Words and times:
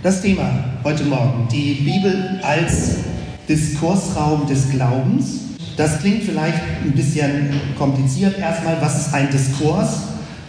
Das 0.00 0.22
Thema 0.22 0.48
heute 0.84 1.02
Morgen, 1.04 1.48
die 1.50 1.74
Bibel 1.74 2.38
als 2.44 2.98
Diskursraum 3.48 4.46
des 4.46 4.70
Glaubens. 4.70 5.40
Das 5.76 5.98
klingt 5.98 6.22
vielleicht 6.22 6.62
ein 6.84 6.92
bisschen 6.92 7.50
kompliziert 7.76 8.38
erstmal. 8.38 8.80
Was 8.80 9.06
ist 9.06 9.12
ein 9.12 9.28
Diskurs? 9.28 10.02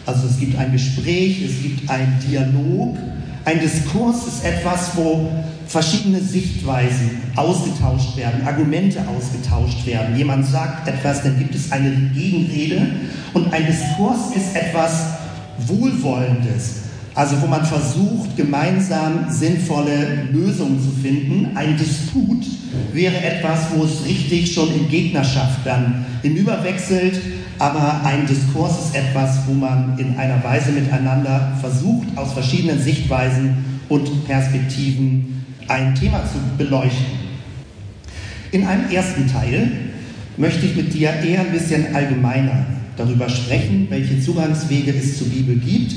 Also 0.05 0.27
es 0.27 0.39
gibt 0.39 0.55
ein 0.55 0.71
Gespräch, 0.71 1.41
es 1.43 1.63
gibt 1.63 1.89
einen 1.89 2.19
Dialog. 2.29 2.95
Ein 3.43 3.59
Diskurs 3.59 4.27
ist 4.27 4.45
etwas, 4.45 4.95
wo 4.95 5.31
verschiedene 5.65 6.21
Sichtweisen 6.21 7.19
ausgetauscht 7.35 8.17
werden, 8.17 8.45
Argumente 8.45 8.99
ausgetauscht 8.99 9.83
werden. 9.87 10.15
Jemand 10.15 10.45
sagt 10.45 10.87
etwas, 10.87 11.23
dann 11.23 11.39
gibt 11.39 11.55
es 11.55 11.71
eine 11.71 11.89
Gegenrede. 12.13 12.85
Und 13.33 13.51
ein 13.51 13.65
Diskurs 13.65 14.35
ist 14.35 14.55
etwas 14.55 15.05
Wohlwollendes, 15.65 16.88
also 17.15 17.41
wo 17.41 17.47
man 17.47 17.65
versucht, 17.65 18.37
gemeinsam 18.37 19.25
sinnvolle 19.29 20.27
Lösungen 20.31 20.79
zu 20.79 20.91
finden. 21.01 21.55
Ein 21.55 21.77
Disput 21.77 22.45
wäre 22.93 23.17
etwas, 23.17 23.67
wo 23.75 23.83
es 23.83 24.05
richtig 24.05 24.53
schon 24.53 24.73
in 24.73 24.89
Gegnerschaft 24.89 25.65
dann 25.65 26.05
hinüberwechselt. 26.21 27.19
Aber 27.57 28.01
ein 28.05 28.25
Diskurs 28.25 28.85
ist 28.85 28.95
etwas, 28.95 29.39
wo 29.47 29.53
man 29.53 29.97
in 29.99 30.17
einer 30.17 30.41
Weise 30.43 30.71
miteinander 30.71 31.57
versucht, 31.59 32.07
aus 32.15 32.31
verschiedenen 32.31 32.81
Sichtweisen 32.81 33.65
und 33.89 34.25
Perspektiven 34.25 35.43
ein 35.67 35.93
Thema 35.95 36.23
zu 36.23 36.37
beleuchten. 36.57 37.19
In 38.51 38.65
einem 38.65 38.89
ersten 38.89 39.27
Teil 39.27 39.71
möchte 40.37 40.65
ich 40.65 40.75
mit 40.75 40.93
dir 40.93 41.09
eher 41.09 41.41
ein 41.41 41.51
bisschen 41.51 41.93
allgemeiner 41.93 42.65
darüber 42.95 43.29
sprechen, 43.29 43.87
welche 43.89 44.21
Zugangswege 44.21 44.93
es 44.93 45.17
zur 45.17 45.27
Bibel 45.27 45.57
gibt. 45.57 45.93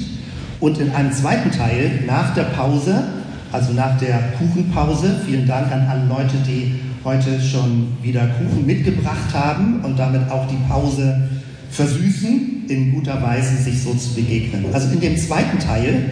Und 0.62 0.78
in 0.78 0.92
einem 0.92 1.10
zweiten 1.10 1.50
Teil, 1.50 2.04
nach 2.06 2.34
der 2.34 2.44
Pause, 2.44 3.02
also 3.50 3.72
nach 3.72 3.98
der 3.98 4.32
Kuchenpause, 4.38 5.20
vielen 5.26 5.44
Dank 5.44 5.72
an 5.72 5.88
alle 5.88 6.06
Leute, 6.06 6.36
die 6.46 6.76
heute 7.02 7.40
schon 7.40 7.88
wieder 8.00 8.28
Kuchen 8.28 8.64
mitgebracht 8.64 9.34
haben 9.34 9.80
und 9.82 9.98
damit 9.98 10.30
auch 10.30 10.46
die 10.46 10.58
Pause 10.68 11.28
versüßen, 11.72 12.66
in 12.68 12.92
guter 12.92 13.20
Weise 13.20 13.56
sich 13.56 13.82
so 13.82 13.92
zu 13.94 14.14
begegnen. 14.14 14.66
Also 14.72 14.92
in 14.92 15.00
dem 15.00 15.16
zweiten 15.16 15.58
Teil 15.58 16.10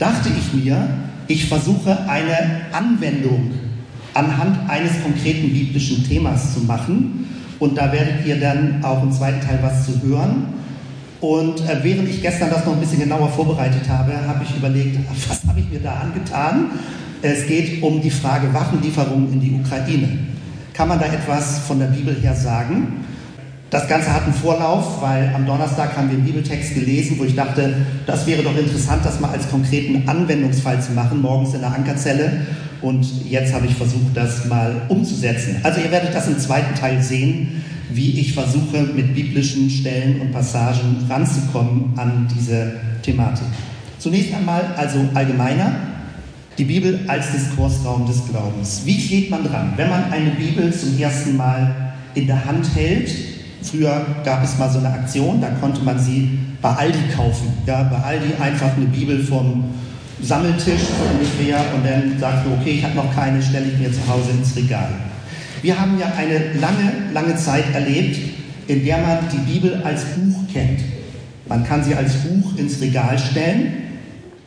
dachte 0.00 0.30
ich 0.36 0.64
mir, 0.64 0.84
ich 1.28 1.46
versuche 1.46 1.96
eine 2.08 2.62
Anwendung 2.72 3.52
anhand 4.14 4.68
eines 4.68 5.00
konkreten 5.00 5.52
biblischen 5.52 6.04
Themas 6.08 6.54
zu 6.54 6.60
machen 6.62 7.28
und 7.60 7.78
da 7.78 7.92
werdet 7.92 8.26
ihr 8.26 8.40
dann 8.40 8.82
auch 8.82 9.00
im 9.04 9.12
zweiten 9.12 9.46
Teil 9.46 9.60
was 9.62 9.86
zu 9.86 10.02
hören. 10.02 10.61
Und 11.22 11.60
äh, 11.60 11.78
während 11.82 12.08
ich 12.08 12.20
gestern 12.20 12.50
das 12.50 12.66
noch 12.66 12.72
ein 12.74 12.80
bisschen 12.80 12.98
genauer 12.98 13.28
vorbereitet 13.28 13.88
habe, 13.88 14.12
habe 14.26 14.42
ich 14.42 14.56
überlegt, 14.56 14.98
was 15.28 15.48
habe 15.48 15.60
ich 15.60 15.70
mir 15.70 15.78
da 15.78 15.94
angetan? 15.94 16.72
Es 17.22 17.46
geht 17.46 17.80
um 17.80 18.02
die 18.02 18.10
Frage 18.10 18.52
Waffenlieferungen 18.52 19.32
in 19.32 19.40
die 19.40 19.52
Ukraine. 19.52 20.18
Kann 20.74 20.88
man 20.88 20.98
da 20.98 21.06
etwas 21.06 21.60
von 21.60 21.78
der 21.78 21.86
Bibel 21.86 22.16
her 22.20 22.34
sagen? 22.34 23.04
Das 23.70 23.88
Ganze 23.88 24.12
hat 24.12 24.24
einen 24.24 24.34
Vorlauf, 24.34 25.00
weil 25.00 25.32
am 25.32 25.46
Donnerstag 25.46 25.96
haben 25.96 26.10
wir 26.10 26.16
einen 26.16 26.26
Bibeltext 26.26 26.74
gelesen, 26.74 27.16
wo 27.20 27.24
ich 27.24 27.36
dachte, 27.36 27.72
das 28.04 28.26
wäre 28.26 28.42
doch 28.42 28.58
interessant, 28.58 29.04
das 29.04 29.20
mal 29.20 29.30
als 29.30 29.48
konkreten 29.48 30.08
Anwendungsfall 30.08 30.82
zu 30.82 30.90
machen, 30.90 31.22
morgens 31.22 31.54
in 31.54 31.60
der 31.60 31.72
Ankerzelle. 31.72 32.46
Und 32.82 33.06
jetzt 33.30 33.54
habe 33.54 33.66
ich 33.66 33.74
versucht, 33.74 34.14
das 34.14 34.46
mal 34.46 34.82
umzusetzen. 34.88 35.56
Also 35.62 35.80
ihr 35.80 35.90
werdet 35.90 36.14
das 36.14 36.26
im 36.26 36.38
zweiten 36.38 36.74
Teil 36.74 37.00
sehen, 37.00 37.62
wie 37.92 38.18
ich 38.18 38.34
versuche, 38.34 38.82
mit 38.94 39.14
biblischen 39.14 39.70
Stellen 39.70 40.20
und 40.20 40.32
Passagen 40.32 40.96
ranzukommen 41.08 41.92
an 41.96 42.28
diese 42.36 42.72
Thematik. 43.02 43.46
Zunächst 43.98 44.34
einmal 44.34 44.74
also 44.76 44.98
allgemeiner, 45.14 45.72
die 46.58 46.64
Bibel 46.64 47.00
als 47.06 47.32
Diskursraum 47.32 48.06
des 48.06 48.26
Glaubens. 48.28 48.82
Wie 48.84 48.96
geht 48.96 49.30
man 49.30 49.44
dran, 49.44 49.72
wenn 49.76 49.88
man 49.88 50.12
eine 50.12 50.30
Bibel 50.30 50.72
zum 50.74 50.98
ersten 50.98 51.36
Mal 51.36 51.94
in 52.14 52.26
der 52.26 52.44
Hand 52.44 52.66
hält? 52.74 53.10
Früher 53.62 54.04
gab 54.24 54.42
es 54.42 54.58
mal 54.58 54.68
so 54.68 54.78
eine 54.78 54.88
Aktion, 54.88 55.40
da 55.40 55.50
konnte 55.60 55.82
man 55.82 55.98
sie 55.98 56.38
bei 56.60 56.70
Aldi 56.70 56.98
kaufen. 57.14 57.52
Ja, 57.66 57.84
bei 57.84 57.96
Aldi 57.96 58.34
einfach 58.40 58.76
eine 58.76 58.86
Bibel 58.86 59.22
vom 59.22 59.64
Sammeltisch 60.22 60.82
so 60.82 61.04
ungefähr 61.12 61.58
und 61.74 61.84
dann 61.84 62.18
sagst 62.18 62.46
du, 62.46 62.52
okay, 62.52 62.76
ich 62.78 62.84
habe 62.84 62.94
noch 62.94 63.14
keine, 63.14 63.42
stelle 63.42 63.66
ich 63.66 63.78
mir 63.78 63.92
zu 63.92 64.06
Hause 64.08 64.30
ins 64.30 64.54
Regal. 64.54 64.88
Wir 65.62 65.78
haben 65.78 65.98
ja 65.98 66.12
eine 66.16 66.58
lange, 66.60 67.12
lange 67.12 67.36
Zeit 67.36 67.64
erlebt, 67.74 68.18
in 68.68 68.84
der 68.84 68.98
man 68.98 69.18
die 69.32 69.52
Bibel 69.52 69.82
als 69.84 70.04
Buch 70.04 70.36
kennt. 70.52 70.80
Man 71.48 71.64
kann 71.64 71.82
sie 71.82 71.94
als 71.94 72.14
Buch 72.14 72.56
ins 72.56 72.80
Regal 72.80 73.18
stellen 73.18 73.72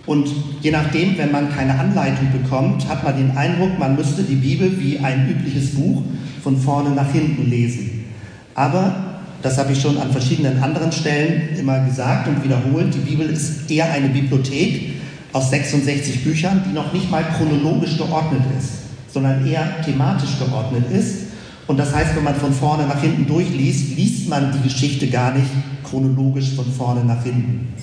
und 0.05 0.27
je 0.61 0.71
nachdem, 0.71 1.17
wenn 1.17 1.31
man 1.31 1.53
keine 1.53 1.77
Anleitung 1.77 2.31
bekommt, 2.31 2.87
hat 2.87 3.03
man 3.03 3.17
den 3.17 3.35
Eindruck, 3.35 3.77
man 3.79 3.95
müsste 3.95 4.23
die 4.23 4.35
Bibel 4.35 4.79
wie 4.79 4.99
ein 4.99 5.29
übliches 5.29 5.71
Buch 5.75 6.03
von 6.43 6.57
vorne 6.57 6.91
nach 6.91 7.11
hinten 7.11 7.49
lesen. 7.49 8.05
Aber, 8.53 8.95
das 9.41 9.57
habe 9.57 9.73
ich 9.73 9.81
schon 9.81 9.97
an 9.97 10.11
verschiedenen 10.11 10.61
anderen 10.61 10.91
Stellen 10.91 11.49
immer 11.57 11.79
gesagt 11.85 12.27
und 12.27 12.43
wiederholt, 12.43 12.93
die 12.93 13.09
Bibel 13.09 13.27
ist 13.27 13.69
eher 13.69 13.91
eine 13.91 14.09
Bibliothek, 14.09 14.93
aus 15.35 15.49
66 15.49 16.23
Büchern, 16.23 16.63
die 16.65 16.73
noch 16.73 16.93
nicht 16.93 17.11
mal 17.11 17.25
chronologisch 17.25 17.97
geordnet 17.97 18.43
ist, 18.57 19.13
sondern 19.13 19.45
eher 19.45 19.81
thematisch 19.81 20.39
geordnet 20.39 20.85
ist. 20.89 21.25
Und 21.67 21.77
das 21.77 21.93
heißt, 21.93 22.15
wenn 22.15 22.23
man 22.23 22.35
von 22.35 22.53
vorne 22.53 22.87
nach 22.87 23.01
hinten 23.01 23.27
durchliest, 23.27 23.97
liest 23.97 24.29
man 24.29 24.53
die 24.53 24.61
Geschichte 24.65 25.07
gar 25.07 25.33
nicht 25.33 25.49
chronologisch 25.83 26.53
von 26.55 26.71
vorne 26.71 27.03
nach 27.03 27.21
hinten. 27.21 27.73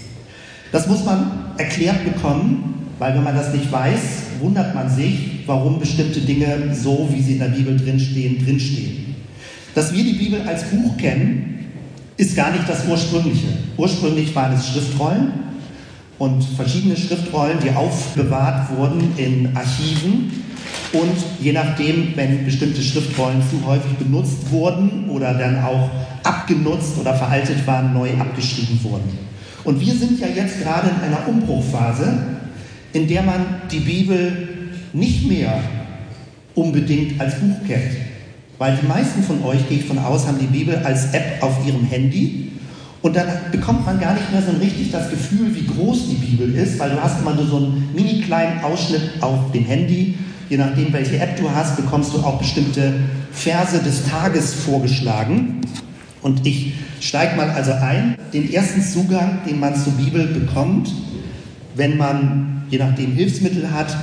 Das 0.72 0.86
muss 0.88 1.04
man 1.04 1.52
erklärt 1.58 2.02
bekommen, 2.04 2.86
weil 2.98 3.14
wenn 3.14 3.22
man 3.22 3.36
das 3.36 3.52
nicht 3.52 3.70
weiß, 3.70 4.00
wundert 4.40 4.74
man 4.74 4.88
sich, 4.88 5.42
warum 5.44 5.78
bestimmte 5.78 6.20
Dinge 6.20 6.74
so, 6.74 7.06
wie 7.12 7.20
sie 7.20 7.32
in 7.32 7.40
der 7.40 7.48
Bibel 7.48 7.76
drinstehen, 7.76 8.42
drinstehen. 8.42 9.14
Dass 9.74 9.92
wir 9.92 10.02
die 10.02 10.14
Bibel 10.14 10.40
als 10.48 10.64
Buch 10.70 10.96
kennen, 10.96 11.66
ist 12.16 12.34
gar 12.34 12.50
nicht 12.50 12.66
das 12.66 12.86
Ursprüngliche. 12.88 13.48
Ursprünglich 13.76 14.34
waren 14.34 14.54
es 14.54 14.68
Schriftrollen, 14.68 15.51
und 16.22 16.44
verschiedene 16.44 16.96
Schriftrollen, 16.96 17.58
die 17.64 17.70
aufbewahrt 17.70 18.70
wurden 18.76 19.12
in 19.16 19.56
Archiven 19.56 20.44
und 20.92 21.16
je 21.40 21.52
nachdem, 21.52 22.12
wenn 22.14 22.44
bestimmte 22.44 22.80
Schriftrollen 22.80 23.42
zu 23.50 23.66
häufig 23.66 23.90
benutzt 23.98 24.48
wurden 24.52 25.10
oder 25.10 25.34
dann 25.34 25.64
auch 25.64 25.90
abgenutzt 26.22 26.96
oder 27.00 27.12
veraltet 27.12 27.66
waren, 27.66 27.92
neu 27.92 28.08
abgeschrieben 28.20 28.78
wurden. 28.84 29.18
Und 29.64 29.80
wir 29.80 29.92
sind 29.94 30.20
ja 30.20 30.28
jetzt 30.28 30.62
gerade 30.62 30.90
in 30.90 31.02
einer 31.02 31.26
Umbruchphase, 31.26 32.16
in 32.92 33.08
der 33.08 33.24
man 33.24 33.44
die 33.72 33.80
Bibel 33.80 34.48
nicht 34.92 35.28
mehr 35.28 35.60
unbedingt 36.54 37.20
als 37.20 37.40
Buch 37.40 37.66
kennt. 37.66 37.96
Weil 38.58 38.78
die 38.80 38.86
meisten 38.86 39.24
von 39.24 39.42
euch, 39.42 39.68
gehe 39.68 39.78
ich 39.78 39.86
von 39.86 39.98
aus, 39.98 40.28
haben 40.28 40.38
die 40.38 40.46
Bibel 40.46 40.76
als 40.84 41.12
App 41.14 41.42
auf 41.42 41.66
ihrem 41.66 41.84
Handy 41.84 42.51
und 43.02 43.16
dann 43.16 43.26
bekommt 43.50 43.84
man 43.84 43.98
gar 43.98 44.14
nicht 44.14 44.30
mehr 44.32 44.42
so 44.42 44.52
richtig 44.58 44.92
das 44.92 45.10
Gefühl, 45.10 45.54
wie 45.54 45.66
groß 45.66 46.08
die 46.08 46.14
Bibel 46.14 46.54
ist, 46.54 46.78
weil 46.78 46.90
du 46.90 47.02
hast 47.02 47.20
immer 47.20 47.34
nur 47.34 47.46
so 47.46 47.56
einen 47.56 47.90
mini 47.94 48.20
kleinen 48.20 48.62
Ausschnitt 48.62 49.02
auf 49.20 49.50
dem 49.52 49.64
Handy. 49.64 50.14
Je 50.48 50.56
nachdem, 50.56 50.92
welche 50.92 51.18
App 51.18 51.36
du 51.36 51.50
hast, 51.50 51.76
bekommst 51.76 52.14
du 52.14 52.18
auch 52.18 52.38
bestimmte 52.38 52.94
Verse 53.32 53.78
des 53.80 54.04
Tages 54.04 54.54
vorgeschlagen. 54.54 55.62
Und 56.22 56.46
ich 56.46 56.74
steige 57.00 57.36
mal 57.36 57.50
also 57.50 57.72
ein. 57.72 58.16
Den 58.32 58.52
ersten 58.52 58.82
Zugang, 58.82 59.40
den 59.48 59.58
man 59.58 59.74
zur 59.74 59.94
Bibel 59.94 60.26
bekommt, 60.26 60.92
wenn 61.74 61.96
man 61.96 62.62
je 62.70 62.78
nachdem 62.78 63.12
Hilfsmittel 63.12 63.70
hat, 63.70 63.96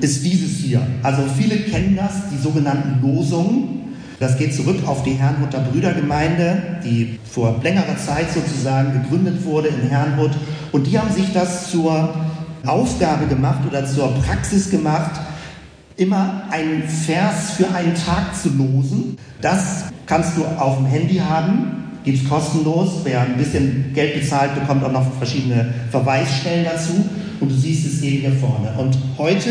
ist 0.00 0.24
dieses 0.24 0.58
hier. 0.58 0.86
Also 1.02 1.22
viele 1.36 1.56
kennen 1.56 1.96
das, 1.96 2.30
die 2.30 2.36
sogenannten 2.36 3.00
Losungen. 3.00 3.83
Das 4.24 4.38
geht 4.38 4.54
zurück 4.54 4.78
auf 4.86 5.02
die 5.02 5.12
Herrnhuter 5.12 5.58
Brüdergemeinde, 5.58 6.78
die 6.82 7.18
vor 7.30 7.60
längerer 7.62 7.98
Zeit 7.98 8.32
sozusagen 8.32 9.02
gegründet 9.02 9.44
wurde 9.44 9.68
in 9.68 9.90
Herrnhut. 9.90 10.30
Und 10.72 10.86
die 10.86 10.98
haben 10.98 11.12
sich 11.12 11.30
das 11.34 11.70
zur 11.70 12.14
Aufgabe 12.64 13.26
gemacht 13.26 13.58
oder 13.68 13.84
zur 13.84 14.14
Praxis 14.14 14.70
gemacht, 14.70 15.20
immer 15.98 16.44
einen 16.50 16.84
Vers 16.84 17.50
für 17.58 17.70
einen 17.74 17.94
Tag 17.94 18.34
zu 18.34 18.48
losen. 18.48 19.18
Das 19.42 19.84
kannst 20.06 20.38
du 20.38 20.44
auf 20.58 20.78
dem 20.78 20.86
Handy 20.86 21.16
haben, 21.16 21.90
gibt 22.02 22.22
es 22.22 22.26
kostenlos. 22.26 23.00
Wer 23.04 23.20
ein 23.20 23.36
bisschen 23.36 23.92
Geld 23.92 24.18
bezahlt, 24.18 24.54
bekommt 24.54 24.84
auch 24.84 24.92
noch 24.92 25.04
verschiedene 25.18 25.66
Verweisstellen 25.90 26.64
dazu. 26.64 26.94
Und 27.40 27.50
du 27.50 27.54
siehst 27.54 27.86
es 27.86 28.00
eben 28.00 28.20
hier 28.20 28.32
vorne. 28.32 28.72
Und 28.78 28.96
heute, 29.18 29.50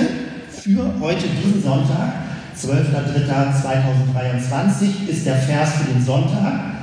für 0.50 0.92
heute, 1.00 1.26
diesen 1.46 1.62
Sonntag, 1.62 2.33
12.03.2023 2.60 5.10
ist 5.10 5.26
der 5.26 5.36
Vers 5.36 5.76
für 5.76 5.86
den 5.92 6.04
Sonntag. 6.04 6.74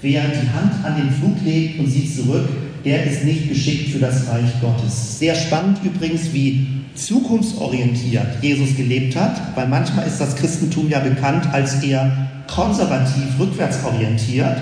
Wer 0.00 0.22
die 0.22 0.48
Hand 0.48 0.84
an 0.84 0.94
den 0.96 1.10
Flug 1.10 1.36
legt 1.44 1.80
und 1.80 1.86
sieht 1.86 2.14
zurück, 2.14 2.48
der 2.84 3.04
ist 3.04 3.24
nicht 3.24 3.48
geschickt 3.48 3.90
für 3.90 3.98
das 3.98 4.28
Reich 4.28 4.60
Gottes. 4.60 5.18
Sehr 5.18 5.34
spannend 5.34 5.78
übrigens, 5.84 6.32
wie 6.32 6.68
zukunftsorientiert 6.94 8.42
Jesus 8.42 8.76
gelebt 8.76 9.16
hat, 9.16 9.56
weil 9.56 9.66
manchmal 9.68 10.06
ist 10.06 10.20
das 10.20 10.36
Christentum 10.36 10.88
ja 10.88 11.00
bekannt 11.00 11.52
als 11.52 11.82
eher 11.82 12.10
konservativ, 12.46 13.38
rückwärtsorientiert 13.38 14.58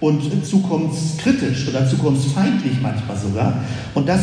und 0.00 0.44
zukunftskritisch 0.44 1.68
oder 1.68 1.88
zukunftsfeindlich 1.88 2.80
manchmal 2.80 3.16
sogar. 3.16 3.54
Und 3.94 4.08
das 4.08 4.20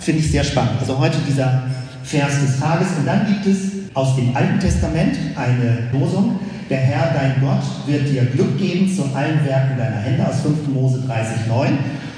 finde 0.00 0.20
ich 0.20 0.30
sehr 0.30 0.44
spannend. 0.44 0.74
Also 0.80 0.98
heute 0.98 1.16
dieser 1.28 1.62
Vers 2.04 2.40
des 2.40 2.60
Tages. 2.60 2.88
Und 2.98 3.06
dann 3.06 3.26
gibt 3.26 3.46
es 3.46 3.77
aus 3.94 4.16
dem 4.16 4.36
Alten 4.36 4.60
Testament 4.60 5.16
eine 5.36 5.88
Losung. 5.92 6.38
Der 6.70 6.78
Herr, 6.78 7.14
dein 7.14 7.40
Gott, 7.40 7.62
wird 7.86 8.08
dir 8.10 8.26
Glück 8.26 8.58
geben 8.58 8.94
zu 8.94 9.04
allen 9.14 9.44
Werken 9.46 9.78
deiner 9.78 9.96
Hände 9.96 10.26
aus 10.28 10.40
5. 10.40 10.68
Mose 10.68 11.02
30,9. 11.08 11.68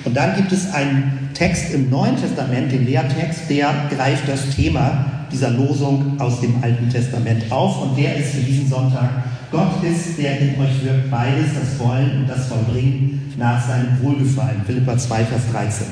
Und 0.04 0.16
dann 0.16 0.34
gibt 0.36 0.50
es 0.52 0.72
einen 0.72 1.30
Text 1.34 1.72
im 1.72 1.88
Neuen 1.90 2.16
Testament, 2.16 2.72
den 2.72 2.86
Lehrtext, 2.86 3.48
der 3.48 3.72
greift 3.94 4.28
das 4.28 4.50
Thema 4.50 5.06
dieser 5.30 5.50
Losung 5.50 6.16
aus 6.18 6.40
dem 6.40 6.62
Alten 6.62 6.88
Testament 6.90 7.50
auf. 7.50 7.82
Und 7.82 7.96
der 7.96 8.16
ist 8.16 8.34
für 8.34 8.42
diesen 8.42 8.68
Sonntag, 8.68 9.08
Gott 9.52 9.82
ist, 9.82 10.18
der 10.18 10.40
in 10.40 10.60
euch 10.60 10.84
wirkt 10.84 11.10
beides, 11.10 11.54
das 11.54 11.78
Wollen 11.78 12.20
und 12.20 12.28
das 12.28 12.46
Vollbringen 12.46 13.32
nach 13.36 13.66
seinem 13.66 14.02
Wohlgefallen. 14.02 14.62
Philippa 14.66 14.96
2, 14.96 15.24
Vers 15.24 15.42
13. 15.52 15.86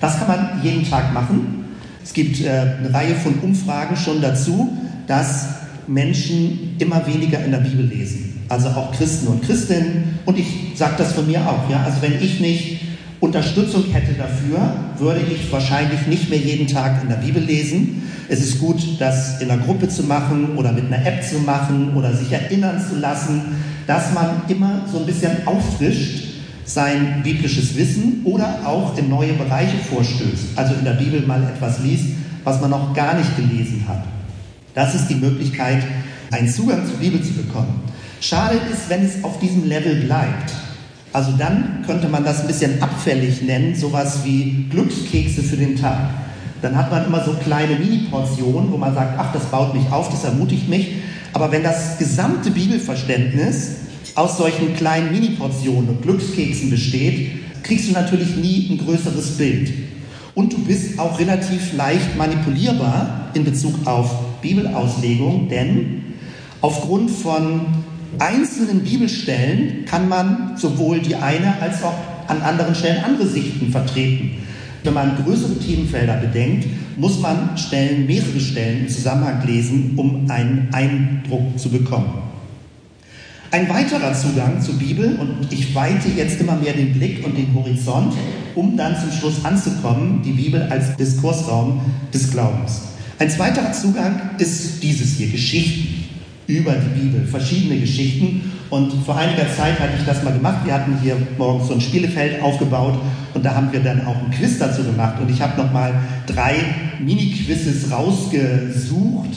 Das 0.00 0.18
kann 0.18 0.28
man 0.28 0.60
jeden 0.62 0.88
Tag 0.88 1.12
machen. 1.12 1.64
Es 2.02 2.12
gibt 2.12 2.40
äh, 2.40 2.48
eine 2.48 2.92
Reihe 2.92 3.14
von 3.14 3.34
Umfragen 3.40 3.96
schon 3.96 4.20
dazu, 4.20 4.76
dass 5.10 5.46
Menschen 5.88 6.76
immer 6.78 7.04
weniger 7.04 7.44
in 7.44 7.50
der 7.50 7.58
Bibel 7.58 7.84
lesen. 7.84 8.44
Also 8.48 8.68
auch 8.68 8.92
Christen 8.92 9.26
und 9.26 9.42
Christinnen. 9.42 10.20
Und 10.24 10.38
ich 10.38 10.46
sage 10.76 10.94
das 10.98 11.14
von 11.14 11.26
mir 11.26 11.40
auch. 11.40 11.68
Ja? 11.68 11.82
Also 11.82 12.00
wenn 12.00 12.22
ich 12.22 12.38
nicht 12.38 12.80
Unterstützung 13.18 13.86
hätte 13.92 14.12
dafür, 14.12 14.72
würde 14.98 15.20
ich 15.22 15.50
wahrscheinlich 15.50 16.06
nicht 16.06 16.30
mehr 16.30 16.38
jeden 16.38 16.68
Tag 16.68 17.02
in 17.02 17.08
der 17.08 17.16
Bibel 17.16 17.42
lesen. 17.42 18.02
Es 18.28 18.40
ist 18.40 18.60
gut, 18.60 19.00
das 19.00 19.40
in 19.40 19.50
einer 19.50 19.60
Gruppe 19.60 19.88
zu 19.88 20.04
machen 20.04 20.56
oder 20.56 20.70
mit 20.70 20.84
einer 20.86 21.04
App 21.04 21.24
zu 21.24 21.40
machen 21.40 21.94
oder 21.96 22.14
sich 22.14 22.30
erinnern 22.30 22.80
zu 22.80 23.00
lassen, 23.00 23.42
dass 23.88 24.14
man 24.14 24.42
immer 24.46 24.82
so 24.92 25.00
ein 25.00 25.06
bisschen 25.06 25.44
auffrischt 25.44 26.28
sein 26.64 27.22
biblisches 27.24 27.76
Wissen 27.76 28.20
oder 28.22 28.60
auch 28.64 28.96
in 28.96 29.08
neue 29.08 29.32
Bereiche 29.32 29.76
vorstößt. 29.92 30.50
Also 30.54 30.74
in 30.74 30.84
der 30.84 30.92
Bibel 30.92 31.26
mal 31.26 31.42
etwas 31.42 31.80
liest, 31.80 32.04
was 32.44 32.60
man 32.60 32.70
noch 32.70 32.94
gar 32.94 33.16
nicht 33.16 33.34
gelesen 33.34 33.84
hat. 33.88 34.04
Das 34.74 34.94
ist 34.94 35.08
die 35.08 35.16
Möglichkeit, 35.16 35.82
einen 36.30 36.48
Zugang 36.48 36.86
zur 36.86 36.96
Bibel 36.96 37.22
zu 37.22 37.32
bekommen. 37.32 37.82
Schade 38.20 38.56
ist, 38.72 38.88
wenn 38.88 39.04
es 39.04 39.24
auf 39.24 39.38
diesem 39.40 39.66
Level 39.66 39.96
bleibt. 40.02 40.52
Also 41.12 41.32
dann 41.32 41.82
könnte 41.86 42.08
man 42.08 42.24
das 42.24 42.42
ein 42.42 42.46
bisschen 42.46 42.80
abfällig 42.82 43.42
nennen, 43.42 43.74
sowas 43.74 44.20
wie 44.24 44.66
Glückskekse 44.70 45.42
für 45.42 45.56
den 45.56 45.76
Tag. 45.76 46.10
Dann 46.62 46.76
hat 46.76 46.90
man 46.90 47.06
immer 47.06 47.24
so 47.24 47.32
kleine 47.32 47.76
Mini-Portionen, 47.76 48.70
wo 48.70 48.76
man 48.76 48.94
sagt, 48.94 49.18
ach, 49.18 49.32
das 49.32 49.44
baut 49.46 49.74
mich 49.74 49.90
auf, 49.90 50.10
das 50.10 50.24
ermutigt 50.24 50.68
mich. 50.68 50.96
Aber 51.32 51.50
wenn 51.50 51.62
das 51.62 51.98
gesamte 51.98 52.50
Bibelverständnis 52.50 53.72
aus 54.14 54.36
solchen 54.36 54.74
kleinen 54.76 55.10
Mini-Portionen 55.10 55.88
und 55.88 56.02
Glückskeksen 56.02 56.70
besteht, 56.70 57.30
kriegst 57.62 57.88
du 57.88 57.92
natürlich 57.92 58.36
nie 58.36 58.68
ein 58.70 58.78
größeres 58.84 59.36
Bild. 59.36 59.72
Und 60.34 60.52
du 60.52 60.58
bist 60.58 60.98
auch 60.98 61.18
relativ 61.18 61.72
leicht 61.76 62.16
manipulierbar 62.16 63.30
in 63.34 63.44
Bezug 63.44 63.74
auf 63.86 64.29
Bibelauslegung, 64.42 65.48
denn 65.48 66.02
aufgrund 66.60 67.10
von 67.10 67.66
einzelnen 68.18 68.80
Bibelstellen 68.80 69.84
kann 69.84 70.08
man 70.08 70.56
sowohl 70.56 71.00
die 71.00 71.14
eine 71.14 71.60
als 71.60 71.82
auch 71.82 71.94
an 72.26 72.42
anderen 72.42 72.74
Stellen 72.74 73.02
andere 73.04 73.26
Sichten 73.26 73.70
vertreten. 73.70 74.30
Wenn 74.82 74.94
man 74.94 75.22
größere 75.22 75.58
Themenfelder 75.58 76.14
bedenkt, 76.14 76.66
muss 76.96 77.20
man 77.20 77.56
Stellen, 77.56 78.06
mehrere 78.06 78.40
Stellen 78.40 78.82
im 78.82 78.88
Zusammenhang 78.88 79.46
lesen, 79.46 79.92
um 79.96 80.30
einen 80.30 80.68
Eindruck 80.72 81.58
zu 81.58 81.68
bekommen. 81.68 82.30
Ein 83.52 83.68
weiterer 83.68 84.14
Zugang 84.14 84.60
zur 84.60 84.74
Bibel, 84.74 85.18
und 85.18 85.52
ich 85.52 85.74
weite 85.74 86.08
jetzt 86.16 86.40
immer 86.40 86.54
mehr 86.54 86.72
den 86.72 86.92
Blick 86.92 87.26
und 87.26 87.36
den 87.36 87.52
Horizont, 87.52 88.14
um 88.54 88.76
dann 88.76 88.96
zum 88.96 89.10
Schluss 89.10 89.44
anzukommen, 89.44 90.22
die 90.24 90.32
Bibel 90.32 90.62
als 90.70 90.96
Diskursraum 90.96 91.80
des 92.14 92.30
Glaubens. 92.30 92.82
Ein 93.20 93.28
zweiter 93.28 93.70
Zugang 93.72 94.18
ist 94.38 94.82
dieses 94.82 95.18
hier, 95.18 95.28
Geschichten 95.28 96.04
über 96.46 96.72
die 96.72 97.00
Bibel, 97.00 97.26
verschiedene 97.26 97.78
Geschichten. 97.78 98.50
Und 98.70 98.94
vor 99.04 99.14
einiger 99.14 99.46
Zeit 99.54 99.78
hatte 99.78 99.92
ich 99.98 100.06
das 100.06 100.24
mal 100.24 100.32
gemacht. 100.32 100.64
Wir 100.64 100.72
hatten 100.72 100.96
hier 101.02 101.18
morgens 101.36 101.68
so 101.68 101.74
ein 101.74 101.82
Spielefeld 101.82 102.42
aufgebaut 102.42 102.98
und 103.34 103.44
da 103.44 103.54
haben 103.54 103.70
wir 103.72 103.80
dann 103.80 104.06
auch 104.06 104.16
ein 104.16 104.30
Quiz 104.30 104.58
dazu 104.58 104.82
gemacht. 104.84 105.20
Und 105.20 105.30
ich 105.30 105.38
habe 105.42 105.60
nochmal 105.60 105.92
drei 106.26 106.54
Mini-Quizzes 106.98 107.92
rausgesucht. 107.92 109.36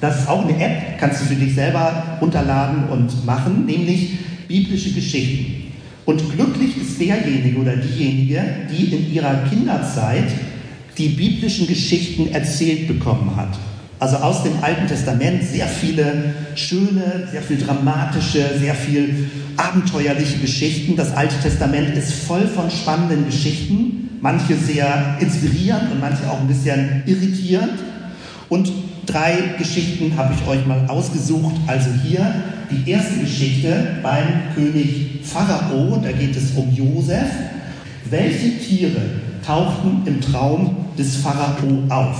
Das 0.00 0.22
ist 0.22 0.28
auch 0.28 0.44
eine 0.44 0.60
App, 0.60 0.98
kannst 0.98 1.20
du 1.20 1.26
für 1.26 1.36
dich 1.36 1.54
selber 1.54 2.18
runterladen 2.20 2.88
und 2.88 3.24
machen, 3.24 3.64
nämlich 3.64 4.18
biblische 4.48 4.90
Geschichten. 4.90 5.70
Und 6.04 6.20
glücklich 6.32 6.76
ist 6.78 7.00
derjenige 7.00 7.60
oder 7.60 7.76
diejenige, 7.76 8.42
die 8.72 8.92
in 8.92 9.12
ihrer 9.12 9.44
Kinderzeit 9.48 10.26
die 10.98 11.08
biblischen 11.08 11.66
Geschichten 11.66 12.32
erzählt 12.32 12.88
bekommen 12.88 13.36
hat. 13.36 13.58
Also 14.00 14.16
aus 14.16 14.42
dem 14.42 14.52
Alten 14.62 14.86
Testament 14.86 15.42
sehr 15.44 15.66
viele 15.66 16.34
schöne, 16.54 17.28
sehr 17.30 17.42
viel 17.42 17.58
dramatische, 17.58 18.58
sehr 18.58 18.74
viel 18.74 19.28
abenteuerliche 19.58 20.38
Geschichten. 20.38 20.96
Das 20.96 21.14
Alte 21.14 21.34
Testament 21.42 21.94
ist 21.96 22.12
voll 22.12 22.46
von 22.46 22.70
spannenden 22.70 23.26
Geschichten, 23.26 24.08
manche 24.22 24.56
sehr 24.56 25.18
inspirierend 25.20 25.92
und 25.92 26.00
manche 26.00 26.30
auch 26.30 26.40
ein 26.40 26.48
bisschen 26.48 27.02
irritierend. 27.04 27.74
Und 28.48 28.72
drei 29.04 29.54
Geschichten 29.58 30.16
habe 30.16 30.34
ich 30.34 30.48
euch 30.48 30.66
mal 30.66 30.86
ausgesucht. 30.88 31.56
Also 31.66 31.90
hier 32.02 32.42
die 32.70 32.90
erste 32.90 33.20
Geschichte 33.20 33.98
beim 34.02 34.54
König 34.54 35.20
Pharao, 35.24 36.00
da 36.02 36.10
geht 36.12 36.34
es 36.34 36.52
um 36.56 36.74
Josef. 36.74 37.28
Welche 38.08 38.58
Tiere 38.58 39.02
tauchten 39.44 40.02
im 40.06 40.20
Traum 40.20 40.76
des 40.98 41.16
Pharao 41.16 41.84
auf? 41.88 42.16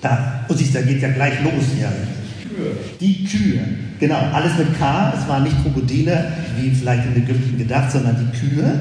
Da, 0.00 0.44
und 0.48 0.56
siehst, 0.58 0.74
da 0.74 0.82
geht 0.82 1.00
ja 1.00 1.10
gleich 1.10 1.42
los 1.42 1.64
hier. 1.76 1.88
Die 3.00 3.24
Kühe. 3.24 3.60
Genau, 3.98 4.18
alles 4.32 4.56
mit 4.58 4.78
K. 4.78 5.14
Es 5.18 5.26
waren 5.28 5.44
nicht 5.44 5.62
Krokodile, 5.62 6.32
wie 6.58 6.70
vielleicht 6.70 7.06
in 7.06 7.22
Ägypten 7.22 7.58
gedacht, 7.58 7.90
sondern 7.90 8.16
die 8.16 8.38
Kühe. 8.38 8.80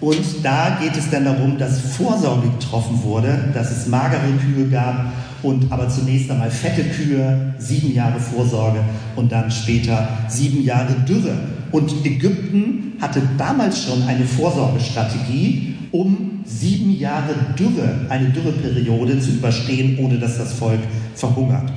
Und 0.00 0.24
da 0.42 0.78
geht 0.80 0.96
es 0.96 1.10
dann 1.10 1.24
darum, 1.24 1.58
dass 1.58 1.80
Vorsorge 1.80 2.48
getroffen 2.50 3.02
wurde, 3.02 3.50
dass 3.54 3.70
es 3.70 3.86
magere 3.86 4.20
Kühe 4.40 4.68
gab 4.68 5.06
und 5.42 5.70
aber 5.70 5.88
zunächst 5.88 6.30
einmal 6.30 6.50
fette 6.50 6.84
Kühe, 6.84 7.54
sieben 7.58 7.94
Jahre 7.94 8.18
Vorsorge 8.18 8.80
und 9.14 9.32
dann 9.32 9.50
später 9.50 10.08
sieben 10.28 10.62
Jahre 10.62 10.92
Dürre. 11.08 11.36
Und 11.72 12.04
Ägypten 12.04 12.92
hatte 13.00 13.22
damals 13.38 13.84
schon 13.84 14.02
eine 14.04 14.24
Vorsorgestrategie, 14.24 15.74
um 15.92 16.25
sieben 16.46 16.96
Jahre 16.98 17.34
Dürre, 17.58 18.06
eine 18.08 18.30
Dürreperiode 18.30 19.18
zu 19.18 19.30
überstehen, 19.30 19.98
ohne 19.98 20.18
dass 20.18 20.38
das 20.38 20.52
Volk 20.52 20.80
verhungert. 21.14 21.72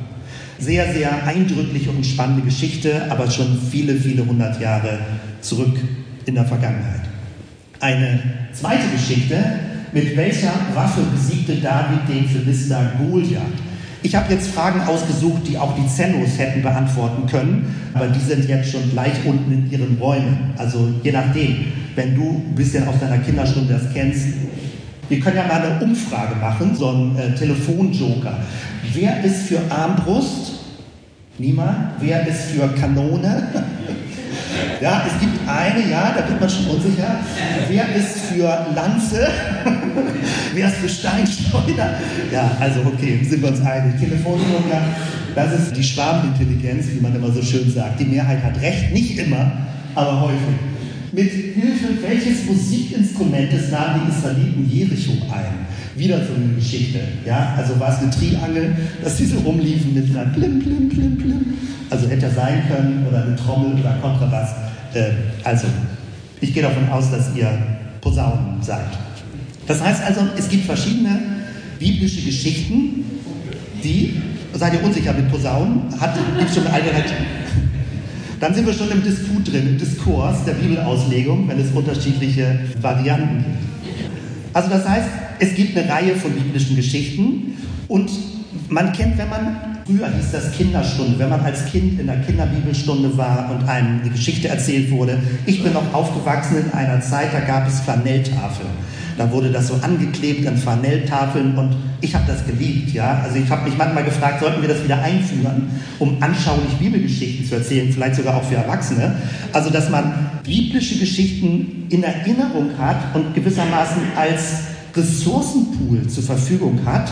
Sehr, 0.59 0.93
sehr 0.93 1.25
eindrückliche 1.25 1.89
und 1.89 2.05
spannende 2.05 2.43
Geschichte, 2.43 3.09
aber 3.09 3.29
schon 3.29 3.59
viele, 3.71 3.95
viele 3.95 4.25
hundert 4.25 4.59
Jahre 4.61 4.99
zurück 5.41 5.77
in 6.25 6.35
der 6.35 6.45
Vergangenheit. 6.45 7.01
Eine 7.79 8.19
zweite 8.53 8.87
Geschichte, 8.91 9.37
mit 9.93 10.15
welcher 10.15 10.53
Waffe 10.73 11.01
besiegte 11.13 11.55
David 11.55 12.07
den 12.07 12.27
Philister 12.27 12.91
Goliath? 12.97 13.68
Ich 14.01 14.15
habe 14.15 14.33
jetzt 14.33 14.51
Fragen 14.51 14.81
ausgesucht, 14.81 15.41
die 15.45 15.57
auch 15.57 15.75
die 15.75 15.85
Zennos 15.87 16.37
hätten 16.37 16.61
beantworten 16.61 17.27
können, 17.27 17.75
aber 17.93 18.07
die 18.07 18.19
sind 18.19 18.47
jetzt 18.47 18.71
schon 18.71 18.89
gleich 18.91 19.25
unten 19.25 19.51
in 19.51 19.71
ihren 19.71 19.97
Räumen. 19.99 20.53
Also 20.57 20.89
je 21.03 21.11
nachdem, 21.11 21.65
wenn 21.95 22.15
du 22.15 22.41
ein 22.49 22.55
bisschen 22.55 22.87
aus 22.87 22.95
deiner 22.99 23.17
Kinderstunde 23.17 23.73
das 23.73 23.93
kennst. 23.93 24.27
Wir 25.09 25.19
können 25.19 25.37
ja 25.37 25.47
mal 25.47 25.61
eine 25.61 25.81
Umfrage 25.81 26.35
machen, 26.35 26.75
so 26.75 26.91
ein 26.91 27.17
äh, 27.17 27.35
Telefonjoker. 27.35 28.37
Wer 28.93 29.23
ist 29.23 29.47
für 29.47 29.59
Armbrust? 29.69 30.53
Niemand. 31.37 31.93
Wer 31.99 32.27
ist 32.27 32.51
für 32.51 32.67
Kanone? 32.69 33.47
Ja, 34.81 35.05
es 35.05 35.19
gibt 35.19 35.37
eine, 35.47 35.89
ja, 35.89 36.15
da 36.17 36.27
wird 36.27 36.39
man 36.39 36.49
schon 36.49 36.67
unsicher. 36.67 37.19
Wer 37.67 37.95
ist 37.95 38.19
für 38.29 38.65
Lanze? 38.73 39.27
Wer 40.53 40.67
ist 40.67 40.77
für 40.77 40.89
Steinschleuder? 40.89 41.99
Ja, 42.31 42.51
also 42.59 42.81
okay, 42.85 43.19
sind 43.23 43.41
wir 43.41 43.49
uns 43.49 43.61
einig. 43.61 43.99
Telefonjoker, 43.99 44.81
das 45.35 45.59
ist 45.59 45.75
die 45.75 45.83
Schwarmintelligenz, 45.83 46.87
wie 46.93 47.01
man 47.01 47.15
immer 47.15 47.31
so 47.31 47.41
schön 47.41 47.71
sagt. 47.71 47.99
Die 47.99 48.05
Mehrheit 48.05 48.43
hat 48.43 48.59
recht, 48.61 48.91
nicht 48.93 49.17
immer, 49.19 49.51
aber 49.95 50.21
häufig. 50.21 50.39
Mit 51.11 51.31
Hilfe 51.31 52.01
welches 52.01 52.45
Musikinstrumentes 52.45 53.71
nahmen 53.71 54.01
die 54.05 54.15
Israeliten 54.15 54.69
Jericho 54.69 55.13
ein? 55.31 55.65
Wieder 55.95 56.17
so 56.17 56.33
eine 56.33 56.53
Geschichte. 56.55 56.99
Ja? 57.25 57.55
Also 57.57 57.79
war 57.79 57.93
es 57.93 57.99
eine 57.99 58.11
Triangel, 58.11 58.75
dass 59.03 59.17
sie 59.17 59.25
so 59.25 59.39
rumliefen 59.39 59.93
mit 59.93 60.09
einer 60.15 60.31
Plim, 60.31 60.59
Plim, 60.59 60.89
Plim, 60.89 61.17
Plim. 61.17 61.45
Also 61.89 62.07
hätte 62.07 62.27
er 62.27 62.31
sein 62.31 62.63
können 62.67 63.05
oder 63.07 63.23
eine 63.23 63.35
Trommel 63.35 63.79
oder 63.79 63.97
Kontrabass. 64.01 64.51
Äh, 64.93 65.11
also, 65.43 65.67
ich 66.41 66.53
gehe 66.53 66.63
davon 66.63 66.87
aus, 66.89 67.11
dass 67.11 67.35
ihr 67.35 67.49
Posaunen 68.01 68.61
seid. 68.61 68.85
Das 69.67 69.83
heißt 69.83 70.03
also, 70.03 70.21
es 70.37 70.49
gibt 70.49 70.65
verschiedene 70.65 71.19
biblische 71.79 72.21
Geschichten, 72.21 73.05
die, 73.83 74.21
seid 74.53 74.73
ihr 74.73 74.83
unsicher 74.83 75.13
mit 75.13 75.31
Posaunen, 75.31 75.83
gibt 76.37 76.49
es 76.49 76.55
schon 76.55 76.65
eine 76.67 76.75
Alternative. 76.75 77.15
Dann 78.39 78.53
sind 78.53 78.65
wir 78.65 78.73
schon 78.73 78.89
im 78.91 79.03
Disput 79.03 79.51
drin, 79.51 79.67
im 79.67 79.77
Diskurs 79.77 80.45
der 80.45 80.53
Bibelauslegung, 80.53 81.47
wenn 81.47 81.59
es 81.59 81.71
unterschiedliche 81.71 82.59
Varianten 82.81 83.43
gibt. 83.43 83.69
Also 84.53 84.69
das 84.69 84.87
heißt, 84.87 85.07
es 85.39 85.55
gibt 85.55 85.77
eine 85.77 85.89
Reihe 85.89 86.15
von 86.15 86.31
biblischen 86.31 86.75
Geschichten 86.75 87.57
und 87.87 88.09
man 88.69 88.91
kennt, 88.93 89.17
wenn 89.17 89.29
man, 89.29 89.77
früher 89.85 90.07
hieß 90.11 90.31
das 90.31 90.51
Kinderstunde, 90.51 91.17
wenn 91.19 91.29
man 91.29 91.41
als 91.41 91.65
Kind 91.65 91.99
in 91.99 92.07
der 92.07 92.21
Kinderbibelstunde 92.21 93.17
war 93.17 93.51
und 93.51 93.67
einem 93.67 94.01
eine 94.01 94.09
Geschichte 94.09 94.47
erzählt 94.47 94.91
wurde. 94.91 95.19
Ich 95.45 95.63
bin 95.63 95.73
noch 95.73 95.93
aufgewachsen 95.93 96.57
in 96.65 96.71
einer 96.71 97.01
Zeit, 97.01 97.33
da 97.33 97.39
gab 97.41 97.67
es 97.67 97.79
Flanelltafeln. 97.81 98.69
Da 99.19 99.29
wurde 99.33 99.51
das 99.51 99.67
so 99.67 99.73
angeklebt 99.73 100.47
an 100.47 100.55
Flanelltafeln 100.55 101.57
und 101.57 101.75
ich 101.99 102.15
habe 102.15 102.23
das 102.25 102.45
geliebt, 102.45 102.93
ja. 102.93 103.19
Also 103.21 103.37
ich 103.37 103.49
habe 103.49 103.69
mich 103.69 103.77
manchmal 103.77 104.05
gefragt, 104.05 104.39
sollten 104.39 104.61
wir 104.61 104.69
das 104.69 104.81
wieder 104.81 105.01
einführen, 105.01 105.69
um 105.99 106.23
anschaulich 106.23 106.71
Bibelgeschichten 106.79 107.45
zu 107.45 107.55
erzählen, 107.55 107.91
vielleicht 107.91 108.15
sogar 108.15 108.37
auch 108.37 108.45
für 108.45 108.55
Erwachsene. 108.55 109.17
Also 109.51 109.71
dass 109.71 109.89
man 109.89 110.13
biblische 110.45 110.97
Geschichten 110.99 111.87
in 111.89 112.03
Erinnerung 112.03 112.69
hat 112.77 113.13
und 113.13 113.35
gewissermaßen 113.35 114.01
als 114.15 114.41
Ressourcenpool 114.95 116.07
zur 116.07 116.23
Verfügung 116.23 116.79
hat, 116.85 117.11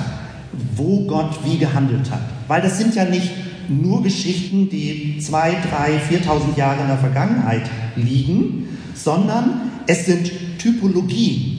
wo 0.77 1.05
Gott 1.07 1.37
wie 1.43 1.57
gehandelt 1.57 2.09
hat. 2.09 2.21
Weil 2.47 2.61
das 2.61 2.77
sind 2.77 2.95
ja 2.95 3.03
nicht 3.03 3.31
nur 3.67 4.01
Geschichten, 4.01 4.69
die 4.69 5.19
zwei, 5.19 5.57
drei, 5.69 5.99
viertausend 6.07 6.55
Jahre 6.55 6.83
in 6.83 6.87
der 6.87 6.99
Vergangenheit 6.99 7.69
liegen, 7.97 8.69
sondern 8.95 9.71
es 9.87 10.05
sind 10.05 10.31
Typologien. 10.57 11.56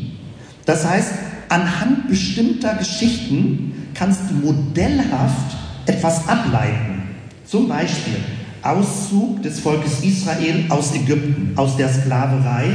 Das 0.69 0.87
heißt, 0.87 1.13
anhand 1.49 2.11
bestimmter 2.11 2.75
Geschichten 2.75 3.89
kannst 3.95 4.21
du 4.29 4.35
modellhaft 4.35 5.57
etwas 5.87 6.29
ableiten. 6.29 7.05
Zum 7.47 7.69
Beispiel 7.69 8.17
Auszug 8.63 9.43
des 9.43 9.61
Volkes 9.61 10.05
Israel 10.05 10.67
aus 10.69 10.95
Ägypten, 10.95 11.53
aus 11.57 11.79
der 11.79 11.89
Sklaverei 11.89 12.67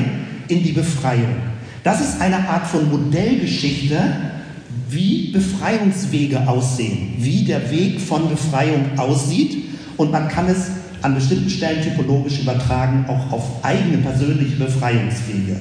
in 0.47 0.63
die 0.63 0.71
Befreiung. 0.71 1.35
Das 1.83 2.01
ist 2.01 2.19
eine 2.19 2.49
Art 2.49 2.65
von 2.65 2.89
Modellgeschichte, 2.89 3.99
wie 4.89 5.31
Befreiungswege 5.31 6.47
aussehen, 6.47 7.13
wie 7.19 7.43
der 7.45 7.69
Weg 7.69 8.01
von 8.01 8.27
Befreiung 8.27 8.97
aussieht. 8.97 9.65
Und 9.97 10.11
man 10.11 10.29
kann 10.29 10.47
es 10.47 10.71
an 11.03 11.13
bestimmten 11.13 11.51
Stellen 11.51 11.83
typologisch 11.83 12.39
übertragen, 12.39 13.05
auch 13.07 13.31
auf 13.31 13.63
eigene 13.63 13.99
persönliche 13.99 14.55
Befreiungswege 14.55 15.57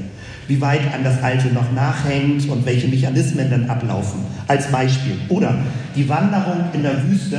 wie 0.48 0.60
weit 0.60 0.92
an 0.94 1.04
das 1.04 1.22
Alte 1.22 1.48
noch 1.48 1.72
nachhängt 1.72 2.48
und 2.48 2.66
welche 2.66 2.88
Mechanismen 2.88 3.50
dann 3.50 3.70
ablaufen. 3.70 4.20
Als 4.48 4.70
Beispiel. 4.70 5.14
Oder 5.28 5.56
die 5.96 6.08
Wanderung 6.08 6.64
in 6.72 6.82
der 6.82 7.08
Wüste 7.08 7.38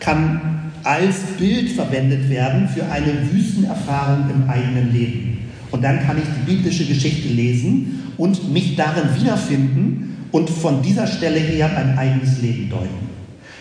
kann 0.00 0.40
als 0.84 1.16
Bild 1.38 1.70
verwendet 1.70 2.28
werden 2.28 2.68
für 2.68 2.84
eine 2.90 3.12
Wüstenerfahrung 3.30 4.30
im 4.34 4.50
eigenen 4.50 4.92
Leben. 4.92 5.38
Und 5.70 5.82
dann 5.82 6.04
kann 6.04 6.18
ich 6.18 6.24
die 6.24 6.54
biblische 6.54 6.84
Geschichte 6.84 7.28
lesen 7.28 8.02
und 8.16 8.52
mich 8.52 8.76
darin 8.76 9.14
wiederfinden 9.18 10.16
und 10.32 10.50
von 10.50 10.82
dieser 10.82 11.06
Stelle 11.06 11.38
her 11.38 11.70
mein 11.74 11.96
eigenes 11.96 12.40
Leben 12.42 12.68
deuten. 12.68 13.12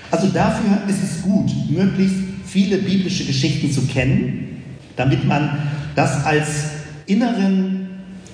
Also 0.10 0.28
dafür 0.28 0.82
ist 0.90 1.04
es 1.04 1.22
gut, 1.22 1.51
möglichst 1.70 2.18
viele 2.46 2.78
biblische 2.80 3.25
Geschichten 3.25 3.72
zu 3.72 3.84
kennen, 3.84 4.62
damit 4.98 5.25
man 5.25 5.58
das 5.96 6.25
als 6.25 6.48
inneren 7.06 7.71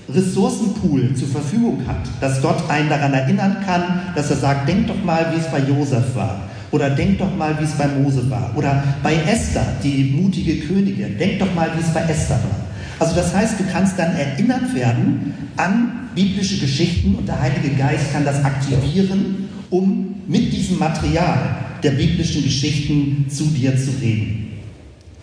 Ressourcenpool 0.10 1.14
zur 1.16 1.28
Verfügung 1.28 1.86
hat, 1.86 1.98
dass 2.22 2.42
Gott 2.42 2.70
einen 2.70 2.90
daran 2.90 3.14
erinnern 3.14 3.58
kann, 3.66 4.14
dass 4.16 4.30
er 4.30 4.38
sagt, 4.38 4.68
denk 4.68 4.88
doch 4.88 5.04
mal, 5.04 5.34
wie 5.34 5.40
es 5.40 5.48
bei 5.52 5.60
Josef 5.60 6.16
war. 6.16 6.48
Oder 6.72 6.90
denk 6.90 7.20
doch 7.20 7.36
mal, 7.36 7.58
wie 7.60 7.64
es 7.64 7.72
bei 7.72 7.88
Mose 7.88 8.30
war. 8.30 8.52
Oder 8.56 8.84
bei 9.02 9.16
Esther, 9.16 9.66
die 9.84 10.16
mutige 10.22 10.58
Königin. 10.68 11.18
Denk 11.18 11.40
doch 11.40 11.54
mal, 11.56 11.70
wie 11.76 11.82
es 11.82 11.94
bei 11.94 12.02
Esther 12.02 12.36
war. 12.36 12.68
Also 13.00 13.16
das 13.16 13.34
heißt, 13.34 13.60
du 13.60 13.64
kannst 13.72 13.98
dann 13.98 14.16
erinnert 14.16 14.74
werden 14.74 15.34
an 15.56 16.10
biblische 16.16 16.60
Geschichten 16.60 17.16
und 17.16 17.28
der 17.28 17.40
Heilige 17.40 17.76
Geist 17.76 18.12
kann 18.12 18.26
das 18.26 18.44
aktivieren, 18.44 19.50
um 19.70 20.16
mit 20.28 20.52
diesem 20.52 20.80
Material 20.80 21.56
der 21.84 21.92
biblischen 21.92 22.44
Geschichten 22.44 23.28
zu 23.30 23.46
dir 23.46 23.78
zu 23.78 23.92
reden. 24.02 24.54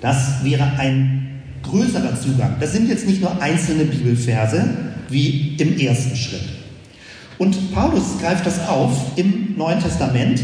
Das 0.01 0.45
wäre 0.45 0.65
ein 0.79 1.24
größerer 1.69 2.21
Zugang. 2.21 2.57
Das 2.61 2.73
sind 2.73 2.89
jetzt 2.89 3.07
nicht 3.07 3.21
nur 3.21 3.41
einzelne 3.43 3.85
Bibelverse 3.85 4.65
wie 5.09 5.57
im 5.59 5.79
ersten 5.79 6.17
Schritt. 6.17 6.49
Und 7.39 7.75
Paulus 7.75 8.19
greift 8.21 8.47
das 8.47 8.69
auf 8.69 8.97
im 9.17 9.55
Neuen 9.57 9.81
Testament. 9.81 10.41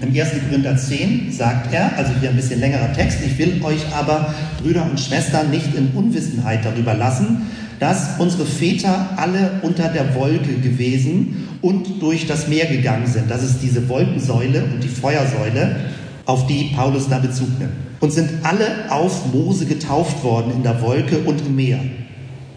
Im 0.00 0.08
1. 0.08 0.30
Korinther 0.48 0.76
10 0.76 1.32
sagt 1.32 1.72
er, 1.72 1.96
also 1.96 2.12
hier 2.20 2.30
ein 2.30 2.36
bisschen 2.36 2.60
längerer 2.60 2.92
Text, 2.92 3.18
ich 3.24 3.38
will 3.38 3.60
euch 3.62 3.80
aber, 3.94 4.34
Brüder 4.60 4.84
und 4.88 4.98
Schwestern, 4.98 5.50
nicht 5.50 5.74
in 5.76 5.88
Unwissenheit 5.94 6.64
darüber 6.64 6.94
lassen, 6.94 7.42
dass 7.78 8.18
unsere 8.18 8.44
Väter 8.44 9.10
alle 9.16 9.60
unter 9.62 9.88
der 9.88 10.14
Wolke 10.14 10.54
gewesen 10.54 11.48
und 11.60 12.00
durch 12.00 12.26
das 12.26 12.48
Meer 12.48 12.66
gegangen 12.66 13.06
sind. 13.06 13.30
Das 13.30 13.42
ist 13.42 13.58
diese 13.62 13.88
Wolkensäule 13.88 14.64
und 14.64 14.82
die 14.82 14.88
Feuersäule, 14.88 15.76
auf 16.24 16.46
die 16.46 16.72
Paulus 16.74 17.08
da 17.08 17.18
Bezug 17.18 17.58
nimmt 17.58 17.91
und 18.02 18.12
sind 18.12 18.30
alle 18.42 18.90
auf 18.90 19.32
Mose 19.32 19.64
getauft 19.64 20.24
worden 20.24 20.52
in 20.56 20.64
der 20.64 20.82
Wolke 20.82 21.18
und 21.18 21.40
im 21.46 21.54
Meer 21.54 21.78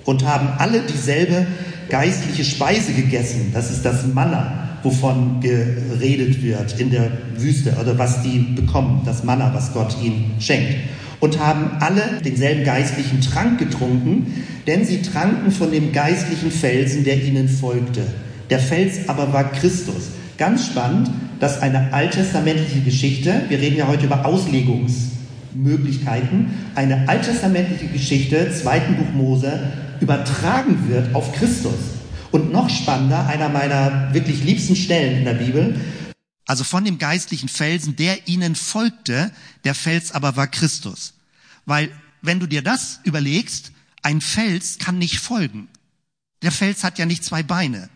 und 0.03 0.25
haben 0.25 0.49
alle 0.57 0.81
dieselbe 0.81 1.45
geistliche 1.87 2.43
Speise 2.43 2.93
gegessen. 2.93 3.51
Das 3.53 3.69
ist 3.69 3.85
das 3.85 4.07
Manna, 4.07 4.69
wovon 4.81 5.41
geredet 5.41 6.41
wird 6.41 6.79
in 6.79 6.89
der 6.89 7.11
Wüste 7.37 7.77
oder 7.79 7.95
was 7.99 8.23
die 8.23 8.39
bekommen, 8.39 9.03
das 9.05 9.23
Manna, 9.23 9.53
was 9.53 9.71
Gott 9.71 9.95
ihnen 10.03 10.31
schenkt. 10.39 10.77
Und 11.19 11.39
haben 11.39 11.77
alle 11.79 12.21
denselben 12.25 12.63
geistlichen 12.63 13.21
Trank 13.21 13.59
getrunken, 13.59 14.43
denn 14.65 14.83
sie 14.83 15.03
tranken 15.03 15.51
von 15.51 15.69
dem 15.69 15.91
geistlichen 15.91 16.49
Felsen, 16.49 17.03
der 17.03 17.23
ihnen 17.23 17.49
folgte. 17.49 18.01
Der 18.49 18.57
Fels 18.57 19.07
aber 19.07 19.31
war 19.31 19.51
Christus. 19.51 20.09
Ganz 20.39 20.65
spannend, 20.65 21.11
dass 21.39 21.61
eine 21.61 21.93
alttestamentliche 21.93 22.81
Geschichte, 22.81 23.43
wir 23.47 23.59
reden 23.59 23.77
ja 23.77 23.87
heute 23.87 24.07
über 24.07 24.25
Auslegungs- 24.25 25.14
Möglichkeiten 25.55 26.53
eine 26.75 27.07
alttestamentliche 27.07 27.87
Geschichte, 27.87 28.51
zweiten 28.53 28.95
Buch 28.97 29.11
Mose, 29.13 29.71
übertragen 29.99 30.87
wird 30.89 31.15
auf 31.15 31.33
Christus. 31.33 31.73
Und 32.31 32.51
noch 32.51 32.69
spannender, 32.69 33.27
einer 33.27 33.49
meiner 33.49 34.13
wirklich 34.13 34.43
liebsten 34.43 34.75
Stellen 34.75 35.19
in 35.19 35.25
der 35.25 35.35
Bibel, 35.35 35.75
also 36.45 36.63
von 36.63 36.85
dem 36.85 36.97
geistlichen 36.97 37.49
Felsen, 37.49 37.95
der 37.95 38.27
ihnen 38.27 38.55
folgte, 38.55 39.31
der 39.63 39.73
Fels 39.73 40.11
aber 40.11 40.35
war 40.35 40.47
Christus. 40.47 41.13
Weil, 41.65 41.89
wenn 42.21 42.39
du 42.39 42.45
dir 42.45 42.61
das 42.61 42.99
überlegst, 43.03 43.71
ein 44.03 44.21
Fels 44.21 44.77
kann 44.77 44.99
nicht 44.99 45.19
folgen. 45.19 45.67
Der 46.43 46.51
Fels 46.51 46.83
hat 46.83 46.99
ja 46.99 47.07
nicht 47.07 47.23
zwei 47.23 47.41
Beine. 47.41 47.89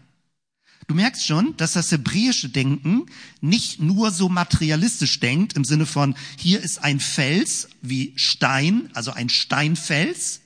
Du 0.89 0.95
merkst 0.95 1.23
schon, 1.23 1.55
dass 1.55 1.73
das 1.73 1.91
hebräische 1.91 2.49
Denken 2.49 3.05
nicht 3.41 3.79
nur 3.79 4.09
so 4.09 4.27
materialistisch 4.27 5.19
denkt, 5.19 5.53
im 5.53 5.63
Sinne 5.63 5.85
von, 5.85 6.15
hier 6.35 6.61
ist 6.61 6.83
ein 6.83 6.99
Fels 6.99 7.69
wie 7.83 8.11
Stein, 8.15 8.89
also 8.95 9.11
ein 9.11 9.29
Steinfels, 9.29 10.41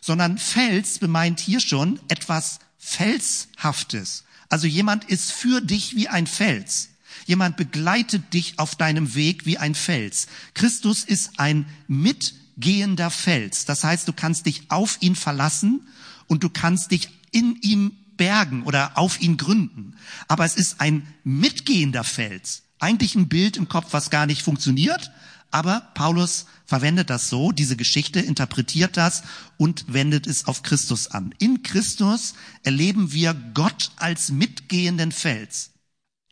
sondern 0.00 0.38
Fels 0.38 1.00
bemeint 1.00 1.40
hier 1.40 1.58
schon 1.58 1.98
etwas 2.06 2.60
Felshaftes. 2.78 4.22
Also 4.48 4.68
jemand 4.68 5.06
ist 5.06 5.32
für 5.32 5.60
dich 5.60 5.96
wie 5.96 6.06
ein 6.06 6.28
Fels. 6.28 6.90
Jemand 7.26 7.56
begleitet 7.56 8.32
dich 8.32 8.60
auf 8.60 8.76
deinem 8.76 9.16
Weg 9.16 9.44
wie 9.44 9.58
ein 9.58 9.74
Fels. 9.74 10.28
Christus 10.54 11.02
ist 11.02 11.40
ein 11.40 11.66
mitgehender 11.88 13.10
Fels. 13.10 13.64
Das 13.64 13.82
heißt, 13.82 14.06
du 14.06 14.12
kannst 14.12 14.46
dich 14.46 14.70
auf 14.70 14.98
ihn 15.00 15.16
verlassen 15.16 15.88
und 16.28 16.44
du 16.44 16.48
kannst 16.48 16.92
dich 16.92 17.08
in 17.32 17.56
ihm 17.60 17.96
bergen 18.20 18.64
oder 18.64 18.98
auf 18.98 19.18
ihn 19.22 19.38
gründen. 19.38 19.96
Aber 20.28 20.44
es 20.44 20.54
ist 20.54 20.78
ein 20.82 21.06
mitgehender 21.24 22.04
Fels. 22.04 22.64
Eigentlich 22.78 23.14
ein 23.14 23.30
Bild 23.30 23.56
im 23.56 23.70
Kopf, 23.70 23.88
was 23.92 24.10
gar 24.10 24.26
nicht 24.26 24.42
funktioniert. 24.42 25.10
Aber 25.50 25.80
Paulus 25.94 26.44
verwendet 26.66 27.08
das 27.08 27.30
so, 27.30 27.50
diese 27.50 27.76
Geschichte 27.76 28.20
interpretiert 28.20 28.98
das 28.98 29.22
und 29.56 29.86
wendet 29.88 30.26
es 30.26 30.46
auf 30.46 30.62
Christus 30.62 31.06
an. 31.06 31.34
In 31.38 31.62
Christus 31.62 32.34
erleben 32.62 33.12
wir 33.12 33.32
Gott 33.54 33.90
als 33.96 34.30
mitgehenden 34.30 35.12
Fels. 35.12 35.70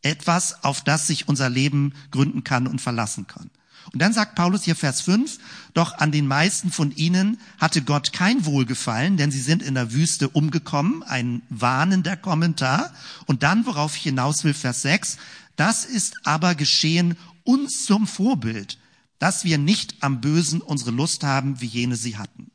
Etwas, 0.02 0.64
auf 0.64 0.84
das 0.84 1.06
sich 1.06 1.26
unser 1.26 1.48
Leben 1.48 1.94
gründen 2.10 2.44
kann 2.44 2.66
und 2.66 2.82
verlassen 2.82 3.26
kann. 3.26 3.50
Und 3.92 4.02
dann 4.02 4.12
sagt 4.12 4.34
Paulus 4.34 4.64
hier 4.64 4.76
Vers 4.76 5.00
5, 5.00 5.38
doch 5.74 5.94
an 5.98 6.12
den 6.12 6.26
meisten 6.26 6.70
von 6.70 6.94
ihnen 6.94 7.38
hatte 7.58 7.82
Gott 7.82 8.12
kein 8.12 8.44
Wohlgefallen, 8.44 9.16
denn 9.16 9.30
sie 9.30 9.40
sind 9.40 9.62
in 9.62 9.74
der 9.74 9.92
Wüste 9.92 10.28
umgekommen, 10.28 11.02
ein 11.02 11.42
warnender 11.48 12.16
Kommentar. 12.16 12.92
Und 13.26 13.42
dann, 13.42 13.64
worauf 13.66 13.96
ich 13.96 14.02
hinaus 14.02 14.44
will, 14.44 14.54
Vers 14.54 14.82
6, 14.82 15.16
das 15.56 15.84
ist 15.84 16.18
aber 16.24 16.54
geschehen 16.54 17.16
uns 17.44 17.84
zum 17.84 18.06
Vorbild, 18.06 18.78
dass 19.18 19.44
wir 19.44 19.58
nicht 19.58 19.96
am 20.00 20.20
Bösen 20.20 20.60
unsere 20.60 20.90
Lust 20.90 21.24
haben, 21.24 21.60
wie 21.60 21.66
jene 21.66 21.96
sie 21.96 22.18
hatten. 22.18 22.50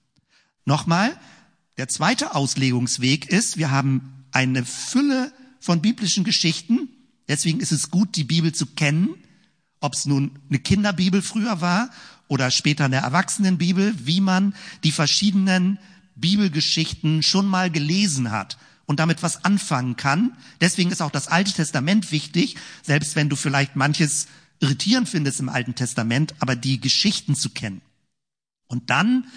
Nochmal, 0.65 1.17
der 1.77 1.87
zweite 1.87 2.35
Auslegungsweg 2.35 3.27
ist, 3.27 3.57
wir 3.57 3.71
haben 3.71 4.25
eine 4.31 4.63
Fülle 4.63 5.33
von 5.59 5.81
biblischen 5.81 6.23
Geschichten, 6.23 6.89
deswegen 7.27 7.59
ist 7.59 7.71
es 7.71 7.89
gut, 7.89 8.15
die 8.15 8.23
Bibel 8.23 8.53
zu 8.53 8.67
kennen, 8.67 9.15
ob 9.83 9.95
es 9.95 10.05
nun 10.05 10.39
eine 10.49 10.59
Kinderbibel 10.59 11.21
früher 11.21 11.59
war 11.59 11.89
oder 12.29 12.51
später 12.51 12.85
eine 12.85 12.95
Erwachsenenbibel, 12.97 13.93
wie 13.97 14.21
man 14.21 14.55
die 14.85 14.93
verschiedenen 14.93 15.77
Bibelgeschichten 16.15 17.21
schon 17.21 17.45
mal 17.45 17.69
gelesen 17.69 18.31
hat 18.31 18.57
und 18.85 19.01
damit 19.01 19.23
was 19.23 19.43
anfangen 19.43 19.97
kann. 19.97 20.37
Deswegen 20.61 20.89
ist 20.89 21.01
auch 21.01 21.11
das 21.11 21.27
Alte 21.27 21.51
Testament 21.51 22.13
wichtig, 22.13 22.55
selbst 22.81 23.17
wenn 23.17 23.27
du 23.27 23.35
vielleicht 23.35 23.75
manches 23.75 24.27
irritierend 24.61 25.09
finde, 25.09 25.31
ist 25.31 25.41
im 25.41 25.49
Alten 25.49 25.75
Testament, 25.75 26.33
aber 26.39 26.55
die 26.55 26.79
Geschichten 26.79 27.35
zu 27.35 27.49
kennen. 27.49 27.81
Und 28.67 28.89
dann 28.89 29.27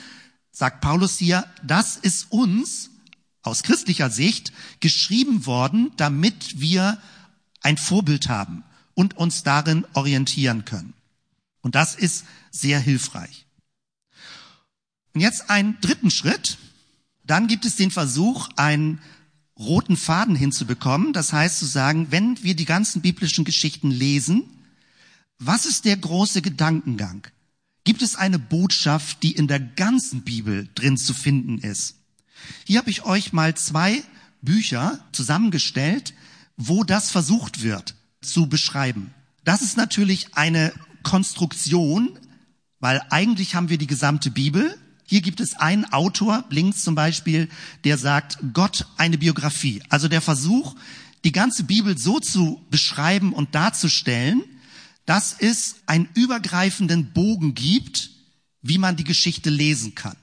sagt 0.52 0.80
Paulus 0.80 1.18
hier, 1.18 1.44
das 1.64 1.96
ist 1.96 2.30
uns 2.30 2.90
aus 3.42 3.64
christlicher 3.64 4.10
Sicht 4.10 4.52
geschrieben 4.78 5.44
worden, 5.44 5.90
damit 5.96 6.60
wir 6.60 6.98
ein 7.62 7.78
Vorbild 7.78 8.28
haben 8.28 8.62
und 8.96 9.16
uns 9.16 9.44
darin 9.44 9.86
orientieren 9.92 10.64
können. 10.64 10.94
Und 11.60 11.76
das 11.76 11.94
ist 11.94 12.24
sehr 12.50 12.80
hilfreich. 12.80 13.46
Und 15.14 15.20
jetzt 15.20 15.50
einen 15.50 15.78
dritten 15.80 16.10
Schritt. 16.10 16.58
Dann 17.24 17.46
gibt 17.46 17.64
es 17.64 17.76
den 17.76 17.90
Versuch, 17.90 18.48
einen 18.56 19.00
roten 19.58 19.96
Faden 19.96 20.34
hinzubekommen. 20.34 21.12
Das 21.12 21.32
heißt 21.32 21.58
zu 21.58 21.66
sagen, 21.66 22.08
wenn 22.10 22.42
wir 22.42 22.56
die 22.56 22.64
ganzen 22.64 23.02
biblischen 23.02 23.44
Geschichten 23.44 23.90
lesen, 23.90 24.44
was 25.38 25.66
ist 25.66 25.84
der 25.84 25.98
große 25.98 26.40
Gedankengang? 26.40 27.26
Gibt 27.84 28.00
es 28.00 28.16
eine 28.16 28.38
Botschaft, 28.38 29.22
die 29.22 29.32
in 29.32 29.46
der 29.46 29.60
ganzen 29.60 30.22
Bibel 30.22 30.68
drin 30.74 30.96
zu 30.96 31.12
finden 31.12 31.58
ist? 31.58 31.96
Hier 32.64 32.78
habe 32.78 32.90
ich 32.90 33.04
euch 33.04 33.32
mal 33.32 33.54
zwei 33.56 34.02
Bücher 34.40 35.04
zusammengestellt, 35.12 36.14
wo 36.56 36.82
das 36.82 37.10
versucht 37.10 37.62
wird 37.62 37.95
zu 38.26 38.48
beschreiben. 38.48 39.14
Das 39.44 39.62
ist 39.62 39.76
natürlich 39.76 40.34
eine 40.34 40.72
Konstruktion, 41.02 42.18
weil 42.80 43.00
eigentlich 43.10 43.54
haben 43.54 43.68
wir 43.68 43.78
die 43.78 43.86
gesamte 43.86 44.30
Bibel. 44.30 44.76
Hier 45.04 45.20
gibt 45.20 45.40
es 45.40 45.54
einen 45.54 45.84
Autor, 45.92 46.44
links 46.50 46.82
zum 46.82 46.94
Beispiel, 46.94 47.48
der 47.84 47.96
sagt, 47.96 48.38
Gott 48.52 48.86
eine 48.96 49.18
Biografie. 49.18 49.82
Also 49.88 50.08
der 50.08 50.20
Versuch, 50.20 50.74
die 51.24 51.32
ganze 51.32 51.64
Bibel 51.64 51.96
so 51.96 52.18
zu 52.20 52.60
beschreiben 52.70 53.32
und 53.32 53.54
darzustellen, 53.54 54.42
dass 55.06 55.36
es 55.38 55.76
einen 55.86 56.08
übergreifenden 56.14 57.12
Bogen 57.12 57.54
gibt, 57.54 58.10
wie 58.62 58.78
man 58.78 58.96
die 58.96 59.04
Geschichte 59.04 59.50
lesen 59.50 59.94
kann. 59.94 60.16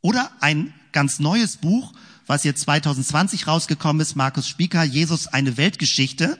Oder 0.00 0.32
ein 0.40 0.72
ganz 0.92 1.18
neues 1.18 1.58
Buch, 1.58 1.92
was 2.26 2.44
jetzt 2.44 2.62
2020 2.62 3.46
rausgekommen 3.46 4.00
ist, 4.00 4.16
Markus 4.16 4.48
Spieker, 4.48 4.84
Jesus 4.84 5.26
eine 5.28 5.56
Weltgeschichte. 5.56 6.38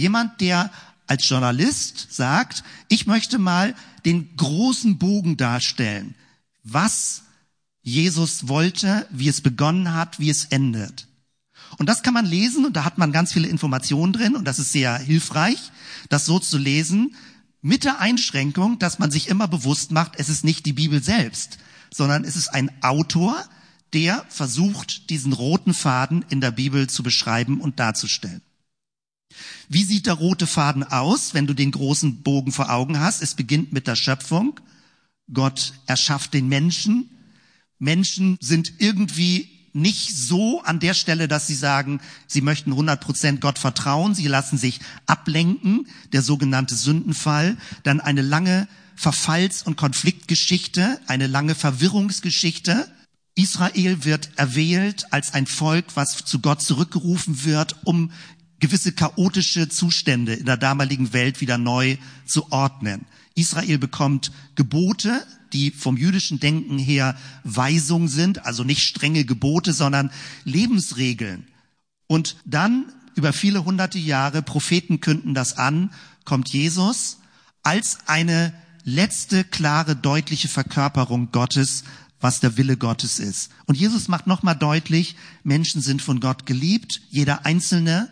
Jemand, 0.00 0.40
der 0.40 0.70
als 1.06 1.28
Journalist 1.28 2.06
sagt, 2.10 2.64
ich 2.88 3.06
möchte 3.06 3.38
mal 3.38 3.74
den 4.06 4.34
großen 4.34 4.96
Bogen 4.96 5.36
darstellen, 5.36 6.14
was 6.64 7.24
Jesus 7.82 8.48
wollte, 8.48 9.06
wie 9.10 9.28
es 9.28 9.42
begonnen 9.42 9.92
hat, 9.92 10.18
wie 10.18 10.30
es 10.30 10.46
endet. 10.46 11.06
Und 11.76 11.88
das 11.90 12.02
kann 12.02 12.14
man 12.14 12.24
lesen 12.24 12.64
und 12.64 12.76
da 12.76 12.84
hat 12.84 12.96
man 12.96 13.12
ganz 13.12 13.34
viele 13.34 13.48
Informationen 13.48 14.14
drin 14.14 14.36
und 14.36 14.46
das 14.46 14.58
ist 14.58 14.72
sehr 14.72 14.96
hilfreich, 14.98 15.70
das 16.08 16.24
so 16.24 16.38
zu 16.38 16.56
lesen, 16.56 17.14
mit 17.60 17.84
der 17.84 18.00
Einschränkung, 18.00 18.78
dass 18.78 18.98
man 18.98 19.10
sich 19.10 19.28
immer 19.28 19.48
bewusst 19.48 19.90
macht, 19.90 20.12
es 20.16 20.30
ist 20.30 20.44
nicht 20.44 20.64
die 20.64 20.72
Bibel 20.72 21.02
selbst, 21.02 21.58
sondern 21.92 22.24
es 22.24 22.36
ist 22.36 22.48
ein 22.48 22.70
Autor, 22.82 23.36
der 23.92 24.24
versucht, 24.30 25.10
diesen 25.10 25.34
roten 25.34 25.74
Faden 25.74 26.24
in 26.30 26.40
der 26.40 26.52
Bibel 26.52 26.88
zu 26.88 27.02
beschreiben 27.02 27.60
und 27.60 27.78
darzustellen. 27.78 28.40
Wie 29.68 29.84
sieht 29.84 30.06
der 30.06 30.14
rote 30.14 30.46
Faden 30.46 30.84
aus, 30.84 31.34
wenn 31.34 31.46
du 31.46 31.54
den 31.54 31.70
großen 31.70 32.22
Bogen 32.22 32.52
vor 32.52 32.70
Augen 32.70 33.00
hast? 33.00 33.22
Es 33.22 33.34
beginnt 33.34 33.72
mit 33.72 33.86
der 33.86 33.96
Schöpfung. 33.96 34.58
Gott 35.32 35.72
erschafft 35.86 36.34
den 36.34 36.48
Menschen. 36.48 37.10
Menschen 37.78 38.36
sind 38.40 38.74
irgendwie 38.78 39.48
nicht 39.72 40.16
so 40.16 40.62
an 40.62 40.80
der 40.80 40.94
Stelle, 40.94 41.28
dass 41.28 41.46
sie 41.46 41.54
sagen, 41.54 42.00
sie 42.26 42.40
möchten 42.40 42.72
100 42.72 43.00
Prozent 43.00 43.40
Gott 43.40 43.58
vertrauen. 43.58 44.14
Sie 44.14 44.26
lassen 44.26 44.58
sich 44.58 44.80
ablenken, 45.06 45.86
der 46.12 46.22
sogenannte 46.22 46.74
Sündenfall. 46.74 47.56
Dann 47.84 48.00
eine 48.00 48.22
lange 48.22 48.68
Verfalls- 48.96 49.62
und 49.62 49.76
Konfliktgeschichte, 49.76 51.00
eine 51.06 51.26
lange 51.26 51.54
Verwirrungsgeschichte. 51.54 52.90
Israel 53.34 54.04
wird 54.04 54.30
erwählt 54.36 55.12
als 55.12 55.32
ein 55.32 55.46
Volk, 55.46 55.86
was 55.94 56.24
zu 56.24 56.40
Gott 56.40 56.62
zurückgerufen 56.62 57.44
wird, 57.44 57.76
um 57.84 58.12
gewisse 58.60 58.92
chaotische 58.92 59.68
Zustände 59.68 60.34
in 60.34 60.46
der 60.46 60.56
damaligen 60.56 61.12
Welt 61.12 61.40
wieder 61.40 61.58
neu 61.58 61.96
zu 62.26 62.52
ordnen. 62.52 63.06
Israel 63.34 63.78
bekommt 63.78 64.32
Gebote, 64.54 65.26
die 65.52 65.70
vom 65.70 65.96
jüdischen 65.96 66.40
Denken 66.40 66.78
her 66.78 67.16
Weisung 67.42 68.08
sind, 68.08 68.44
also 68.44 68.62
nicht 68.62 68.82
strenge 68.82 69.24
Gebote, 69.24 69.72
sondern 69.72 70.10
Lebensregeln. 70.44 71.48
Und 72.06 72.36
dann 72.44 72.92
über 73.14 73.32
viele 73.32 73.64
hunderte 73.64 73.98
Jahre, 73.98 74.42
Propheten 74.42 75.00
künden 75.00 75.34
das 75.34 75.56
an, 75.56 75.92
kommt 76.24 76.50
Jesus 76.50 77.18
als 77.62 77.98
eine 78.06 78.54
letzte, 78.84 79.44
klare, 79.44 79.96
deutliche 79.96 80.48
Verkörperung 80.48 81.30
Gottes, 81.32 81.84
was 82.20 82.40
der 82.40 82.56
Wille 82.56 82.76
Gottes 82.76 83.18
ist. 83.18 83.50
Und 83.66 83.76
Jesus 83.76 84.08
macht 84.08 84.26
nochmal 84.26 84.56
deutlich, 84.56 85.16
Menschen 85.42 85.80
sind 85.80 86.02
von 86.02 86.20
Gott 86.20 86.46
geliebt, 86.46 87.00
jeder 87.10 87.46
Einzelne, 87.46 88.10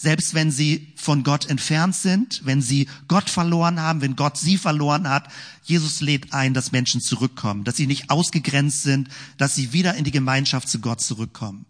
selbst 0.00 0.32
wenn 0.32 0.50
sie 0.50 0.94
von 0.96 1.24
Gott 1.24 1.44
entfernt 1.50 1.94
sind, 1.94 2.40
wenn 2.46 2.62
sie 2.62 2.88
Gott 3.06 3.28
verloren 3.28 3.80
haben, 3.80 4.00
wenn 4.00 4.16
Gott 4.16 4.38
sie 4.38 4.56
verloren 4.56 5.06
hat. 5.06 5.28
Jesus 5.62 6.00
lädt 6.00 6.32
ein, 6.32 6.54
dass 6.54 6.72
Menschen 6.72 7.02
zurückkommen, 7.02 7.64
dass 7.64 7.76
sie 7.76 7.86
nicht 7.86 8.08
ausgegrenzt 8.08 8.82
sind, 8.82 9.10
dass 9.36 9.54
sie 9.54 9.74
wieder 9.74 9.96
in 9.96 10.04
die 10.04 10.10
Gemeinschaft 10.10 10.70
zu 10.70 10.78
Gott 10.78 11.02
zurückkommen. 11.02 11.66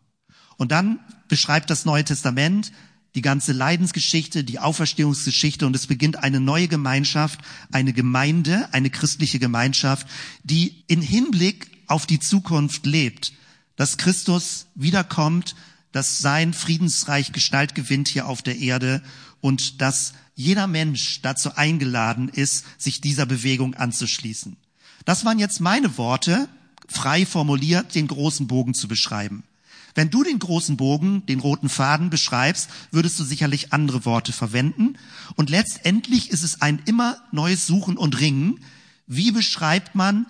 Und 0.56 0.70
dann 0.70 1.00
beschreibt 1.26 1.70
das 1.70 1.84
Neue 1.84 2.04
Testament 2.04 2.70
die 3.16 3.22
ganze 3.22 3.50
Leidensgeschichte, 3.50 4.44
die 4.44 4.60
Auferstehungsgeschichte 4.60 5.66
und 5.66 5.74
es 5.74 5.88
beginnt 5.88 6.22
eine 6.22 6.38
neue 6.38 6.68
Gemeinschaft, 6.68 7.40
eine 7.72 7.92
Gemeinde, 7.92 8.68
eine 8.72 8.90
christliche 8.90 9.40
Gemeinschaft, 9.40 10.06
die 10.44 10.84
in 10.86 11.02
Hinblick 11.02 11.66
auf 11.88 12.06
die 12.06 12.20
Zukunft 12.20 12.86
lebt, 12.86 13.32
dass 13.74 13.96
Christus 13.96 14.66
wiederkommt, 14.76 15.56
dass 15.92 16.20
sein 16.20 16.52
Friedensreich 16.52 17.32
Gestalt 17.32 17.74
gewinnt 17.74 18.08
hier 18.08 18.26
auf 18.26 18.42
der 18.42 18.58
Erde 18.58 19.02
und 19.40 19.80
dass 19.80 20.14
jeder 20.34 20.66
Mensch 20.66 21.20
dazu 21.22 21.56
eingeladen 21.56 22.28
ist, 22.28 22.64
sich 22.80 23.00
dieser 23.00 23.26
Bewegung 23.26 23.74
anzuschließen. 23.74 24.56
Das 25.04 25.24
waren 25.24 25.38
jetzt 25.38 25.60
meine 25.60 25.98
Worte, 25.98 26.48
frei 26.88 27.26
formuliert, 27.26 27.94
den 27.94 28.06
großen 28.06 28.46
Bogen 28.46 28.74
zu 28.74 28.88
beschreiben. 28.88 29.44
Wenn 29.94 30.10
du 30.10 30.22
den 30.22 30.38
großen 30.38 30.76
Bogen, 30.76 31.26
den 31.26 31.40
roten 31.40 31.68
Faden 31.68 32.10
beschreibst, 32.10 32.70
würdest 32.90 33.18
du 33.18 33.24
sicherlich 33.24 33.72
andere 33.72 34.04
Worte 34.04 34.32
verwenden. 34.32 34.96
Und 35.34 35.50
letztendlich 35.50 36.30
ist 36.30 36.42
es 36.42 36.62
ein 36.62 36.80
immer 36.86 37.16
neues 37.32 37.66
Suchen 37.66 37.96
und 37.96 38.20
Ringen. 38.20 38.60
Wie 39.06 39.32
beschreibt 39.32 39.94
man 39.94 40.26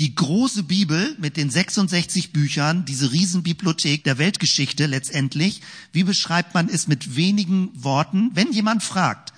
die 0.00 0.14
große 0.14 0.62
Bibel 0.62 1.14
mit 1.18 1.36
den 1.36 1.50
66 1.50 2.32
Büchern, 2.32 2.86
diese 2.86 3.12
Riesenbibliothek 3.12 4.02
der 4.02 4.16
Weltgeschichte 4.16 4.86
letztendlich, 4.86 5.60
wie 5.92 6.04
beschreibt 6.04 6.54
man 6.54 6.70
es 6.70 6.88
mit 6.88 7.16
wenigen 7.16 7.70
Worten? 7.74 8.30
Wenn 8.32 8.50
jemand 8.50 8.82
fragt, 8.82 9.34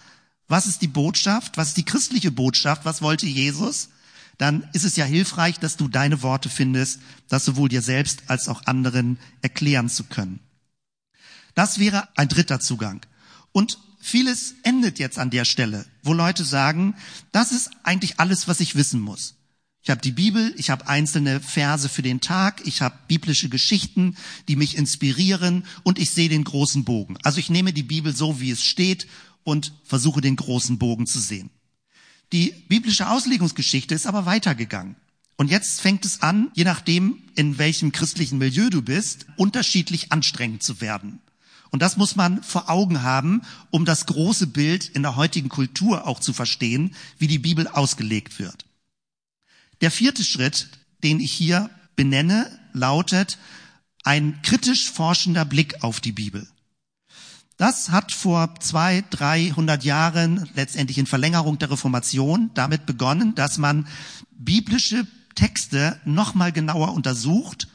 was 0.47 0.67
ist 0.67 0.81
die 0.81 0.89
Botschaft, 0.89 1.57
was 1.57 1.69
ist 1.69 1.79
die 1.79 1.85
christliche 1.85 2.31
Botschaft, 2.31 2.85
was 2.85 3.03
wollte 3.03 3.27
Jesus, 3.27 3.89
dann 4.39 4.65
ist 4.73 4.85
es 4.85 4.95
ja 4.95 5.05
hilfreich, 5.05 5.59
dass 5.59 5.77
du 5.77 5.89
deine 5.89 6.23
Worte 6.23 6.49
findest, 6.49 7.01
das 7.29 7.45
sowohl 7.45 7.69
dir 7.69 7.83
selbst 7.83 8.23
als 8.29 8.47
auch 8.47 8.65
anderen 8.67 9.19
erklären 9.41 9.89
zu 9.89 10.05
können. 10.05 10.39
Das 11.57 11.81
wäre 11.81 12.09
ein 12.17 12.29
dritter 12.29 12.61
Zugang. 12.61 13.05
Und 13.51 13.79
vieles 14.01 14.55
endet 14.63 15.01
jetzt 15.01 15.19
an 15.19 15.31
der 15.31 15.45
Stelle, 15.45 15.87
wo 16.05 16.13
Leute 16.13 16.45
sagen, 16.45 16.95
das 17.33 17.51
ist 17.51 17.71
eigentlich 17.83 18.21
alles, 18.21 18.47
was 18.47 18.61
ich 18.61 18.77
wissen 18.77 19.01
muss. 19.01 19.35
Ich 19.85 19.91
habe 19.91 20.01
die 20.01 20.13
Bibel, 20.13 20.55
ich 20.57 20.71
habe 20.71 20.87
einzelne 20.87 21.41
Verse 21.41 21.89
für 21.89 22.03
den 22.03 22.21
Tag, 22.21 22.63
ich 22.65 22.83
habe 22.83 22.97
biblische 23.09 23.49
Geschichten, 23.49 24.17
die 24.47 24.55
mich 24.55 24.77
inspirieren 24.77 25.65
und 25.83 25.99
ich 25.99 26.11
sehe 26.11 26.29
den 26.29 26.45
großen 26.45 26.85
Bogen. 26.85 27.19
Also 27.25 27.41
ich 27.41 27.51
nehme 27.51 27.73
die 27.73 27.83
Bibel 27.83 28.15
so, 28.15 28.41
wie 28.41 28.53
es 28.53 28.63
steht 28.63 29.09
und 29.43 29.73
versuche 29.83 30.21
den 30.21 30.37
großen 30.37 30.79
Bogen 30.79 31.09
zu 31.09 31.19
sehen. 31.19 31.51
Die 32.31 32.55
biblische 32.69 33.09
Auslegungsgeschichte 33.09 33.93
ist 33.93 34.07
aber 34.07 34.25
weitergegangen. 34.25 34.95
Und 35.37 35.51
jetzt 35.51 35.81
fängt 35.81 36.05
es 36.05 36.23
an, 36.23 36.53
je 36.55 36.63
nachdem, 36.63 37.19
in 37.35 37.59
welchem 37.59 37.91
christlichen 37.91 38.39
Milieu 38.39 38.71
du 38.71 38.83
bist, 38.83 39.27
unterschiedlich 39.37 40.13
anstrengend 40.13 40.63
zu 40.63 40.81
werden. 40.81 41.19
Und 41.71 41.83
das 41.83 41.97
muss 41.97 42.15
man 42.15 42.43
vor 42.45 42.71
Augen 42.71 43.03
haben, 43.03 43.43
um 43.71 43.85
das 43.85 44.07
große 44.07 44.47
Bild 44.47 44.89
in 44.91 45.03
der 45.03 45.17
heutigen 45.17 45.49
Kultur 45.49 46.07
auch 46.07 46.21
zu 46.21 46.33
verstehen, 46.33 46.95
wie 47.19 47.27
die 47.27 47.41
Bibel 47.41 47.67
ausgelegt 47.67 48.39
wird. 48.39 48.65
Der 49.83 49.91
vierte 49.91 50.23
Schritt, 50.25 50.69
den 51.03 51.19
ich 51.19 51.33
hier 51.33 51.69
benenne, 51.97 52.49
lautet 52.73 53.37
ein 54.05 54.41
kritisch 54.43 54.91
forschender 54.91 55.45
Blick 55.45 55.83
auf 55.83 56.01
die 56.01 56.13
Bibel. 56.13 56.49
Das 57.57 57.91
hat 57.91 58.13
vor 58.13 58.55
zwei, 58.61 59.05
dreihundert 59.11 59.85
Jahren 59.85 60.49
letztendlich 60.55 60.99
in 60.99 61.07
Verlängerung 61.07 61.59
der 61.59 61.73
Reformation 61.73 62.51
damit 62.55 62.87
begonnen, 62.87 63.35
dass 63.35 63.59
man 63.59 63.89
biblische 64.31 65.07
Texte 65.35 66.01
nochmal 66.05 66.53
genauer 66.53 66.93
untersucht, 66.95 67.69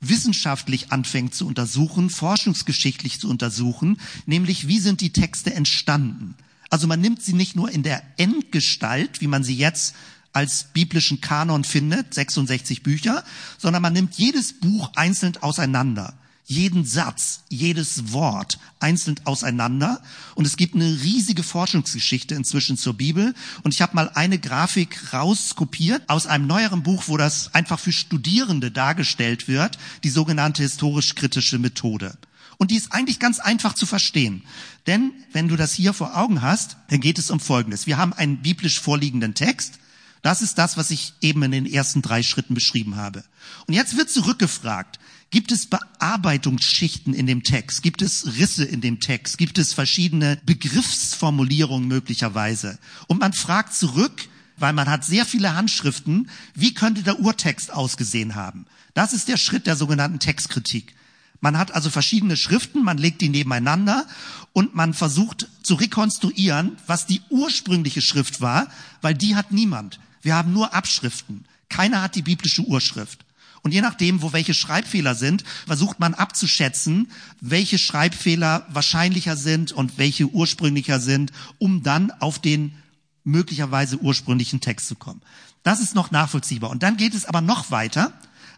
wissenschaftlich 0.00 0.92
anfängt 0.92 1.34
zu 1.34 1.46
untersuchen, 1.46 2.08
forschungsgeschichtlich 2.08 3.20
zu 3.20 3.28
untersuchen, 3.28 4.00
nämlich 4.24 4.66
wie 4.66 4.78
sind 4.78 5.02
die 5.02 5.12
Texte 5.12 5.52
entstanden? 5.54 6.36
Also 6.70 6.86
man 6.86 7.00
nimmt 7.00 7.20
sie 7.22 7.34
nicht 7.34 7.54
nur 7.54 7.70
in 7.70 7.82
der 7.82 8.02
Endgestalt, 8.16 9.20
wie 9.20 9.26
man 9.26 9.44
sie 9.44 9.56
jetzt 9.56 9.94
als 10.32 10.66
biblischen 10.72 11.20
Kanon 11.20 11.64
findet, 11.64 12.14
66 12.14 12.82
Bücher, 12.82 13.24
sondern 13.58 13.82
man 13.82 13.92
nimmt 13.92 14.16
jedes 14.16 14.60
Buch 14.60 14.90
einzeln 14.94 15.36
auseinander 15.40 16.14
jeden 16.50 16.84
Satz, 16.84 17.44
jedes 17.48 18.12
Wort 18.12 18.58
einzeln 18.80 19.20
auseinander. 19.24 20.02
Und 20.34 20.46
es 20.46 20.56
gibt 20.56 20.74
eine 20.74 21.00
riesige 21.00 21.44
Forschungsgeschichte 21.44 22.34
inzwischen 22.34 22.76
zur 22.76 22.94
Bibel. 22.94 23.34
Und 23.62 23.72
ich 23.72 23.80
habe 23.80 23.94
mal 23.94 24.10
eine 24.14 24.40
Grafik 24.40 25.12
rauskopiert 25.12 26.02
aus 26.08 26.26
einem 26.26 26.48
neueren 26.48 26.82
Buch, 26.82 27.04
wo 27.06 27.16
das 27.16 27.54
einfach 27.54 27.78
für 27.78 27.92
Studierende 27.92 28.72
dargestellt 28.72 29.46
wird, 29.46 29.78
die 30.02 30.10
sogenannte 30.10 30.64
historisch-kritische 30.64 31.60
Methode. 31.60 32.18
Und 32.58 32.72
die 32.72 32.76
ist 32.76 32.92
eigentlich 32.92 33.20
ganz 33.20 33.38
einfach 33.38 33.74
zu 33.74 33.86
verstehen. 33.86 34.42
Denn 34.88 35.12
wenn 35.32 35.46
du 35.46 35.56
das 35.56 35.72
hier 35.72 35.92
vor 35.92 36.16
Augen 36.16 36.42
hast, 36.42 36.76
dann 36.88 37.00
geht 37.00 37.20
es 37.20 37.30
um 37.30 37.38
Folgendes. 37.38 37.86
Wir 37.86 37.96
haben 37.96 38.12
einen 38.12 38.42
biblisch 38.42 38.80
vorliegenden 38.80 39.34
Text. 39.34 39.78
Das 40.22 40.42
ist 40.42 40.58
das, 40.58 40.76
was 40.76 40.90
ich 40.90 41.14
eben 41.20 41.42
in 41.42 41.50
den 41.50 41.66
ersten 41.66 42.02
drei 42.02 42.22
Schritten 42.22 42.54
beschrieben 42.54 42.96
habe. 42.96 43.24
Und 43.66 43.74
jetzt 43.74 43.96
wird 43.96 44.10
zurückgefragt, 44.10 44.98
Gibt 45.32 45.52
es 45.52 45.66
Bearbeitungsschichten 45.66 47.14
in 47.14 47.28
dem 47.28 47.44
Text? 47.44 47.84
Gibt 47.84 48.02
es 48.02 48.36
Risse 48.36 48.64
in 48.64 48.80
dem 48.80 48.98
Text? 48.98 49.38
Gibt 49.38 49.58
es 49.58 49.72
verschiedene 49.72 50.40
Begriffsformulierungen 50.44 51.86
möglicherweise? 51.86 52.80
Und 53.06 53.20
man 53.20 53.32
fragt 53.32 53.72
zurück, 53.72 54.28
weil 54.56 54.72
man 54.72 54.88
hat 54.90 55.04
sehr 55.04 55.24
viele 55.24 55.54
Handschriften, 55.54 56.28
wie 56.54 56.74
könnte 56.74 57.04
der 57.04 57.20
Urtext 57.20 57.72
ausgesehen 57.72 58.34
haben? 58.34 58.66
Das 58.94 59.12
ist 59.12 59.28
der 59.28 59.36
Schritt 59.36 59.68
der 59.68 59.76
sogenannten 59.76 60.18
Textkritik. 60.18 60.96
Man 61.40 61.56
hat 61.56 61.70
also 61.72 61.90
verschiedene 61.90 62.36
Schriften, 62.36 62.82
man 62.82 62.98
legt 62.98 63.20
die 63.20 63.28
nebeneinander 63.28 64.06
und 64.52 64.74
man 64.74 64.94
versucht 64.94 65.48
zu 65.62 65.74
rekonstruieren, 65.74 66.76
was 66.88 67.06
die 67.06 67.22
ursprüngliche 67.30 68.02
Schrift 68.02 68.40
war, 68.40 68.66
weil 69.00 69.14
die 69.14 69.36
hat 69.36 69.52
niemand. 69.52 70.00
Wir 70.22 70.34
haben 70.34 70.52
nur 70.52 70.74
Abschriften. 70.74 71.44
Keiner 71.68 72.02
hat 72.02 72.14
die 72.14 72.22
biblische 72.22 72.62
Urschrift. 72.62 73.24
Und 73.62 73.72
je 73.72 73.80
nachdem, 73.82 74.22
wo 74.22 74.32
welche 74.32 74.54
Schreibfehler 74.54 75.14
sind, 75.14 75.44
versucht 75.66 76.00
man 76.00 76.14
abzuschätzen, 76.14 77.10
welche 77.40 77.78
Schreibfehler 77.78 78.66
wahrscheinlicher 78.70 79.36
sind 79.36 79.72
und 79.72 79.98
welche 79.98 80.26
ursprünglicher 80.28 80.98
sind, 80.98 81.30
um 81.58 81.82
dann 81.82 82.10
auf 82.10 82.38
den 82.38 82.74
möglicherweise 83.22 83.98
ursprünglichen 83.98 84.60
Text 84.60 84.88
zu 84.88 84.94
kommen. 84.94 85.20
Das 85.62 85.80
ist 85.80 85.94
noch 85.94 86.10
nachvollziehbar. 86.10 86.70
Und 86.70 86.82
dann 86.82 86.96
geht 86.96 87.14
es 87.14 87.26
aber 87.26 87.42
noch 87.42 87.70
weiter, 87.70 88.14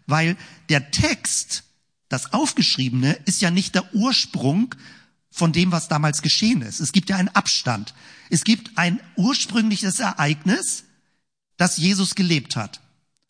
weil 0.07 0.37
der 0.69 0.91
Text, 0.91 1.63
das 2.07 2.31
Aufgeschriebene, 2.31 3.13
ist 3.25 3.41
ja 3.41 3.51
nicht 3.51 3.75
der 3.75 3.93
Ursprung 3.93 4.73
von 5.29 5.51
dem, 5.51 5.71
was 5.71 5.89
damals 5.89 6.21
geschehen 6.21 6.61
ist. 6.61 6.79
Es 6.79 6.93
gibt 6.93 7.09
ja 7.09 7.17
einen 7.17 7.29
Abstand. 7.29 7.93
Es 8.29 8.45
gibt 8.45 8.77
ein 8.77 9.01
ursprüngliches 9.17 9.99
Ereignis, 9.99 10.85
das 11.57 11.77
Jesus 11.77 12.15
gelebt 12.15 12.55
hat. 12.55 12.81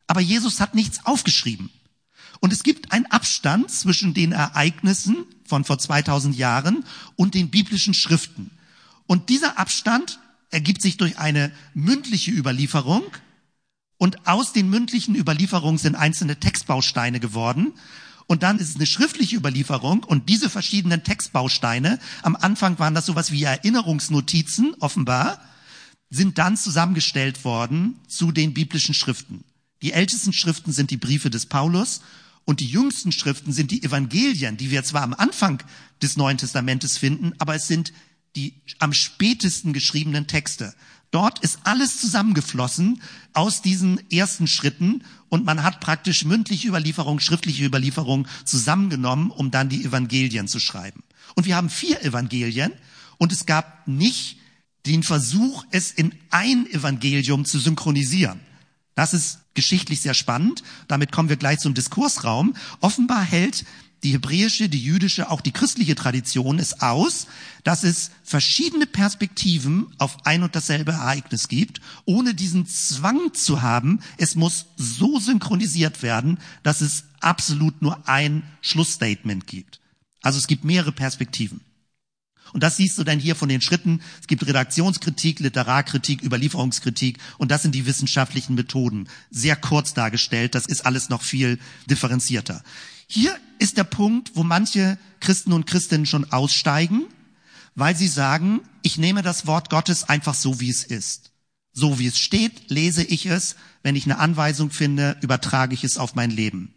Aber 0.08 0.22
Jesus 0.22 0.60
hat 0.60 0.76
nichts 0.76 1.06
aufgeschrieben. 1.06 1.70
Und 2.40 2.52
es 2.52 2.64
gibt 2.64 2.92
einen 2.92 3.06
Abstand 3.06 3.72
zwischen 3.72 4.14
den 4.14 4.32
Ereignissen 4.34 5.26
von 5.46 5.64
vor 5.64 5.80
2000 5.80 6.36
Jahren 6.36 6.86
und 7.16 7.36
den 7.36 7.50
biblischen 7.50 7.94
Schriften. 7.94 8.52
Und 9.08 9.30
dieser 9.30 9.58
Abstand 9.58 10.20
ergibt 10.50 10.82
sich 10.82 10.98
durch 10.98 11.18
eine 11.18 11.52
mündliche 11.74 12.32
Überlieferung. 12.32 13.04
Und 13.98 14.28
aus 14.28 14.52
den 14.52 14.70
mündlichen 14.70 15.16
Überlieferungen 15.16 15.78
sind 15.78 15.96
einzelne 15.96 16.40
Textbausteine 16.40 17.20
geworden. 17.20 17.74
Und 18.28 18.44
dann 18.44 18.60
ist 18.60 18.70
es 18.70 18.76
eine 18.76 18.86
schriftliche 18.86 19.36
Überlieferung 19.36 20.04
und 20.04 20.30
diese 20.30 20.50
verschiedenen 20.50 21.04
Textbausteine, 21.04 22.00
am 22.22 22.36
Anfang 22.36 22.80
waren 22.80 22.96
das 22.96 23.06
sowas 23.06 23.32
wie 23.32 23.44
Erinnerungsnotizen, 23.44 24.76
offenbar, 24.80 25.42
sind 26.14 26.38
dann 26.38 26.56
zusammengestellt 26.56 27.44
worden 27.44 28.00
zu 28.08 28.32
den 28.32 28.54
biblischen 28.54 28.94
Schriften. 28.94 29.44
Die 29.82 29.94
ältesten 29.94 30.32
Schriften 30.32 30.72
sind 30.72 30.92
die 30.92 30.98
Briefe 30.98 31.32
des 31.32 31.48
Paulus 31.48 32.02
und 32.46 32.60
die 32.60 32.68
jüngsten 32.68 33.12
Schriften 33.12 33.52
sind 33.52 33.72
die 33.72 33.84
Evangelien, 33.84 34.56
die 34.56 34.70
wir 34.70 34.84
zwar 34.84 35.02
am 35.02 35.16
Anfang 35.16 35.64
des 36.04 36.16
Neuen 36.16 36.38
Testamentes 36.38 37.00
finden, 37.00 37.34
aber 37.40 37.56
es 37.56 37.68
sind 37.68 37.94
die 38.36 38.54
am 38.78 38.94
spätesten 38.94 39.74
geschriebenen 39.74 40.28
Texte. 40.28 40.76
Dort 41.10 41.40
ist 41.40 41.60
alles 41.64 42.00
zusammengeflossen 42.00 43.02
aus 43.34 43.64
diesen 43.64 44.00
ersten 44.12 44.46
Schritten 44.46 45.04
und 45.30 45.46
man 45.46 45.64
hat 45.64 45.80
praktisch 45.80 46.26
mündliche 46.26 46.68
Überlieferung, 46.68 47.20
schriftliche 47.20 47.66
Überlieferung 47.66 48.28
zusammengenommen, 48.46 49.32
um 49.32 49.50
dann 49.50 49.70
die 49.70 49.84
Evangelien 49.84 50.48
zu 50.48 50.60
schreiben. 50.60 51.04
Und 51.36 51.48
wir 51.48 51.56
haben 51.56 51.70
vier 51.70 52.04
Evangelien 52.04 52.72
und 53.18 53.32
es 53.32 53.48
gab 53.48 53.88
nicht 53.88 54.38
den 54.86 55.04
Versuch, 55.04 55.66
es 55.72 55.92
in 55.92 56.14
ein 56.30 56.66
Evangelium 56.68 57.46
zu 57.46 57.60
synchronisieren. 57.60 58.40
Das 58.96 59.14
ist 59.14 59.40
geschichtlich 59.54 60.02
sehr 60.02 60.14
spannend. 60.14 60.64
Damit 60.88 61.12
kommen 61.12 61.30
wir 61.30 61.38
gleich 61.38 61.60
zum 61.60 61.74
Diskursraum. 61.74 62.56
Offenbar 62.80 63.24
hält 63.24 63.66
die 64.04 64.12
hebräische, 64.12 64.68
die 64.68 64.84
jüdische, 64.84 65.32
auch 65.32 65.40
die 65.40 65.54
christliche 65.54 65.96
Tradition 65.96 66.60
es 66.60 66.82
aus, 66.82 67.28
dass 67.64 67.84
es 67.84 68.12
verschiedene 68.24 68.86
Perspektiven 68.86 69.88
auf 69.98 70.26
ein 70.26 70.44
und 70.44 70.56
dasselbe 70.56 70.92
Ereignis 70.92 71.48
gibt, 71.48 71.80
ohne 72.06 72.34
diesen 72.34 72.68
Zwang 72.68 73.34
zu 73.34 73.62
haben, 73.62 74.02
es 74.18 74.36
muss 74.36 74.66
so 74.76 75.20
synchronisiert 75.20 76.04
werden, 76.04 76.38
dass 76.64 76.82
es 76.82 77.06
absolut 77.22 77.82
nur 77.82 78.08
ein 78.08 78.44
Schlussstatement 78.62 79.48
gibt. 79.48 79.80
Also 80.22 80.38
es 80.38 80.48
gibt 80.48 80.66
mehrere 80.66 80.92
Perspektiven. 80.92 81.62
Und 82.54 82.64
das 82.64 82.78
siehst 82.78 82.98
du 82.98 83.04
dann 83.04 83.20
hier 83.20 83.36
von 83.36 83.50
den 83.50 83.62
Schritten. 83.62 84.02
Es 84.22 84.28
gibt 84.28 84.46
Redaktionskritik, 84.46 85.40
Literarkritik, 85.40 86.24
Überlieferungskritik 86.24 87.18
und 87.38 87.52
das 87.52 87.64
sind 87.64 87.76
die 87.76 87.86
wissenschaftlichen 87.86 88.56
Methoden. 88.56 89.10
Sehr 89.32 89.56
kurz 89.56 89.94
dargestellt, 89.94 90.56
das 90.56 90.68
ist 90.68 90.86
alles 90.86 91.10
noch 91.10 91.24
viel 91.24 91.60
differenzierter. 91.88 92.64
Hier 93.08 93.36
ist 93.60 93.78
der 93.78 93.84
Punkt, 93.84 94.32
wo 94.36 94.44
manche 94.44 94.98
Christen 95.20 95.52
und 95.52 95.66
Christinnen 95.66 96.06
schon 96.06 96.32
aussteigen, 96.32 97.06
weil 97.76 97.96
sie 97.96 98.08
sagen, 98.08 98.62
ich 98.84 98.98
nehme 98.98 99.24
das 99.24 99.48
Wort 99.48 99.70
Gottes 99.70 100.08
einfach 100.08 100.36
so, 100.36 100.60
wie 100.60 100.70
es 100.70 100.84
ist. 100.84 101.32
So 101.74 101.98
wie 101.98 102.08
es 102.08 102.20
steht, 102.20 102.70
lese 102.70 103.04
ich 103.04 103.26
es. 103.26 103.56
Wenn 103.82 103.96
ich 103.96 104.06
eine 104.06 104.20
Anweisung 104.20 104.70
finde, 104.70 105.18
übertrage 105.22 105.74
ich 105.74 105.84
es 105.84 105.98
auf 105.98 106.14
mein 106.14 106.30
Leben. 106.30 106.74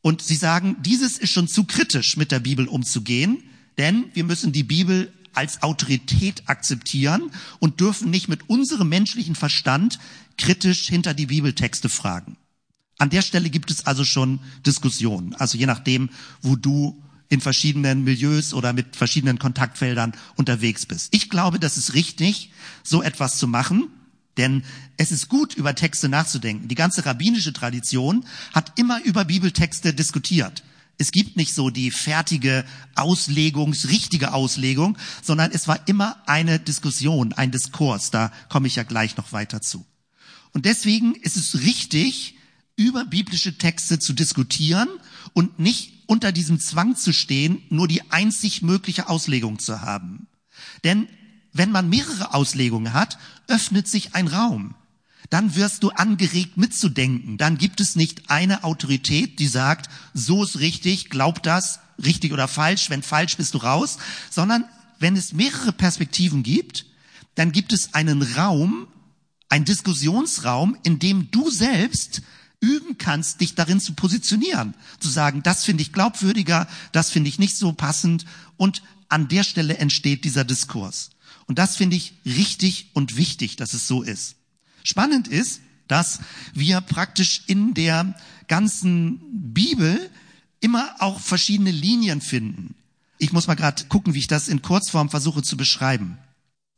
Und 0.00 0.22
sie 0.22 0.36
sagen, 0.36 0.76
dieses 0.80 1.18
ist 1.18 1.30
schon 1.30 1.48
zu 1.48 1.64
kritisch, 1.64 2.16
mit 2.16 2.32
der 2.32 2.40
Bibel 2.40 2.66
umzugehen. 2.68 3.42
Denn 3.78 4.06
wir 4.14 4.24
müssen 4.24 4.52
die 4.52 4.62
Bibel 4.62 5.12
als 5.34 5.62
Autorität 5.62 6.42
akzeptieren 6.46 7.30
und 7.58 7.80
dürfen 7.80 8.10
nicht 8.10 8.28
mit 8.28 8.48
unserem 8.48 8.88
menschlichen 8.88 9.34
Verstand 9.34 9.98
kritisch 10.38 10.88
hinter 10.88 11.14
die 11.14 11.26
Bibeltexte 11.26 11.88
fragen. 11.88 12.36
An 12.98 13.10
der 13.10 13.22
Stelle 13.22 13.50
gibt 13.50 13.70
es 13.70 13.86
also 13.86 14.04
schon 14.04 14.40
Diskussionen. 14.64 15.34
Also 15.34 15.58
je 15.58 15.66
nachdem, 15.66 16.08
wo 16.40 16.56
du 16.56 17.02
in 17.28 17.40
verschiedenen 17.40 18.04
Milieus 18.04 18.54
oder 18.54 18.72
mit 18.72 18.96
verschiedenen 18.96 19.38
Kontaktfeldern 19.38 20.12
unterwegs 20.36 20.86
bist. 20.86 21.08
Ich 21.14 21.28
glaube, 21.28 21.58
das 21.58 21.76
ist 21.76 21.94
richtig, 21.94 22.52
so 22.82 23.02
etwas 23.02 23.38
zu 23.38 23.48
machen, 23.48 23.88
denn 24.36 24.62
es 24.96 25.12
ist 25.12 25.28
gut, 25.28 25.54
über 25.54 25.74
Texte 25.74 26.08
nachzudenken. 26.08 26.68
Die 26.68 26.74
ganze 26.74 27.04
rabbinische 27.04 27.52
Tradition 27.52 28.24
hat 28.54 28.78
immer 28.78 29.02
über 29.04 29.24
Bibeltexte 29.24 29.92
diskutiert. 29.92 30.62
Es 30.98 31.12
gibt 31.12 31.36
nicht 31.36 31.54
so 31.54 31.70
die 31.70 31.90
fertige 31.90 32.64
Auslegung, 32.94 33.72
richtige 33.72 34.32
Auslegung, 34.32 34.96
sondern 35.22 35.50
es 35.52 35.68
war 35.68 35.86
immer 35.88 36.22
eine 36.26 36.58
Diskussion, 36.58 37.32
ein 37.34 37.50
Diskurs. 37.50 38.10
Da 38.10 38.32
komme 38.48 38.66
ich 38.66 38.76
ja 38.76 38.82
gleich 38.82 39.16
noch 39.16 39.32
weiter 39.32 39.60
zu. 39.60 39.84
Und 40.52 40.64
deswegen 40.64 41.14
ist 41.14 41.36
es 41.36 41.60
richtig, 41.60 42.36
über 42.76 43.04
biblische 43.04 43.58
Texte 43.58 43.98
zu 43.98 44.12
diskutieren 44.12 44.88
und 45.32 45.58
nicht 45.58 46.04
unter 46.06 46.32
diesem 46.32 46.60
Zwang 46.60 46.96
zu 46.96 47.12
stehen, 47.12 47.62
nur 47.68 47.88
die 47.88 48.10
einzig 48.10 48.62
mögliche 48.62 49.08
Auslegung 49.08 49.58
zu 49.58 49.80
haben. 49.80 50.28
Denn 50.84 51.08
wenn 51.52 51.72
man 51.72 51.88
mehrere 51.88 52.34
Auslegungen 52.34 52.92
hat, 52.92 53.18
öffnet 53.48 53.88
sich 53.88 54.14
ein 54.14 54.28
Raum 54.28 54.74
dann 55.30 55.54
wirst 55.54 55.82
du 55.82 55.90
angeregt 55.90 56.56
mitzudenken. 56.56 57.38
Dann 57.38 57.58
gibt 57.58 57.80
es 57.80 57.96
nicht 57.96 58.30
eine 58.30 58.64
Autorität, 58.64 59.38
die 59.38 59.48
sagt, 59.48 59.90
so 60.14 60.44
ist 60.44 60.58
richtig, 60.60 61.10
glaub 61.10 61.42
das, 61.42 61.80
richtig 62.02 62.32
oder 62.32 62.48
falsch, 62.48 62.90
wenn 62.90 63.02
falsch 63.02 63.36
bist 63.36 63.54
du 63.54 63.58
raus, 63.58 63.98
sondern 64.30 64.64
wenn 64.98 65.16
es 65.16 65.32
mehrere 65.32 65.72
Perspektiven 65.72 66.42
gibt, 66.42 66.86
dann 67.34 67.52
gibt 67.52 67.72
es 67.72 67.94
einen 67.94 68.22
Raum, 68.22 68.88
ein 69.48 69.64
Diskussionsraum, 69.64 70.76
in 70.82 70.98
dem 70.98 71.30
du 71.30 71.50
selbst 71.50 72.22
üben 72.60 72.98
kannst, 72.98 73.40
dich 73.40 73.54
darin 73.54 73.80
zu 73.80 73.92
positionieren, 73.92 74.74
zu 74.98 75.08
sagen, 75.08 75.42
das 75.42 75.64
finde 75.64 75.82
ich 75.82 75.92
glaubwürdiger, 75.92 76.66
das 76.92 77.10
finde 77.10 77.28
ich 77.28 77.38
nicht 77.38 77.56
so 77.56 77.72
passend 77.72 78.24
und 78.56 78.82
an 79.08 79.28
der 79.28 79.44
Stelle 79.44 79.76
entsteht 79.76 80.24
dieser 80.24 80.44
Diskurs. 80.44 81.10
Und 81.46 81.58
das 81.58 81.76
finde 81.76 81.96
ich 81.96 82.14
richtig 82.24 82.90
und 82.92 83.16
wichtig, 83.16 83.56
dass 83.56 83.72
es 83.72 83.86
so 83.86 84.02
ist. 84.02 84.36
Spannend 84.86 85.26
ist, 85.26 85.62
dass 85.88 86.20
wir 86.54 86.80
praktisch 86.80 87.42
in 87.48 87.74
der 87.74 88.14
ganzen 88.46 89.20
Bibel 89.52 90.10
immer 90.60 90.94
auch 91.00 91.18
verschiedene 91.18 91.72
Linien 91.72 92.20
finden. 92.20 92.76
Ich 93.18 93.32
muss 93.32 93.48
mal 93.48 93.56
gerade 93.56 93.84
gucken, 93.86 94.14
wie 94.14 94.20
ich 94.20 94.28
das 94.28 94.46
in 94.46 94.62
Kurzform 94.62 95.10
versuche 95.10 95.42
zu 95.42 95.56
beschreiben. 95.56 96.18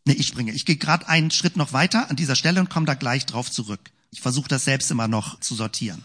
Ne, 0.06 0.14
ich 0.14 0.26
springe. 0.26 0.52
Ich 0.52 0.64
gehe 0.64 0.76
gerade 0.76 1.06
einen 1.06 1.30
Schritt 1.30 1.58
noch 1.58 1.74
weiter 1.74 2.08
an 2.08 2.16
dieser 2.16 2.34
Stelle 2.34 2.60
und 2.60 2.70
komme 2.70 2.86
da 2.86 2.94
gleich 2.94 3.26
drauf 3.26 3.50
zurück. 3.50 3.90
Ich 4.10 4.22
versuche 4.22 4.48
das 4.48 4.64
selbst 4.64 4.90
immer 4.90 5.06
noch 5.06 5.38
zu 5.40 5.54
sortieren. 5.54 6.02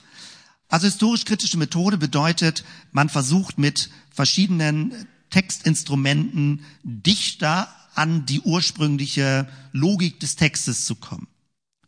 Also 0.68 0.88
historisch-kritische 0.88 1.58
Methode 1.58 1.98
bedeutet, 1.98 2.66
man 2.92 3.08
versucht 3.08 3.58
mit 3.58 3.90
verschiedenen 4.12 5.08
Textinstrumenten 5.30 6.66
dichter 6.84 7.74
an 7.96 8.26
die 8.26 8.42
ursprüngliche 8.42 9.48
Logik 9.72 10.20
des 10.20 10.36
Textes 10.36 10.84
zu 10.84 10.96
kommen. 10.96 11.28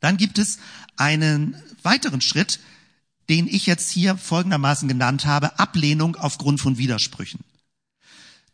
Dann 0.06 0.18
gibt 0.18 0.38
es 0.38 0.60
einen 0.98 1.56
weiteren 1.82 2.22
Schritt, 2.22 2.60
den 3.28 3.48
ich 3.48 3.66
jetzt 3.66 3.90
hier 3.90 4.18
folgendermaßen 4.18 4.88
genannt 4.88 5.26
habe, 5.26 5.58
Ablehnung 5.58 6.16
aufgrund 6.16 6.62
von 6.62 6.78
Widersprüchen. 6.78 7.40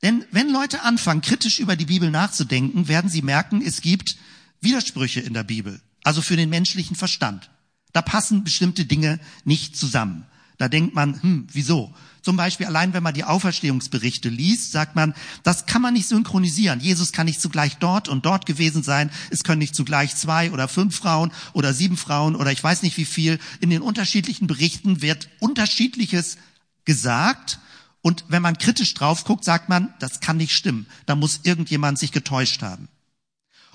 Denn 0.01 0.23
wenn 0.31 0.49
Leute 0.49 0.83
anfangen, 0.83 1.19
kritisch 1.19 1.59
über 1.59 1.75
die 1.75 1.87
Bibel 1.87 2.09
nachzudenken, 2.09 2.87
werden 2.87 3.09
sie 3.09 3.21
merken, 3.21 3.61
es 3.61 3.81
gibt 3.81 4.15
Widersprüche 4.61 5.19
in 5.19 5.33
der 5.33 5.43
Bibel, 5.43 5.81
also 6.05 6.21
für 6.21 6.37
den 6.37 6.49
menschlichen 6.49 6.95
Verstand. 6.95 7.49
Da 7.91 8.01
passen 8.01 8.45
bestimmte 8.45 8.85
Dinge 8.85 9.19
nicht 9.43 9.75
zusammen. 9.75 10.25
Da 10.57 10.69
denkt 10.69 10.95
man, 10.95 11.21
hm, 11.21 11.47
wieso? 11.51 11.93
Zum 12.21 12.37
Beispiel 12.37 12.67
allein, 12.67 12.93
wenn 12.93 13.01
man 13.01 13.15
die 13.15 13.23
Auferstehungsberichte 13.23 14.29
liest, 14.29 14.71
sagt 14.71 14.95
man, 14.95 15.15
das 15.43 15.65
kann 15.65 15.81
man 15.81 15.93
nicht 15.93 16.07
synchronisieren. 16.07 16.79
Jesus 16.79 17.11
kann 17.11 17.25
nicht 17.25 17.41
zugleich 17.41 17.77
dort 17.77 18.09
und 18.09 18.25
dort 18.25 18.45
gewesen 18.45 18.83
sein. 18.83 19.09
Es 19.31 19.43
können 19.43 19.59
nicht 19.59 19.75
zugleich 19.75 20.15
zwei 20.15 20.51
oder 20.51 20.67
fünf 20.67 20.95
Frauen 20.95 21.31
oder 21.53 21.73
sieben 21.73 21.97
Frauen 21.97 22.35
oder 22.35 22.51
ich 22.51 22.63
weiß 22.63 22.83
nicht 22.83 22.97
wie 22.97 23.05
viel. 23.05 23.39
In 23.59 23.71
den 23.71 23.81
unterschiedlichen 23.81 24.45
Berichten 24.45 25.01
wird 25.01 25.29
unterschiedliches 25.39 26.37
gesagt. 26.85 27.59
Und 28.03 28.25
wenn 28.27 28.41
man 28.41 28.57
kritisch 28.57 28.93
drauf 28.93 29.23
guckt, 29.23 29.43
sagt 29.43 29.69
man, 29.69 29.93
das 29.99 30.19
kann 30.19 30.37
nicht 30.37 30.55
stimmen. 30.55 30.85
Da 31.07 31.15
muss 31.15 31.41
irgendjemand 31.43 31.97
sich 31.97 32.11
getäuscht 32.11 32.61
haben. 32.61 32.87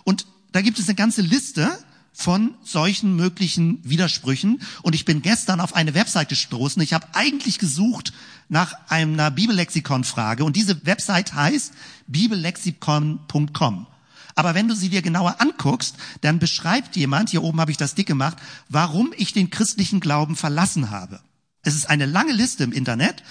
Und 0.05 0.27
da 0.53 0.63
gibt 0.63 0.79
es 0.79 0.89
eine 0.89 0.95
ganze 0.95 1.23
Liste 1.23 1.79
von 2.13 2.55
solchen 2.65 3.15
möglichen 3.15 3.79
Widersprüchen. 3.85 4.63
Und 4.81 4.95
ich 4.95 5.05
bin 5.05 5.21
gestern 5.21 5.61
auf 5.61 5.77
eine 5.77 5.93
Webseite 5.93 6.31
gestoßen. 6.31 6.81
Ich 6.81 6.95
habe 6.95 7.07
eigentlich 7.13 7.59
gesucht 7.59 8.15
nach 8.49 8.75
einer 8.89 9.31
Bibellexikon-Frage. 9.31 10.45
Und 10.45 10.57
diese 10.57 10.85
Website 10.87 11.35
heißt 11.35 11.73
bibellexikon.com. 12.07 13.87
Aber 14.35 14.55
wenn 14.55 14.69
du 14.69 14.75
sie 14.75 14.91
dir 14.91 15.03
genauer 15.03 15.41
anguckst, 15.41 15.97
dann 16.21 16.39
beschreibt 16.39 16.95
jemand, 16.97 17.31
hier 17.31 17.43
oben 17.43 17.61
habe 17.61 17.71
ich 17.71 17.79
das 17.79 17.95
dick 17.95 18.07
gemacht, 18.07 18.37
warum 18.69 19.13
ich 19.17 19.33
den 19.33 19.51
christlichen 19.51 20.01
Glauben 20.01 20.37
verlassen 20.37 20.91
habe. 20.91 21.21
Es 21.63 21.75
ist 21.75 21.89
eine 21.89 22.07
lange 22.07 22.33
Liste 22.33 22.65
im 22.65 22.73
Internet 22.73 23.23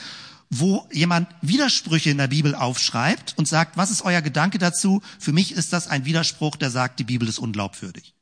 wo 0.50 0.88
jemand 0.92 1.28
Widersprüche 1.42 2.12
in 2.12 2.18
der 2.18 2.28
Bibel 2.28 2.56
aufschreibt 2.56 3.34
und 3.38 3.48
sagt, 3.48 3.78
was 3.78 3.92
ist 3.92 4.04
euer 4.04 4.22
Gedanke 4.22 4.58
dazu? 4.58 5.02
Für 5.20 5.34
mich 5.34 5.52
ist 5.52 5.74
das 5.74 5.88
ein 5.88 6.06
Widerspruch, 6.06 6.56
der 6.56 6.70
sagt, 6.70 7.00
die 7.00 7.04
Bibel 7.04 7.28
ist 7.28 7.40
unglaubwürdig. 7.40 8.14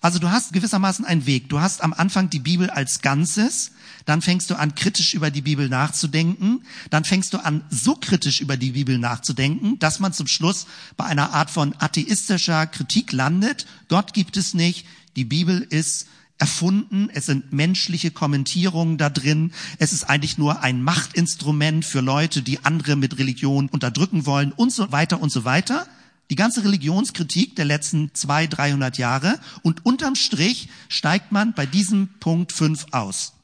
Also 0.00 0.18
du 0.18 0.30
hast 0.30 0.52
gewissermaßen 0.52 1.04
einen 1.04 1.26
Weg. 1.26 1.48
Du 1.48 1.60
hast 1.60 1.82
am 1.82 1.92
Anfang 1.92 2.28
die 2.30 2.40
Bibel 2.40 2.68
als 2.68 3.00
Ganzes, 3.00 3.72
dann 4.04 4.22
fängst 4.22 4.50
du 4.50 4.54
an, 4.56 4.74
kritisch 4.74 5.14
über 5.14 5.30
die 5.30 5.42
Bibel 5.42 5.68
nachzudenken, 5.68 6.64
dann 6.90 7.04
fängst 7.04 7.34
du 7.34 7.38
an, 7.38 7.64
so 7.70 7.94
kritisch 7.94 8.40
über 8.40 8.56
die 8.56 8.72
Bibel 8.72 8.98
nachzudenken, 8.98 9.78
dass 9.78 10.00
man 10.00 10.12
zum 10.12 10.26
Schluss 10.26 10.66
bei 10.96 11.04
einer 11.04 11.32
Art 11.32 11.50
von 11.50 11.74
atheistischer 11.78 12.66
Kritik 12.66 13.12
landet. 13.12 13.66
Gott 13.88 14.12
gibt 14.12 14.36
es 14.36 14.54
nicht, 14.54 14.86
die 15.16 15.24
Bibel 15.24 15.60
ist 15.60 16.06
erfunden, 16.38 17.08
es 17.12 17.26
sind 17.26 17.52
menschliche 17.52 18.10
Kommentierungen 18.10 18.98
da 18.98 19.10
drin, 19.10 19.52
es 19.78 19.92
ist 19.92 20.04
eigentlich 20.04 20.38
nur 20.38 20.62
ein 20.62 20.82
Machtinstrument 20.82 21.84
für 21.84 22.00
Leute, 22.00 22.42
die 22.42 22.64
andere 22.64 22.96
mit 22.96 23.18
Religion 23.18 23.68
unterdrücken 23.68 24.26
wollen 24.26 24.50
und 24.50 24.72
so 24.72 24.90
weiter 24.90 25.20
und 25.20 25.30
so 25.30 25.44
weiter. 25.44 25.86
Die 26.30 26.36
ganze 26.36 26.64
Religionskritik 26.64 27.56
der 27.56 27.66
letzten 27.66 28.10
zwei, 28.14 28.46
dreihundert 28.46 28.96
Jahre. 28.96 29.38
Und 29.62 29.84
unterm 29.84 30.14
Strich 30.14 30.68
steigt 30.88 31.30
man 31.30 31.52
bei 31.52 31.66
diesem 31.66 32.08
Punkt 32.20 32.52
fünf 32.52 32.86
aus 32.90 33.34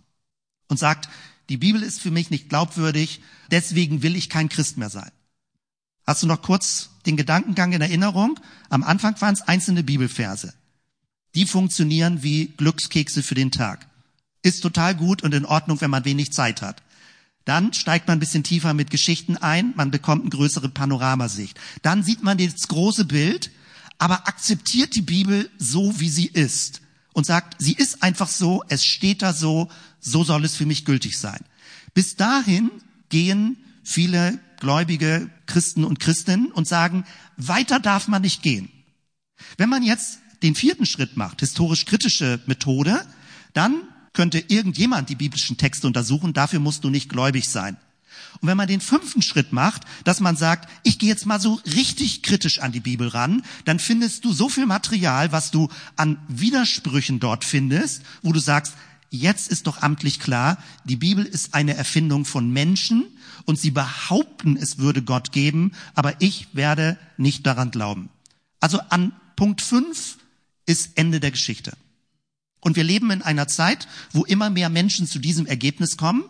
und 0.68 0.78
sagt, 0.78 1.08
die 1.48 1.56
Bibel 1.56 1.82
ist 1.82 2.00
für 2.00 2.10
mich 2.10 2.30
nicht 2.30 2.48
glaubwürdig, 2.48 3.20
deswegen 3.50 4.02
will 4.02 4.16
ich 4.16 4.28
kein 4.28 4.48
Christ 4.48 4.76
mehr 4.76 4.90
sein. 4.90 5.10
Hast 6.06 6.22
du 6.22 6.26
noch 6.26 6.42
kurz 6.42 6.90
den 7.06 7.16
Gedankengang 7.16 7.72
in 7.72 7.82
Erinnerung? 7.82 8.38
Am 8.70 8.82
Anfang 8.82 9.20
waren 9.20 9.34
es 9.34 9.42
einzelne 9.42 9.82
Bibelverse. 9.82 10.54
Die 11.34 11.46
funktionieren 11.46 12.22
wie 12.22 12.46
Glückskekse 12.56 13.22
für 13.22 13.34
den 13.34 13.50
Tag. 13.50 13.86
Ist 14.42 14.62
total 14.62 14.94
gut 14.94 15.22
und 15.22 15.34
in 15.34 15.44
Ordnung, 15.44 15.80
wenn 15.80 15.90
man 15.90 16.04
wenig 16.04 16.32
Zeit 16.32 16.62
hat. 16.62 16.82
Dann 17.44 17.72
steigt 17.72 18.08
man 18.08 18.18
ein 18.18 18.20
bisschen 18.20 18.44
tiefer 18.44 18.74
mit 18.74 18.90
Geschichten 18.90 19.36
ein, 19.36 19.72
man 19.74 19.90
bekommt 19.90 20.22
eine 20.22 20.30
größere 20.30 20.68
Panoramasicht. 20.68 21.58
Dann 21.82 22.02
sieht 22.02 22.22
man 22.22 22.38
das 22.38 22.68
große 22.68 23.06
Bild, 23.06 23.50
aber 23.98 24.28
akzeptiert 24.28 24.94
die 24.94 25.02
Bibel 25.02 25.50
so, 25.58 25.98
wie 25.98 26.10
sie 26.10 26.26
ist 26.26 26.82
und 27.14 27.24
sagt, 27.24 27.56
sie 27.58 27.72
ist 27.72 28.02
einfach 28.02 28.28
so, 28.28 28.62
es 28.68 28.84
steht 28.84 29.22
da 29.22 29.32
so, 29.32 29.68
so 30.00 30.24
soll 30.24 30.44
es 30.44 30.56
für 30.56 30.66
mich 30.66 30.84
gültig 30.84 31.18
sein. 31.18 31.40
Bis 31.94 32.16
dahin 32.16 32.70
gehen 33.08 33.56
viele 33.82 34.38
gläubige 34.60 35.30
Christen 35.46 35.84
und 35.84 36.00
Christinnen 36.00 36.52
und 36.52 36.68
sagen, 36.68 37.04
weiter 37.36 37.80
darf 37.80 38.08
man 38.08 38.22
nicht 38.22 38.42
gehen. 38.42 38.70
Wenn 39.56 39.68
man 39.68 39.82
jetzt 39.82 40.18
den 40.42 40.54
vierten 40.54 40.86
Schritt 40.86 41.16
macht, 41.16 41.40
historisch-kritische 41.40 42.40
Methode, 42.46 43.04
dann 43.54 43.82
könnte 44.12 44.44
irgendjemand 44.48 45.08
die 45.08 45.14
biblischen 45.14 45.56
Texte 45.56 45.86
untersuchen, 45.86 46.32
dafür 46.32 46.60
musst 46.60 46.84
du 46.84 46.90
nicht 46.90 47.08
gläubig 47.08 47.48
sein. 47.48 47.76
Und 48.40 48.48
wenn 48.48 48.56
man 48.56 48.68
den 48.68 48.80
fünften 48.80 49.22
Schritt 49.22 49.52
macht, 49.52 49.82
dass 50.04 50.20
man 50.20 50.36
sagt, 50.36 50.68
ich 50.82 50.98
gehe 50.98 51.08
jetzt 51.08 51.26
mal 51.26 51.40
so 51.40 51.60
richtig 51.64 52.22
kritisch 52.22 52.60
an 52.60 52.72
die 52.72 52.80
Bibel 52.80 53.08
ran, 53.08 53.42
dann 53.64 53.78
findest 53.78 54.24
du 54.24 54.32
so 54.32 54.48
viel 54.48 54.66
Material, 54.66 55.32
was 55.32 55.50
du 55.50 55.68
an 55.96 56.18
Widersprüchen 56.28 57.20
dort 57.20 57.44
findest, 57.44 58.02
wo 58.22 58.32
du 58.32 58.40
sagst, 58.40 58.74
jetzt 59.10 59.48
ist 59.48 59.66
doch 59.66 59.82
amtlich 59.82 60.20
klar, 60.20 60.62
die 60.84 60.96
Bibel 60.96 61.24
ist 61.24 61.54
eine 61.54 61.74
Erfindung 61.74 62.24
von 62.24 62.50
Menschen 62.50 63.06
und 63.44 63.58
sie 63.58 63.70
behaupten, 63.70 64.56
es 64.56 64.78
würde 64.78 65.02
Gott 65.02 65.32
geben, 65.32 65.72
aber 65.94 66.20
ich 66.20 66.48
werde 66.54 66.98
nicht 67.16 67.46
daran 67.46 67.70
glauben. 67.70 68.10
Also 68.60 68.80
an 68.90 69.12
Punkt 69.36 69.62
fünf 69.62 70.18
ist 70.66 70.90
Ende 70.96 71.20
der 71.20 71.30
Geschichte. 71.30 71.76
Und 72.60 72.76
wir 72.76 72.84
leben 72.84 73.10
in 73.10 73.22
einer 73.22 73.48
Zeit, 73.48 73.88
wo 74.12 74.24
immer 74.24 74.50
mehr 74.50 74.68
Menschen 74.68 75.06
zu 75.06 75.18
diesem 75.18 75.46
Ergebnis 75.46 75.96
kommen. 75.96 76.24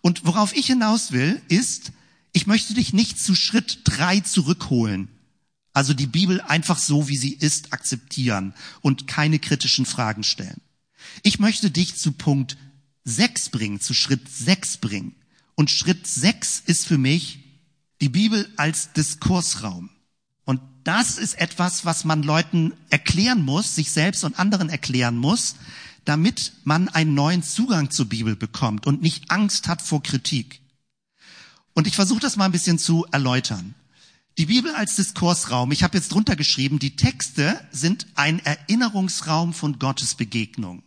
Und 0.00 0.24
worauf 0.24 0.56
ich 0.56 0.66
hinaus 0.66 1.12
will, 1.12 1.40
ist, 1.48 1.92
ich 2.32 2.46
möchte 2.46 2.74
dich 2.74 2.92
nicht 2.92 3.20
zu 3.20 3.34
Schritt 3.34 3.80
drei 3.84 4.20
zurückholen. 4.20 5.08
Also 5.72 5.92
die 5.92 6.06
Bibel 6.06 6.40
einfach 6.40 6.78
so, 6.78 7.08
wie 7.08 7.16
sie 7.16 7.34
ist, 7.34 7.72
akzeptieren 7.72 8.54
und 8.80 9.06
keine 9.06 9.38
kritischen 9.38 9.86
Fragen 9.86 10.24
stellen. 10.24 10.60
Ich 11.22 11.38
möchte 11.38 11.70
dich 11.70 11.96
zu 11.96 12.12
Punkt 12.12 12.56
sechs 13.04 13.48
bringen, 13.48 13.80
zu 13.80 13.94
Schritt 13.94 14.28
sechs 14.28 14.76
bringen. 14.76 15.14
Und 15.54 15.70
Schritt 15.70 16.06
sechs 16.06 16.62
ist 16.64 16.86
für 16.86 16.98
mich 16.98 17.40
die 18.00 18.08
Bibel 18.08 18.48
als 18.56 18.92
Diskursraum. 18.92 19.90
Und 20.44 20.60
das 20.84 21.18
ist 21.18 21.38
etwas, 21.38 21.84
was 21.84 22.04
man 22.04 22.22
Leuten 22.22 22.72
erklären 22.90 23.44
muss, 23.44 23.74
sich 23.74 23.90
selbst 23.90 24.24
und 24.24 24.38
anderen 24.38 24.68
erklären 24.68 25.16
muss, 25.16 25.56
damit 26.04 26.52
man 26.64 26.88
einen 26.88 27.14
neuen 27.14 27.42
Zugang 27.42 27.90
zur 27.90 28.06
Bibel 28.06 28.36
bekommt 28.36 28.86
und 28.86 29.02
nicht 29.02 29.30
Angst 29.30 29.68
hat 29.68 29.82
vor 29.82 30.02
Kritik. 30.02 30.60
Und 31.74 31.86
ich 31.86 31.96
versuche 31.96 32.20
das 32.20 32.36
mal 32.36 32.46
ein 32.46 32.52
bisschen 32.52 32.78
zu 32.78 33.04
erläutern. 33.12 33.74
Die 34.38 34.46
Bibel 34.46 34.72
als 34.74 34.96
Diskursraum, 34.96 35.72
ich 35.72 35.82
habe 35.82 35.98
jetzt 35.98 36.12
drunter 36.12 36.36
geschrieben, 36.36 36.78
die 36.78 36.96
Texte 36.96 37.60
sind 37.72 38.06
ein 38.14 38.38
Erinnerungsraum 38.38 39.52
von 39.52 39.78
Gottes 39.78 40.14
Begegnung. 40.14 40.82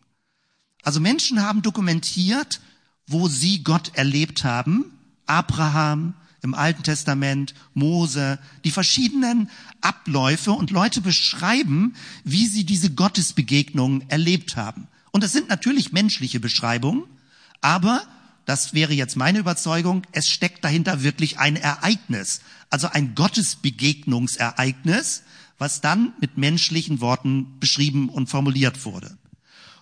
Also 0.84 1.00
Menschen 1.00 1.42
haben 1.42 1.62
dokumentiert, 1.62 2.60
wo 3.08 3.28
sie 3.28 3.64
Gott 3.64 3.92
erlebt 3.96 4.44
haben. 4.44 4.92
Abraham, 5.26 6.14
im 6.42 6.56
Alten 6.56 6.84
Testament, 6.84 7.54
Mose, 7.74 8.40
die 8.64 8.72
verschiedenen 8.72 9.50
Abläufe 9.82 10.54
und 10.54 10.72
Leute 10.72 11.02
beschreiben, 11.02 11.96
wie 12.24 12.48
sie 12.48 12.64
diese 12.66 12.92
Gottesbegegnungen 12.92 14.10
erlebt 14.10 14.56
haben. 14.56 14.88
Und 15.12 15.24
das 15.24 15.34
sind 15.34 15.50
natürlich 15.50 15.92
menschliche 15.92 16.40
Beschreibungen, 16.40 17.04
aber 17.62 18.02
das 18.46 18.74
wäre 18.74 18.94
jetzt 18.94 19.18
meine 19.18 19.40
Überzeugung, 19.40 20.04
es 20.14 20.28
steckt 20.28 20.64
dahinter 20.64 21.04
wirklich 21.04 21.38
ein 21.38 21.56
Ereignis, 21.56 22.42
also 22.70 22.88
ein 22.88 23.14
Gottesbegegnungsereignis, 23.14 25.24
was 25.60 25.82
dann 25.82 26.14
mit 26.20 26.38
menschlichen 26.38 27.02
Worten 27.02 27.60
beschrieben 27.60 28.10
und 28.10 28.28
formuliert 28.28 28.84
wurde. 28.84 29.16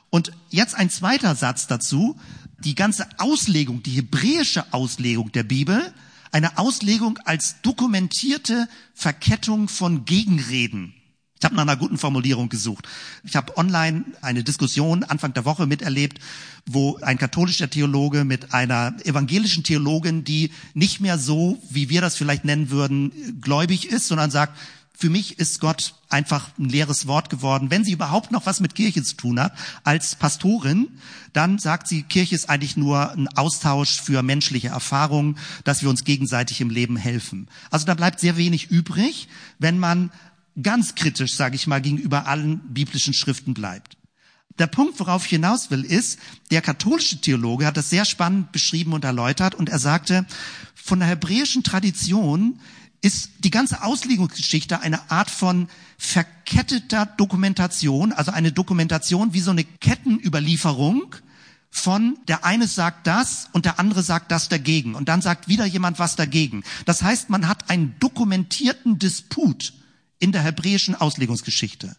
Und 0.10 0.32
jetzt 0.50 0.76
ein 0.76 0.90
zweiter 0.90 1.36
Satz 1.36 1.68
dazu. 1.68 2.20
Die 2.60 2.76
ganze 2.76 3.08
Auslegung, 3.18 3.84
die 3.84 3.92
hebräische 3.92 4.74
Auslegung 4.74 5.32
der 5.32 5.44
Bibel 5.44 5.94
eine 6.32 6.58
Auslegung 6.58 7.18
als 7.26 7.62
dokumentierte 7.62 8.68
Verkettung 8.94 9.68
von 9.68 10.06
Gegenreden. 10.06 10.94
Ich 11.40 11.46
habe 11.46 11.56
nach 11.56 11.62
einer 11.62 11.78
guten 11.78 11.98
Formulierung 11.98 12.50
gesucht. 12.50 12.86
Ich 13.24 13.38
habe 13.38 13.58
online 13.58 14.04
eine 14.22 14.44
Diskussion 14.44 15.06
Anfang 15.06 15.34
der 15.34 15.46
Woche 15.46 15.68
miterlebt, 15.68 16.20
wo 16.66 16.98
ein 16.98 17.18
katholischer 17.18 17.70
Theologe 17.70 18.26
mit 18.26 18.54
einer 18.54 18.94
evangelischen 19.06 19.64
Theologin, 19.64 20.26
die 20.26 20.52
nicht 20.74 21.00
mehr 21.00 21.18
so, 21.18 21.58
wie 21.70 21.90
wir 21.90 22.02
das 22.02 22.16
vielleicht 22.16 22.44
nennen 22.44 22.72
würden, 22.72 23.40
gläubig 23.40 23.88
ist, 23.88 24.08
sondern 24.10 24.32
sagt, 24.32 24.58
Für 25.02 25.10
mich 25.10 25.40
ist 25.40 25.62
Gott 25.62 25.94
einfach 26.10 26.50
ein 26.60 26.68
leeres 26.68 27.08
Wort 27.08 27.30
geworden. 27.30 27.72
Wenn 27.72 27.86
sie 27.86 27.94
überhaupt 27.94 28.32
noch 28.32 28.46
was 28.46 28.60
mit 28.60 28.76
Kirche 28.76 29.02
zu 29.02 29.16
tun 29.16 29.40
hat, 29.40 29.54
als 29.86 30.18
Pastorin, 30.18 30.90
dann 31.32 31.58
sagt 31.58 31.88
sie, 31.88 32.04
Kirche 32.04 32.36
ist 32.36 32.50
eigentlich 32.50 32.76
nur 32.76 33.14
ein 33.14 33.30
Austausch 33.30 34.02
für 34.02 34.24
menschliche 34.24 34.68
Erfahrungen, 34.68 35.38
dass 35.64 35.82
wir 35.84 35.90
uns 35.90 36.04
gegenseitig 36.04 36.60
im 36.60 36.70
Leben 36.70 36.98
helfen. 36.98 37.48
Also 37.72 37.86
da 37.86 37.94
bleibt 37.94 38.20
sehr 38.20 38.36
wenig 38.36 38.72
übrig, 38.72 39.30
wenn 39.58 39.80
man 39.80 40.12
ganz 40.62 40.96
kritisch, 40.96 41.34
sage 41.34 41.56
ich 41.56 41.66
mal, 41.66 41.82
gegenüber 41.82 42.28
allen 42.28 42.60
biblischen 42.74 43.14
Schriften 43.14 43.54
bleibt. 43.54 43.96
Der 44.58 44.68
Punkt, 44.68 45.00
worauf 45.00 45.24
ich 45.24 45.30
hinaus 45.30 45.72
will, 45.72 45.86
ist, 45.86 46.20
der 46.52 46.62
katholische 46.62 47.22
Theologe 47.22 47.66
hat 47.66 47.78
das 47.78 47.90
sehr 47.90 48.04
spannend 48.04 48.52
beschrieben 48.52 48.92
und 48.92 49.06
erläutert 49.06 49.56
und 49.56 49.70
er 49.70 49.80
sagte, 49.80 50.26
von 50.76 51.00
der 51.00 51.08
hebräischen 51.08 51.64
Tradition 51.64 52.60
ist 53.02 53.32
die 53.40 53.52
ganze 53.52 53.84
Auslegungsgeschichte 53.84 54.82
eine 54.82 55.10
Art 55.10 55.30
von 55.30 55.70
verketteter 55.98 57.06
Dokumentation, 57.06 58.12
also 58.12 58.32
eine 58.32 58.52
Dokumentation 58.52 59.34
wie 59.34 59.40
so 59.40 59.52
eine 59.52 59.64
Kettenüberlieferung 59.64 61.16
von 61.72 62.18
der 62.28 62.46
eine 62.46 62.68
sagt 62.68 63.06
das 63.06 63.48
und 63.54 63.66
der 63.66 63.80
andere 63.80 64.02
sagt 64.02 64.32
das 64.32 64.50
dagegen 64.50 64.96
und 64.96 65.08
dann 65.08 65.22
sagt 65.22 65.48
wieder 65.48 65.66
jemand 65.66 66.00
was 66.00 66.16
dagegen. 66.16 66.64
Das 66.86 67.04
heißt, 67.04 67.30
man 67.30 67.48
hat 67.48 67.70
einen 67.70 67.96
dokumentierten 68.00 68.98
Disput 68.98 69.74
in 70.18 70.32
der 70.32 70.42
hebräischen 70.42 70.96
Auslegungsgeschichte. 70.96 71.96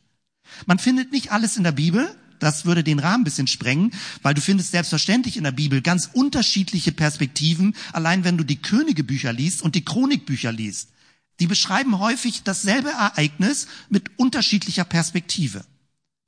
Man 0.67 0.79
findet 0.79 1.13
nicht 1.13 1.31
alles 1.31 1.57
in 1.57 1.63
der 1.63 1.73
Bibel, 1.73 2.15
das 2.41 2.65
würde 2.65 2.83
den 2.83 2.99
Rahmen 2.99 3.23
ein 3.23 3.25
bisschen 3.25 3.47
sprengen, 3.47 3.93
weil 4.23 4.35
du 4.35 4.41
findest 4.41 4.73
selbstverständlich 4.73 5.37
in 5.37 5.45
der 5.45 5.53
Bibel 5.53 5.81
ganz 5.83 6.11
unterschiedliche 6.13 6.91
Perspektiven, 6.91 7.77
allein 7.93 8.25
wenn 8.25 8.37
du 8.37 8.45
die 8.45 8.61
Königebücher 8.61 9.33
liest 9.33 9.63
und 9.63 9.75
die 9.77 9.85
Chronikbücher 9.85 10.51
liest. 10.51 10.89
Die 11.39 11.47
beschreiben 11.47 11.99
häufig 11.99 12.43
dasselbe 12.43 12.91
Ereignis 12.91 13.67
mit 13.89 14.11
unterschiedlicher 14.17 14.85
Perspektive. 14.85 15.65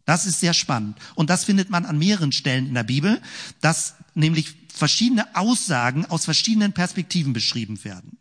Das 0.04 0.26
ist 0.26 0.40
sehr 0.40 0.54
spannend. 0.54 0.98
Und 1.14 1.30
das 1.30 1.44
findet 1.44 1.70
man 1.70 1.84
an 1.84 1.98
mehreren 1.98 2.32
Stellen 2.32 2.66
in 2.66 2.74
der 2.74 2.82
Bibel, 2.82 3.20
dass 3.60 3.94
nämlich 4.14 4.54
verschiedene 4.72 5.36
Aussagen 5.36 6.06
aus 6.06 6.24
verschiedenen 6.24 6.72
Perspektiven 6.72 7.32
beschrieben 7.32 7.82
werden. 7.84 8.18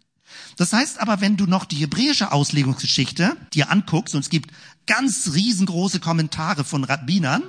Das 0.58 0.74
heißt 0.74 1.00
aber, 1.00 1.22
wenn 1.22 1.38
du 1.38 1.46
noch 1.46 1.66
die 1.66 1.78
hebräische 1.78 2.32
Auslegungsgeschichte 2.32 3.36
dir 3.54 3.72
anguckst, 3.72 4.16
und 4.16 4.22
es 4.22 4.30
gibt 4.30 4.52
ganz 4.86 5.32
riesengroße 5.34 6.00
Kommentare 6.00 6.64
von 6.64 6.84
Rabbinern, 6.84 7.44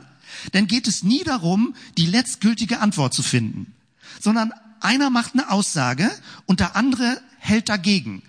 dann 0.50 0.66
geht 0.66 0.88
es 0.88 1.02
nie 1.02 1.22
darum, 1.22 1.74
die 1.96 2.06
letztgültige 2.06 2.80
Antwort 2.80 3.14
zu 3.14 3.22
finden, 3.22 3.74
sondern 4.20 4.52
einer 4.80 5.10
macht 5.10 5.34
eine 5.34 5.50
Aussage 5.50 6.10
und 6.46 6.60
der 6.60 6.74
andere 6.76 7.20
hält 7.38 7.68
dagegen. 7.68 8.22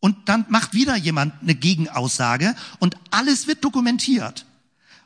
Und 0.00 0.28
dann 0.28 0.46
macht 0.48 0.74
wieder 0.74 0.96
jemand 0.96 1.34
eine 1.42 1.54
Gegenaussage 1.54 2.56
und 2.78 2.96
alles 3.10 3.46
wird 3.46 3.64
dokumentiert. 3.64 4.46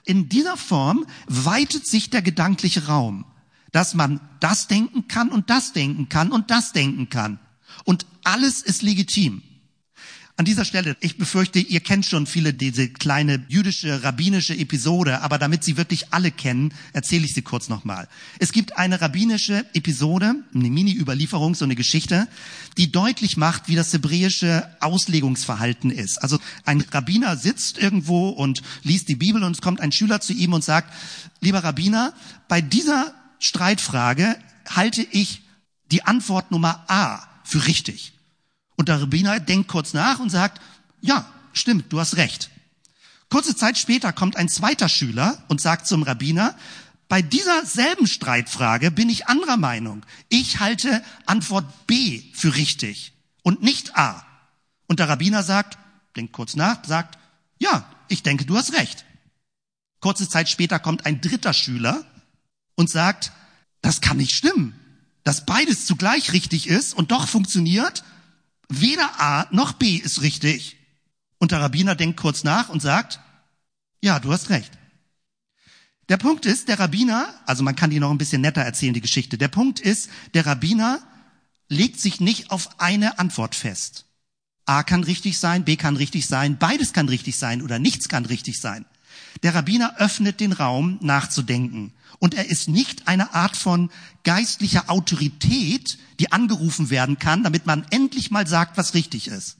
In 0.05 0.29
dieser 0.29 0.57
Form 0.57 1.07
weitet 1.27 1.87
sich 1.87 2.11
der 2.11 2.22
gedankliche 2.22 2.87
Raum, 2.87 3.24
dass 3.72 3.94
man 3.94 4.20
das 4.40 4.68
denken 4.68 5.09
kann 5.09 5.31
und 5.31 5.50
das 5.50 5.72
denken 5.72 6.09
kann 6.09 6.31
und 6.31 6.50
das 6.50 6.72
denken 6.72 7.09
kann. 7.09 7.40
Und 7.85 8.07
alles 8.22 8.62
ist 8.62 8.83
legitim. 8.83 9.42
An 10.36 10.44
dieser 10.44 10.64
Stelle, 10.64 10.96
ich 10.98 11.16
befürchte, 11.16 11.60
ihr 11.60 11.78
kennt 11.78 12.06
schon 12.06 12.26
viele 12.26 12.52
diese 12.52 12.88
kleine 12.88 13.44
jüdische, 13.46 14.02
rabbinische 14.02 14.56
Episode, 14.56 15.20
aber 15.20 15.38
damit 15.38 15.62
Sie 15.62 15.76
wirklich 15.76 16.12
alle 16.12 16.32
kennen, 16.32 16.74
erzähle 16.92 17.24
ich 17.24 17.34
sie 17.34 17.42
kurz 17.42 17.68
nochmal. 17.68 18.08
Es 18.40 18.50
gibt 18.50 18.76
eine 18.76 19.00
rabbinische 19.00 19.64
Episode, 19.74 20.34
eine 20.52 20.70
Mini-Überlieferung, 20.70 21.54
so 21.54 21.64
eine 21.64 21.76
Geschichte, 21.76 22.26
die 22.78 22.90
deutlich 22.90 23.36
macht, 23.36 23.68
wie 23.68 23.76
das 23.76 23.92
hebräische 23.92 24.68
Auslegungsverhalten 24.80 25.92
ist. 25.92 26.18
Also 26.18 26.40
ein 26.64 26.80
Rabbiner 26.80 27.36
sitzt 27.36 27.78
irgendwo 27.78 28.30
und 28.30 28.62
liest 28.82 29.08
die 29.08 29.14
Bibel 29.14 29.44
und 29.44 29.52
es 29.52 29.62
kommt 29.62 29.80
ein 29.80 29.92
Schüler 29.92 30.20
zu 30.20 30.32
ihm 30.32 30.52
und 30.52 30.64
sagt, 30.64 30.92
lieber 31.42 31.62
Rabbiner, 31.62 32.12
bei 32.48 32.60
dieser 32.60 33.14
Streitfrage 33.38 34.36
halte 34.68 35.06
ich 35.12 35.42
die 35.92 36.02
Antwort 36.02 36.50
Nummer 36.50 36.84
A 36.88 37.22
für 37.44 37.68
richtig. 37.68 38.13
Und 38.76 38.88
der 38.88 39.00
Rabbiner 39.00 39.40
denkt 39.40 39.68
kurz 39.68 39.92
nach 39.92 40.18
und 40.18 40.30
sagt, 40.30 40.60
ja, 41.00 41.26
stimmt, 41.52 41.92
du 41.92 42.00
hast 42.00 42.16
recht. 42.16 42.50
Kurze 43.28 43.56
Zeit 43.56 43.78
später 43.78 44.12
kommt 44.12 44.37
ein 44.37 44.48
zweiter 44.48 44.88
Schüler 44.88 45.42
und 45.48 45.60
sagt 45.60 45.87
zum 45.87 46.02
Rabbiner, 46.02 46.56
bei 47.08 47.22
dieser 47.22 47.64
selben 47.66 48.06
Streitfrage 48.06 48.90
bin 48.90 49.08
ich 49.08 49.26
anderer 49.26 49.56
Meinung. 49.56 50.04
Ich 50.28 50.60
halte 50.60 51.02
Antwort 51.26 51.87
B 51.87 52.22
für 52.32 52.54
richtig 52.54 53.12
und 53.42 53.62
nicht 53.62 53.96
A. 53.96 54.24
Und 54.87 54.98
der 55.00 55.08
Rabbiner 55.08 55.42
sagt, 55.42 55.78
denkt 56.16 56.32
kurz 56.32 56.56
nach, 56.56 56.84
sagt, 56.84 57.18
ja, 57.58 57.84
ich 58.08 58.22
denke, 58.22 58.44
du 58.44 58.56
hast 58.56 58.72
recht. 58.72 59.04
Kurze 60.00 60.28
Zeit 60.28 60.48
später 60.48 60.78
kommt 60.78 61.06
ein 61.06 61.20
dritter 61.20 61.52
Schüler 61.52 62.04
und 62.74 62.90
sagt, 62.90 63.32
das 63.82 64.00
kann 64.00 64.16
nicht 64.16 64.34
stimmen, 64.34 64.74
dass 65.24 65.46
beides 65.46 65.87
zugleich 65.87 66.32
richtig 66.32 66.68
ist 66.68 66.94
und 66.94 67.10
doch 67.10 67.28
funktioniert 67.28 68.04
Weder 68.68 69.20
A 69.20 69.46
noch 69.50 69.72
B 69.72 69.96
ist 69.96 70.22
richtig. 70.22 70.77
Und 71.38 71.53
der 71.53 71.61
Rabbiner 71.61 71.94
denkt 71.94 72.18
kurz 72.18 72.44
nach 72.44 72.68
und 72.68 72.81
sagt, 72.81 73.20
ja, 74.03 74.18
du 74.18 74.33
hast 74.33 74.50
recht. 74.50 74.72
Der 76.09 76.16
Punkt 76.18 76.44
ist, 76.44 76.68
der 76.68 76.79
Rabbiner, 76.79 77.33
also 77.46 77.62
man 77.62 77.77
kann 77.77 77.90
die 77.90 78.00
noch 78.00 78.11
ein 78.11 78.18
bisschen 78.18 78.42
netter 78.42 78.61
erzählen, 78.61 78.94
die 78.94 79.00
Geschichte. 79.00 79.38
Der 79.38 79.48
Punkt 79.48 79.81
ist, 79.81 80.11
der 80.35 80.44
Rabbiner 80.44 81.00
legt 81.68 81.98
sich 82.00 82.20
nicht 82.20 82.50
auf 82.50 82.81
eine 82.81 83.18
Antwort 83.18 83.55
fest. 83.55 84.05
A 84.66 84.83
kann 84.83 85.05
richtig 85.05 85.38
sein, 85.38 85.64
B 85.64 85.77
kann 85.77 85.96
richtig 85.96 86.27
sein, 86.27 86.59
beides 86.59 86.92
kann 86.92 87.09
richtig 87.09 87.37
sein 87.37 87.62
oder 87.62 87.79
nichts 87.79 88.09
kann 88.09 88.27
richtig 88.27 88.61
sein. 88.61 88.85
Der 89.42 89.55
Rabbiner 89.55 89.96
öffnet 89.98 90.40
den 90.40 90.53
Raum, 90.53 90.98
nachzudenken. 91.03 91.92
Und 92.24 92.32
er 92.32 92.48
ist 92.48 92.68
nicht 92.68 93.06
eine 93.06 93.34
Art 93.34 93.54
von 93.54 93.90
geistlicher 94.22 94.88
Autorität, 94.88 95.98
die 96.18 96.32
angerufen 96.32 96.88
werden 96.88 97.18
kann, 97.18 97.42
damit 97.42 97.66
man 97.66 97.84
endlich 97.90 98.30
mal 98.30 98.46
sagt, 98.46 98.78
was 98.78 98.94
richtig 98.94 99.28
ist. 99.28 99.58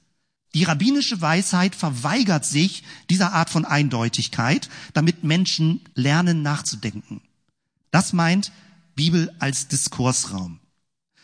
Die 0.55 0.63
rabbinische 0.63 1.21
Weisheit 1.21 1.75
verweigert 1.75 2.43
sich 2.43 2.81
dieser 3.11 3.33
Art 3.33 3.51
von 3.51 3.65
Eindeutigkeit, 3.65 4.67
damit 4.93 5.23
Menschen 5.23 5.81
lernen 5.93 6.41
nachzudenken. 6.41 7.21
Das 7.91 8.13
meint 8.13 8.51
Bibel 8.95 9.31
als 9.37 9.67
Diskursraum. 9.67 10.59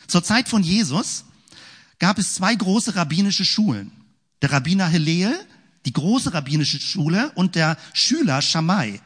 Zur 0.06 0.22
Zeit 0.22 0.48
von 0.48 0.62
Jesus 0.62 1.24
gab 1.98 2.18
es 2.18 2.34
zwei 2.34 2.54
große 2.54 2.94
rabbinische 2.94 3.44
Schulen. 3.44 3.90
Der 4.42 4.52
Rabbiner 4.52 4.86
Hillel, 4.86 5.34
die 5.86 5.92
große 5.92 6.34
rabbinische 6.34 6.78
Schule, 6.78 7.32
und 7.34 7.56
der 7.56 7.78
Schüler 7.94 8.42
Shammai. 8.42 9.00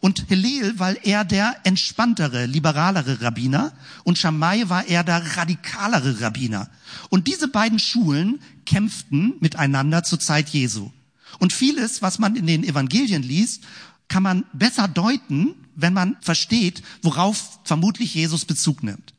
Und 0.00 0.26
Hillel 0.28 0.78
war 0.78 0.94
er 1.04 1.24
der 1.24 1.56
entspanntere, 1.64 2.46
liberalere 2.46 3.20
Rabbiner 3.20 3.72
und 4.04 4.18
Shammai 4.18 4.68
war 4.68 4.86
er 4.86 5.04
der 5.04 5.36
radikalere 5.36 6.20
Rabbiner. 6.20 6.68
Und 7.10 7.26
diese 7.26 7.48
beiden 7.48 7.78
Schulen 7.78 8.40
kämpften 8.66 9.34
miteinander 9.40 10.04
zur 10.04 10.20
Zeit 10.20 10.48
Jesu. 10.50 10.90
Und 11.38 11.52
vieles, 11.52 12.02
was 12.02 12.18
man 12.18 12.36
in 12.36 12.46
den 12.46 12.64
Evangelien 12.64 13.22
liest, 13.22 13.64
kann 14.08 14.22
man 14.22 14.44
besser 14.52 14.88
deuten, 14.88 15.54
wenn 15.74 15.92
man 15.92 16.16
versteht, 16.20 16.82
worauf 17.02 17.58
vermutlich 17.64 18.14
Jesus 18.14 18.44
Bezug 18.44 18.82
nimmt. 18.82 19.13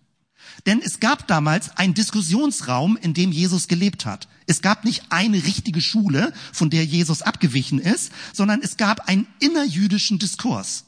Denn 0.66 0.82
es 0.82 1.00
gab 1.00 1.28
damals 1.28 1.78
einen 1.78 1.94
Diskussionsraum, 1.94 2.98
in 2.98 3.14
dem 3.14 3.32
Jesus 3.32 3.68
gelebt 3.68 4.06
hat. 4.06 4.28
Es 4.48 4.62
gab 4.62 4.86
nicht 4.86 5.04
eine 5.10 5.44
richtige 5.44 5.82
Schule, 5.82 6.34
von 6.54 6.70
der 6.70 6.86
Jesus 6.86 7.22
abgewichen 7.22 7.80
ist, 7.80 8.12
sondern 8.34 8.62
es 8.62 8.78
gab 8.78 9.08
einen 9.08 9.28
innerjüdischen 9.40 10.20
Diskurs. 10.20 10.86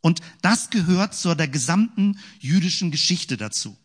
Und 0.00 0.20
das 0.42 0.70
gehört 0.70 1.14
zur 1.14 1.34
der 1.34 1.48
gesamten 1.48 2.18
jüdischen 2.38 2.90
Geschichte 2.90 3.36
dazu. 3.36 3.76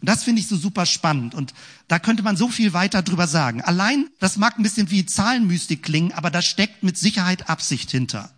Und 0.00 0.08
das 0.08 0.24
finde 0.24 0.40
ich 0.40 0.48
so 0.48 0.56
super 0.56 0.86
spannend. 0.86 1.34
Und 1.34 1.54
da 1.88 1.98
könnte 1.98 2.22
man 2.22 2.36
so 2.36 2.48
viel 2.48 2.72
weiter 2.72 3.02
drüber 3.02 3.26
sagen. 3.26 3.62
Allein, 3.62 4.08
das 4.20 4.36
mag 4.36 4.58
ein 4.58 4.62
bisschen 4.62 4.90
wie 4.90 5.04
Zahlenmystik 5.04 5.82
klingen, 5.82 6.12
aber 6.12 6.30
da 6.30 6.40
steckt 6.40 6.84
mit 6.84 6.96
Sicherheit 6.96 7.50
Absicht 7.50 7.90
hinter. 7.90 8.32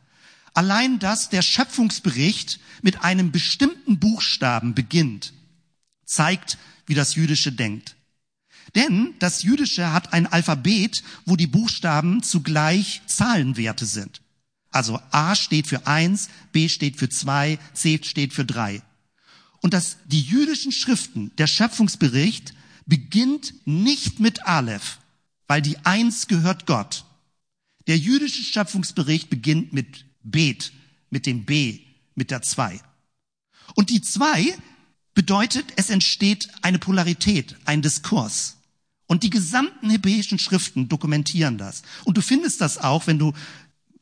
Allein, 0.55 0.99
dass 0.99 1.29
der 1.29 1.43
Schöpfungsbericht 1.43 2.61
mit 2.83 3.05
einem 3.05 3.31
bestimmten 3.31 3.99
Buchstaben 3.99 4.75
beginnt, 4.75 5.33
zeigt, 6.11 6.59
wie 6.87 6.95
das 6.95 7.15
Jüdische 7.15 7.53
denkt. 7.53 7.97
Denn 8.75 9.15
das 9.19 9.43
Jüdische 9.43 9.93
hat 9.93 10.13
ein 10.13 10.27
Alphabet, 10.27 11.03
wo 11.25 11.37
die 11.37 11.47
Buchstaben 11.47 12.23
zugleich 12.23 13.03
Zahlenwerte 13.07 13.87
sind. 13.87 14.21
Also 14.71 15.01
A 15.11 15.35
steht 15.35 15.67
für 15.67 15.87
eins, 15.87 16.29
B 16.53 16.69
steht 16.69 16.97
für 16.97 17.09
zwei, 17.09 17.59
C 17.75 18.01
steht 18.03 18.33
für 18.33 18.45
drei. 18.45 18.83
Und 19.61 19.75
dass 19.75 19.99
die 20.07 20.21
jüdischen 20.21 20.73
Schriften, 20.73 21.33
der 21.37 21.47
Schöpfungsbericht, 21.47 22.55
beginnt 22.87 23.55
nicht 23.67 24.21
mit 24.21 24.47
Aleph, 24.47 24.99
weil 25.47 25.63
die 25.63 25.79
Eins 25.79 26.27
gehört 26.29 26.67
Gott. 26.67 27.05
Der 27.87 27.99
jüdische 27.99 28.43
Schöpfungsbericht 28.43 29.31
beginnt 29.31 29.73
mit 29.73 30.07
Bet, 30.23 30.73
mit 31.11 31.27
dem 31.27 31.45
B, 31.45 31.81
mit 32.15 32.31
der 32.31 32.43
Zwei. 32.43 32.81
Und 33.75 33.91
die 33.91 34.03
Zwei 34.03 34.57
bedeutet, 35.15 35.67
es 35.77 35.91
entsteht 35.91 36.49
eine 36.63 36.79
Polarität, 36.79 37.57
ein 37.65 37.83
Diskurs. 37.83 38.57
Und 39.07 39.25
die 39.25 39.31
gesamten 39.31 39.91
hebräischen 39.91 40.39
Schriften 40.39 40.89
dokumentieren 40.89 41.59
das. 41.59 41.83
Und 42.05 42.17
du 42.17 42.23
findest 42.23 42.61
das 42.61 42.79
auch, 42.79 43.09
wenn 43.09 43.19
du 43.19 43.33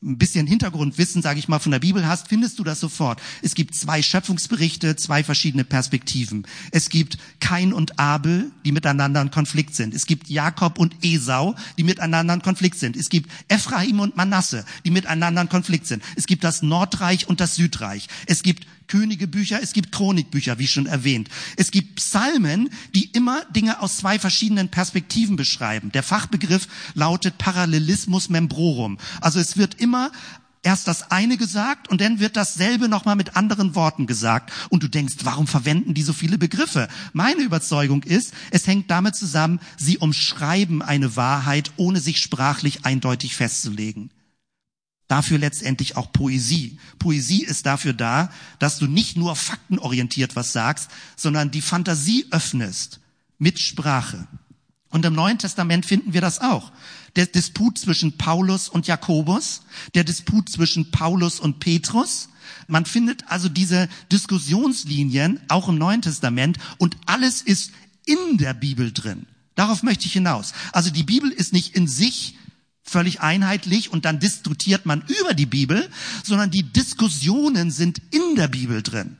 ein 0.01 0.17
bisschen 0.17 0.47
Hintergrundwissen, 0.47 1.21
sage 1.21 1.39
ich 1.39 1.47
mal, 1.47 1.59
von 1.59 1.71
der 1.71 1.79
Bibel 1.79 2.07
hast, 2.07 2.29
findest 2.29 2.57
du 2.59 2.63
das 2.63 2.79
sofort. 2.79 3.21
Es 3.41 3.53
gibt 3.53 3.75
zwei 3.75 4.01
Schöpfungsberichte, 4.01 4.95
zwei 4.95 5.23
verschiedene 5.23 5.65
Perspektiven. 5.65 6.47
Es 6.71 6.89
gibt 6.89 7.17
Kain 7.39 7.73
und 7.73 7.99
Abel, 7.99 8.51
die 8.63 8.71
miteinander 8.71 9.21
in 9.21 9.31
Konflikt 9.31 9.75
sind. 9.75 9.93
Es 9.93 10.05
gibt 10.05 10.29
Jakob 10.29 10.79
und 10.79 10.95
Esau, 11.03 11.55
die 11.77 11.83
miteinander 11.83 12.33
in 12.35 12.41
Konflikt 12.41 12.79
sind. 12.79 12.95
Es 12.95 13.09
gibt 13.09 13.29
Ephraim 13.49 13.99
und 13.99 14.15
Manasse, 14.15 14.63
die 14.85 14.91
miteinander 14.91 15.41
in 15.41 15.49
Konflikt 15.49 15.87
sind. 15.87 16.01
Es 16.15 16.27
gibt 16.27 16.43
das 16.43 16.61
Nordreich 16.61 17.27
und 17.27 17.41
das 17.41 17.55
Südreich. 17.55 18.07
Es 18.25 18.41
gibt 18.41 18.67
Königebücher, 18.89 19.61
es 19.61 19.71
gibt 19.71 19.93
Chronikbücher, 19.93 20.59
wie 20.59 20.67
schon 20.67 20.85
erwähnt. 20.85 21.29
Es 21.55 21.71
gibt 21.71 21.95
Psalmen, 21.95 22.69
die 22.93 23.05
immer 23.05 23.45
Dinge 23.55 23.81
aus 23.81 23.97
zwei 23.97 24.19
verschiedenen 24.19 24.69
Perspektiven 24.69 25.37
beschreiben. 25.37 25.91
Der 25.93 26.03
Fachbegriff 26.03 26.67
lautet 26.93 27.37
Parallelismus 27.37 28.27
membrorum. 28.27 28.97
Also 29.21 29.39
es 29.39 29.55
wird 29.55 29.75
immer 29.75 30.11
erst 30.63 30.87
das 30.87 31.11
eine 31.11 31.37
gesagt 31.37 31.87
und 31.87 32.01
dann 32.01 32.19
wird 32.19 32.35
dasselbe 32.35 32.89
nochmal 32.89 33.15
mit 33.15 33.37
anderen 33.37 33.75
Worten 33.75 34.07
gesagt. 34.07 34.51
Und 34.69 34.83
du 34.83 34.87
denkst, 34.87 35.15
warum 35.23 35.47
verwenden 35.47 35.93
die 35.93 36.03
so 36.03 36.13
viele 36.13 36.37
Begriffe? 36.37 36.87
Meine 37.13 37.43
Überzeugung 37.43 38.03
ist, 38.03 38.33
es 38.51 38.67
hängt 38.67 38.91
damit 38.91 39.15
zusammen, 39.15 39.59
sie 39.77 39.97
umschreiben 39.97 40.81
eine 40.81 41.15
Wahrheit, 41.15 41.71
ohne 41.77 41.99
sich 41.99 42.17
sprachlich 42.17 42.85
eindeutig 42.85 43.35
festzulegen. 43.35 44.11
Dafür 45.09 45.39
letztendlich 45.39 45.97
auch 45.97 46.13
Poesie. 46.13 46.77
Poesie 46.99 47.43
ist 47.43 47.65
dafür 47.65 47.93
da, 47.93 48.31
dass 48.59 48.77
du 48.77 48.85
nicht 48.85 49.17
nur 49.17 49.35
faktenorientiert 49.35 50.35
was 50.35 50.53
sagst, 50.53 50.91
sondern 51.15 51.49
die 51.49 51.63
Fantasie 51.63 52.27
öffnest 52.29 52.99
mit 53.39 53.59
Sprache. 53.59 54.27
Und 54.89 55.03
im 55.05 55.15
Neuen 55.15 55.39
Testament 55.39 55.87
finden 55.87 56.13
wir 56.13 56.21
das 56.21 56.39
auch. 56.41 56.71
Der 57.15 57.25
Disput 57.25 57.79
zwischen 57.79 58.17
Paulus 58.17 58.69
und 58.69 58.85
Jakobus, 58.85 59.63
der 59.95 60.03
Disput 60.03 60.47
zwischen 60.47 60.91
Paulus 60.91 61.39
und 61.39 61.59
Petrus. 61.59 62.29
Man 62.67 62.85
findet 62.85 63.23
also 63.29 63.49
diese 63.49 63.89
Diskussionslinien 64.11 65.39
auch 65.47 65.69
im 65.69 65.79
Neuen 65.79 66.03
Testament 66.03 66.59
und 66.77 66.97
alles 67.07 67.41
ist 67.41 67.71
in 68.05 68.37
der 68.37 68.53
Bibel 68.53 68.91
drin. 68.91 69.25
Darauf 69.55 69.81
möchte 69.81 70.05
ich 70.05 70.13
hinaus. 70.13 70.53
Also 70.71 70.91
die 70.91 71.03
Bibel 71.03 71.31
ist 71.31 71.51
nicht 71.51 71.75
in 71.75 71.87
sich 71.87 72.35
völlig 72.89 73.21
einheitlich 73.21 73.91
und 73.91 74.05
dann 74.05 74.19
diskutiert 74.19 74.85
man 74.85 75.03
über 75.21 75.33
die 75.33 75.45
Bibel, 75.45 75.89
sondern 76.23 76.51
die 76.51 76.63
Diskussionen 76.63 77.71
sind 77.71 78.01
in 78.11 78.35
der 78.35 78.47
Bibel 78.47 78.81
drin. 78.81 79.17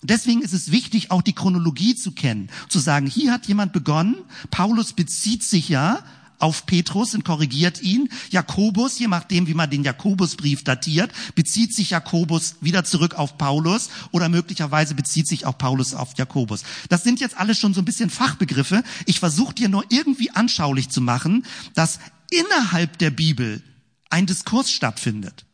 Und 0.00 0.10
deswegen 0.10 0.42
ist 0.42 0.52
es 0.52 0.70
wichtig, 0.70 1.10
auch 1.10 1.22
die 1.22 1.32
Chronologie 1.32 1.96
zu 1.96 2.12
kennen, 2.12 2.50
zu 2.68 2.78
sagen, 2.78 3.06
hier 3.06 3.32
hat 3.32 3.46
jemand 3.46 3.72
begonnen, 3.72 4.16
Paulus 4.50 4.92
bezieht 4.92 5.42
sich 5.42 5.68
ja 5.68 6.04
auf 6.38 6.66
Petrus 6.66 7.14
und 7.14 7.24
korrigiert 7.24 7.82
ihn. 7.82 8.08
Jakobus, 8.30 8.98
je 8.98 9.08
nachdem, 9.08 9.46
wie 9.46 9.54
man 9.54 9.70
den 9.70 9.82
Jakobusbrief 9.82 10.64
datiert, 10.64 11.10
bezieht 11.34 11.74
sich 11.74 11.90
Jakobus 11.90 12.56
wieder 12.60 12.84
zurück 12.84 13.14
auf 13.14 13.38
Paulus 13.38 13.90
oder 14.12 14.28
möglicherweise 14.28 14.94
bezieht 14.94 15.26
sich 15.26 15.46
auch 15.46 15.58
Paulus 15.58 15.94
auf 15.94 16.16
Jakobus. 16.16 16.62
Das 16.88 17.02
sind 17.02 17.20
jetzt 17.20 17.36
alles 17.36 17.58
schon 17.58 17.74
so 17.74 17.80
ein 17.80 17.84
bisschen 17.84 18.10
Fachbegriffe. 18.10 18.82
Ich 19.06 19.20
versuche 19.20 19.54
dir 19.54 19.68
nur 19.68 19.84
irgendwie 19.88 20.30
anschaulich 20.30 20.90
zu 20.90 21.00
machen, 21.00 21.44
dass 21.74 21.98
innerhalb 22.30 22.98
der 22.98 23.10
Bibel 23.10 23.62
ein 24.10 24.26
Diskurs 24.26 24.70
stattfindet. 24.70 25.44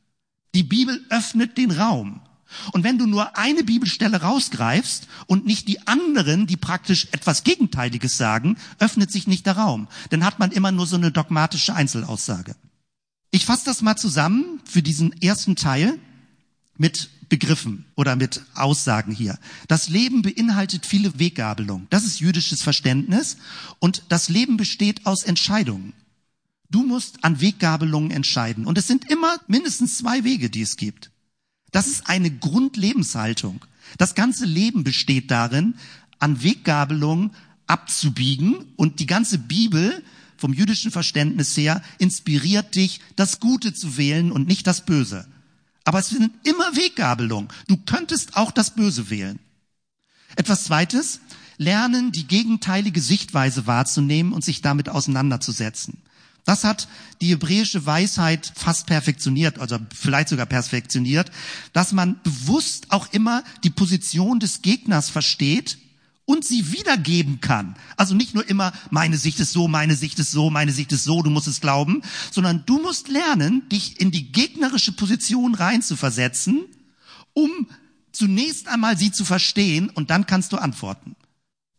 Die 0.54 0.62
Bibel 0.62 1.04
öffnet 1.10 1.58
den 1.58 1.70
Raum. 1.70 2.20
Und 2.72 2.84
wenn 2.84 2.98
du 2.98 3.06
nur 3.06 3.36
eine 3.36 3.64
Bibelstelle 3.64 4.22
rausgreifst 4.22 5.08
und 5.26 5.44
nicht 5.44 5.66
die 5.66 5.86
anderen, 5.88 6.46
die 6.46 6.56
praktisch 6.56 7.08
etwas 7.10 7.42
Gegenteiliges 7.42 8.16
sagen, 8.16 8.56
öffnet 8.78 9.10
sich 9.10 9.26
nicht 9.26 9.46
der 9.46 9.56
Raum. 9.56 9.88
Dann 10.10 10.24
hat 10.24 10.38
man 10.38 10.52
immer 10.52 10.70
nur 10.70 10.86
so 10.86 10.96
eine 10.96 11.10
dogmatische 11.10 11.74
Einzelaussage. 11.74 12.54
Ich 13.32 13.46
fasse 13.46 13.64
das 13.64 13.82
mal 13.82 13.96
zusammen 13.96 14.60
für 14.64 14.82
diesen 14.82 15.20
ersten 15.20 15.56
Teil 15.56 15.98
mit 16.76 17.10
Begriffen 17.28 17.86
oder 17.96 18.14
mit 18.14 18.42
Aussagen 18.54 19.12
hier. 19.12 19.38
Das 19.66 19.88
Leben 19.88 20.22
beinhaltet 20.22 20.86
viele 20.86 21.18
Weggabelungen. 21.18 21.88
Das 21.90 22.04
ist 22.04 22.20
jüdisches 22.20 22.62
Verständnis. 22.62 23.38
Und 23.80 24.04
das 24.08 24.28
Leben 24.28 24.56
besteht 24.56 25.06
aus 25.06 25.24
Entscheidungen. 25.24 25.94
Du 26.74 26.82
musst 26.82 27.22
an 27.22 27.40
Weggabelungen 27.40 28.10
entscheiden. 28.10 28.66
Und 28.66 28.78
es 28.78 28.88
sind 28.88 29.08
immer 29.08 29.36
mindestens 29.46 29.98
zwei 29.98 30.24
Wege, 30.24 30.50
die 30.50 30.62
es 30.62 30.76
gibt. 30.76 31.12
Das 31.70 31.86
ist 31.86 32.08
eine 32.08 32.32
Grundlebenshaltung. 32.32 33.64
Das 33.96 34.16
ganze 34.16 34.44
Leben 34.44 34.82
besteht 34.82 35.30
darin, 35.30 35.76
an 36.18 36.42
Weggabelungen 36.42 37.30
abzubiegen. 37.68 38.56
Und 38.74 38.98
die 38.98 39.06
ganze 39.06 39.38
Bibel 39.38 40.02
vom 40.36 40.52
jüdischen 40.52 40.90
Verständnis 40.90 41.56
her 41.56 41.80
inspiriert 41.98 42.74
dich, 42.74 42.98
das 43.14 43.38
Gute 43.38 43.72
zu 43.72 43.96
wählen 43.96 44.32
und 44.32 44.48
nicht 44.48 44.66
das 44.66 44.84
Böse. 44.84 45.28
Aber 45.84 46.00
es 46.00 46.08
sind 46.08 46.32
immer 46.42 46.74
Weggabelungen. 46.74 47.50
Du 47.68 47.76
könntest 47.76 48.36
auch 48.36 48.50
das 48.50 48.74
Böse 48.74 49.10
wählen. 49.10 49.38
Etwas 50.34 50.64
Zweites, 50.64 51.20
lernen, 51.56 52.10
die 52.10 52.26
gegenteilige 52.26 53.00
Sichtweise 53.00 53.68
wahrzunehmen 53.68 54.32
und 54.32 54.42
sich 54.42 54.60
damit 54.60 54.88
auseinanderzusetzen. 54.88 55.98
Das 56.44 56.64
hat 56.64 56.88
die 57.20 57.28
hebräische 57.28 57.86
Weisheit 57.86 58.52
fast 58.54 58.86
perfektioniert, 58.86 59.58
also 59.58 59.78
vielleicht 59.94 60.28
sogar 60.28 60.46
perfektioniert, 60.46 61.30
dass 61.72 61.92
man 61.92 62.20
bewusst 62.22 62.90
auch 62.90 63.12
immer 63.12 63.42
die 63.64 63.70
Position 63.70 64.40
des 64.40 64.60
Gegners 64.60 65.08
versteht 65.08 65.78
und 66.26 66.44
sie 66.44 66.72
wiedergeben 66.72 67.40
kann. 67.40 67.76
Also 67.96 68.14
nicht 68.14 68.34
nur 68.34 68.48
immer, 68.48 68.72
meine 68.90 69.16
Sicht 69.16 69.40
ist 69.40 69.52
so, 69.52 69.68
meine 69.68 69.94
Sicht 69.94 70.18
ist 70.18 70.32
so, 70.32 70.50
meine 70.50 70.72
Sicht 70.72 70.92
ist 70.92 71.04
so, 71.04 71.22
du 71.22 71.30
musst 71.30 71.48
es 71.48 71.60
glauben, 71.60 72.02
sondern 72.30 72.64
du 72.66 72.78
musst 72.78 73.08
lernen, 73.08 73.68
dich 73.70 74.00
in 74.00 74.10
die 74.10 74.32
gegnerische 74.32 74.92
Position 74.92 75.54
reinzuversetzen, 75.54 76.64
um 77.32 77.50
zunächst 78.12 78.68
einmal 78.68 78.96
sie 78.96 79.12
zu 79.12 79.24
verstehen 79.24 79.90
und 79.90 80.10
dann 80.10 80.26
kannst 80.26 80.52
du 80.52 80.56
antworten. 80.56 81.16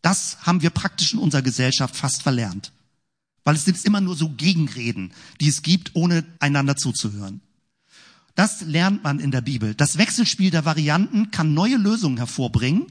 Das 0.02 0.38
haben 0.42 0.62
wir 0.62 0.70
praktisch 0.70 1.14
in 1.14 1.20
unserer 1.20 1.42
Gesellschaft 1.42 1.96
fast 1.96 2.22
verlernt. 2.22 2.72
Weil 3.46 3.56
es 3.56 3.64
sind 3.64 3.86
immer 3.86 4.02
nur 4.02 4.18
so 4.18 4.30
Gegenreden, 4.30 5.14
die 5.40 5.48
es 5.48 5.62
gibt, 5.62 5.92
ohne 5.94 6.26
einander 6.40 6.76
zuzuhören. 6.76 7.40
Das 8.34 8.62
lernt 8.62 9.04
man 9.04 9.20
in 9.20 9.32
der 9.32 9.42
Bibel. 9.42 9.76
Das 9.76 9.98
Wechselspiel 9.98 10.52
der 10.52 10.66
Varianten 10.66 11.32
kann 11.32 11.54
neue 11.54 11.78
Lösungen 11.78 12.18
hervorbringen. 12.18 12.88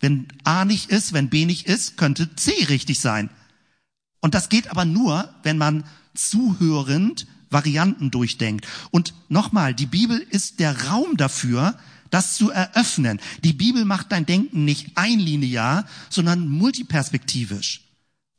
Wenn 0.00 0.28
A 0.44 0.66
nicht 0.66 0.90
ist, 0.90 1.14
wenn 1.14 1.30
B 1.30 1.46
nicht 1.46 1.66
ist, 1.66 1.96
könnte 1.96 2.34
C 2.36 2.52
richtig 2.64 3.00
sein. 3.00 3.30
Und 4.20 4.34
das 4.34 4.50
geht 4.50 4.70
aber 4.70 4.84
nur, 4.84 5.34
wenn 5.44 5.56
man 5.56 5.84
zuhörend 6.14 7.26
Varianten 7.48 8.10
durchdenkt. 8.10 8.66
Und 8.90 9.14
nochmal, 9.28 9.74
die 9.74 9.86
Bibel 9.86 10.18
ist 10.18 10.60
der 10.60 10.88
Raum 10.88 11.16
dafür, 11.16 11.78
das 12.10 12.36
zu 12.36 12.50
eröffnen. 12.50 13.20
Die 13.44 13.52
Bibel 13.52 13.84
macht 13.84 14.12
dein 14.12 14.26
Denken 14.26 14.64
nicht 14.64 14.96
einlinear, 14.96 15.86
sondern 16.10 16.48
multiperspektivisch. 16.48 17.91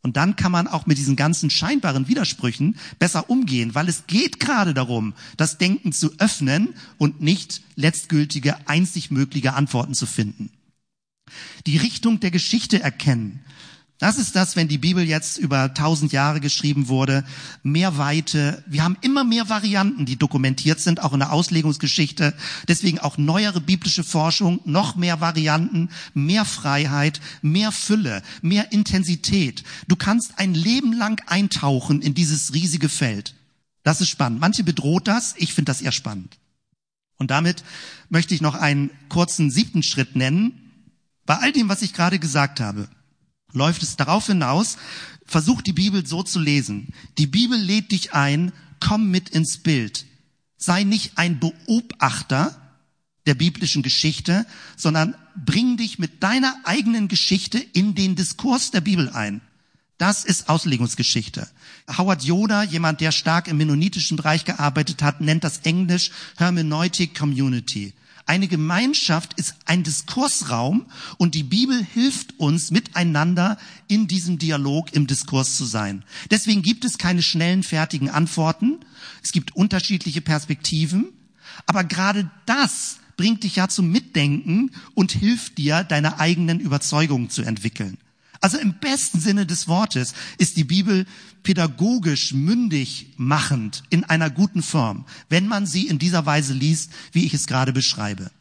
Und 0.03 0.17
dann 0.17 0.35
kann 0.35 0.51
man 0.51 0.67
auch 0.67 0.85
mit 0.85 0.97
diesen 0.97 1.15
ganzen 1.15 1.49
scheinbaren 1.49 2.09
Widersprüchen 2.09 2.75
besser 2.99 3.29
umgehen, 3.29 3.73
weil 3.73 3.87
es 3.87 4.05
geht 4.05 4.39
gerade 4.39 4.73
darum, 4.73 5.13
das 5.37 5.57
Denken 5.57 5.93
zu 5.93 6.11
öffnen 6.19 6.75
und 6.97 7.21
nicht 7.21 7.61
letztgültige, 7.75 8.67
einzig 8.67 9.11
mögliche 9.11 9.53
Antworten 9.53 9.93
zu 9.93 10.05
finden. 10.05 10.51
Die 11.65 11.77
Richtung 11.77 12.19
der 12.19 12.31
Geschichte 12.31 12.81
erkennen. 12.81 13.39
Das 14.03 14.17
ist 14.17 14.35
das, 14.35 14.57
wenn 14.57 14.67
die 14.67 14.79
Bibel 14.79 15.05
jetzt 15.05 15.37
über 15.37 15.73
tausend 15.73 16.11
Jahre 16.11 16.41
geschrieben 16.41 16.89
wurde, 16.89 17.23
mehr 17.63 17.97
Weite. 17.97 18.61
Wir 18.67 18.83
haben 18.83 18.97
immer 18.99 19.23
mehr 19.23 19.47
Varianten, 19.47 20.05
die 20.05 20.17
dokumentiert 20.17 20.81
sind, 20.81 21.01
auch 21.01 21.13
in 21.13 21.19
der 21.19 21.31
Auslegungsgeschichte. 21.31 22.33
Deswegen 22.67 22.99
auch 22.99 23.17
neuere 23.17 23.61
biblische 23.61 24.03
Forschung, 24.03 24.59
noch 24.65 24.97
mehr 24.97 25.21
Varianten, 25.21 25.87
mehr 26.13 26.43
Freiheit, 26.43 27.21
mehr 27.41 27.71
Fülle, 27.71 28.23
mehr 28.41 28.73
Intensität. 28.73 29.63
Du 29.87 29.95
kannst 29.95 30.37
ein 30.37 30.53
Leben 30.53 30.91
lang 30.91 31.21
eintauchen 31.27 32.01
in 32.01 32.13
dieses 32.13 32.53
riesige 32.53 32.89
Feld. 32.89 33.35
Das 33.83 34.01
ist 34.01 34.09
spannend. 34.09 34.41
Manche 34.41 34.65
bedroht 34.65 35.07
das, 35.07 35.33
ich 35.37 35.53
finde 35.53 35.69
das 35.69 35.79
eher 35.79 35.93
spannend. 35.93 36.39
Und 37.19 37.31
damit 37.31 37.63
möchte 38.09 38.35
ich 38.35 38.41
noch 38.41 38.55
einen 38.55 38.89
kurzen 39.07 39.49
siebten 39.49 39.81
Schritt 39.81 40.17
nennen. 40.17 40.73
Bei 41.25 41.37
all 41.37 41.53
dem, 41.53 41.69
was 41.69 41.81
ich 41.81 41.93
gerade 41.93 42.19
gesagt 42.19 42.59
habe, 42.59 42.89
läuft 43.53 43.83
es 43.83 43.95
darauf 43.95 44.27
hinaus, 44.27 44.77
versuch 45.25 45.61
die 45.61 45.73
Bibel 45.73 46.05
so 46.05 46.23
zu 46.23 46.39
lesen. 46.39 46.93
Die 47.17 47.27
Bibel 47.27 47.57
lädt 47.57 47.91
dich 47.91 48.13
ein, 48.13 48.51
komm 48.79 49.09
mit 49.09 49.29
ins 49.29 49.59
Bild. 49.59 50.05
Sei 50.57 50.83
nicht 50.83 51.17
ein 51.17 51.39
Beobachter 51.39 52.59
der 53.25 53.35
biblischen 53.35 53.83
Geschichte, 53.83 54.45
sondern 54.75 55.15
bring 55.35 55.77
dich 55.77 55.99
mit 55.99 56.21
deiner 56.23 56.55
eigenen 56.65 57.07
Geschichte 57.07 57.57
in 57.57 57.95
den 57.95 58.15
Diskurs 58.15 58.71
der 58.71 58.81
Bibel 58.81 59.09
ein. 59.09 59.41
Das 59.97 60.25
ist 60.25 60.49
Auslegungsgeschichte. 60.49 61.47
Howard 61.97 62.23
Yoda, 62.23 62.63
jemand, 62.63 62.99
der 62.99 63.11
stark 63.11 63.47
im 63.47 63.57
mennonitischen 63.57 64.17
Bereich 64.17 64.43
gearbeitet 64.43 65.01
hat, 65.01 65.21
nennt 65.21 65.43
das 65.43 65.59
Englisch 65.59 66.11
Hermeneutic 66.37 67.17
Community. 67.17 67.93
Eine 68.25 68.47
Gemeinschaft 68.47 69.33
ist 69.33 69.55
ein 69.65 69.83
Diskursraum 69.83 70.85
und 71.17 71.35
die 71.35 71.43
Bibel 71.43 71.83
hilft 71.83 72.39
uns 72.39 72.71
miteinander 72.71 73.57
in 73.87 74.07
diesem 74.07 74.39
Dialog 74.39 74.93
im 74.93 75.07
Diskurs 75.07 75.57
zu 75.57 75.65
sein. 75.65 76.05
Deswegen 76.31 76.61
gibt 76.61 76.85
es 76.85 76.97
keine 76.97 77.21
schnellen, 77.21 77.63
fertigen 77.63 78.09
Antworten. 78.09 78.79
Es 79.21 79.33
gibt 79.33 79.55
unterschiedliche 79.55 80.21
Perspektiven. 80.21 81.09
Aber 81.65 81.83
gerade 81.83 82.31
das 82.45 82.97
bringt 83.17 83.43
dich 83.43 83.57
ja 83.57 83.67
zum 83.67 83.91
Mitdenken 83.91 84.71
und 84.95 85.11
hilft 85.11 85.57
dir, 85.57 85.83
deine 85.83 86.19
eigenen 86.19 86.59
Überzeugungen 86.59 87.29
zu 87.29 87.43
entwickeln. 87.43 87.97
Also 88.43 88.57
im 88.57 88.73
besten 88.73 89.21
Sinne 89.21 89.45
des 89.45 89.69
Wortes 89.69 90.13
ist 90.37 90.57
die 90.57 90.65
Bibel 90.65 91.05
pädagogisch 91.43 92.33
mündig 92.33 93.13
machend 93.15 93.83
in 93.89 94.03
einer 94.03 94.29
guten 94.29 94.61
Form, 94.61 95.05
wenn 95.29 95.47
man 95.47 95.65
sie 95.65 95.87
in 95.87 95.97
dieser 95.97 96.25
Weise 96.25 96.51
liest, 96.51 96.91
wie 97.13 97.25
ich 97.25 97.33
es 97.33 97.47
gerade 97.47 97.71
beschreibe. 97.71 98.31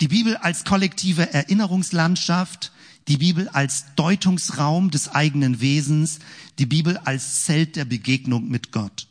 Die 0.00 0.08
Bibel 0.08 0.38
als 0.38 0.64
kollektive 0.64 1.34
Erinnerungslandschaft, 1.34 2.72
die 3.06 3.18
Bibel 3.18 3.50
als 3.50 3.84
Deutungsraum 3.96 4.90
des 4.90 5.10
eigenen 5.10 5.60
Wesens, 5.60 6.20
die 6.58 6.64
Bibel 6.64 6.96
als 6.96 7.44
Zelt 7.44 7.76
der 7.76 7.84
Begegnung 7.84 8.48
mit 8.48 8.72
Gott. 8.72 9.06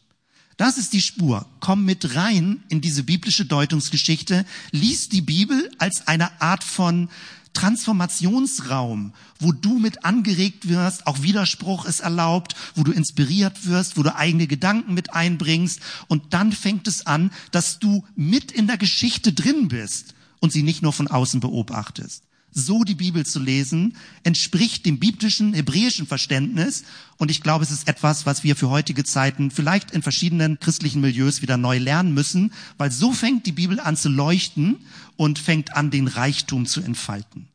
Das 0.58 0.80
ist 0.80 0.94
die 0.94 1.02
Spur. 1.02 1.46
Komm 1.60 1.86
mit 1.86 2.16
rein 2.16 2.64
in 2.70 2.82
diese 2.82 3.04
biblische 3.04 3.46
Deutungsgeschichte. 3.46 4.44
Lies 4.72 5.10
die 5.10 5.22
Bibel 5.22 5.70
als 5.78 6.08
eine 6.08 6.42
Art 6.42 6.64
von 6.64 7.10
Transformationsraum, 7.54 9.14
wo 9.40 9.52
du 9.52 9.80
mit 9.80 10.06
angeregt 10.06 10.68
wirst, 10.68 11.08
auch 11.08 11.22
Widerspruch 11.22 11.86
ist 11.86 12.02
erlaubt, 12.02 12.56
wo 12.76 12.84
du 12.84 12.92
inspiriert 12.92 13.66
wirst, 13.66 13.98
wo 13.98 14.04
du 14.04 14.16
eigene 14.16 14.48
Gedanken 14.48 14.94
mit 14.94 15.14
einbringst. 15.14 15.80
Und 16.08 16.34
dann 16.34 16.52
fängt 16.52 16.88
es 16.88 17.06
an, 17.06 17.32
dass 17.52 17.80
du 17.80 18.04
mit 18.16 18.52
in 18.52 18.68
der 18.68 18.78
Geschichte 18.78 19.34
drin 19.34 19.68
bist 19.68 20.16
und 20.40 20.52
sie 20.52 20.64
nicht 20.64 20.82
nur 20.82 20.94
von 20.94 21.08
außen 21.08 21.40
beobachtest 21.40 22.24
so 22.54 22.84
die 22.84 22.96
Bibel 22.96 23.26
zu 23.26 23.40
lesen, 23.40 23.96
entspricht 24.24 24.86
dem 24.86 25.00
biblischen, 25.00 25.54
hebräischen 25.54 26.08
Verständnis. 26.08 26.84
Und 27.18 27.32
ich 27.32 27.42
glaube, 27.42 27.64
es 27.64 27.72
ist 27.72 27.88
etwas, 27.88 28.26
was 28.26 28.44
wir 28.44 28.56
für 28.56 28.70
heutige 28.70 29.04
Zeiten 29.04 29.52
vielleicht 29.52 29.92
in 29.92 30.02
verschiedenen 30.02 30.60
christlichen 30.60 31.02
Milieus 31.02 31.42
wieder 31.42 31.58
neu 31.58 31.78
lernen 31.78 32.14
müssen, 32.14 32.54
weil 32.78 32.92
so 32.92 33.12
fängt 33.12 33.46
die 33.46 33.52
Bibel 33.52 33.80
an 33.80 33.98
zu 33.98 34.10
leuchten 34.10 34.78
und 35.16 35.40
fängt 35.40 35.76
an, 35.76 35.92
den 35.92 36.08
Reichtum 36.08 36.66
zu 36.66 36.82
entfalten. 36.82 37.48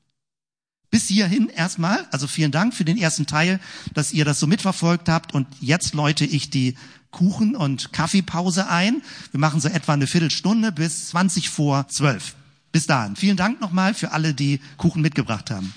Bis 0.90 1.09
hierhin 1.09 1.49
erstmal, 1.49 2.07
also 2.11 2.26
vielen 2.26 2.51
Dank 2.51 2.72
für 2.72 2.84
den 2.84 2.96
ersten 2.96 3.26
Teil, 3.26 3.61
dass 3.92 4.12
ihr 4.12 4.24
das 4.24 4.40
so 4.40 4.46
mitverfolgt 4.46 5.09
habt. 5.09 5.34
Und 5.34 5.46
jetzt 5.61 5.92
läute 5.94 6.24
ich 6.24 6.49
die 6.49 6.76
Kuchen- 7.11 7.57
und 7.57 7.92
Kaffeepause 7.92 8.68
ein. 8.68 9.03
Wir 9.30 9.40
machen 9.40 9.61
so 9.61 9.68
etwa 9.68 9.92
eine 9.92 10.07
Viertelstunde 10.07 10.72
bis 10.72 11.09
20 11.09 11.51
vor 11.51 11.88
12. 11.88 12.34
Bis 12.78 12.86
dahin. 12.86 13.16
Vielen 13.16 13.36
Dank 13.36 13.60
nochmal 13.60 13.92
für 13.92 14.12
alle, 14.12 14.34
die 14.34 14.60
Kuchen 14.76 15.02
mitgebracht 15.02 15.50
haben. 15.50 15.74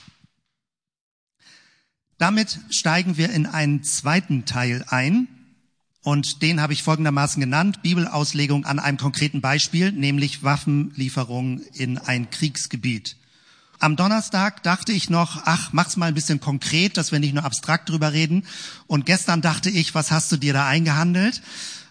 Damit 2.19 2.59
steigen 2.69 3.17
wir 3.17 3.31
in 3.31 3.47
einen 3.47 3.81
zweiten 3.81 4.45
Teil 4.45 4.85
ein. 4.87 5.27
Und 6.03 6.43
den 6.43 6.61
habe 6.61 6.73
ich 6.73 6.83
folgendermaßen 6.83 7.39
genannt, 7.39 7.81
Bibelauslegung 7.81 8.65
an 8.65 8.77
einem 8.77 8.99
konkreten 8.99 9.41
Beispiel, 9.41 9.91
nämlich 9.91 10.43
Waffenlieferung 10.43 11.61
in 11.73 11.97
ein 11.97 12.29
Kriegsgebiet. 12.29 13.17
Am 13.79 13.95
Donnerstag 13.95 14.61
dachte 14.61 14.91
ich 14.91 15.09
noch, 15.09 15.41
ach, 15.45 15.73
mach's 15.73 15.97
mal 15.97 16.05
ein 16.05 16.13
bisschen 16.13 16.39
konkret, 16.39 16.97
dass 16.97 17.11
wir 17.11 17.17
nicht 17.17 17.33
nur 17.33 17.45
abstrakt 17.45 17.89
drüber 17.89 18.13
reden. 18.13 18.45
Und 18.85 19.07
gestern 19.07 19.41
dachte 19.41 19.71
ich, 19.71 19.95
was 19.95 20.11
hast 20.11 20.31
du 20.31 20.37
dir 20.37 20.53
da 20.53 20.67
eingehandelt? 20.67 21.41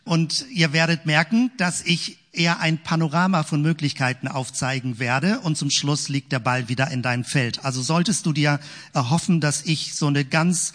Und 0.05 0.47
ihr 0.51 0.73
werdet 0.73 1.07
merken, 1.07 1.51
dass 1.57 1.83
ich 1.83 2.19
eher 2.33 2.61
ein 2.61 2.83
Panorama 2.83 3.43
von 3.43 3.61
Möglichkeiten 3.61 4.29
aufzeigen 4.29 4.99
werde 4.99 5.41
und 5.41 5.57
zum 5.57 5.71
Schluss 5.71 6.09
liegt 6.09 6.33
der 6.33 6.39
Ball 6.39 6.69
wieder 6.69 6.91
in 6.91 7.03
deinem 7.03 7.25
Feld. 7.25 7.65
Also 7.65 7.83
solltest 7.83 8.27
du 8.27 8.33
dir 8.33 8.61
erhoffen, 8.93 9.41
dass 9.41 9.63
ich 9.63 9.95
so 9.95 10.07
eine 10.07 10.25
ganz 10.25 10.73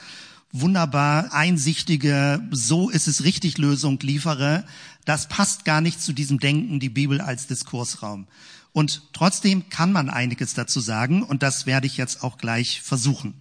wunderbar 0.51 1.33
einsichtige, 1.33 2.41
so 2.51 2.89
ist 2.89 3.07
es 3.07 3.23
richtig 3.23 3.57
Lösung 3.57 3.99
liefere, 4.01 4.65
das 5.05 5.27
passt 5.27 5.65
gar 5.65 5.81
nicht 5.81 6.01
zu 6.01 6.13
diesem 6.13 6.39
Denken, 6.39 6.79
die 6.79 6.89
Bibel 6.89 7.21
als 7.21 7.47
Diskursraum. 7.47 8.27
Und 8.73 9.03
trotzdem 9.13 9.69
kann 9.69 9.93
man 9.93 10.09
einiges 10.09 10.53
dazu 10.53 10.81
sagen 10.81 11.23
und 11.23 11.43
das 11.43 11.65
werde 11.65 11.87
ich 11.87 11.95
jetzt 11.97 12.23
auch 12.23 12.37
gleich 12.37 12.81
versuchen. 12.81 13.33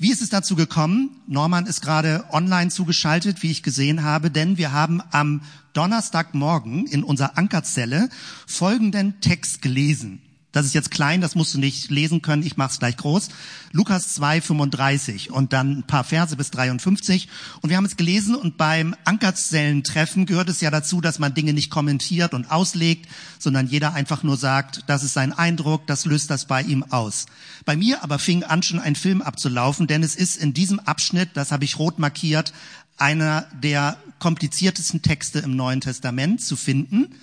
Wie 0.00 0.12
ist 0.12 0.22
es 0.22 0.30
dazu 0.30 0.54
gekommen? 0.54 1.10
Norman 1.26 1.66
ist 1.66 1.80
gerade 1.80 2.24
online 2.30 2.70
zugeschaltet, 2.70 3.42
wie 3.42 3.50
ich 3.50 3.64
gesehen 3.64 4.04
habe, 4.04 4.30
denn 4.30 4.56
wir 4.56 4.70
haben 4.70 5.02
am 5.10 5.40
Donnerstagmorgen 5.72 6.86
in 6.86 7.02
unserer 7.02 7.36
Ankerzelle 7.36 8.08
folgenden 8.46 9.20
Text 9.20 9.60
gelesen. 9.60 10.22
Das 10.52 10.64
ist 10.64 10.74
jetzt 10.74 10.90
klein, 10.90 11.20
das 11.20 11.34
musst 11.34 11.52
du 11.52 11.58
nicht 11.58 11.90
lesen 11.90 12.22
können, 12.22 12.42
ich 12.42 12.56
mache 12.56 12.72
es 12.72 12.78
gleich 12.78 12.96
groß. 12.96 13.28
Lukas 13.72 14.14
2, 14.14 14.40
35 14.40 15.30
und 15.30 15.52
dann 15.52 15.78
ein 15.78 15.82
paar 15.82 16.04
Verse 16.04 16.34
bis 16.36 16.50
53. 16.50 17.28
Und 17.60 17.68
wir 17.68 17.76
haben 17.76 17.84
es 17.84 17.96
gelesen 17.98 18.34
und 18.34 18.56
beim 18.56 18.96
Ankerzellentreffen 19.04 20.24
gehört 20.24 20.48
es 20.48 20.62
ja 20.62 20.70
dazu, 20.70 21.02
dass 21.02 21.18
man 21.18 21.34
Dinge 21.34 21.52
nicht 21.52 21.70
kommentiert 21.70 22.32
und 22.32 22.50
auslegt, 22.50 23.08
sondern 23.38 23.66
jeder 23.66 23.92
einfach 23.92 24.22
nur 24.22 24.38
sagt, 24.38 24.84
das 24.86 25.02
ist 25.02 25.12
sein 25.12 25.34
Eindruck, 25.34 25.86
das 25.86 26.06
löst 26.06 26.30
das 26.30 26.46
bei 26.46 26.62
ihm 26.62 26.82
aus. 26.82 27.26
Bei 27.66 27.76
mir 27.76 28.02
aber 28.02 28.18
fing 28.18 28.42
an, 28.42 28.62
schon 28.62 28.80
ein 28.80 28.96
Film 28.96 29.20
abzulaufen, 29.20 29.86
denn 29.86 30.02
es 30.02 30.16
ist 30.16 30.38
in 30.38 30.54
diesem 30.54 30.80
Abschnitt, 30.80 31.30
das 31.34 31.52
habe 31.52 31.64
ich 31.64 31.78
rot 31.78 31.98
markiert, 31.98 32.54
einer 32.96 33.46
der 33.62 33.98
kompliziertesten 34.18 35.02
Texte 35.02 35.40
im 35.40 35.56
Neuen 35.56 35.82
Testament 35.82 36.40
zu 36.40 36.56
finden. 36.56 37.14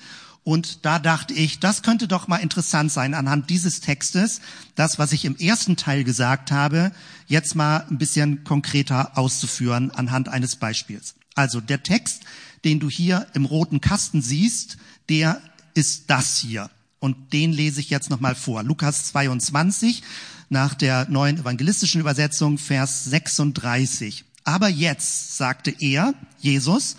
Und 0.46 0.86
da 0.86 1.00
dachte 1.00 1.34
ich, 1.34 1.60
das 1.60 1.82
könnte 1.82 2.08
doch 2.08 2.28
mal 2.28 2.38
interessant 2.38 2.92
sein, 2.92 3.16
anhand 3.16 3.50
dieses 3.50 3.82
Textes, 3.82 4.42
das, 4.76 5.00
was 5.00 5.12
ich 5.12 5.26
im 5.26 5.36
ersten 5.36 5.76
Teil 5.76 6.04
gesagt 6.04 6.52
habe, 6.52 6.92
jetzt 7.26 7.56
mal 7.56 7.84
ein 7.90 7.98
bisschen 7.98 8.44
konkreter 8.44 9.18
auszuführen 9.18 9.90
anhand 9.90 10.30
eines 10.30 10.56
Beispiels. 10.56 11.16
Also 11.34 11.62
der 11.62 11.82
Text, 11.82 12.22
den 12.64 12.80
du 12.80 12.92
hier 12.92 13.26
im 13.34 13.46
roten 13.46 13.82
Kasten 13.82 14.22
siehst, 14.22 14.78
der 15.10 15.42
ist 15.74 16.12
das 16.12 16.38
hier. 16.38 16.70
Und 17.00 17.34
den 17.34 17.52
lese 17.52 17.80
ich 17.80 17.90
jetzt 17.90 18.12
nochmal 18.12 18.36
vor. 18.36 18.62
Lukas 18.62 19.06
22 19.06 20.04
nach 20.50 20.76
der 20.76 21.10
neuen 21.10 21.40
evangelistischen 21.40 22.02
Übersetzung, 22.02 22.60
Vers 22.60 23.06
36. 23.06 24.26
Aber 24.44 24.70
jetzt, 24.70 25.38
sagte 25.38 25.74
er, 25.80 26.14
Jesus, 26.40 26.98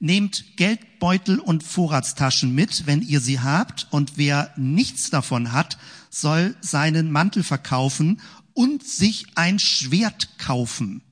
Nehmt 0.00 0.56
Geldbeutel 0.56 1.40
und 1.40 1.64
Vorratstaschen 1.64 2.54
mit, 2.54 2.86
wenn 2.86 3.02
ihr 3.02 3.20
sie 3.20 3.40
habt, 3.40 3.88
und 3.90 4.16
wer 4.16 4.52
nichts 4.56 5.10
davon 5.10 5.52
hat, 5.52 5.78
soll 6.10 6.56
seinen 6.60 7.10
Mantel 7.10 7.42
verkaufen 7.42 8.20
und 8.54 8.86
sich 8.86 9.26
ein 9.34 9.58
Schwert 9.58 10.38
kaufen. 10.38 11.02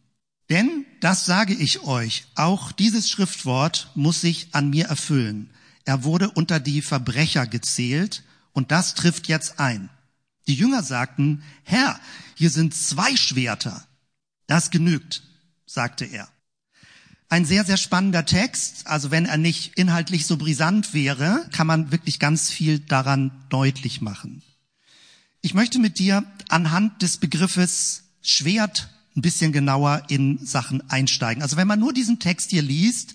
Denn, 0.51 0.85
das 1.01 1.27
sage 1.27 1.55
ich 1.55 1.83
euch, 1.83 2.27
auch 2.37 2.71
dieses 2.73 3.11
Schriftwort 3.11 3.91
muss 3.95 4.21
sich 4.21 4.49
an 4.53 4.71
mir 4.71 4.87
erfüllen. 4.87 5.51
Er 5.85 6.05
wurde 6.05 6.31
unter 6.31 6.61
die 6.61 6.83
Verbrecher 6.83 7.47
gezählt, 7.47 8.23
und 8.53 8.71
das 8.71 8.95
trifft 8.95 9.29
jetzt 9.29 9.59
ein. 9.61 9.91
Die 10.47 10.55
Jünger 10.55 10.83
sagten, 10.83 11.43
Herr, 11.65 11.99
hier 12.35 12.51
sind 12.51 12.75
zwei 12.75 13.17
Schwerter. 13.17 13.85
Das 14.47 14.71
genügt, 14.71 15.23
sagte 15.67 16.05
er. 16.05 16.29
Ein 17.29 17.45
sehr, 17.45 17.65
sehr 17.65 17.77
spannender 17.77 18.25
Text. 18.25 18.87
Also 18.87 19.11
wenn 19.11 19.27
er 19.27 19.37
nicht 19.37 19.77
inhaltlich 19.77 20.27
so 20.27 20.37
brisant 20.37 20.95
wäre, 20.95 21.47
kann 21.53 21.67
man 21.67 21.91
wirklich 21.91 22.19
ganz 22.19 22.51
viel 22.51 22.79
daran 22.79 23.33
deutlich 23.49 24.01
machen. 24.01 24.43
Ich 25.43 25.55
möchte 25.55 25.79
mit 25.79 25.99
dir 25.99 26.25
anhand 26.49 27.03
des 27.03 27.19
Begriffes 27.19 28.05
Schwert 28.23 28.91
ein 29.17 29.23
bisschen 29.23 29.53
genauer 29.53 30.03
in 30.09 30.45
Sachen 30.45 30.89
einsteigen. 30.91 31.43
Also 31.43 31.57
wenn 31.57 31.69
man 31.69 31.81
nur 31.81 31.93
diesen 31.93 32.19
Text 32.19 32.51
hier 32.51 32.63
liest, 32.63 33.15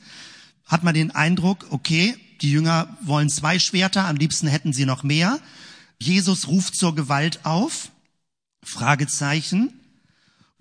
hat 0.66 0.84
man 0.84 0.93
den 0.93 1.12
Eindruck, 1.12 1.68
okay, 1.70 2.16
die 2.41 2.51
Jünger 2.51 2.97
wollen 3.01 3.30
zwei 3.30 3.59
Schwerter, 3.59 4.07
am 4.07 4.16
liebsten 4.16 4.47
hätten 4.47 4.74
sie 4.74 4.86
noch 4.86 5.03
mehr. 5.03 5.39
Jesus 5.99 6.47
ruft 6.47 6.76
zur 6.76 6.95
Gewalt 6.95 7.45
auf, 7.45 7.91
Fragezeichen. 8.64 9.74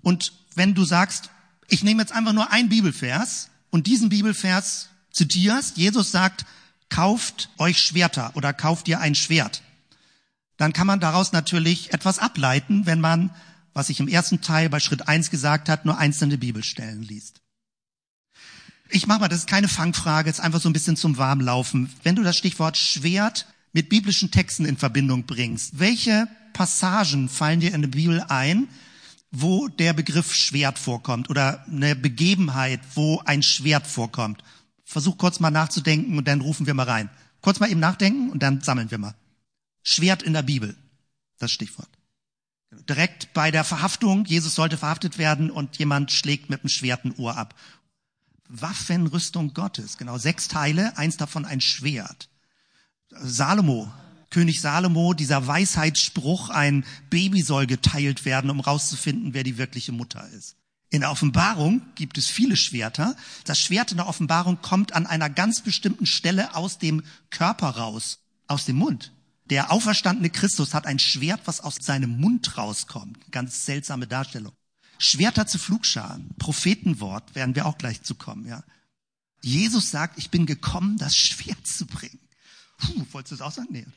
Und 0.01 0.33
wenn 0.53 0.75
du 0.75 0.85
sagst, 0.85 1.30
ich 1.71 1.83
nehme 1.83 2.01
jetzt 2.01 2.11
einfach 2.11 2.33
nur 2.33 2.51
einen 2.51 2.69
Bibelvers 2.69 3.49
und 3.69 3.87
diesen 3.87 4.09
Bibelvers 4.09 4.89
zitierst. 5.11 5.77
Jesus 5.77 6.11
sagt, 6.11 6.45
kauft 6.89 7.49
euch 7.57 7.79
Schwerter 7.79 8.31
oder 8.35 8.51
kauft 8.51 8.89
ihr 8.89 8.99
ein 8.99 9.15
Schwert. 9.15 9.63
Dann 10.57 10.73
kann 10.73 10.85
man 10.85 10.99
daraus 10.99 11.31
natürlich 11.31 11.93
etwas 11.93 12.19
ableiten, 12.19 12.85
wenn 12.85 12.99
man, 12.99 13.31
was 13.73 13.89
ich 13.89 14.01
im 14.01 14.09
ersten 14.09 14.41
Teil 14.41 14.69
bei 14.69 14.81
Schritt 14.81 15.07
eins 15.07 15.31
gesagt 15.31 15.69
hat, 15.69 15.85
nur 15.85 15.97
einzelne 15.97 16.37
Bibelstellen 16.37 17.03
liest. 17.03 17.41
Ich 18.89 19.07
mache 19.07 19.21
mal, 19.21 19.27
das 19.29 19.39
ist 19.39 19.47
keine 19.47 19.69
Fangfrage, 19.69 20.27
jetzt 20.27 20.41
einfach 20.41 20.59
so 20.59 20.67
ein 20.67 20.73
bisschen 20.73 20.97
zum 20.97 21.17
Warmlaufen. 21.17 21.89
Wenn 22.03 22.17
du 22.17 22.23
das 22.23 22.35
Stichwort 22.35 22.75
Schwert 22.75 23.45
mit 23.71 23.87
biblischen 23.87 24.29
Texten 24.29 24.65
in 24.65 24.75
Verbindung 24.75 25.23
bringst, 25.25 25.79
welche 25.79 26.27
Passagen 26.51 27.29
fallen 27.29 27.61
dir 27.61 27.73
in 27.73 27.81
der 27.81 27.89
Bibel 27.89 28.21
ein, 28.27 28.67
wo 29.31 29.69
der 29.69 29.93
Begriff 29.93 30.33
Schwert 30.33 30.77
vorkommt 30.77 31.29
oder 31.29 31.65
eine 31.67 31.95
Begebenheit, 31.95 32.81
wo 32.95 33.21
ein 33.25 33.41
Schwert 33.41 33.87
vorkommt. 33.87 34.43
Versuch 34.83 35.17
kurz 35.17 35.39
mal 35.39 35.51
nachzudenken 35.51 36.17
und 36.17 36.27
dann 36.27 36.41
rufen 36.41 36.67
wir 36.67 36.73
mal 36.73 36.89
rein. 36.89 37.09
Kurz 37.39 37.59
mal 37.59 37.71
eben 37.71 37.79
nachdenken 37.79 38.29
und 38.29 38.43
dann 38.43 38.61
sammeln 38.61 38.91
wir 38.91 38.97
mal. 38.97 39.15
Schwert 39.83 40.21
in 40.21 40.33
der 40.33 40.43
Bibel, 40.43 40.75
das 41.39 41.51
Stichwort. 41.51 41.89
Direkt 42.89 43.33
bei 43.33 43.51
der 43.51 43.63
Verhaftung, 43.63 44.25
Jesus 44.25 44.55
sollte 44.55 44.77
verhaftet 44.77 45.17
werden 45.17 45.49
und 45.49 45.77
jemand 45.77 46.11
schlägt 46.11 46.49
mit 46.49 46.63
dem 46.63 46.69
Schwert 46.69 47.05
ein 47.05 47.15
Ohr 47.15 47.37
ab. 47.37 47.55
Waffenrüstung 48.47 49.53
Gottes, 49.53 49.97
genau 49.97 50.17
sechs 50.17 50.49
Teile, 50.49 50.97
eins 50.97 51.17
davon 51.17 51.45
ein 51.45 51.61
Schwert. 51.61 52.29
Salomo, 53.09 53.91
König 54.31 54.61
Salomo, 54.61 55.13
dieser 55.13 55.45
Weisheitsspruch, 55.45 56.49
ein 56.49 56.83
Baby 57.09 57.43
soll 57.43 57.67
geteilt 57.67 58.25
werden, 58.25 58.49
um 58.49 58.59
rauszufinden, 58.59 59.33
wer 59.33 59.43
die 59.43 59.57
wirkliche 59.57 59.91
Mutter 59.91 60.27
ist. 60.29 60.55
In 60.89 61.01
der 61.01 61.11
Offenbarung 61.11 61.81
gibt 61.95 62.17
es 62.17 62.27
viele 62.27 62.57
Schwerter. 62.57 63.15
Das 63.45 63.59
Schwert 63.59 63.91
in 63.91 63.97
der 63.97 64.07
Offenbarung 64.07 64.61
kommt 64.61 64.93
an 64.93 65.05
einer 65.05 65.29
ganz 65.29 65.61
bestimmten 65.61 66.05
Stelle 66.05 66.55
aus 66.55 66.79
dem 66.79 67.03
Körper 67.29 67.69
raus, 67.69 68.19
aus 68.47 68.65
dem 68.65 68.77
Mund. 68.77 69.13
Der 69.49 69.71
auferstandene 69.71 70.29
Christus 70.29 70.73
hat 70.73 70.87
ein 70.87 70.99
Schwert, 70.99 71.41
was 71.45 71.61
aus 71.61 71.75
seinem 71.81 72.19
Mund 72.19 72.57
rauskommt. 72.57 73.31
Ganz 73.31 73.65
seltsame 73.65 74.07
Darstellung. 74.07 74.53
Schwerter 74.97 75.47
zu 75.47 75.59
Flugscharen, 75.59 76.35
Prophetenwort, 76.37 77.35
werden 77.35 77.55
wir 77.55 77.65
auch 77.65 77.77
gleich 77.77 78.03
zu 78.03 78.15
kommen, 78.15 78.47
ja. 78.47 78.63
Jesus 79.43 79.89
sagt, 79.89 80.19
ich 80.19 80.29
bin 80.29 80.45
gekommen, 80.45 80.97
das 80.97 81.15
Schwert 81.15 81.65
zu 81.65 81.87
bringen. 81.87 82.19
Puh, 82.77 83.05
wolltest 83.11 83.31
du 83.31 83.35
es 83.35 83.41
auch 83.41 83.51
sagen? 83.51 83.69
Nee. 83.71 83.87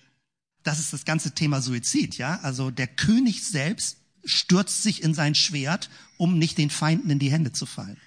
Das 0.64 0.80
ist 0.80 0.92
das 0.92 1.04
ganze 1.04 1.32
Thema 1.32 1.62
Suizid, 1.62 2.18
ja. 2.18 2.40
Also 2.42 2.70
der 2.70 2.88
König 2.88 3.44
selbst 3.44 3.98
stürzt 4.24 4.82
sich 4.82 5.02
in 5.02 5.14
sein 5.14 5.34
Schwert, 5.34 5.90
um 6.16 6.38
nicht 6.38 6.58
den 6.58 6.70
Feinden 6.70 7.10
in 7.10 7.18
die 7.18 7.30
Hände 7.30 7.52
zu 7.52 7.66
fallen. 7.66 7.98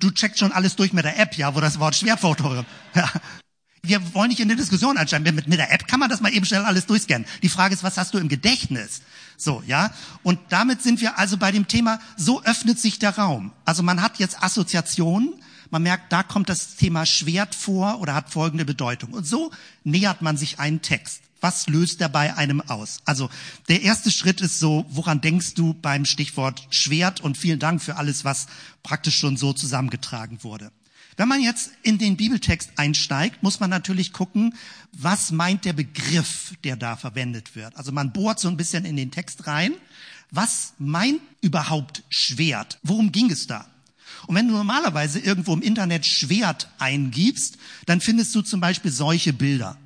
Du 0.00 0.10
checkst 0.10 0.40
schon 0.40 0.52
alles 0.52 0.76
durch 0.76 0.92
mit 0.92 1.04
der 1.04 1.18
App, 1.18 1.36
ja, 1.36 1.54
wo 1.54 1.60
das 1.60 1.78
Wort 1.78 1.94
Schwert 1.94 2.20
vortaucht. 2.20 2.66
Ja 2.94 3.10
wir 3.84 4.14
wollen 4.14 4.30
nicht 4.30 4.40
in 4.40 4.50
eine 4.50 4.56
Diskussion 4.56 4.96
ansteigen. 4.96 5.24
Mit, 5.34 5.46
mit 5.46 5.58
der 5.58 5.72
App 5.72 5.86
kann 5.86 6.00
man 6.00 6.08
das 6.08 6.20
mal 6.20 6.32
eben 6.32 6.46
schnell 6.46 6.64
alles 6.64 6.86
durchscannen. 6.86 7.26
Die 7.42 7.48
Frage 7.48 7.74
ist, 7.74 7.82
was 7.82 7.98
hast 7.98 8.14
du 8.14 8.18
im 8.18 8.28
Gedächtnis? 8.28 9.02
So, 9.36 9.62
ja. 9.66 9.92
Und 10.22 10.38
damit 10.48 10.82
sind 10.82 11.00
wir 11.00 11.18
also 11.18 11.36
bei 11.36 11.52
dem 11.52 11.68
Thema, 11.68 12.00
so 12.16 12.42
öffnet 12.42 12.78
sich 12.78 12.98
der 12.98 13.16
Raum. 13.18 13.52
Also 13.64 13.82
man 13.82 14.02
hat 14.02 14.18
jetzt 14.18 14.42
Assoziationen. 14.42 15.34
Man 15.70 15.82
merkt, 15.82 16.12
da 16.12 16.22
kommt 16.22 16.48
das 16.48 16.76
Thema 16.76 17.04
Schwert 17.04 17.54
vor 17.54 18.00
oder 18.00 18.14
hat 18.14 18.30
folgende 18.30 18.64
Bedeutung. 18.64 19.12
Und 19.12 19.26
so 19.26 19.50
nähert 19.82 20.22
man 20.22 20.36
sich 20.36 20.58
einen 20.58 20.82
Text. 20.82 21.20
Was 21.44 21.66
löst 21.66 22.00
er 22.00 22.08
bei 22.08 22.34
einem 22.38 22.62
aus? 22.62 23.00
Also 23.04 23.28
der 23.68 23.82
erste 23.82 24.10
Schritt 24.10 24.40
ist 24.40 24.60
so, 24.60 24.86
woran 24.88 25.20
denkst 25.20 25.52
du 25.52 25.74
beim 25.74 26.06
Stichwort 26.06 26.66
Schwert? 26.70 27.20
Und 27.20 27.36
vielen 27.36 27.58
Dank 27.58 27.82
für 27.82 27.96
alles, 27.96 28.24
was 28.24 28.46
praktisch 28.82 29.18
schon 29.18 29.36
so 29.36 29.52
zusammengetragen 29.52 30.42
wurde. 30.42 30.72
Wenn 31.18 31.28
man 31.28 31.42
jetzt 31.42 31.72
in 31.82 31.98
den 31.98 32.16
Bibeltext 32.16 32.70
einsteigt, 32.76 33.42
muss 33.42 33.60
man 33.60 33.68
natürlich 33.68 34.14
gucken, 34.14 34.54
was 34.92 35.32
meint 35.32 35.66
der 35.66 35.74
Begriff, 35.74 36.54
der 36.64 36.76
da 36.76 36.96
verwendet 36.96 37.54
wird. 37.54 37.76
Also 37.76 37.92
man 37.92 38.14
bohrt 38.14 38.40
so 38.40 38.48
ein 38.48 38.56
bisschen 38.56 38.86
in 38.86 38.96
den 38.96 39.10
Text 39.10 39.46
rein. 39.46 39.74
Was 40.30 40.72
meint 40.78 41.20
überhaupt 41.42 42.04
Schwert? 42.08 42.78
Worum 42.82 43.12
ging 43.12 43.30
es 43.30 43.46
da? 43.46 43.66
Und 44.26 44.34
wenn 44.34 44.48
du 44.48 44.54
normalerweise 44.54 45.18
irgendwo 45.18 45.52
im 45.52 45.60
Internet 45.60 46.06
Schwert 46.06 46.70
eingibst, 46.78 47.58
dann 47.84 48.00
findest 48.00 48.34
du 48.34 48.40
zum 48.40 48.60
Beispiel 48.60 48.90
solche 48.90 49.34
Bilder 49.34 49.76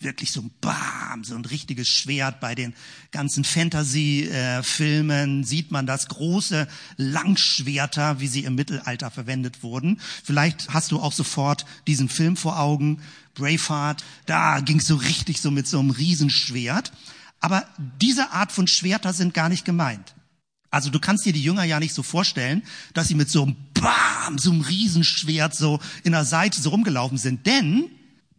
wirklich 0.00 0.32
so 0.32 0.42
ein 0.42 0.50
Bam, 0.60 1.24
so 1.24 1.34
ein 1.34 1.44
richtiges 1.44 1.88
Schwert. 1.88 2.40
Bei 2.40 2.54
den 2.54 2.74
ganzen 3.10 3.44
Fantasy-Filmen 3.44 5.44
sieht 5.44 5.70
man 5.70 5.86
das 5.86 6.08
große 6.08 6.68
Langschwerter, 6.96 8.20
wie 8.20 8.28
sie 8.28 8.44
im 8.44 8.54
Mittelalter 8.54 9.10
verwendet 9.10 9.62
wurden. 9.62 10.00
Vielleicht 10.24 10.70
hast 10.70 10.92
du 10.92 11.00
auch 11.00 11.12
sofort 11.12 11.64
diesen 11.86 12.08
Film 12.08 12.36
vor 12.36 12.58
Augen, 12.58 13.00
Braveheart. 13.34 14.04
Da 14.26 14.60
ging 14.60 14.78
es 14.78 14.86
so 14.86 14.96
richtig 14.96 15.40
so 15.40 15.50
mit 15.50 15.66
so 15.66 15.78
einem 15.78 15.90
Riesenschwert. 15.90 16.92
Aber 17.40 17.64
diese 18.00 18.32
Art 18.32 18.52
von 18.52 18.66
Schwerter 18.66 19.12
sind 19.12 19.34
gar 19.34 19.48
nicht 19.48 19.64
gemeint. 19.64 20.14
Also 20.70 20.90
du 20.90 20.98
kannst 20.98 21.24
dir 21.24 21.32
die 21.32 21.42
Jünger 21.42 21.64
ja 21.64 21.80
nicht 21.80 21.94
so 21.94 22.02
vorstellen, 22.02 22.62
dass 22.92 23.08
sie 23.08 23.14
mit 23.14 23.30
so 23.30 23.44
einem 23.44 23.56
Bam, 23.74 24.38
so 24.38 24.50
einem 24.50 24.60
Riesenschwert 24.60 25.54
so 25.54 25.80
in 26.02 26.12
der 26.12 26.24
Seite 26.24 26.60
so 26.60 26.70
rumgelaufen 26.70 27.16
sind. 27.16 27.46
Denn 27.46 27.90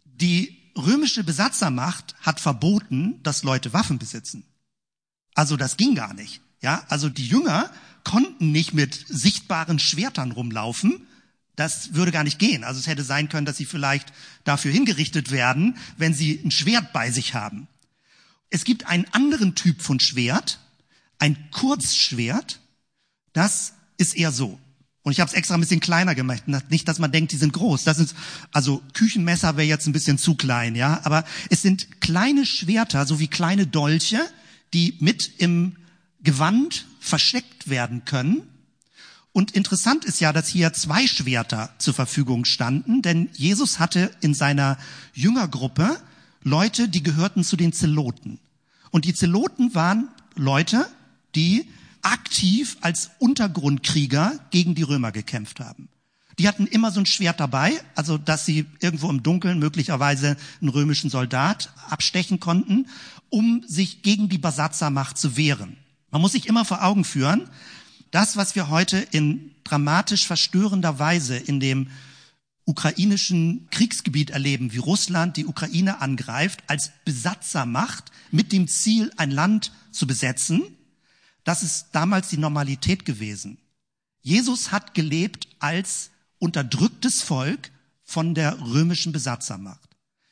die 0.04 0.59
römische 0.76 1.24
Besatzermacht 1.24 2.14
hat 2.20 2.40
verboten, 2.40 3.22
dass 3.22 3.42
Leute 3.42 3.72
Waffen 3.72 3.98
besitzen. 3.98 4.44
Also 5.34 5.56
das 5.56 5.76
ging 5.76 5.94
gar 5.94 6.14
nicht. 6.14 6.40
Ja, 6.60 6.84
also 6.88 7.08
die 7.08 7.26
Jünger 7.26 7.70
konnten 8.04 8.52
nicht 8.52 8.74
mit 8.74 8.94
sichtbaren 9.08 9.78
Schwertern 9.78 10.32
rumlaufen. 10.32 11.06
Das 11.56 11.94
würde 11.94 12.12
gar 12.12 12.24
nicht 12.24 12.38
gehen. 12.38 12.64
Also 12.64 12.80
es 12.80 12.86
hätte 12.86 13.04
sein 13.04 13.28
können, 13.28 13.46
dass 13.46 13.56
sie 13.56 13.64
vielleicht 13.64 14.12
dafür 14.44 14.72
hingerichtet 14.72 15.30
werden, 15.30 15.76
wenn 15.96 16.14
sie 16.14 16.40
ein 16.44 16.50
Schwert 16.50 16.92
bei 16.92 17.10
sich 17.10 17.34
haben. 17.34 17.68
Es 18.50 18.64
gibt 18.64 18.86
einen 18.86 19.06
anderen 19.12 19.54
Typ 19.54 19.82
von 19.82 20.00
Schwert, 20.00 20.58
ein 21.18 21.50
Kurzschwert. 21.50 22.60
Das 23.32 23.74
ist 23.96 24.16
eher 24.16 24.32
so. 24.32 24.58
Und 25.02 25.12
ich 25.12 25.20
habe 25.20 25.28
es 25.28 25.34
extra 25.34 25.54
ein 25.54 25.60
bisschen 25.60 25.80
kleiner 25.80 26.14
gemacht. 26.14 26.44
Nicht, 26.68 26.86
dass 26.86 26.98
man 26.98 27.10
denkt, 27.10 27.32
die 27.32 27.36
sind 27.36 27.54
groß. 27.54 27.84
Das 27.84 27.98
ist 27.98 28.14
also 28.52 28.82
Küchenmesser 28.92 29.56
wäre 29.56 29.66
jetzt 29.66 29.86
ein 29.86 29.92
bisschen 29.92 30.18
zu 30.18 30.34
klein, 30.34 30.74
ja. 30.74 31.00
Aber 31.04 31.24
es 31.48 31.62
sind 31.62 32.00
kleine 32.00 32.44
Schwerter, 32.44 33.06
so 33.06 33.18
wie 33.18 33.28
kleine 33.28 33.66
Dolche, 33.66 34.20
die 34.74 34.96
mit 35.00 35.30
im 35.38 35.76
Gewand 36.22 36.86
versteckt 37.00 37.70
werden 37.70 38.04
können. 38.04 38.42
Und 39.32 39.52
interessant 39.52 40.04
ist 40.04 40.20
ja, 40.20 40.32
dass 40.32 40.48
hier 40.48 40.72
zwei 40.72 41.06
Schwerter 41.06 41.72
zur 41.78 41.94
Verfügung 41.94 42.44
standen, 42.44 43.00
denn 43.00 43.30
Jesus 43.32 43.78
hatte 43.78 44.10
in 44.20 44.34
seiner 44.34 44.76
Jüngergruppe 45.14 45.98
Leute, 46.42 46.88
die 46.88 47.02
gehörten 47.02 47.44
zu 47.44 47.56
den 47.56 47.72
Zeloten. 47.72 48.38
Und 48.90 49.04
die 49.04 49.14
Zeloten 49.14 49.74
waren 49.74 50.08
Leute, 50.34 50.86
die 51.34 51.68
aktiv 52.02 52.76
als 52.80 53.10
Untergrundkrieger 53.18 54.38
gegen 54.50 54.74
die 54.74 54.82
Römer 54.82 55.12
gekämpft 55.12 55.60
haben. 55.60 55.88
Die 56.38 56.48
hatten 56.48 56.66
immer 56.66 56.90
so 56.90 57.00
ein 57.00 57.06
Schwert 57.06 57.38
dabei, 57.38 57.72
also 57.94 58.16
dass 58.16 58.46
sie 58.46 58.64
irgendwo 58.80 59.10
im 59.10 59.22
Dunkeln 59.22 59.58
möglicherweise 59.58 60.36
einen 60.60 60.70
römischen 60.70 61.10
Soldat 61.10 61.72
abstechen 61.90 62.40
konnten, 62.40 62.86
um 63.28 63.62
sich 63.66 64.02
gegen 64.02 64.28
die 64.28 64.38
Besatzermacht 64.38 65.18
zu 65.18 65.36
wehren. 65.36 65.76
Man 66.10 66.22
muss 66.22 66.32
sich 66.32 66.46
immer 66.46 66.64
vor 66.64 66.82
Augen 66.82 67.04
führen, 67.04 67.48
das, 68.10 68.36
was 68.36 68.54
wir 68.54 68.70
heute 68.70 68.98
in 68.98 69.54
dramatisch 69.64 70.26
verstörender 70.26 70.98
Weise 70.98 71.36
in 71.36 71.60
dem 71.60 71.88
ukrainischen 72.64 73.68
Kriegsgebiet 73.70 74.30
erleben, 74.30 74.72
wie 74.72 74.78
Russland 74.78 75.36
die 75.36 75.46
Ukraine 75.46 76.00
angreift, 76.00 76.62
als 76.68 76.90
Besatzermacht 77.04 78.10
mit 78.30 78.52
dem 78.52 78.68
Ziel, 78.68 79.12
ein 79.16 79.30
Land 79.30 79.72
zu 79.90 80.06
besetzen, 80.06 80.62
das 81.44 81.62
ist 81.62 81.88
damals 81.92 82.28
die 82.28 82.38
Normalität 82.38 83.04
gewesen. 83.04 83.58
Jesus 84.22 84.72
hat 84.72 84.94
gelebt 84.94 85.48
als 85.58 86.10
unterdrücktes 86.38 87.22
Volk 87.22 87.70
von 88.02 88.34
der 88.34 88.60
römischen 88.60 89.12
Besatzermacht. 89.12 89.88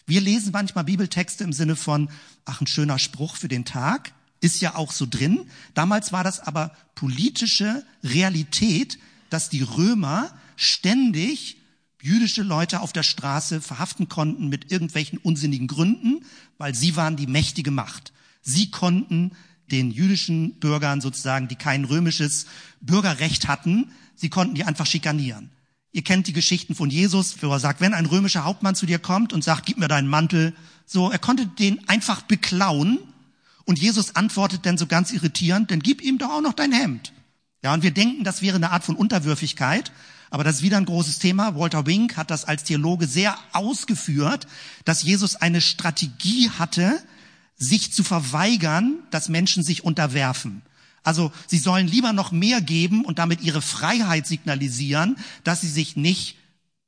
Wir 0.06 0.20
lesen 0.20 0.52
manchmal 0.52 0.84
Bibeltexte 0.84 1.44
im 1.44 1.52
Sinne 1.52 1.76
von, 1.76 2.08
ach, 2.44 2.60
ein 2.60 2.66
schöner 2.66 2.98
Spruch 2.98 3.36
für 3.36 3.48
den 3.48 3.64
Tag, 3.64 4.12
ist 4.40 4.60
ja 4.60 4.74
auch 4.74 4.92
so 4.92 5.06
drin. 5.06 5.50
Damals 5.74 6.12
war 6.12 6.24
das 6.24 6.40
aber 6.40 6.72
politische 6.94 7.84
Realität, 8.02 8.98
dass 9.30 9.50
die 9.50 9.62
Römer 9.62 10.32
ständig 10.56 11.58
jüdische 12.00 12.42
Leute 12.42 12.80
auf 12.80 12.92
der 12.92 13.02
Straße 13.02 13.60
verhaften 13.60 14.08
konnten 14.08 14.48
mit 14.48 14.70
irgendwelchen 14.70 15.18
unsinnigen 15.18 15.66
Gründen, 15.66 16.24
weil 16.56 16.74
sie 16.74 16.96
waren 16.96 17.16
die 17.16 17.26
mächtige 17.26 17.70
Macht. 17.70 18.12
Sie 18.40 18.70
konnten 18.70 19.32
den 19.70 19.90
jüdischen 19.90 20.54
Bürgern 20.54 21.00
sozusagen, 21.00 21.48
die 21.48 21.56
kein 21.56 21.84
römisches 21.84 22.46
Bürgerrecht 22.80 23.48
hatten, 23.48 23.90
sie 24.14 24.28
konnten 24.28 24.54
die 24.54 24.64
einfach 24.64 24.86
schikanieren. 24.86 25.50
Ihr 25.92 26.02
kennt 26.02 26.26
die 26.26 26.32
Geschichten 26.32 26.74
von 26.74 26.90
Jesus, 26.90 27.36
wo 27.40 27.50
er 27.50 27.60
sagt, 27.60 27.80
wenn 27.80 27.94
ein 27.94 28.06
römischer 28.06 28.44
Hauptmann 28.44 28.74
zu 28.74 28.86
dir 28.86 28.98
kommt 28.98 29.32
und 29.32 29.42
sagt, 29.42 29.66
gib 29.66 29.78
mir 29.78 29.88
deinen 29.88 30.08
Mantel, 30.08 30.54
so, 30.84 31.10
er 31.10 31.18
konnte 31.18 31.46
den 31.46 31.88
einfach 31.88 32.22
beklauen 32.22 32.98
und 33.64 33.78
Jesus 33.78 34.16
antwortet 34.16 34.64
dann 34.64 34.78
so 34.78 34.86
ganz 34.86 35.12
irritierend, 35.12 35.70
dann 35.70 35.80
gib 35.80 36.02
ihm 36.02 36.18
doch 36.18 36.30
auch 36.30 36.40
noch 36.40 36.54
dein 36.54 36.72
Hemd. 36.72 37.12
Ja, 37.62 37.74
und 37.74 37.82
wir 37.82 37.90
denken, 37.90 38.24
das 38.24 38.42
wäre 38.42 38.56
eine 38.56 38.70
Art 38.70 38.84
von 38.84 38.96
Unterwürfigkeit, 38.96 39.92
aber 40.30 40.44
das 40.44 40.56
ist 40.56 40.62
wieder 40.62 40.76
ein 40.76 40.84
großes 40.84 41.18
Thema. 41.18 41.56
Walter 41.56 41.86
Wink 41.86 42.16
hat 42.16 42.30
das 42.30 42.44
als 42.44 42.64
Theologe 42.64 43.06
sehr 43.06 43.36
ausgeführt, 43.52 44.46
dass 44.84 45.02
Jesus 45.02 45.36
eine 45.36 45.60
Strategie 45.60 46.50
hatte, 46.50 47.02
sich 47.58 47.92
zu 47.92 48.04
verweigern, 48.04 48.98
dass 49.10 49.28
Menschen 49.28 49.62
sich 49.62 49.84
unterwerfen. 49.84 50.62
Also 51.02 51.32
sie 51.46 51.58
sollen 51.58 51.86
lieber 51.86 52.12
noch 52.12 52.32
mehr 52.32 52.60
geben 52.60 53.04
und 53.04 53.18
damit 53.18 53.40
ihre 53.40 53.62
Freiheit 53.62 54.26
signalisieren, 54.26 55.16
dass 55.44 55.60
sie 55.60 55.68
sich 55.68 55.96
nicht 55.96 56.36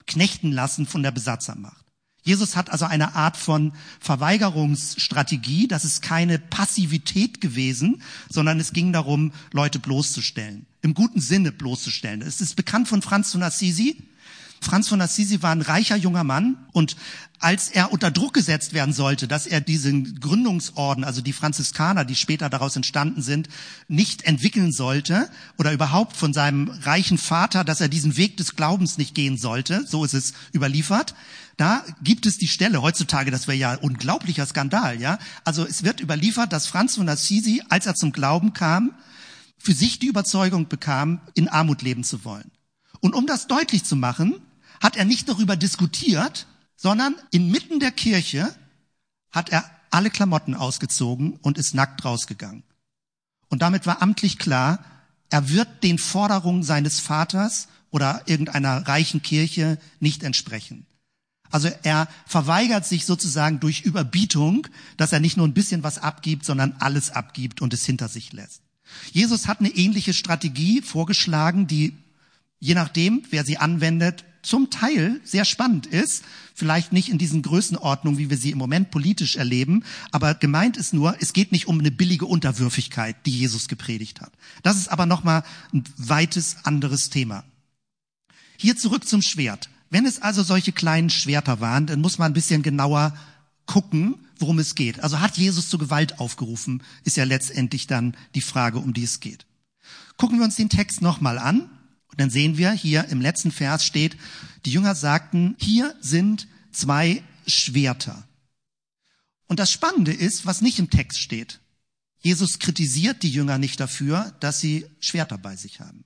knechten 0.07 0.53
lassen 0.53 0.87
von 0.87 1.03
der 1.03 1.11
Besatzermacht. 1.11 1.85
Jesus 2.23 2.55
hat 2.55 2.71
also 2.71 2.85
eine 2.85 3.15
Art 3.15 3.37
von 3.37 3.73
Verweigerungsstrategie. 3.99 5.69
Das 5.69 5.85
ist 5.85 6.03
keine 6.03 6.39
Passivität 6.39 7.41
gewesen, 7.41 8.03
sondern 8.29 8.61
es 8.61 8.73
ging 8.73 8.93
darum, 8.93 9.33
Leute 9.53 9.79
bloßzustellen. 9.79 10.67
Im 10.83 10.95
guten 10.95 11.21
Sinne 11.21 11.51
bloßzustellen. 11.51 12.21
Es 12.21 12.41
ist 12.41 12.57
bekannt 12.57 12.89
von 12.89 13.01
Franz 13.01 13.33
von 13.33 13.43
Assisi, 13.43 14.03
Franz 14.63 14.89
von 14.89 15.01
Assisi 15.01 15.43
war 15.43 15.53
ein 15.53 15.63
reicher 15.63 15.97
junger 15.97 16.23
Mann 16.25 16.59
und 16.73 16.97
als 17.39 17.69
er 17.69 17.93
unter 17.93 18.11
Druck 18.11 18.35
gesetzt 18.35 18.75
werden 18.75 18.93
sollte, 18.93 19.27
dass 19.27 19.47
er 19.47 19.63
diesen 19.63 20.21
Gründungsorden, 20.21 21.03
also 21.03 21.23
die 21.23 21.33
Franziskaner, 21.33 22.05
die 22.05 22.15
später 22.15 22.51
daraus 22.51 22.77
entstanden 22.77 23.23
sind, 23.23 23.49
nicht 23.89 24.25
entwickeln 24.25 24.73
sollte 24.73 25.31
oder 25.57 25.73
überhaupt 25.73 26.15
von 26.15 26.35
seinem 26.35 26.69
reichen 26.69 27.17
Vater, 27.17 27.65
dass 27.65 27.81
er 27.81 27.89
diesen 27.89 28.19
Weg 28.19 28.37
des 28.37 28.55
Glaubens 28.55 28.99
nicht 28.99 29.15
gehen 29.15 29.39
sollte, 29.39 29.87
so 29.87 30.05
ist 30.05 30.13
es 30.13 30.35
überliefert, 30.55 31.15
da 31.57 31.83
gibt 32.03 32.27
es 32.27 32.37
die 32.37 32.49
Stelle 32.49 32.83
heutzutage, 32.83 33.31
das 33.31 33.49
wäre 33.49 33.57
ja 33.57 33.75
unglaublicher 33.77 34.45
Skandal, 34.45 35.01
ja. 35.01 35.19
Also 35.45 35.67
es 35.67 35.85
wird 35.85 36.01
überliefert, 36.01 36.53
dass 36.53 36.67
Franz 36.67 36.97
von 36.97 37.09
Assisi, 37.09 37.63
als 37.71 37.87
er 37.87 37.95
zum 37.95 38.13
Glauben 38.13 38.53
kam, 38.53 38.93
für 39.57 39.73
sich 39.73 39.99
die 39.99 40.07
Überzeugung 40.07 40.69
bekam, 40.69 41.21
in 41.35 41.49
Armut 41.49 41.81
leben 41.81 42.05
zu 42.05 42.25
wollen. 42.25 42.51
Und 43.01 43.15
um 43.15 43.27
das 43.27 43.47
deutlich 43.47 43.85
zu 43.85 43.97
machen, 43.97 44.41
hat 44.81 44.97
er 44.97 45.05
nicht 45.05 45.29
darüber 45.29 45.57
diskutiert, 45.57 46.47
sondern 46.77 47.15
inmitten 47.31 47.79
der 47.79 47.93
Kirche 47.93 48.55
hat 49.31 49.51
er 49.51 49.71
alle 49.91 50.11
Klamotten 50.11 50.55
ausgezogen 50.55 51.35
und 51.43 51.59
ist 51.59 51.75
nackt 51.75 52.05
rausgegangen. 52.05 52.63
Und 53.49 53.63
damit 53.63 53.87
war 53.87 54.03
amtlich 54.03 54.39
klar, 54.39 54.85
er 55.29 55.49
wird 55.51 55.83
den 55.83 55.99
Forderungen 55.99 56.63
seines 56.63 57.01
Vaters 57.01 57.69
oder 57.91 58.23
irgendeiner 58.27 58.87
reichen 58.89 59.23
Kirche 59.23 59.79
nicht 59.99 60.23
entsprechen. 60.23 60.87
Also 61.51 61.69
er 61.83 62.09
verweigert 62.27 62.87
sich 62.87 63.05
sozusagen 63.05 63.59
durch 63.59 63.83
Überbietung, 63.83 64.69
dass 64.97 65.13
er 65.13 65.21
nicht 65.21 65.37
nur 65.37 65.47
ein 65.47 65.55
bisschen 65.55 65.83
was 65.83 65.99
abgibt, 65.99 66.45
sondern 66.45 66.77
alles 66.79 67.11
abgibt 67.11 67.61
und 67.61 67.75
es 67.75 67.85
hinter 67.85 68.09
sich 68.09 68.33
lässt. 68.33 68.63
Jesus 69.13 69.49
hat 69.49 69.61
eine 69.61 69.71
ähnliche 69.71 70.13
Strategie 70.13 70.81
vorgeschlagen, 70.81 71.67
die 71.67 71.97
je 72.61 72.75
nachdem, 72.75 73.25
wer 73.31 73.45
sie 73.45 73.59
anwendet, 73.59 74.25
zum 74.43 74.71
Teil 74.71 75.21
sehr 75.25 75.45
spannend 75.45 75.87
ist, 75.87 76.25
vielleicht 76.55 76.93
nicht 76.93 77.09
in 77.09 77.19
diesen 77.19 77.43
Größenordnungen, 77.43 78.19
wie 78.19 78.31
wir 78.31 78.37
sie 78.37 78.51
im 78.51 78.59
Moment 78.59 78.91
politisch 78.91 79.37
erleben, 79.37 79.85
aber 80.13 80.35
gemeint 80.35 80.77
ist 80.77 80.93
nur, 80.93 81.17
es 81.21 81.33
geht 81.33 81.53
nicht 81.53 81.69
um 81.69 81.79
eine 81.79 81.91
billige 81.91 82.27
Unterwürfigkeit, 82.27 83.17
die 83.27 83.37
Jesus 83.37 83.69
gepredigt 83.69 84.21
hat. 84.21 84.33
Das 84.63 84.77
ist 84.77 84.89
aber 84.89 85.07
nochmal 85.07 85.43
ein 85.73 85.85
weites 85.97 86.57
anderes 86.65 87.11
Thema. 87.11 87.45
Hier 88.57 88.77
zurück 88.77 89.07
zum 89.09 89.23
Schwert. 89.23 89.71
Wenn 89.91 90.07
es 90.07 90.23
also 90.23 90.43
solche 90.43 90.73
kleinen 90.73 91.11
Schwerter 91.11 91.61
waren, 91.61 91.87
dann 91.87 92.01
muss 92.01 92.19
man 92.19 92.31
ein 92.31 92.35
bisschen 92.35 92.63
genauer 92.63 93.17
gucken, 93.67 94.17
worum 94.39 94.59
es 94.59 94.75
geht. 94.75 95.01
Also 95.01 95.21
hat 95.21 95.37
Jesus 95.37 95.69
zu 95.69 95.79
Gewalt 95.79 96.19
aufgerufen, 96.21 96.83
ist 97.05 97.17
ja 97.17 97.25
letztendlich 97.25 97.87
dann 97.87 98.17
die 98.35 98.41
Frage, 98.41 98.79
um 98.79 98.93
die 98.93 99.05
es 99.05 99.21
geht. 99.21 99.47
Gucken 100.17 100.39
wir 100.39 100.45
uns 100.45 100.57
den 100.57 100.69
Text 100.69 101.03
nochmal 101.03 101.39
an. 101.39 101.71
Und 102.11 102.21
dann 102.21 102.31
sehen 102.31 102.57
wir 102.59 102.73
hier 102.73 103.07
im 103.09 103.21
letzten 103.21 103.53
Vers 103.53 103.85
steht, 103.85 104.17
die 104.65 104.73
Jünger 104.73 104.95
sagten, 104.95 105.57
hier 105.59 105.95
sind 106.01 106.49
zwei 106.73 107.23
Schwerter. 107.47 108.27
Und 109.47 109.59
das 109.59 109.73
Spannende 109.73 110.13
ist, 110.13 110.47
was 110.47 110.63
nicht 110.63 110.79
im 110.79 110.91
Text 110.91 111.21
steht. 111.21 111.61
Jesus 112.21 112.59
kritisiert 112.59 113.23
die 113.23 113.31
Jünger 113.31 113.59
nicht 113.59 113.81
dafür, 113.81 114.35
dass 114.41 114.61
sie 114.61 114.87
Schwerter 115.01 115.39
bei 115.39 115.57
sich 115.57 115.81
haben. 115.81 116.05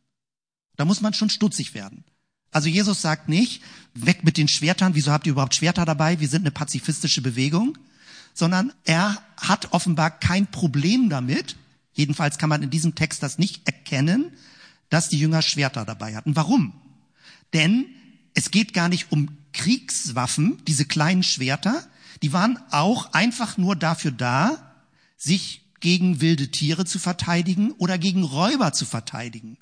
Da 0.77 0.85
muss 0.85 1.01
man 1.01 1.15
schon 1.15 1.31
stutzig 1.31 1.75
werden. 1.75 2.05
Also 2.51 2.69
Jesus 2.69 3.03
sagt 3.03 3.29
nicht, 3.29 3.63
weg 3.95 4.23
mit 4.23 4.37
den 4.37 4.49
Schwertern, 4.49 4.95
wieso 4.95 5.11
habt 5.11 5.27
ihr 5.27 5.33
überhaupt 5.33 5.57
Schwerter 5.57 5.85
dabei? 5.85 6.21
Wir 6.21 6.29
sind 6.29 6.43
eine 6.43 6.53
pazifistische 6.53 7.21
Bewegung. 7.21 7.77
Sondern 8.33 8.73
er 8.85 9.23
hat 9.37 9.73
offenbar 9.73 10.11
kein 10.11 10.49
Problem 10.49 11.09
damit, 11.09 11.57
jedenfalls 11.93 12.39
kann 12.39 12.49
man 12.49 12.63
in 12.63 12.71
diesem 12.71 12.95
Text 12.95 13.23
das 13.23 13.39
nicht 13.39 13.67
erkennen, 13.67 14.33
dass 14.91 15.09
die 15.09 15.19
Jünger 15.19 15.43
Schwerter 15.43 15.85
dabei 15.85 16.15
hatten. 16.17 16.37
Warum? 16.37 16.73
Denn 17.53 17.87
es 18.35 18.51
geht 18.51 18.75
gar 18.75 18.89
nicht 18.89 19.13
um 19.13 19.37
Kriegswaffen, 19.53 20.59
diese 20.67 20.85
kleinen 20.85 21.23
Schwerter, 21.23 21.87
die 22.23 22.33
waren 22.33 22.59
auch 22.71 23.13
einfach 23.13 23.57
nur 23.57 23.77
dafür 23.77 24.11
da, 24.11 24.75
sich 25.17 25.63
gegen 25.81 26.21
wilde 26.21 26.51
Tiere 26.51 26.85
zu 26.85 26.99
verteidigen 26.99 27.73
oder 27.73 27.99
gegen 27.99 28.25
Räuber 28.25 28.73
zu 28.73 28.87
verteidigen. 28.87 29.59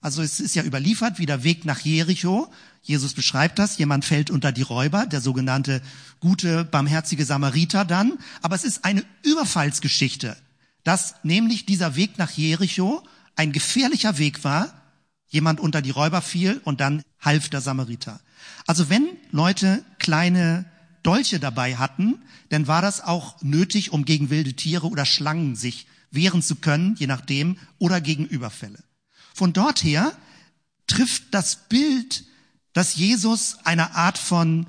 Also 0.00 0.22
es 0.22 0.40
ist 0.40 0.54
ja 0.54 0.62
überliefert, 0.62 1.18
wie 1.18 1.26
der 1.26 1.42
Weg 1.44 1.64
nach 1.64 1.80
Jericho. 1.80 2.50
Jesus 2.82 3.14
beschreibt 3.14 3.58
das. 3.58 3.76
Jemand 3.76 4.04
fällt 4.04 4.30
unter 4.30 4.52
die 4.52 4.62
Räuber, 4.62 5.04
der 5.06 5.20
sogenannte 5.20 5.82
gute, 6.20 6.64
barmherzige 6.64 7.24
Samariter 7.24 7.84
dann. 7.84 8.18
Aber 8.40 8.54
es 8.54 8.64
ist 8.64 8.84
eine 8.84 9.04
Überfallsgeschichte, 9.22 10.36
dass 10.84 11.16
nämlich 11.24 11.66
dieser 11.66 11.96
Weg 11.96 12.18
nach 12.18 12.30
Jericho 12.30 13.02
ein 13.36 13.52
gefährlicher 13.52 14.18
Weg 14.18 14.44
war, 14.44 14.82
jemand 15.28 15.60
unter 15.60 15.82
die 15.82 15.90
Räuber 15.90 16.22
fiel 16.22 16.60
und 16.64 16.80
dann 16.80 17.02
half 17.20 17.48
der 17.48 17.60
Samariter. 17.60 18.20
Also 18.66 18.88
wenn 18.88 19.06
Leute 19.30 19.84
kleine 19.98 20.64
Dolche 21.02 21.38
dabei 21.38 21.76
hatten, 21.76 22.18
dann 22.48 22.66
war 22.66 22.82
das 22.82 23.00
auch 23.00 23.40
nötig, 23.42 23.92
um 23.92 24.04
gegen 24.04 24.30
wilde 24.30 24.54
Tiere 24.54 24.88
oder 24.88 25.06
Schlangen 25.06 25.54
sich 25.54 25.86
wehren 26.10 26.42
zu 26.42 26.56
können, 26.56 26.96
je 26.98 27.06
nachdem, 27.06 27.58
oder 27.78 28.00
gegen 28.00 28.26
Überfälle. 28.26 28.82
Von 29.34 29.52
dort 29.52 29.84
her 29.84 30.16
trifft 30.86 31.24
das 31.32 31.68
Bild, 31.68 32.24
dass 32.72 32.96
Jesus 32.96 33.58
eine 33.64 33.94
Art 33.94 34.18
von 34.18 34.66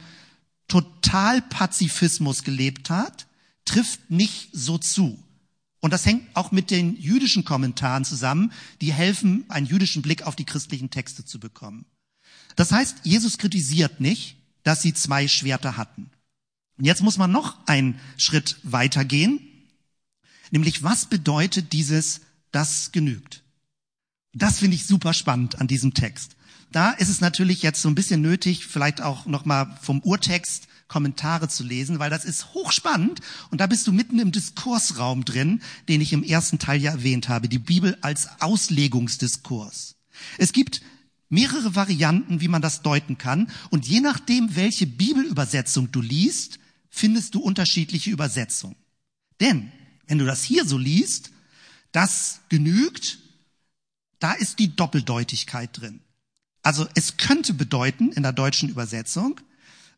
Totalpazifismus 0.68 2.44
gelebt 2.44 2.90
hat, 2.90 3.28
trifft 3.66 4.10
nicht 4.10 4.50
so 4.54 4.78
zu. 4.78 5.24
Und 5.88 5.92
das 5.92 6.06
hängt 6.06 6.36
auch 6.36 6.52
mit 6.52 6.70
den 6.70 6.98
jüdischen 6.98 7.46
Kommentaren 7.46 8.04
zusammen, 8.04 8.52
die 8.82 8.92
helfen, 8.92 9.46
einen 9.48 9.68
jüdischen 9.68 10.02
Blick 10.02 10.24
auf 10.24 10.36
die 10.36 10.44
christlichen 10.44 10.90
Texte 10.90 11.24
zu 11.24 11.40
bekommen. 11.40 11.86
Das 12.58 12.74
heißt, 12.74 12.98
Jesus 13.04 13.38
kritisiert 13.38 14.02
nicht, 14.02 14.36
dass 14.64 14.82
sie 14.82 14.94
zwei 14.94 15.30
Schwerter 15.30 15.78
hatten. 15.78 16.10
Und 16.78 16.84
jetzt 16.84 17.04
muss 17.04 17.18
man 17.18 17.32
noch 17.32 17.66
einen 17.68 18.02
Schritt 18.18 18.58
weitergehen, 18.64 19.40
nämlich 20.52 20.84
was 20.84 21.06
bedeutet 21.06 21.72
dieses, 21.72 22.20
das 22.52 22.92
genügt? 22.92 23.44
Das 24.34 24.60
finde 24.60 24.76
ich 24.76 24.88
super 24.88 25.14
spannend 25.14 25.62
an 25.62 25.68
diesem 25.68 25.94
Text. 25.94 26.36
Da 26.74 26.92
ist 26.92 27.08
es 27.08 27.22
natürlich 27.22 27.62
jetzt 27.62 27.82
so 27.82 27.88
ein 27.88 27.96
bisschen 27.96 28.22
nötig, 28.22 28.66
vielleicht 28.66 29.00
auch 29.00 29.26
nochmal 29.26 29.74
vom 29.82 30.02
Urtext 30.02 30.68
Kommentare 30.88 31.50
zu 31.50 31.64
lesen, 31.64 32.00
weil 32.00 32.10
das 32.10 32.26
ist 32.26 32.54
hochspannend 32.54 33.22
und 33.52 33.60
da 33.60 33.68
bist 33.68 33.86
du 33.88 33.92
mitten 33.92 34.20
im 34.20 34.32
Diskursraum 34.32 35.26
drin, 35.26 35.62
den 35.88 36.02
ich 36.02 36.14
im 36.14 36.24
ersten 36.24 36.60
Teil 36.60 36.82
ja 36.82 36.92
erwähnt 36.92 37.30
habe, 37.30 37.50
die 37.50 37.60
Bibel 37.60 37.98
als 38.02 38.30
Auslegungsdiskurs. 38.40 39.96
Es 40.38 40.54
gibt 40.54 40.82
mehrere 41.30 41.76
Varianten, 41.76 42.42
wie 42.42 42.48
man 42.48 42.62
das 42.62 42.82
deuten 42.82 43.18
kann 43.18 43.52
und 43.70 43.88
je 43.88 44.00
nachdem, 44.00 44.56
welche 44.56 44.88
Bibelübersetzung 44.88 45.92
du 45.92 46.02
liest, 46.02 46.60
findest 46.90 47.36
du 47.36 47.42
unterschiedliche 47.42 48.10
Übersetzungen. 48.10 48.78
Denn 49.40 49.72
wenn 50.08 50.18
du 50.18 50.26
das 50.26 50.44
hier 50.44 50.66
so 50.66 50.78
liest, 50.78 51.32
das 51.92 52.40
genügt, 52.50 53.20
da 54.20 54.34
ist 54.34 54.60
die 54.60 54.76
Doppeldeutigkeit 54.76 55.70
drin. 55.74 56.02
Also 56.64 56.88
es 56.96 57.18
könnte 57.18 57.54
bedeuten 57.54 58.12
in 58.12 58.24
der 58.24 58.34
deutschen 58.34 58.70
Übersetzung, 58.70 59.40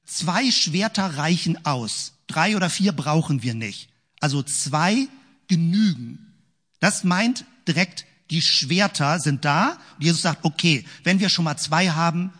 Zwei 0.10 0.50
Schwerter 0.50 1.18
reichen 1.18 1.68
aus. 1.68 2.14
Drei 2.26 2.56
oder 2.56 2.72
vier 2.72 2.94
brauchen 2.94 3.44
wir 3.44 3.54
nicht. 3.54 3.90
Also 4.20 4.42
zwei 4.42 5.08
genügen. 5.48 6.34
Das 6.80 7.04
meint 7.04 7.46
direkt, 7.68 8.06
die 8.32 8.42
Schwerter 8.42 9.20
sind 9.20 9.46
da. 9.46 9.78
Und 9.98 10.04
Jesus 10.04 10.24
sagt, 10.24 10.46
okay, 10.46 10.84
wenn 11.04 11.20
wir 11.20 11.30
schon 11.30 11.46
mal 11.46 11.58
zwei 11.58 11.92
haben, 11.92 12.34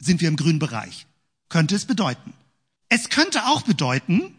sind 0.00 0.20
wir 0.20 0.26
im 0.26 0.36
grünen 0.36 0.58
Bereich. 0.58 1.06
Könnte 1.48 1.76
es 1.76 1.84
bedeuten. 1.84 2.32
Es 2.88 3.08
könnte 3.08 3.46
auch 3.46 3.62
bedeuten, 3.62 4.34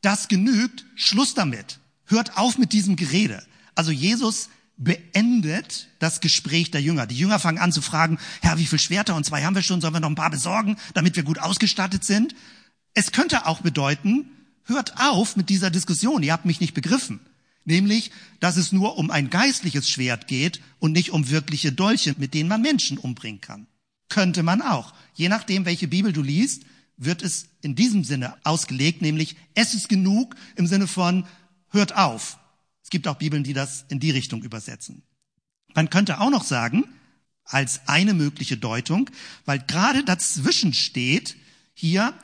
das 0.00 0.28
genügt, 0.28 0.84
Schluss 0.94 1.34
damit. 1.34 1.80
Hört 2.04 2.38
auf 2.38 2.56
mit 2.56 2.72
diesem 2.72 2.94
Gerede. 2.94 3.44
Also 3.74 3.90
Jesus 3.90 4.48
beendet 4.78 5.88
das 5.98 6.20
Gespräch 6.20 6.70
der 6.70 6.80
Jünger. 6.80 7.06
Die 7.06 7.16
Jünger 7.16 7.38
fangen 7.38 7.58
an 7.58 7.72
zu 7.72 7.82
fragen, 7.82 8.18
Herr, 8.40 8.58
wie 8.58 8.66
viel 8.66 8.78
Schwerter 8.78 9.16
und 9.16 9.24
zwei 9.24 9.44
haben 9.44 9.56
wir 9.56 9.62
schon, 9.62 9.80
sollen 9.80 9.94
wir 9.94 10.00
noch 10.00 10.08
ein 10.08 10.14
paar 10.14 10.30
besorgen, 10.30 10.76
damit 10.94 11.16
wir 11.16 11.24
gut 11.24 11.40
ausgestattet 11.40 12.04
sind? 12.04 12.34
Es 12.94 13.12
könnte 13.12 13.46
auch 13.46 13.60
bedeuten, 13.60 14.30
hört 14.64 15.00
auf 15.00 15.36
mit 15.36 15.50
dieser 15.50 15.70
Diskussion, 15.70 16.22
ihr 16.22 16.32
habt 16.32 16.46
mich 16.46 16.60
nicht 16.60 16.74
begriffen. 16.74 17.20
Nämlich, 17.64 18.12
dass 18.40 18.56
es 18.56 18.72
nur 18.72 18.96
um 18.96 19.10
ein 19.10 19.28
geistliches 19.28 19.90
Schwert 19.90 20.26
geht 20.26 20.60
und 20.78 20.92
nicht 20.92 21.10
um 21.10 21.28
wirkliche 21.28 21.70
Dolche, 21.70 22.14
mit 22.16 22.32
denen 22.32 22.48
man 22.48 22.62
Menschen 22.62 22.96
umbringen 22.96 23.42
kann. 23.42 23.66
Könnte 24.08 24.42
man 24.42 24.62
auch. 24.62 24.94
Je 25.12 25.28
nachdem, 25.28 25.66
welche 25.66 25.88
Bibel 25.88 26.12
du 26.12 26.22
liest, 26.22 26.62
wird 26.96 27.22
es 27.22 27.48
in 27.60 27.74
diesem 27.74 28.04
Sinne 28.04 28.36
ausgelegt, 28.44 29.02
nämlich 29.02 29.36
es 29.54 29.74
ist 29.74 29.88
genug 29.88 30.34
im 30.56 30.66
Sinne 30.66 30.86
von 30.86 31.26
hört 31.70 31.94
auf. 31.96 32.37
Es 32.88 32.90
gibt 32.90 33.06
auch 33.06 33.16
Bibeln, 33.16 33.44
die 33.44 33.52
das 33.52 33.84
in 33.90 34.00
die 34.00 34.12
Richtung 34.12 34.42
übersetzen. 34.42 35.02
Man 35.74 35.90
könnte 35.90 36.20
auch 36.20 36.30
noch 36.30 36.42
sagen, 36.42 36.84
als 37.44 37.86
eine 37.86 38.14
mögliche 38.14 38.56
Deutung, 38.56 39.10
weil 39.44 39.58
gerade 39.58 40.04
dazwischen 40.04 40.72
steht 40.72 41.36
hier, 41.74 42.14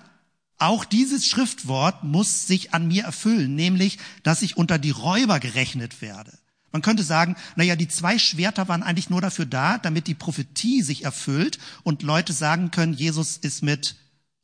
auch 0.56 0.86
dieses 0.86 1.26
Schriftwort 1.26 2.02
muss 2.02 2.46
sich 2.46 2.72
an 2.72 2.88
mir 2.88 3.04
erfüllen, 3.04 3.54
nämlich, 3.54 3.98
dass 4.22 4.40
ich 4.40 4.56
unter 4.56 4.78
die 4.78 4.92
Räuber 4.92 5.38
gerechnet 5.38 6.00
werde. 6.00 6.32
Man 6.72 6.80
könnte 6.80 7.02
sagen, 7.02 7.36
naja, 7.56 7.76
die 7.76 7.88
zwei 7.88 8.18
Schwerter 8.18 8.66
waren 8.66 8.82
eigentlich 8.82 9.10
nur 9.10 9.20
dafür 9.20 9.44
da, 9.44 9.76
damit 9.76 10.06
die 10.06 10.14
Prophetie 10.14 10.80
sich 10.80 11.04
erfüllt 11.04 11.58
und 11.82 12.02
Leute 12.02 12.32
sagen 12.32 12.70
können, 12.70 12.94
Jesus 12.94 13.36
ist 13.36 13.62
mit 13.62 13.96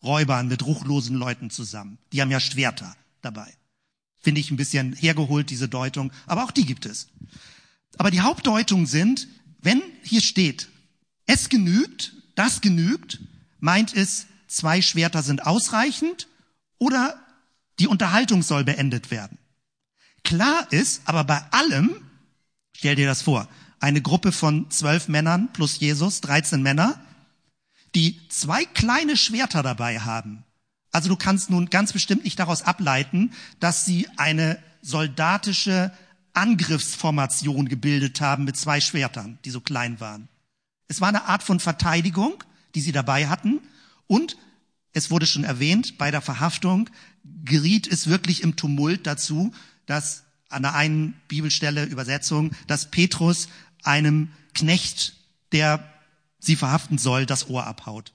Räubern, 0.02 0.48
mit 0.48 0.66
ruchlosen 0.66 1.16
Leuten 1.16 1.48
zusammen. 1.48 1.96
Die 2.12 2.20
haben 2.20 2.30
ja 2.30 2.40
Schwerter 2.40 2.94
dabei. 3.22 3.54
Finde 4.20 4.40
ich 4.40 4.50
ein 4.50 4.56
bisschen 4.56 4.92
hergeholt, 4.92 5.50
diese 5.50 5.68
Deutung, 5.68 6.12
aber 6.26 6.44
auch 6.44 6.50
die 6.50 6.66
gibt 6.66 6.86
es. 6.86 7.08
Aber 7.98 8.10
die 8.10 8.20
Hauptdeutungen 8.20 8.86
sind, 8.86 9.28
wenn 9.60 9.82
hier 10.02 10.20
steht, 10.20 10.68
es 11.26 11.48
genügt, 11.48 12.14
das 12.34 12.60
genügt, 12.60 13.20
meint 13.58 13.94
es, 13.94 14.26
zwei 14.46 14.82
Schwerter 14.82 15.22
sind 15.22 15.46
ausreichend 15.46 16.28
oder 16.78 17.20
die 17.78 17.86
Unterhaltung 17.86 18.42
soll 18.42 18.64
beendet 18.64 19.10
werden. 19.10 19.38
Klar 20.22 20.70
ist, 20.70 21.02
aber 21.06 21.24
bei 21.24 21.42
allem, 21.50 21.96
Stell 22.80 22.94
dir 22.94 23.06
das 23.06 23.20
vor. 23.20 23.46
Eine 23.78 24.00
Gruppe 24.00 24.32
von 24.32 24.70
zwölf 24.70 25.08
Männern 25.08 25.52
plus 25.52 25.80
Jesus, 25.80 26.22
13 26.22 26.62
Männer, 26.62 26.98
die 27.94 28.26
zwei 28.30 28.64
kleine 28.64 29.18
Schwerter 29.18 29.62
dabei 29.62 30.00
haben. 30.00 30.44
Also 30.92 31.08
du 31.08 31.16
kannst 31.16 31.50
nun 31.50 31.70
ganz 31.70 31.92
bestimmt 31.92 32.24
nicht 32.24 32.38
daraus 32.38 32.62
ableiten, 32.62 33.32
dass 33.60 33.84
sie 33.84 34.08
eine 34.16 34.58
soldatische 34.82 35.92
Angriffsformation 36.32 37.68
gebildet 37.68 38.20
haben 38.20 38.44
mit 38.44 38.56
zwei 38.56 38.80
Schwertern, 38.80 39.38
die 39.44 39.50
so 39.50 39.60
klein 39.60 40.00
waren. 40.00 40.28
Es 40.88 41.00
war 41.00 41.08
eine 41.08 41.26
Art 41.26 41.42
von 41.42 41.60
Verteidigung, 41.60 42.42
die 42.74 42.80
sie 42.80 42.92
dabei 42.92 43.28
hatten. 43.28 43.60
Und 44.06 44.36
es 44.92 45.10
wurde 45.10 45.26
schon 45.26 45.44
erwähnt, 45.44 45.98
bei 45.98 46.10
der 46.10 46.20
Verhaftung 46.20 46.90
geriet 47.44 47.86
es 47.86 48.08
wirklich 48.08 48.42
im 48.42 48.56
Tumult 48.56 49.06
dazu, 49.06 49.52
dass 49.86 50.24
an 50.48 50.62
der 50.62 50.74
einen 50.74 51.14
Bibelstelle 51.28 51.84
Übersetzung, 51.84 52.52
dass 52.66 52.90
Petrus 52.90 53.48
einem 53.84 54.30
Knecht, 54.54 55.14
der 55.52 55.88
sie 56.40 56.56
verhaften 56.56 56.98
soll, 56.98 57.26
das 57.26 57.48
Ohr 57.48 57.66
abhaut. 57.66 58.12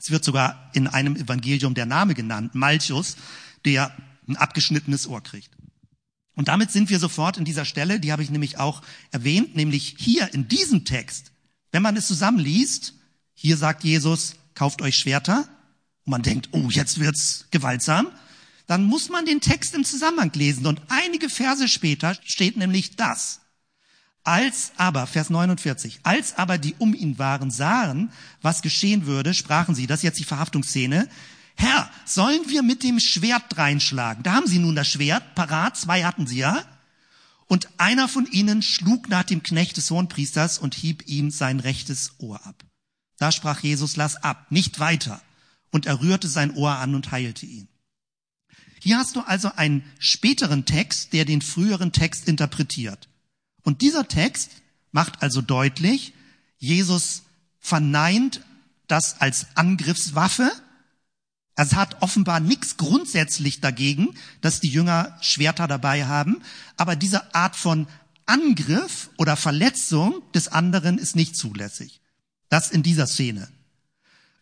Es 0.00 0.10
wird 0.10 0.24
sogar 0.24 0.70
in 0.72 0.86
einem 0.86 1.14
Evangelium 1.14 1.74
der 1.74 1.86
Name 1.86 2.14
genannt, 2.14 2.54
Malchus, 2.54 3.16
der 3.64 3.94
ein 4.26 4.36
abgeschnittenes 4.36 5.06
Ohr 5.06 5.22
kriegt. 5.22 5.50
Und 6.34 6.48
damit 6.48 6.70
sind 6.70 6.88
wir 6.88 6.98
sofort 6.98 7.36
in 7.36 7.44
dieser 7.44 7.64
Stelle, 7.64 8.00
die 8.00 8.10
habe 8.10 8.22
ich 8.22 8.30
nämlich 8.30 8.58
auch 8.58 8.82
erwähnt, 9.10 9.54
nämlich 9.54 9.96
hier 9.98 10.32
in 10.32 10.48
diesem 10.48 10.84
Text. 10.84 11.32
Wenn 11.70 11.82
man 11.82 11.96
es 11.96 12.06
zusammenliest, 12.06 12.94
hier 13.34 13.56
sagt 13.56 13.84
Jesus, 13.84 14.36
kauft 14.54 14.80
euch 14.80 14.96
Schwerter. 14.96 15.48
Und 16.06 16.10
man 16.10 16.22
denkt, 16.22 16.48
oh, 16.52 16.70
jetzt 16.70 16.98
wird's 16.98 17.46
gewaltsam 17.50 18.08
dann 18.70 18.84
muss 18.84 19.08
man 19.08 19.26
den 19.26 19.40
Text 19.40 19.74
im 19.74 19.84
Zusammenhang 19.84 20.30
lesen. 20.32 20.64
Und 20.64 20.80
einige 20.90 21.28
Verse 21.28 21.66
später 21.66 22.16
steht 22.24 22.56
nämlich 22.56 22.94
das. 22.94 23.40
Als 24.22 24.72
aber, 24.76 25.06
Vers 25.06 25.30
49, 25.30 26.00
als 26.02 26.36
aber 26.36 26.58
die 26.58 26.74
um 26.78 26.94
ihn 26.94 27.18
waren 27.18 27.50
sahen, 27.50 28.12
was 28.42 28.62
geschehen 28.62 29.06
würde, 29.06 29.32
sprachen 29.32 29.74
sie, 29.74 29.86
das 29.86 30.00
ist 30.00 30.04
jetzt 30.04 30.18
die 30.18 30.24
Verhaftungsszene, 30.24 31.08
Herr, 31.56 31.90
sollen 32.06 32.48
wir 32.48 32.62
mit 32.62 32.82
dem 32.82 33.00
Schwert 33.00 33.58
reinschlagen? 33.58 34.22
Da 34.22 34.32
haben 34.32 34.46
sie 34.46 34.58
nun 34.58 34.74
das 34.74 34.88
Schwert, 34.88 35.34
parat, 35.34 35.76
zwei 35.76 36.04
hatten 36.04 36.26
sie 36.26 36.38
ja. 36.38 36.64
Und 37.48 37.68
einer 37.78 38.08
von 38.08 38.26
ihnen 38.26 38.62
schlug 38.62 39.08
nach 39.08 39.24
dem 39.24 39.42
Knecht 39.42 39.76
des 39.76 39.90
Hohenpriesters 39.90 40.58
und 40.58 40.74
hieb 40.74 41.06
ihm 41.06 41.30
sein 41.30 41.60
rechtes 41.60 42.12
Ohr 42.18 42.40
ab. 42.46 42.64
Da 43.18 43.30
sprach 43.30 43.60
Jesus, 43.60 43.96
lass 43.96 44.16
ab, 44.16 44.50
nicht 44.50 44.80
weiter. 44.80 45.20
Und 45.70 45.84
er 45.84 46.00
rührte 46.00 46.28
sein 46.28 46.54
Ohr 46.54 46.76
an 46.76 46.94
und 46.94 47.10
heilte 47.10 47.44
ihn. 47.44 47.68
Hier 48.80 48.96
hast 48.96 49.14
du 49.14 49.20
also 49.20 49.52
einen 49.54 49.84
späteren 49.98 50.64
Text, 50.64 51.12
der 51.12 51.26
den 51.26 51.42
früheren 51.42 51.92
Text 51.92 52.26
interpretiert. 52.26 53.09
Und 53.62 53.82
dieser 53.82 54.08
Text 54.08 54.50
macht 54.92 55.22
also 55.22 55.40
deutlich, 55.42 56.14
Jesus 56.58 57.22
verneint 57.58 58.42
das 58.86 59.20
als 59.20 59.46
Angriffswaffe. 59.54 60.50
Es 61.54 61.74
hat 61.74 62.02
offenbar 62.02 62.40
nichts 62.40 62.76
grundsätzlich 62.76 63.60
dagegen, 63.60 64.14
dass 64.40 64.60
die 64.60 64.68
Jünger 64.68 65.16
Schwerter 65.20 65.68
dabei 65.68 66.06
haben, 66.06 66.42
aber 66.76 66.96
diese 66.96 67.34
Art 67.34 67.56
von 67.56 67.86
Angriff 68.26 69.10
oder 69.18 69.36
Verletzung 69.36 70.22
des 70.32 70.48
anderen 70.48 70.98
ist 70.98 71.16
nicht 71.16 71.36
zulässig. 71.36 72.00
Das 72.48 72.70
in 72.70 72.82
dieser 72.82 73.06
Szene. 73.06 73.48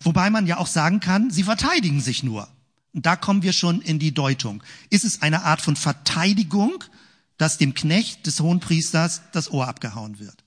Wobei 0.01 0.31
man 0.31 0.47
ja 0.47 0.59
auch 0.59 0.67
sagen 0.67 1.01
kann, 1.01 1.31
sie 1.31 1.43
verteidigen 1.43 2.01
sich 2.01 2.23
nur. 2.23 2.49
Und 2.93 3.07
da 3.07 3.17
kommen 3.17 3.43
wir 3.43 3.53
schon 3.53 3.81
in 3.83 3.99
die 3.99 4.13
Deutung. 4.13 4.63
Ist 4.91 5.05
es 5.05 5.23
eine 5.23 5.43
Art 5.45 5.61
von 5.61 5.77
Verteidigung, 5.77 6.85
dass 7.39 7.59
dem 7.59 7.75
Knecht 7.75 8.27
des 8.27 8.41
Hohenpriesters 8.41 9.23
das 9.33 9.51
Ohr 9.51 9.67
abgehauen 9.67 10.19
wird? 10.19 10.45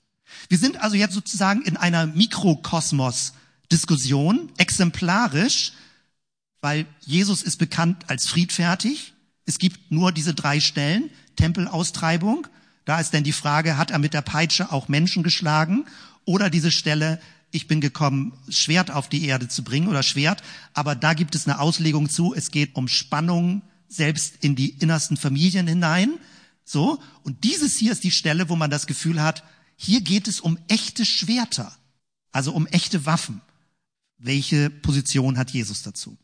Wir 0.48 0.58
sind 0.58 0.80
also 0.80 0.96
jetzt 0.96 1.14
sozusagen 1.14 1.62
in 1.62 1.76
einer 1.76 2.06
Mikrokosmos-Diskussion, 2.06 4.50
exemplarisch, 4.56 5.72
weil 6.60 6.86
Jesus 7.00 7.42
ist 7.42 7.58
bekannt 7.58 8.08
als 8.08 8.28
friedfertig. 8.28 9.14
Es 9.44 9.58
gibt 9.58 9.90
nur 9.90 10.12
diese 10.12 10.34
drei 10.34 10.60
Stellen, 10.60 11.10
Tempelaustreibung. 11.36 12.46
Da 12.84 13.00
ist 13.00 13.12
denn 13.12 13.24
die 13.24 13.32
Frage, 13.32 13.76
hat 13.76 13.90
er 13.90 13.98
mit 13.98 14.14
der 14.14 14.22
Peitsche 14.22 14.72
auch 14.72 14.88
Menschen 14.88 15.22
geschlagen? 15.22 15.84
Oder 16.24 16.50
diese 16.50 16.70
Stelle, 16.70 17.20
ich 17.50 17.66
bin 17.66 17.80
gekommen, 17.80 18.32
Schwert 18.48 18.90
auf 18.90 19.08
die 19.08 19.26
Erde 19.26 19.48
zu 19.48 19.64
bringen 19.64 19.88
oder 19.88 20.02
Schwert, 20.02 20.42
aber 20.72 20.94
da 20.94 21.14
gibt 21.14 21.34
es 21.34 21.46
eine 21.46 21.58
Auslegung 21.58 22.08
zu, 22.08 22.34
es 22.34 22.50
geht 22.50 22.76
um 22.76 22.88
Spannung 22.88 23.62
selbst 23.88 24.36
in 24.40 24.56
die 24.56 24.70
innersten 24.70 25.16
Familien 25.16 25.66
hinein. 25.66 26.18
So. 26.64 27.00
Und 27.22 27.44
dieses 27.44 27.76
hier 27.76 27.92
ist 27.92 28.04
die 28.04 28.10
Stelle, 28.10 28.48
wo 28.48 28.56
man 28.56 28.70
das 28.70 28.86
Gefühl 28.86 29.22
hat, 29.22 29.44
hier 29.76 30.00
geht 30.00 30.28
es 30.28 30.40
um 30.40 30.58
echte 30.68 31.04
Schwerter. 31.04 31.76
Also 32.30 32.52
um 32.52 32.66
echte 32.66 33.04
Waffen. 33.04 33.40
Welche 34.18 34.70
Position 34.70 35.36
hat 35.36 35.50
Jesus 35.50 35.82
dazu? 35.82 36.16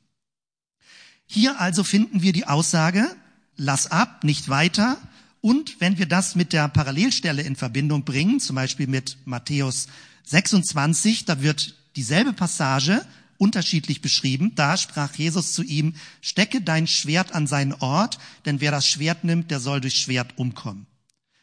Hier 1.26 1.60
also 1.60 1.84
finden 1.84 2.22
wir 2.22 2.32
die 2.32 2.46
Aussage, 2.46 3.14
lass 3.56 3.88
ab, 3.88 4.24
nicht 4.24 4.48
weiter. 4.48 4.96
Und 5.40 5.80
wenn 5.80 5.98
wir 5.98 6.06
das 6.06 6.34
mit 6.34 6.52
der 6.52 6.68
Parallelstelle 6.68 7.42
in 7.42 7.56
Verbindung 7.56 8.04
bringen, 8.04 8.40
zum 8.40 8.56
Beispiel 8.56 8.86
mit 8.86 9.18
Matthäus 9.26 9.88
26, 10.24 11.26
da 11.26 11.42
wird 11.42 11.76
dieselbe 11.96 12.32
Passage 12.32 13.04
unterschiedlich 13.38 14.02
beschrieben. 14.02 14.54
Da 14.54 14.76
sprach 14.76 15.14
Jesus 15.14 15.52
zu 15.54 15.62
ihm, 15.62 15.94
stecke 16.20 16.60
dein 16.60 16.86
Schwert 16.86 17.34
an 17.34 17.46
seinen 17.46 17.72
Ort, 17.72 18.18
denn 18.44 18.60
wer 18.60 18.70
das 18.70 18.86
Schwert 18.86 19.24
nimmt, 19.24 19.50
der 19.50 19.60
soll 19.60 19.80
durch 19.80 19.94
Schwert 19.94 20.36
umkommen. 20.36 20.86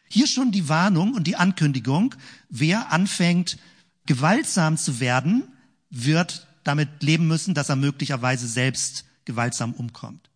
Hier 0.08 0.28
schon 0.28 0.52
die 0.52 0.70
Warnung 0.70 1.14
und 1.14 1.26
die 1.26 1.36
Ankündigung, 1.36 2.14
wer 2.50 2.92
anfängt, 2.92 3.58
gewaltsam 4.06 4.78
zu 4.78 5.00
werden, 5.00 5.44
wird 5.90 6.48
damit 6.64 7.02
leben 7.02 7.28
müssen, 7.28 7.54
dass 7.54 7.70
er 7.70 7.76
möglicherweise 7.76 8.48
selbst 8.48 9.06
gewaltsam 9.26 9.74
umkommt. 9.74 10.30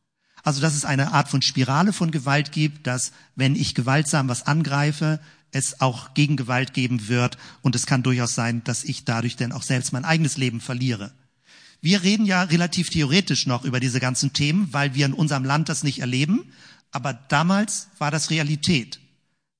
Also, 0.43 0.61
dass 0.61 0.75
es 0.75 0.85
eine 0.85 1.11
Art 1.11 1.29
von 1.29 1.41
Spirale 1.41 1.93
von 1.93 2.11
Gewalt 2.11 2.51
gibt, 2.51 2.87
dass 2.87 3.11
wenn 3.35 3.55
ich 3.55 3.75
gewaltsam 3.75 4.29
was 4.29 4.47
angreife, 4.47 5.19
es 5.51 5.81
auch 5.81 6.13
Gegengewalt 6.13 6.73
geben 6.73 7.07
wird 7.07 7.37
und 7.61 7.75
es 7.75 7.85
kann 7.85 8.03
durchaus 8.03 8.35
sein, 8.35 8.63
dass 8.63 8.83
ich 8.83 9.03
dadurch 9.03 9.35
denn 9.35 9.51
auch 9.51 9.63
selbst 9.63 9.91
mein 9.91 10.05
eigenes 10.05 10.37
Leben 10.37 10.61
verliere. 10.61 11.11
Wir 11.81 12.03
reden 12.03 12.25
ja 12.25 12.43
relativ 12.43 12.89
theoretisch 12.89 13.45
noch 13.45 13.63
über 13.63 13.79
diese 13.79 13.99
ganzen 13.99 14.33
Themen, 14.33 14.69
weil 14.71 14.95
wir 14.95 15.05
in 15.05 15.13
unserem 15.13 15.45
Land 15.45 15.69
das 15.69 15.83
nicht 15.83 15.99
erleben, 15.99 16.51
aber 16.91 17.13
damals 17.13 17.87
war 17.97 18.11
das 18.11 18.29
Realität. 18.29 18.99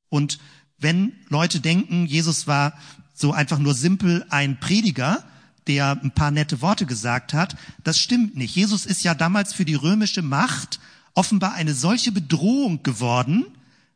Und 0.10 0.40
wenn 0.78 1.14
Leute 1.30 1.60
denken, 1.60 2.06
Jesus 2.06 2.48
war 2.48 2.74
so 3.14 3.32
einfach 3.32 3.60
nur 3.60 3.74
simpel 3.74 4.26
ein 4.30 4.60
Prediger, 4.60 5.24
der 5.68 6.00
ein 6.02 6.12
paar 6.12 6.32
nette 6.32 6.62
Worte 6.62 6.86
gesagt 6.86 7.34
hat, 7.34 7.56
das 7.84 8.00
stimmt 8.00 8.36
nicht. 8.36 8.56
Jesus 8.56 8.86
ist 8.86 9.04
ja 9.04 9.14
damals 9.14 9.54
für 9.54 9.66
die 9.66 9.76
römische 9.76 10.22
Macht 10.22 10.80
offenbar 11.14 11.54
eine 11.54 11.74
solche 11.74 12.12
Bedrohung 12.12 12.82
geworden, 12.82 13.46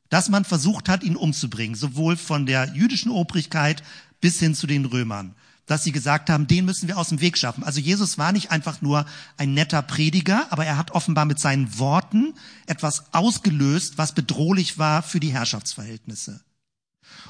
dass 0.09 0.29
man 0.29 0.45
versucht 0.45 0.89
hat, 0.89 1.03
ihn 1.03 1.15
umzubringen, 1.15 1.75
sowohl 1.75 2.17
von 2.17 2.45
der 2.45 2.73
jüdischen 2.75 3.11
Obrigkeit 3.11 3.81
bis 4.21 4.39
hin 4.39 4.53
zu 4.53 4.67
den 4.67 4.85
Römern, 4.85 5.33
dass 5.65 5.83
sie 5.83 5.91
gesagt 5.91 6.29
haben, 6.29 6.47
den 6.47 6.65
müssen 6.65 6.87
wir 6.87 6.97
aus 6.97 7.09
dem 7.09 7.21
Weg 7.21 7.37
schaffen. 7.37 7.63
Also 7.63 7.79
Jesus 7.79 8.17
war 8.17 8.31
nicht 8.31 8.51
einfach 8.51 8.81
nur 8.81 9.05
ein 9.37 9.53
netter 9.53 9.81
Prediger, 9.81 10.47
aber 10.51 10.65
er 10.65 10.77
hat 10.77 10.91
offenbar 10.91 11.25
mit 11.25 11.39
seinen 11.39 11.79
Worten 11.79 12.33
etwas 12.65 13.13
ausgelöst, 13.13 13.97
was 13.97 14.13
bedrohlich 14.13 14.77
war 14.77 15.03
für 15.03 15.19
die 15.19 15.31
Herrschaftsverhältnisse. 15.31 16.41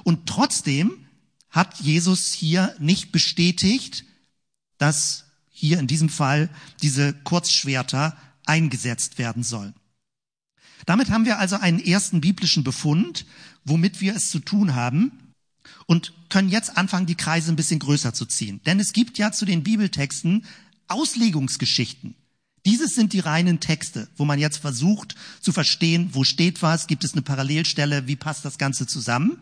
Und 0.03 0.27
trotzdem 0.27 1.05
hat 1.49 1.79
Jesus 1.79 2.33
hier 2.33 2.75
nicht 2.79 3.11
bestätigt, 3.11 4.05
dass 4.79 5.25
hier 5.49 5.79
in 5.79 5.87
diesem 5.87 6.09
Fall 6.09 6.49
diese 6.81 7.13
Kurzschwerter 7.13 8.17
eingesetzt 8.45 9.19
werden 9.19 9.43
sollen. 9.43 9.75
Damit 10.87 11.11
haben 11.11 11.25
wir 11.25 11.37
also 11.39 11.55
einen 11.55 11.79
ersten 11.79 12.19
biblischen 12.19 12.63
Befund, 12.63 13.25
womit 13.63 14.01
wir 14.01 14.15
es 14.15 14.31
zu 14.31 14.39
tun 14.39 14.73
haben 14.75 15.22
und 15.85 16.13
können 16.29 16.49
jetzt 16.49 16.77
anfangen, 16.77 17.05
die 17.05 17.15
Kreise 17.15 17.51
ein 17.51 17.55
bisschen 17.55 17.79
größer 17.79 18.13
zu 18.13 18.25
ziehen. 18.25 18.61
Denn 18.65 18.79
es 18.79 18.93
gibt 18.93 19.17
ja 19.17 19.31
zu 19.31 19.45
den 19.45 19.63
Bibeltexten 19.63 20.45
Auslegungsgeschichten. 20.87 22.15
Dieses 22.65 22.95
sind 22.95 23.13
die 23.13 23.19
reinen 23.19 23.59
Texte, 23.59 24.07
wo 24.15 24.25
man 24.25 24.39
jetzt 24.39 24.57
versucht 24.57 25.15
zu 25.41 25.51
verstehen, 25.51 26.09
wo 26.13 26.23
steht 26.23 26.61
was, 26.61 26.87
gibt 26.87 27.03
es 27.03 27.13
eine 27.13 27.21
Parallelstelle, 27.21 28.07
wie 28.07 28.15
passt 28.15 28.45
das 28.45 28.57
Ganze 28.57 28.87
zusammen. 28.87 29.41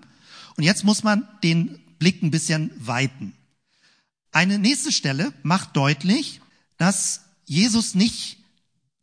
Und 0.57 0.63
jetzt 0.63 0.83
muss 0.83 1.03
man 1.03 1.27
den 1.43 1.79
Blick 1.99 2.23
ein 2.23 2.31
bisschen 2.31 2.71
weiten. 2.77 3.33
Eine 4.31 4.57
nächste 4.57 4.91
Stelle 4.91 5.33
macht 5.43 5.75
deutlich, 5.75 6.41
dass 6.77 7.21
Jesus 7.45 7.95
nicht 7.95 8.37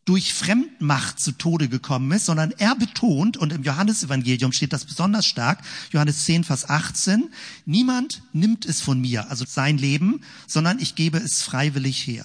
durch 0.09 0.33
Fremdmacht 0.33 1.21
zu 1.21 1.33
Tode 1.33 1.69
gekommen 1.69 2.11
ist, 2.13 2.25
sondern 2.25 2.53
er 2.53 2.75
betont, 2.75 3.37
und 3.37 3.53
im 3.53 3.63
Johannesevangelium 3.63 4.53
steht 4.53 4.73
das 4.73 4.87
besonders 4.87 5.27
stark, 5.27 5.61
Johannes 5.91 6.25
10, 6.25 6.45
Vers 6.45 6.71
18, 6.71 7.29
niemand 7.67 8.23
nimmt 8.33 8.65
es 8.65 8.81
von 8.81 8.99
mir, 8.99 9.29
also 9.29 9.45
sein 9.47 9.77
Leben, 9.77 10.23
sondern 10.47 10.79
ich 10.79 10.95
gebe 10.95 11.19
es 11.19 11.43
freiwillig 11.43 12.07
her. 12.07 12.25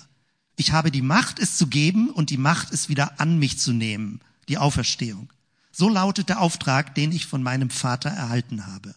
Ich 0.55 0.71
habe 0.71 0.91
die 0.91 1.01
Macht, 1.01 1.39
es 1.39 1.57
zu 1.57 1.67
geben 1.67 2.09
und 2.09 2.29
die 2.29 2.37
Macht, 2.37 2.71
es 2.71 2.87
wieder 2.87 3.19
an 3.19 3.37
mich 3.37 3.59
zu 3.59 3.73
nehmen, 3.73 4.21
die 4.47 4.57
Auferstehung. 4.57 5.29
So 5.73 5.89
lautet 5.89 6.29
der 6.29 6.39
Auftrag, 6.39 6.95
den 6.95 7.11
ich 7.11 7.25
von 7.25 7.43
meinem 7.43 7.69
Vater 7.69 8.11
erhalten 8.11 8.65
habe. 8.65 8.95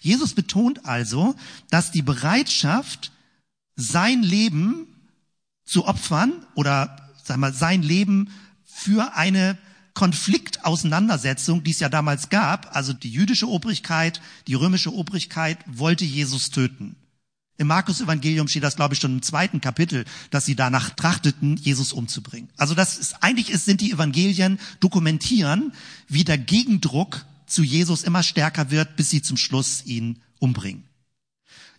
Jesus 0.00 0.34
betont 0.34 0.86
also, 0.86 1.36
dass 1.70 1.92
die 1.92 2.02
Bereitschaft, 2.02 3.12
sein 3.76 4.24
Leben 4.24 4.88
zu 5.64 5.86
opfern 5.86 6.44
oder 6.56 7.07
sag 7.28 7.36
mal, 7.36 7.54
sein 7.54 7.82
Leben 7.82 8.30
für 8.64 9.14
eine 9.14 9.56
Konfliktauseinandersetzung, 9.94 11.64
die 11.64 11.70
es 11.70 11.80
ja 11.80 11.88
damals 11.88 12.28
gab. 12.28 12.74
Also 12.74 12.92
die 12.92 13.10
jüdische 13.10 13.48
Obrigkeit, 13.48 14.20
die 14.46 14.54
römische 14.54 14.92
Obrigkeit 14.92 15.58
wollte 15.66 16.04
Jesus 16.04 16.50
töten. 16.50 16.96
Im 17.56 17.66
Markus 17.66 18.00
Evangelium 18.00 18.46
steht 18.46 18.62
das, 18.62 18.76
glaube 18.76 18.94
ich, 18.94 19.00
schon 19.00 19.14
im 19.14 19.22
zweiten 19.22 19.60
Kapitel, 19.60 20.04
dass 20.30 20.46
sie 20.46 20.54
danach 20.54 20.90
trachteten, 20.90 21.56
Jesus 21.56 21.92
umzubringen. 21.92 22.48
Also 22.56 22.74
das 22.74 22.96
ist, 22.96 23.22
eigentlich 23.24 23.50
ist, 23.50 23.64
sind 23.64 23.80
die 23.80 23.90
Evangelien 23.90 24.60
dokumentieren, 24.78 25.72
wie 26.06 26.22
der 26.22 26.38
Gegendruck 26.38 27.26
zu 27.46 27.64
Jesus 27.64 28.04
immer 28.04 28.22
stärker 28.22 28.70
wird, 28.70 28.94
bis 28.94 29.10
sie 29.10 29.22
zum 29.22 29.36
Schluss 29.36 29.84
ihn 29.84 30.20
umbringen. 30.38 30.84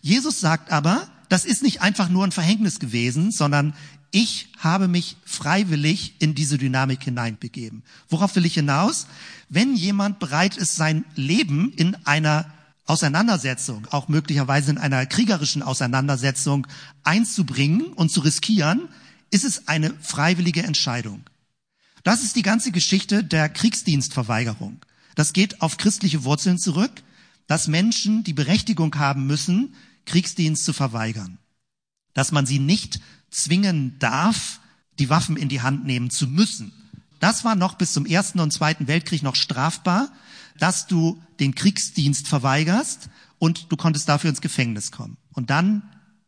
Jesus 0.02 0.40
sagt 0.40 0.70
aber, 0.70 1.08
das 1.30 1.46
ist 1.46 1.62
nicht 1.62 1.80
einfach 1.80 2.10
nur 2.10 2.24
ein 2.24 2.32
Verhängnis 2.32 2.78
gewesen, 2.80 3.30
sondern 3.30 3.74
ich 4.10 4.48
habe 4.58 4.88
mich 4.88 5.16
freiwillig 5.24 6.14
in 6.18 6.34
diese 6.34 6.58
Dynamik 6.58 7.04
hineinbegeben. 7.04 7.82
Worauf 8.08 8.34
will 8.36 8.44
ich 8.44 8.54
hinaus? 8.54 9.06
Wenn 9.48 9.74
jemand 9.74 10.18
bereit 10.18 10.56
ist, 10.56 10.76
sein 10.76 11.04
Leben 11.14 11.72
in 11.72 11.96
einer 12.04 12.52
Auseinandersetzung, 12.86 13.86
auch 13.90 14.08
möglicherweise 14.08 14.72
in 14.72 14.78
einer 14.78 15.06
kriegerischen 15.06 15.62
Auseinandersetzung 15.62 16.66
einzubringen 17.04 17.92
und 17.92 18.10
zu 18.10 18.20
riskieren, 18.20 18.88
ist 19.30 19.44
es 19.44 19.68
eine 19.68 19.94
freiwillige 20.00 20.64
Entscheidung. 20.64 21.22
Das 22.02 22.24
ist 22.24 22.34
die 22.34 22.42
ganze 22.42 22.72
Geschichte 22.72 23.22
der 23.22 23.48
Kriegsdienstverweigerung. 23.48 24.80
Das 25.14 25.32
geht 25.32 25.62
auf 25.62 25.76
christliche 25.76 26.24
Wurzeln 26.24 26.58
zurück, 26.58 26.90
dass 27.46 27.68
Menschen 27.68 28.24
die 28.24 28.32
Berechtigung 28.32 28.94
haben 28.96 29.26
müssen, 29.26 29.74
Kriegsdienst 30.06 30.64
zu 30.64 30.72
verweigern. 30.72 31.38
Dass 32.14 32.32
man 32.32 32.46
sie 32.46 32.58
nicht 32.58 33.00
zwingen 33.30 33.98
darf, 33.98 34.60
die 34.98 35.10
Waffen 35.10 35.36
in 35.36 35.48
die 35.48 35.62
Hand 35.62 35.84
nehmen 35.84 36.10
zu 36.10 36.26
müssen. 36.26 36.72
Das 37.20 37.44
war 37.44 37.54
noch 37.54 37.74
bis 37.74 37.92
zum 37.92 38.06
Ersten 38.06 38.40
und 38.40 38.52
Zweiten 38.52 38.88
Weltkrieg 38.88 39.22
noch 39.22 39.36
strafbar, 39.36 40.10
dass 40.58 40.86
du 40.86 41.22
den 41.38 41.54
Kriegsdienst 41.54 42.28
verweigerst 42.28 43.08
und 43.38 43.70
du 43.70 43.76
konntest 43.76 44.08
dafür 44.08 44.30
ins 44.30 44.40
Gefängnis 44.40 44.90
kommen. 44.90 45.16
Und 45.32 45.50
dann 45.50 45.82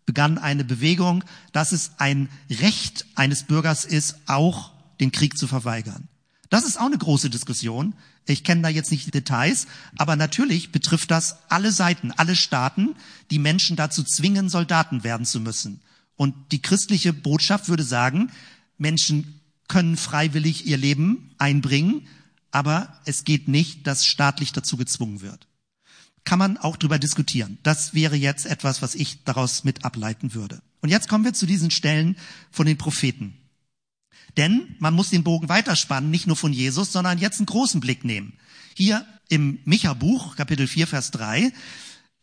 begann 0.06 0.38
eine 0.38 0.64
Bewegung, 0.64 1.24
dass 1.52 1.72
es 1.72 1.92
ein 1.98 2.28
Recht 2.50 3.06
eines 3.14 3.44
Bürgers 3.44 3.84
ist, 3.84 4.16
auch 4.26 4.72
den 5.00 5.12
Krieg 5.12 5.38
zu 5.38 5.46
verweigern. 5.46 6.08
Das 6.50 6.64
ist 6.64 6.78
auch 6.78 6.86
eine 6.86 6.98
große 6.98 7.30
Diskussion. 7.30 7.94
Ich 8.26 8.44
kenne 8.44 8.62
da 8.62 8.68
jetzt 8.68 8.90
nicht 8.90 9.06
die 9.06 9.10
Details, 9.10 9.66
aber 9.96 10.16
natürlich 10.16 10.70
betrifft 10.70 11.10
das 11.10 11.38
alle 11.48 11.72
Seiten, 11.72 12.12
alle 12.12 12.36
Staaten, 12.36 12.94
die 13.30 13.38
Menschen 13.38 13.76
dazu 13.76 14.02
zwingen, 14.02 14.48
Soldaten 14.48 15.02
werden 15.02 15.26
zu 15.26 15.40
müssen. 15.40 15.80
Und 16.22 16.52
die 16.52 16.62
christliche 16.62 17.12
Botschaft 17.12 17.68
würde 17.68 17.82
sagen, 17.82 18.30
Menschen 18.78 19.40
können 19.66 19.96
freiwillig 19.96 20.66
ihr 20.66 20.76
Leben 20.76 21.34
einbringen, 21.36 22.06
aber 22.52 23.00
es 23.06 23.24
geht 23.24 23.48
nicht, 23.48 23.88
dass 23.88 24.06
staatlich 24.06 24.52
dazu 24.52 24.76
gezwungen 24.76 25.20
wird. 25.20 25.48
Kann 26.22 26.38
man 26.38 26.58
auch 26.58 26.76
drüber 26.76 27.00
diskutieren. 27.00 27.58
Das 27.64 27.92
wäre 27.92 28.14
jetzt 28.14 28.46
etwas, 28.46 28.82
was 28.82 28.94
ich 28.94 29.24
daraus 29.24 29.64
mit 29.64 29.84
ableiten 29.84 30.32
würde. 30.32 30.62
Und 30.80 30.90
jetzt 30.90 31.08
kommen 31.08 31.24
wir 31.24 31.34
zu 31.34 31.44
diesen 31.44 31.72
Stellen 31.72 32.16
von 32.52 32.66
den 32.66 32.78
Propheten. 32.78 33.36
Denn 34.36 34.76
man 34.78 34.94
muss 34.94 35.10
den 35.10 35.24
Bogen 35.24 35.48
weiterspannen, 35.48 36.08
nicht 36.08 36.28
nur 36.28 36.36
von 36.36 36.52
Jesus, 36.52 36.92
sondern 36.92 37.18
jetzt 37.18 37.40
einen 37.40 37.46
großen 37.46 37.80
Blick 37.80 38.04
nehmen. 38.04 38.34
Hier 38.76 39.04
im 39.28 39.58
Micha-Buch, 39.64 40.36
Kapitel 40.36 40.68
4, 40.68 40.86
Vers 40.86 41.10
3, 41.10 41.52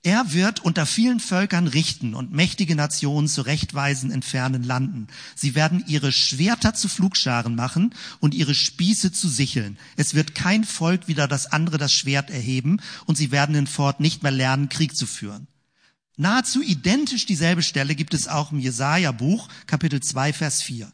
er 0.02 0.32
wird 0.32 0.62
unter 0.62 0.86
vielen 0.86 1.20
Völkern 1.20 1.68
richten 1.68 2.16
und 2.16 2.32
mächtige 2.32 2.76
Nationen 2.76 3.28
zurechtweisen 3.28 4.12
in 4.12 4.22
fernen 4.22 4.64
Landen. 4.64 5.08
Sie 5.36 5.56
werden 5.56 5.84
ihre 5.88 6.14
Schwerter 6.14 6.74
zu 6.74 6.88
Flugscharen 6.88 7.54
machen 7.54 7.94
und 8.22 8.34
ihre 8.34 8.56
Spieße 8.56 9.12
zu 9.12 9.28
Sicheln. 9.28 9.78
Es 9.98 10.14
wird 10.14 10.36
kein 10.36 10.64
Volk 10.64 11.10
wieder 11.10 11.28
das 11.28 11.48
andere 11.48 11.78
das 11.78 11.92
Schwert 11.92 12.30
erheben 12.30 12.82
und 13.08 13.18
sie 13.18 13.32
werden 13.32 13.56
in 13.56 13.68
Fort 13.68 14.00
nicht 14.00 14.24
mehr 14.24 14.32
lernen, 14.32 14.70
Krieg 14.70 14.96
zu 14.96 15.06
führen. 15.06 15.48
Nahezu 16.16 16.62
identisch 16.62 17.26
dieselbe 17.26 17.64
Stelle 17.64 17.94
gibt 17.96 18.14
es 18.14 18.30
auch 18.30 18.54
im 18.54 18.60
Jesaja-Buch, 18.60 19.50
Kapitel 19.68 20.02
2, 20.02 20.32
Vers 20.32 20.62
4. 20.62 20.92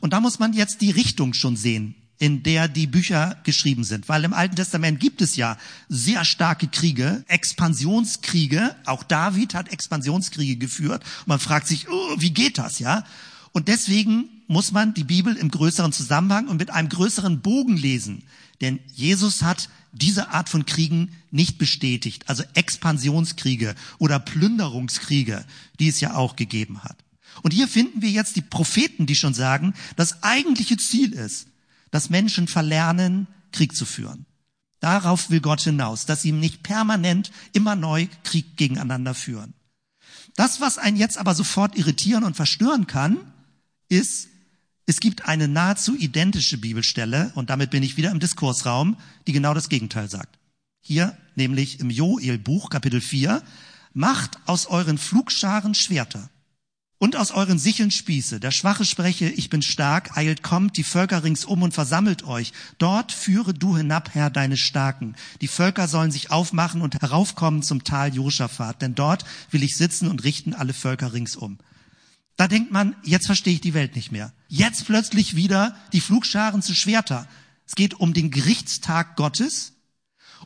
Und 0.00 0.12
da 0.12 0.20
muss 0.20 0.38
man 0.40 0.54
jetzt 0.54 0.80
die 0.80 0.90
Richtung 0.90 1.34
schon 1.34 1.56
sehen, 1.56 1.94
in 2.20 2.42
der 2.42 2.68
die 2.68 2.86
Bücher 2.86 3.38
geschrieben 3.44 3.82
sind. 3.82 4.08
Weil 4.08 4.24
im 4.24 4.34
Alten 4.34 4.54
Testament 4.54 5.00
gibt 5.00 5.22
es 5.22 5.36
ja 5.36 5.56
sehr 5.88 6.26
starke 6.26 6.68
Kriege, 6.68 7.24
Expansionskriege. 7.28 8.76
Auch 8.84 9.02
David 9.02 9.54
hat 9.54 9.72
Expansionskriege 9.72 10.56
geführt. 10.56 11.02
Man 11.24 11.40
fragt 11.40 11.66
sich, 11.66 11.88
oh, 11.88 12.14
wie 12.18 12.30
geht 12.30 12.58
das, 12.58 12.78
ja? 12.78 13.04
Und 13.52 13.68
deswegen 13.68 14.28
muss 14.48 14.70
man 14.70 14.92
die 14.92 15.04
Bibel 15.04 15.34
im 15.34 15.50
größeren 15.50 15.92
Zusammenhang 15.92 16.48
und 16.48 16.58
mit 16.58 16.70
einem 16.70 16.90
größeren 16.90 17.40
Bogen 17.40 17.78
lesen. 17.78 18.22
Denn 18.60 18.80
Jesus 18.92 19.42
hat 19.42 19.70
diese 19.92 20.28
Art 20.28 20.50
von 20.50 20.66
Kriegen 20.66 21.12
nicht 21.30 21.56
bestätigt. 21.56 22.28
Also 22.28 22.44
Expansionskriege 22.52 23.74
oder 23.98 24.18
Plünderungskriege, 24.18 25.46
die 25.78 25.88
es 25.88 26.00
ja 26.00 26.14
auch 26.14 26.36
gegeben 26.36 26.84
hat. 26.84 26.98
Und 27.42 27.52
hier 27.54 27.66
finden 27.66 28.02
wir 28.02 28.10
jetzt 28.10 28.36
die 28.36 28.42
Propheten, 28.42 29.06
die 29.06 29.16
schon 29.16 29.32
sagen, 29.32 29.72
das 29.96 30.22
eigentliche 30.22 30.76
Ziel 30.76 31.14
ist, 31.14 31.46
dass 31.90 32.10
Menschen 32.10 32.48
verlernen, 32.48 33.26
Krieg 33.52 33.74
zu 33.74 33.84
führen. 33.84 34.26
Darauf 34.80 35.30
will 35.30 35.40
Gott 35.40 35.60
hinaus, 35.60 36.06
dass 36.06 36.22
sie 36.22 36.32
nicht 36.32 36.62
permanent 36.62 37.30
immer 37.52 37.76
neu 37.76 38.06
Krieg 38.24 38.56
gegeneinander 38.56 39.14
führen. 39.14 39.54
Das, 40.36 40.60
was 40.60 40.78
einen 40.78 40.96
jetzt 40.96 41.18
aber 41.18 41.34
sofort 41.34 41.76
irritieren 41.76 42.24
und 42.24 42.36
verstören 42.36 42.86
kann, 42.86 43.18
ist, 43.88 44.28
es 44.86 45.00
gibt 45.00 45.26
eine 45.26 45.48
nahezu 45.48 45.96
identische 45.96 46.58
Bibelstelle, 46.58 47.30
und 47.34 47.50
damit 47.50 47.70
bin 47.70 47.82
ich 47.82 47.96
wieder 47.96 48.10
im 48.10 48.20
Diskursraum, 48.20 48.96
die 49.26 49.32
genau 49.32 49.52
das 49.52 49.68
Gegenteil 49.68 50.08
sagt. 50.08 50.38
Hier, 50.80 51.16
nämlich 51.34 51.80
im 51.80 51.90
Joel-Buch, 51.90 52.70
Kapitel 52.70 53.00
4, 53.00 53.42
macht 53.92 54.38
aus 54.46 54.66
euren 54.66 54.98
Flugscharen 54.98 55.74
Schwerter 55.74 56.30
und 57.00 57.16
aus 57.16 57.30
euren 57.30 57.58
Sicheln 57.58 57.90
Spieße. 57.90 58.40
Der 58.40 58.50
Schwache 58.50 58.84
spreche, 58.84 59.28
ich 59.30 59.48
bin 59.48 59.62
stark, 59.62 60.18
eilt, 60.18 60.42
kommt, 60.42 60.76
die 60.76 60.84
Völker 60.84 61.24
ringsum 61.24 61.62
und 61.62 61.72
versammelt 61.72 62.24
euch. 62.24 62.52
Dort 62.76 63.10
führe 63.10 63.54
du 63.54 63.76
hinab, 63.76 64.10
Herr, 64.12 64.28
deine 64.28 64.58
Starken. 64.58 65.16
Die 65.40 65.48
Völker 65.48 65.88
sollen 65.88 66.12
sich 66.12 66.30
aufmachen 66.30 66.82
und 66.82 67.00
heraufkommen 67.00 67.62
zum 67.62 67.84
Tal 67.84 68.14
Josaphat, 68.14 68.82
denn 68.82 68.94
dort 68.94 69.24
will 69.50 69.62
ich 69.62 69.78
sitzen 69.78 70.08
und 70.08 70.24
richten 70.24 70.52
alle 70.52 70.74
Völker 70.74 71.14
ringsum. 71.14 71.58
Da 72.36 72.48
denkt 72.48 72.70
man, 72.70 72.94
jetzt 73.02 73.26
verstehe 73.26 73.54
ich 73.54 73.62
die 73.62 73.74
Welt 73.74 73.96
nicht 73.96 74.12
mehr. 74.12 74.34
Jetzt 74.48 74.84
plötzlich 74.84 75.34
wieder 75.34 75.74
die 75.94 76.02
Flugscharen 76.02 76.60
zu 76.60 76.74
Schwerter. 76.74 77.26
Es 77.66 77.76
geht 77.76 77.94
um 77.94 78.12
den 78.12 78.30
Gerichtstag 78.30 79.16
Gottes, 79.16 79.72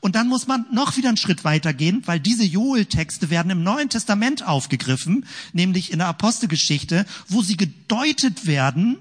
und 0.00 0.14
dann 0.14 0.28
muss 0.28 0.46
man 0.46 0.66
noch 0.72 0.96
wieder 0.96 1.08
einen 1.08 1.16
Schritt 1.16 1.44
weitergehen, 1.44 2.02
weil 2.06 2.20
diese 2.20 2.44
Joel-Texte 2.44 3.30
werden 3.30 3.50
im 3.50 3.62
Neuen 3.62 3.88
Testament 3.88 4.46
aufgegriffen, 4.46 5.26
nämlich 5.52 5.92
in 5.92 5.98
der 5.98 6.08
Apostelgeschichte, 6.08 7.06
wo 7.28 7.42
sie 7.42 7.56
gedeutet 7.56 8.46
werden 8.46 8.98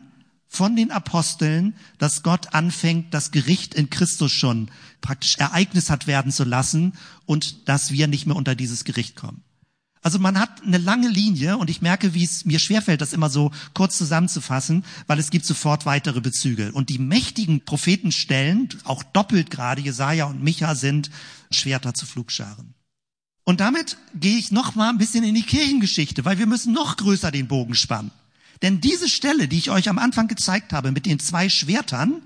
von 0.48 0.76
den 0.76 0.92
Aposteln, 0.92 1.76
dass 1.98 2.22
Gott 2.22 2.54
anfängt, 2.54 3.14
das 3.14 3.32
Gericht 3.32 3.74
in 3.74 3.90
Christus 3.90 4.32
schon 4.32 4.70
praktisch 5.02 5.38
Ereignis 5.38 5.90
hat 5.90 6.08
werden 6.08 6.32
zu 6.32 6.44
lassen 6.44 6.94
und 7.26 7.68
dass 7.68 7.92
wir 7.92 8.08
nicht 8.08 8.28
mehr 8.28 8.36
unter 8.36 8.56
dieses 8.56 8.84
Gericht 8.84 9.16
kommen. 9.16 9.44
Also 10.04 10.20
man 10.20 10.38
hat 10.38 10.62
eine 10.64 10.78
lange 10.78 11.08
Linie 11.08 11.58
und 11.58 11.70
ich 11.70 11.82
merke, 11.82 12.14
wie 12.14 12.26
es 12.26 12.44
mir 12.44 12.60
schwerfällt, 12.60 13.00
das 13.00 13.14
immer 13.14 13.30
so 13.30 13.52
kurz 13.74 13.98
zusammenzufassen, 13.98 14.84
weil 15.08 15.18
es 15.18 15.32
gibt 15.32 15.46
sofort 15.46 15.86
weitere 15.86 16.20
Bezüge. 16.20 16.74
Und 16.74 16.90
die 16.90 17.00
mächtigen 17.00 17.64
Prophetenstellen, 17.64 18.68
auch 18.84 19.02
doppelt 19.02 19.50
gerade, 19.50 19.82
Jesaja 19.82 20.26
und 20.26 20.44
Micha 20.44 20.76
sind 20.76 21.10
Schwerter 21.52 21.94
zu 21.94 22.06
Flugscharen. 22.06 22.74
Und 23.46 23.62
damit 23.62 23.98
gehe 24.14 24.38
ich 24.38 24.52
noch 24.52 24.76
mal 24.76 24.90
ein 24.90 24.98
bisschen 24.98 25.24
in 25.24 25.36
die 25.36 25.42
Kirchengeschichte, 25.42 26.26
weil 26.26 26.38
wir 26.38 26.48
müssen 26.48 26.74
noch 26.74 26.98
größer 26.98 27.32
den 27.32 27.48
Bogen 27.48 27.76
spannen. 27.76 28.12
Denn 28.62 28.82
diese 28.82 29.08
Stelle, 29.08 29.48
die 29.48 29.58
ich 29.58 29.72
euch 29.72 29.88
am 29.88 30.00
Anfang 30.00 30.28
gezeigt 30.28 30.74
habe 30.74 30.92
mit 30.92 31.06
den 31.06 31.20
zwei 31.20 31.48
Schwertern, 31.48 32.22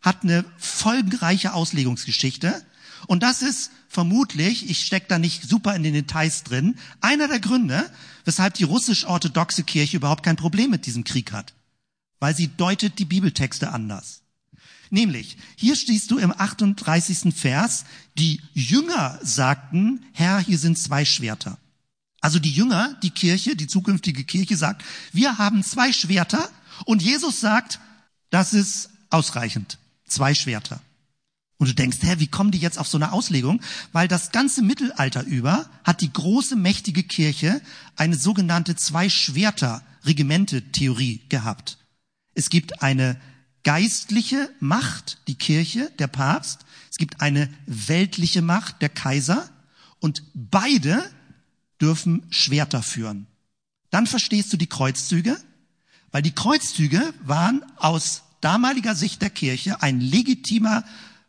hat 0.00 0.22
eine 0.22 0.44
folgenreiche 0.58 1.54
Auslegungsgeschichte. 1.54 2.62
Und 3.08 3.24
das 3.24 3.42
ist 3.42 3.70
vermutlich, 3.96 4.68
ich 4.68 4.84
stecke 4.84 5.06
da 5.08 5.18
nicht 5.18 5.48
super 5.48 5.74
in 5.74 5.82
den 5.82 5.94
Details 5.94 6.42
drin, 6.42 6.76
einer 7.00 7.28
der 7.28 7.40
Gründe, 7.40 7.90
weshalb 8.26 8.52
die 8.52 8.64
russisch-orthodoxe 8.64 9.64
Kirche 9.64 9.96
überhaupt 9.96 10.22
kein 10.22 10.36
Problem 10.36 10.70
mit 10.70 10.84
diesem 10.84 11.02
Krieg 11.02 11.32
hat. 11.32 11.54
Weil 12.20 12.36
sie 12.36 12.48
deutet 12.48 12.98
die 12.98 13.06
Bibeltexte 13.06 13.72
anders. 13.72 14.20
Nämlich, 14.90 15.38
hier 15.56 15.76
stehst 15.76 16.10
du 16.10 16.18
im 16.18 16.30
38. 16.30 17.34
Vers, 17.34 17.86
die 18.18 18.42
Jünger 18.52 19.18
sagten, 19.22 20.04
Herr, 20.12 20.40
hier 20.40 20.58
sind 20.58 20.78
zwei 20.78 21.06
Schwerter. 21.06 21.56
Also 22.20 22.38
die 22.38 22.52
Jünger, 22.52 22.98
die 23.02 23.10
Kirche, 23.10 23.56
die 23.56 23.66
zukünftige 23.66 24.24
Kirche 24.24 24.58
sagt, 24.58 24.84
wir 25.14 25.38
haben 25.38 25.64
zwei 25.64 25.90
Schwerter 25.90 26.50
und 26.84 27.00
Jesus 27.00 27.40
sagt, 27.40 27.80
das 28.28 28.52
ist 28.52 28.90
ausreichend. 29.08 29.78
Zwei 30.06 30.34
Schwerter. 30.34 30.80
Und 31.58 31.68
du 31.68 31.74
denkst, 31.74 31.98
hä, 32.02 32.16
wie 32.18 32.26
kommen 32.26 32.50
die 32.50 32.58
jetzt 32.58 32.78
auf 32.78 32.88
so 32.88 32.98
eine 32.98 33.12
Auslegung? 33.12 33.62
Weil 33.92 34.08
das 34.08 34.30
ganze 34.30 34.60
Mittelalter 34.62 35.24
über 35.24 35.70
hat 35.84 36.02
die 36.02 36.12
große, 36.12 36.56
mächtige 36.56 37.02
Kirche 37.02 37.62
eine 37.96 38.16
sogenannte 38.16 38.76
Zwei-Schwerter-Regimente-Theorie 38.76 41.22
gehabt. 41.28 41.78
Es 42.34 42.50
gibt 42.50 42.82
eine 42.82 43.18
geistliche 43.62 44.50
Macht, 44.60 45.16
die 45.28 45.36
Kirche, 45.36 45.90
der 45.98 46.08
Papst. 46.08 46.66
Es 46.90 46.98
gibt 46.98 47.22
eine 47.22 47.48
weltliche 47.66 48.42
Macht, 48.42 48.82
der 48.82 48.90
Kaiser. 48.90 49.48
Und 49.98 50.22
beide 50.34 51.10
dürfen 51.80 52.26
Schwerter 52.30 52.82
führen. 52.82 53.26
Dann 53.90 54.06
verstehst 54.06 54.52
du 54.52 54.58
die 54.58 54.66
Kreuzzüge, 54.66 55.38
weil 56.10 56.20
die 56.22 56.34
Kreuzzüge 56.34 57.14
waren 57.24 57.64
aus 57.76 58.24
damaliger 58.42 58.94
Sicht 58.94 59.22
der 59.22 59.30
Kirche 59.30 59.80
ein 59.82 60.00
legitimer 60.00 60.84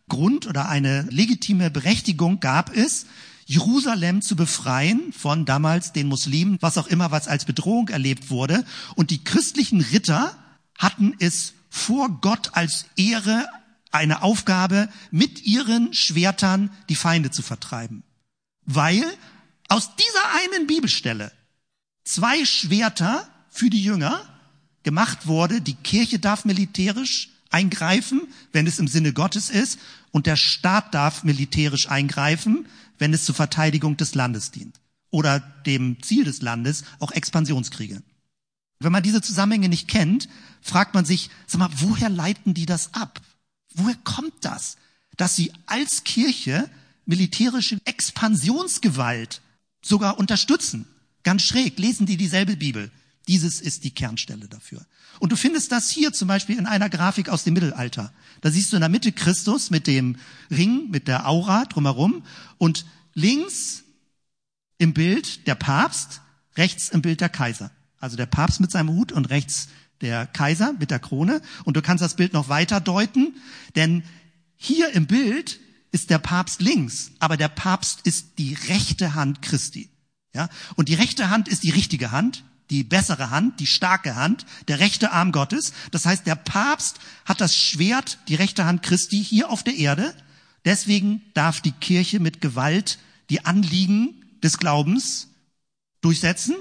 Grund 0.10 0.48
oder 0.48 0.70
eine 0.70 1.04
legitime 1.04 1.70
Berechtigung 1.70 2.40
gab 2.40 2.76
es, 2.76 3.06
Jerusalem 3.46 4.22
zu 4.22 4.36
befreien 4.36 5.14
von 5.14 5.46
damals 5.46 5.94
den 5.94 6.08
Muslimen, 6.08 6.58
was 6.60 6.78
auch 6.78 6.88
immer, 6.88 7.12
was 7.12 7.28
als 7.28 7.46
Bedrohung 7.46 7.88
erlebt 7.88 8.30
wurde. 8.30 8.66
Und 8.96 9.10
die 9.10 9.24
christlichen 9.24 9.80
Ritter 9.80 10.36
hatten 10.78 11.16
es 11.20 11.54
vor 11.70 12.10
Gott 12.22 12.52
als 12.54 12.86
Ehre 12.98 13.48
eine 13.92 14.22
Aufgabe, 14.22 14.90
mit 15.12 15.46
ihren 15.46 15.94
Schwertern 15.94 16.70
die 16.90 16.96
Feinde 16.96 17.32
zu 17.32 17.42
vertreiben. 17.42 18.04
Weil 18.66 19.04
aus 19.70 19.92
dieser 19.96 20.56
einen 20.56 20.68
Bibelstelle 20.68 21.32
zwei 22.04 22.44
Schwerter 22.46 23.28
für 23.50 23.70
die 23.70 23.82
Jünger 23.82 24.22
gemacht 24.84 25.28
wurde, 25.28 25.62
die 25.62 25.76
Kirche 25.76 26.20
darf 26.20 26.46
militärisch 26.46 27.30
eingreifen, 27.50 28.22
wenn 28.52 28.68
es 28.68 28.80
im 28.80 28.88
Sinne 28.88 29.14
Gottes 29.14 29.50
ist, 29.50 29.80
und 30.12 30.26
der 30.26 30.36
Staat 30.36 30.94
darf 30.94 31.24
militärisch 31.24 31.90
eingreifen, 31.90 32.68
wenn 32.98 33.14
es 33.14 33.26
zur 33.26 33.36
Verteidigung 33.36 33.98
des 33.98 34.16
Landes 34.16 34.52
dient. 34.52 34.80
Oder 35.10 35.40
dem 35.40 36.02
Ziel 36.02 36.24
des 36.24 36.42
Landes, 36.42 36.84
auch 37.00 37.12
Expansionskriege. 37.12 38.02
Wenn 38.80 38.92
man 38.92 39.04
diese 39.04 39.22
Zusammenhänge 39.22 39.70
nicht 39.70 39.88
kennt, 39.88 40.28
fragt 40.62 40.94
man 40.94 41.06
sich, 41.06 41.30
sag 41.48 41.60
mal, 41.60 41.70
woher 41.78 42.10
leiten 42.10 42.54
die 42.54 42.66
das 42.66 42.94
ab? 42.94 43.22
Woher 43.74 43.96
kommt 44.04 44.34
das, 44.42 44.78
dass 45.16 45.36
sie 45.36 45.52
als 45.66 46.04
Kirche 46.04 46.70
militärische 47.06 47.80
Expansionsgewalt 47.86 49.42
sogar 49.82 50.20
unterstützen? 50.20 50.86
Ganz 51.24 51.44
schräg, 51.44 51.80
lesen 51.80 52.06
die 52.06 52.18
dieselbe 52.18 52.56
Bibel. 52.56 52.92
Dieses 53.28 53.60
ist 53.60 53.84
die 53.84 53.92
Kernstelle 53.92 54.48
dafür. 54.48 54.86
Und 55.20 55.32
du 55.32 55.36
findest 55.36 55.72
das 55.72 55.90
hier 55.90 56.14
zum 56.14 56.28
Beispiel 56.28 56.58
in 56.58 56.66
einer 56.66 56.90
Grafik 56.90 57.30
aus 57.30 57.44
dem 57.44 57.54
Mittelalter. 57.54 58.14
Da 58.42 58.52
siehst 58.52 58.72
du 58.72 58.78
in 58.78 58.82
der 58.82 58.90
Mitte 58.90 59.12
Christus 59.12 59.70
mit 59.70 59.88
dem 59.88 60.16
Ring, 60.50 60.90
mit 60.90 61.08
der 61.08 61.28
Aura 61.28 61.66
drumherum 61.66 62.24
und 62.58 62.86
links 63.14 63.84
im 64.78 64.94
Bild 64.94 65.48
der 65.48 65.56
Papst, 65.56 66.22
rechts 66.56 66.90
im 66.90 67.02
Bild 67.02 67.20
der 67.20 67.30
Kaiser. 67.30 67.72
Also 68.00 68.16
der 68.16 68.28
Papst 68.28 68.60
mit 68.60 68.72
seinem 68.72 68.90
Hut 68.90 69.12
und 69.12 69.30
rechts 69.30 69.70
der 70.02 70.28
Kaiser 70.28 70.74
mit 70.80 70.92
der 70.92 71.00
Krone. 71.00 71.42
Und 71.66 71.76
du 71.76 71.82
kannst 71.82 72.04
das 72.04 72.16
Bild 72.16 72.34
noch 72.34 72.50
weiter 72.50 72.80
deuten, 72.80 73.36
denn 73.76 74.04
hier 74.56 74.94
im 74.94 75.08
Bild 75.08 75.60
ist 75.92 76.10
der 76.10 76.20
Papst 76.20 76.62
links, 76.62 77.12
aber 77.20 77.38
der 77.38 77.48
Papst 77.48 78.02
ist 78.04 78.38
die 78.38 78.54
rechte 78.54 79.16
Hand 79.16 79.42
Christi. 79.42 79.90
Ja? 80.34 80.50
Und 80.76 80.90
die 80.90 80.94
rechte 80.94 81.30
Hand 81.30 81.48
ist 81.48 81.64
die 81.64 81.70
richtige 81.70 82.12
Hand, 82.12 82.44
die 82.70 82.84
bessere 82.84 83.30
Hand, 83.30 83.60
die 83.60 83.68
starke 83.68 84.16
Hand, 84.16 84.46
der 84.68 84.80
rechte 84.80 85.12
Arm 85.12 85.32
Gottes. 85.32 85.74
Das 85.92 86.06
heißt, 86.06 86.28
der 86.28 86.36
Papst 86.36 87.00
hat 87.26 87.42
das 87.42 87.56
Schwert, 87.56 88.20
die 88.28 88.36
rechte 88.36 88.66
Hand 88.66 88.84
Christi, 88.84 89.24
hier 89.24 89.50
auf 89.50 89.64
der 89.64 89.76
Erde. 89.76 90.14
Deswegen 90.66 91.22
darf 91.34 91.62
die 91.62 91.72
Kirche 91.72 92.20
mit 92.20 92.42
Gewalt 92.42 93.00
die 93.30 93.46
Anliegen 93.46 94.26
des 94.44 94.58
Glaubens 94.58 95.30
durchsetzen. 96.02 96.56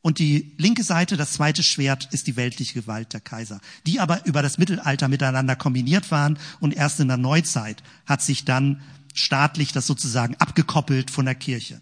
Und 0.00 0.18
die 0.18 0.52
linke 0.58 0.82
Seite, 0.82 1.16
das 1.16 1.32
zweite 1.32 1.62
Schwert, 1.62 2.12
ist 2.12 2.26
die 2.26 2.36
weltliche 2.36 2.74
Gewalt 2.74 3.14
der 3.14 3.20
Kaiser, 3.20 3.60
die 3.86 4.00
aber 4.00 4.26
über 4.26 4.42
das 4.42 4.58
Mittelalter 4.58 5.08
miteinander 5.08 5.56
kombiniert 5.56 6.10
waren 6.10 6.38
und 6.60 6.74
erst 6.74 7.00
in 7.00 7.08
der 7.08 7.16
Neuzeit 7.16 7.82
hat 8.04 8.20
sich 8.20 8.44
dann 8.44 8.82
staatlich 9.14 9.72
das 9.72 9.86
sozusagen 9.86 10.34
abgekoppelt 10.36 11.10
von 11.10 11.24
der 11.24 11.34
Kirche. 11.34 11.80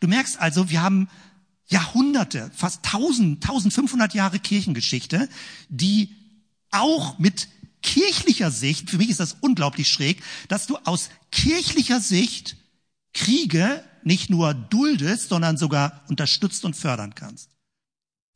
Du 0.00 0.08
merkst 0.08 0.40
also, 0.40 0.70
wir 0.70 0.82
haben 0.82 1.08
Jahrhunderte, 1.72 2.50
fast 2.54 2.84
1000, 2.84 3.42
1500 3.42 4.14
Jahre 4.14 4.38
Kirchengeschichte, 4.38 5.28
die 5.68 6.14
auch 6.70 7.18
mit 7.18 7.48
kirchlicher 7.82 8.50
Sicht, 8.50 8.90
für 8.90 8.98
mich 8.98 9.10
ist 9.10 9.20
das 9.20 9.36
unglaublich 9.40 9.88
schräg, 9.88 10.22
dass 10.48 10.66
du 10.66 10.76
aus 10.84 11.10
kirchlicher 11.30 12.00
Sicht 12.00 12.56
Kriege 13.12 13.84
nicht 14.04 14.30
nur 14.30 14.54
duldest, 14.54 15.28
sondern 15.28 15.56
sogar 15.56 16.02
unterstützt 16.08 16.64
und 16.64 16.76
fördern 16.76 17.14
kannst. 17.14 17.50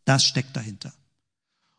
Das 0.04 0.24
steckt 0.24 0.56
dahinter. 0.56 0.92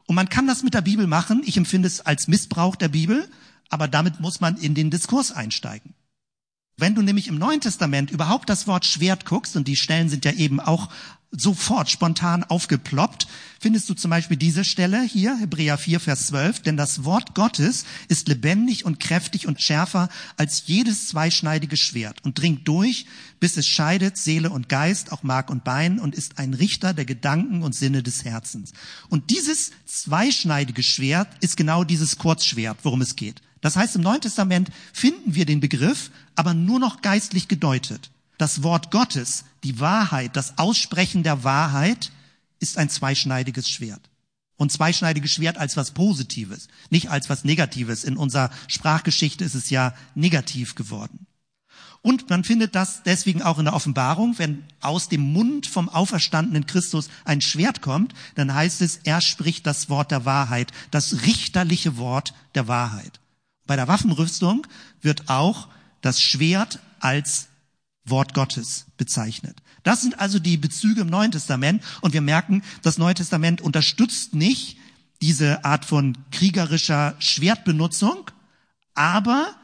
Und 0.05 0.15
man 0.15 0.29
kann 0.29 0.47
das 0.47 0.63
mit 0.63 0.73
der 0.73 0.81
Bibel 0.81 1.05
machen. 1.07 1.43
Ich 1.45 1.57
empfinde 1.57 1.87
es 1.87 2.01
als 2.01 2.27
Missbrauch 2.27 2.75
der 2.75 2.87
Bibel, 2.87 3.29
aber 3.69 3.87
damit 3.87 4.19
muss 4.19 4.39
man 4.39 4.57
in 4.57 4.73
den 4.73 4.89
Diskurs 4.89 5.31
einsteigen. 5.31 5.93
Wenn 6.79 6.93
du 6.93 7.01
nämlich 7.01 7.27
im 7.27 7.39
Neuen 7.39 7.59
Testament 7.59 8.11
überhaupt 8.11 8.49
das 8.49 8.67
Wort 8.67 8.85
Schwert 8.85 9.25
guckst, 9.25 9.55
und 9.57 9.67
die 9.67 9.75
Stellen 9.75 10.09
sind 10.09 10.25
ja 10.25 10.33
eben 10.33 10.59
auch 10.59 10.89
sofort 11.31 11.89
spontan 11.89 12.43
aufgeploppt, 12.43 13.27
findest 13.59 13.89
du 13.89 13.95
zum 13.95 14.11
Beispiel 14.11 14.37
diese 14.37 14.63
Stelle 14.63 15.01
hier, 15.01 15.35
Hebräer 15.39 15.79
4, 15.79 15.99
Vers 15.99 16.27
12, 16.27 16.61
denn 16.61 16.77
das 16.77 17.03
Wort 17.03 17.33
Gottes 17.33 17.85
ist 18.09 18.27
lebendig 18.27 18.85
und 18.85 18.99
kräftig 18.99 19.47
und 19.47 19.59
schärfer 19.59 20.09
als 20.37 20.67
jedes 20.67 21.07
zweischneidige 21.07 21.77
Schwert 21.77 22.23
und 22.23 22.39
dringt 22.39 22.67
durch, 22.67 23.07
bis 23.39 23.57
es 23.57 23.65
scheidet 23.65 24.15
Seele 24.15 24.51
und 24.51 24.69
Geist, 24.69 25.11
auch 25.11 25.23
Mark 25.23 25.49
und 25.49 25.63
Bein 25.63 25.99
und 25.99 26.13
ist 26.13 26.37
ein 26.37 26.53
Richter 26.53 26.93
der 26.93 27.05
Gedanken 27.05 27.63
und 27.63 27.73
Sinne 27.73 28.03
des 28.03 28.23
Herzens. 28.23 28.71
Und 29.09 29.31
dieses 29.31 29.71
zweischneidige 29.87 30.83
Schwert 30.83 31.27
ist 31.41 31.57
genau 31.57 31.83
dieses 31.83 32.19
Kurzschwert, 32.19 32.77
worum 32.83 33.01
es 33.01 33.15
geht. 33.15 33.41
Das 33.67 33.75
heißt, 33.75 33.97
im 33.97 34.01
Neuen 34.01 34.21
Testament 34.21 34.69
finden 34.93 35.35
wir 35.35 35.45
den 35.45 35.59
Begriff, 35.59 36.09
aber 36.37 36.53
nur 36.53 36.79
noch 36.79 37.01
geistlich 37.01 37.49
gedeutet. 37.49 38.11
Das 38.37 38.63
Wort 38.63 38.91
Gottes, 38.91 39.43
die 39.65 39.81
Wahrheit, 39.81 40.37
das 40.37 40.57
Aussprechen 40.57 41.21
der 41.21 41.43
Wahrheit 41.43 42.13
ist 42.61 42.77
ein 42.77 42.89
zweischneidiges 42.89 43.69
Schwert. 43.69 44.09
Und 44.55 44.71
zweischneidiges 44.71 45.33
Schwert 45.33 45.57
als 45.57 45.75
was 45.75 45.91
Positives, 45.91 46.69
nicht 46.91 47.09
als 47.09 47.29
was 47.29 47.43
Negatives. 47.43 48.05
In 48.05 48.15
unserer 48.15 48.51
Sprachgeschichte 48.69 49.43
ist 49.43 49.53
es 49.53 49.69
ja 49.69 49.93
negativ 50.15 50.75
geworden. 50.75 51.27
Und 52.01 52.29
man 52.29 52.45
findet 52.45 52.73
das 52.73 53.03
deswegen 53.03 53.41
auch 53.41 53.59
in 53.59 53.65
der 53.65 53.73
Offenbarung, 53.73 54.39
wenn 54.39 54.63
aus 54.79 55.09
dem 55.09 55.33
Mund 55.33 55.67
vom 55.67 55.89
auferstandenen 55.89 56.67
Christus 56.67 57.09
ein 57.25 57.41
Schwert 57.41 57.81
kommt, 57.81 58.13
dann 58.35 58.53
heißt 58.53 58.81
es, 58.81 59.01
er 59.03 59.19
spricht 59.19 59.67
das 59.67 59.89
Wort 59.89 60.11
der 60.11 60.23
Wahrheit, 60.23 60.71
das 60.89 61.23
richterliche 61.23 61.97
Wort 61.97 62.33
der 62.55 62.69
Wahrheit. 62.69 63.19
Bei 63.67 63.75
der 63.75 63.87
Waffenrüstung 63.87 64.65
wird 65.01 65.29
auch 65.29 65.67
das 66.01 66.21
Schwert 66.21 66.79
als 66.99 67.47
Wort 68.05 68.33
Gottes 68.33 68.85
bezeichnet. 68.97 69.61
Das 69.83 70.01
sind 70.01 70.19
also 70.19 70.39
die 70.39 70.57
Bezüge 70.57 71.01
im 71.01 71.07
Neuen 71.07 71.31
Testament 71.31 71.83
und 72.01 72.13
wir 72.13 72.21
merken, 72.21 72.63
das 72.81 72.97
Neue 72.97 73.13
Testament 73.13 73.61
unterstützt 73.61 74.33
nicht 74.33 74.77
diese 75.21 75.65
Art 75.65 75.85
von 75.85 76.17
kriegerischer 76.31 77.15
Schwertbenutzung, 77.19 78.31
aber 78.93 79.55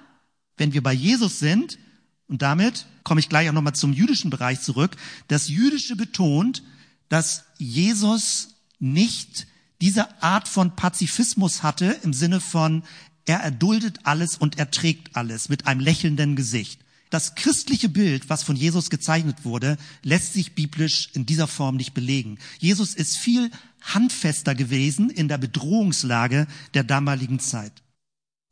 wenn 0.58 0.74
wir 0.74 0.84
bei 0.84 0.94
Jesus 0.94 1.40
sind, 1.40 1.80
und 2.28 2.42
damit 2.42 2.86
komme 3.04 3.20
ich 3.20 3.30
gleich 3.30 3.50
auch 3.50 3.54
nochmal 3.54 3.76
zum 3.76 3.94
jüdischen 3.94 4.30
Bereich 4.30 4.62
zurück, 4.62 4.96
das 5.28 5.50
Jüdische 5.50 5.96
betont, 5.96 6.64
dass 7.10 7.46
Jesus 7.58 8.56
nicht 8.80 9.48
diese 9.82 10.22
Art 10.24 10.48
von 10.48 10.76
Pazifismus 10.76 11.64
hatte 11.64 11.98
im 12.04 12.14
Sinne 12.14 12.40
von, 12.40 12.84
er 13.26 13.40
erduldet 13.40 14.00
alles 14.04 14.38
und 14.38 14.58
erträgt 14.60 15.16
alles 15.16 15.50
mit 15.50 15.68
einem 15.68 15.80
lächelnden 15.80 16.36
Gesicht 16.36 16.84
das 17.14 17.36
christliche 17.36 17.90
Bild, 17.90 18.30
was 18.30 18.42
von 18.42 18.56
Jesus 18.56 18.90
gezeichnet 18.90 19.46
wurde, 19.46 19.78
lässt 20.02 20.34
sich 20.34 20.56
biblisch 20.56 21.10
in 21.14 21.28
dieser 21.28 21.48
Form 21.48 21.76
nicht 21.76 21.94
belegen. 21.94 22.40
Jesus 22.58 22.96
ist 22.96 23.18
viel 23.18 23.52
handfester 23.82 24.56
gewesen 24.56 25.12
in 25.12 25.28
der 25.28 25.38
Bedrohungslage 25.38 26.48
der 26.74 26.84
damaligen 26.84 27.38
Zeit. 27.38 27.72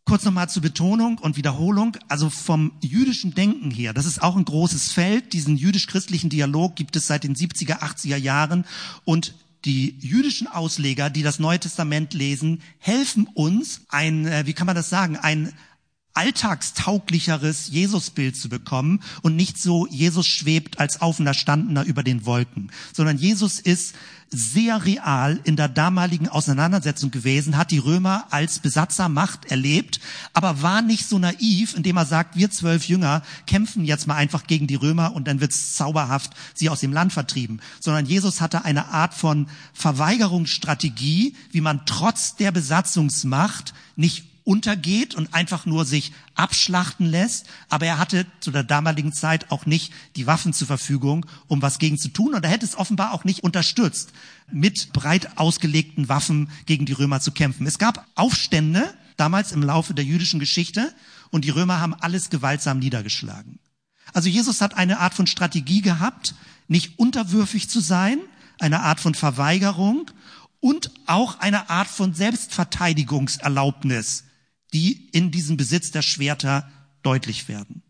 Kurz 0.05 0.25
nochmal 0.25 0.47
zur 0.47 0.61
Betonung 0.61 1.17
und 1.17 1.37
Wiederholung. 1.37 1.97
Also 2.07 2.29
vom 2.29 2.73
jüdischen 2.83 3.33
Denken 3.33 3.71
her, 3.71 3.93
das 3.93 4.05
ist 4.05 4.21
auch 4.21 4.35
ein 4.35 4.45
großes 4.45 4.91
Feld. 4.91 5.33
Diesen 5.33 5.57
jüdisch-christlichen 5.57 6.29
Dialog 6.29 6.75
gibt 6.75 6.95
es 6.95 7.07
seit 7.07 7.23
den 7.23 7.35
70er, 7.35 7.79
80er 7.79 8.17
Jahren. 8.17 8.65
Und 9.05 9.33
die 9.65 9.95
jüdischen 9.99 10.47
Ausleger, 10.47 11.09
die 11.09 11.23
das 11.23 11.39
Neue 11.39 11.59
Testament 11.59 12.13
lesen, 12.13 12.61
helfen 12.79 13.27
uns, 13.33 13.81
ein, 13.89 14.25
äh, 14.25 14.45
wie 14.45 14.53
kann 14.53 14.67
man 14.67 14.75
das 14.75 14.89
sagen, 14.89 15.17
ein 15.17 15.53
alltagstauglicheres 16.13 17.69
Jesusbild 17.69 18.35
zu 18.35 18.49
bekommen 18.49 19.01
und 19.21 19.35
nicht 19.35 19.57
so 19.57 19.87
Jesus 19.87 20.27
schwebt 20.27 20.79
als 20.79 21.01
Auferstandener 21.01 21.85
über 21.85 22.03
den 22.03 22.25
Wolken, 22.25 22.71
sondern 22.93 23.17
Jesus 23.17 23.59
ist 23.59 23.95
sehr 24.33 24.85
real 24.85 25.41
in 25.43 25.57
der 25.57 25.67
damaligen 25.67 26.29
Auseinandersetzung 26.29 27.11
gewesen, 27.11 27.57
hat 27.57 27.69
die 27.69 27.79
Römer 27.79 28.27
als 28.29 28.59
Besatzermacht 28.59 29.51
erlebt, 29.51 29.99
aber 30.33 30.61
war 30.61 30.81
nicht 30.81 31.07
so 31.07 31.19
naiv, 31.19 31.75
indem 31.75 31.97
er 31.97 32.05
sagt, 32.05 32.37
wir 32.37 32.49
zwölf 32.49 32.87
Jünger 32.87 33.23
kämpfen 33.45 33.83
jetzt 33.83 34.07
mal 34.07 34.15
einfach 34.15 34.47
gegen 34.47 34.67
die 34.67 34.75
Römer 34.75 35.13
und 35.13 35.27
dann 35.27 35.41
wird's 35.41 35.75
zauberhaft 35.75 36.31
sie 36.53 36.69
aus 36.69 36.79
dem 36.79 36.93
Land 36.93 37.11
vertrieben, 37.11 37.59
sondern 37.81 38.05
Jesus 38.05 38.39
hatte 38.39 38.63
eine 38.63 38.87
Art 38.87 39.13
von 39.13 39.47
Verweigerungsstrategie, 39.73 41.35
wie 41.51 41.61
man 41.61 41.85
trotz 41.85 42.37
der 42.37 42.53
Besatzungsmacht 42.53 43.73
nicht 43.97 44.30
untergeht 44.43 45.15
und 45.15 45.33
einfach 45.33 45.65
nur 45.65 45.85
sich 45.85 46.11
abschlachten 46.35 47.05
lässt. 47.05 47.47
Aber 47.69 47.85
er 47.85 47.99
hatte 47.99 48.25
zu 48.39 48.51
der 48.51 48.63
damaligen 48.63 49.13
Zeit 49.13 49.51
auch 49.51 49.65
nicht 49.65 49.93
die 50.15 50.27
Waffen 50.27 50.53
zur 50.53 50.67
Verfügung, 50.67 51.25
um 51.47 51.61
was 51.61 51.79
gegen 51.79 51.97
zu 51.97 52.09
tun. 52.09 52.33
Und 52.33 52.43
er 52.43 52.51
hätte 52.51 52.65
es 52.65 52.77
offenbar 52.77 53.13
auch 53.13 53.23
nicht 53.23 53.43
unterstützt, 53.43 54.11
mit 54.51 54.91
breit 54.93 55.37
ausgelegten 55.37 56.09
Waffen 56.09 56.49
gegen 56.65 56.85
die 56.85 56.93
Römer 56.93 57.21
zu 57.21 57.31
kämpfen. 57.31 57.67
Es 57.67 57.79
gab 57.79 58.05
Aufstände 58.15 58.93
damals 59.17 59.51
im 59.51 59.63
Laufe 59.63 59.93
der 59.93 60.05
jüdischen 60.05 60.39
Geschichte 60.39 60.93
und 61.29 61.45
die 61.45 61.49
Römer 61.49 61.79
haben 61.79 61.93
alles 61.93 62.29
gewaltsam 62.29 62.79
niedergeschlagen. 62.79 63.59
Also 64.13 64.29
Jesus 64.29 64.61
hat 64.61 64.75
eine 64.75 64.99
Art 64.99 65.13
von 65.13 65.27
Strategie 65.27 65.81
gehabt, 65.81 66.35
nicht 66.67 66.99
unterwürfig 66.99 67.69
zu 67.69 67.79
sein, 67.79 68.19
eine 68.59 68.81
Art 68.81 68.99
von 68.99 69.15
Verweigerung 69.15 70.11
und 70.59 70.91
auch 71.05 71.39
eine 71.39 71.69
Art 71.69 71.87
von 71.87 72.13
Selbstverteidigungserlaubnis 72.13 74.25
die 74.73 75.09
in 75.11 75.31
diesem 75.31 75.57
Besitz 75.57 75.91
der 75.91 76.01
Schwerter 76.01 76.69
deutlich 77.03 77.47
werden. 77.47 77.83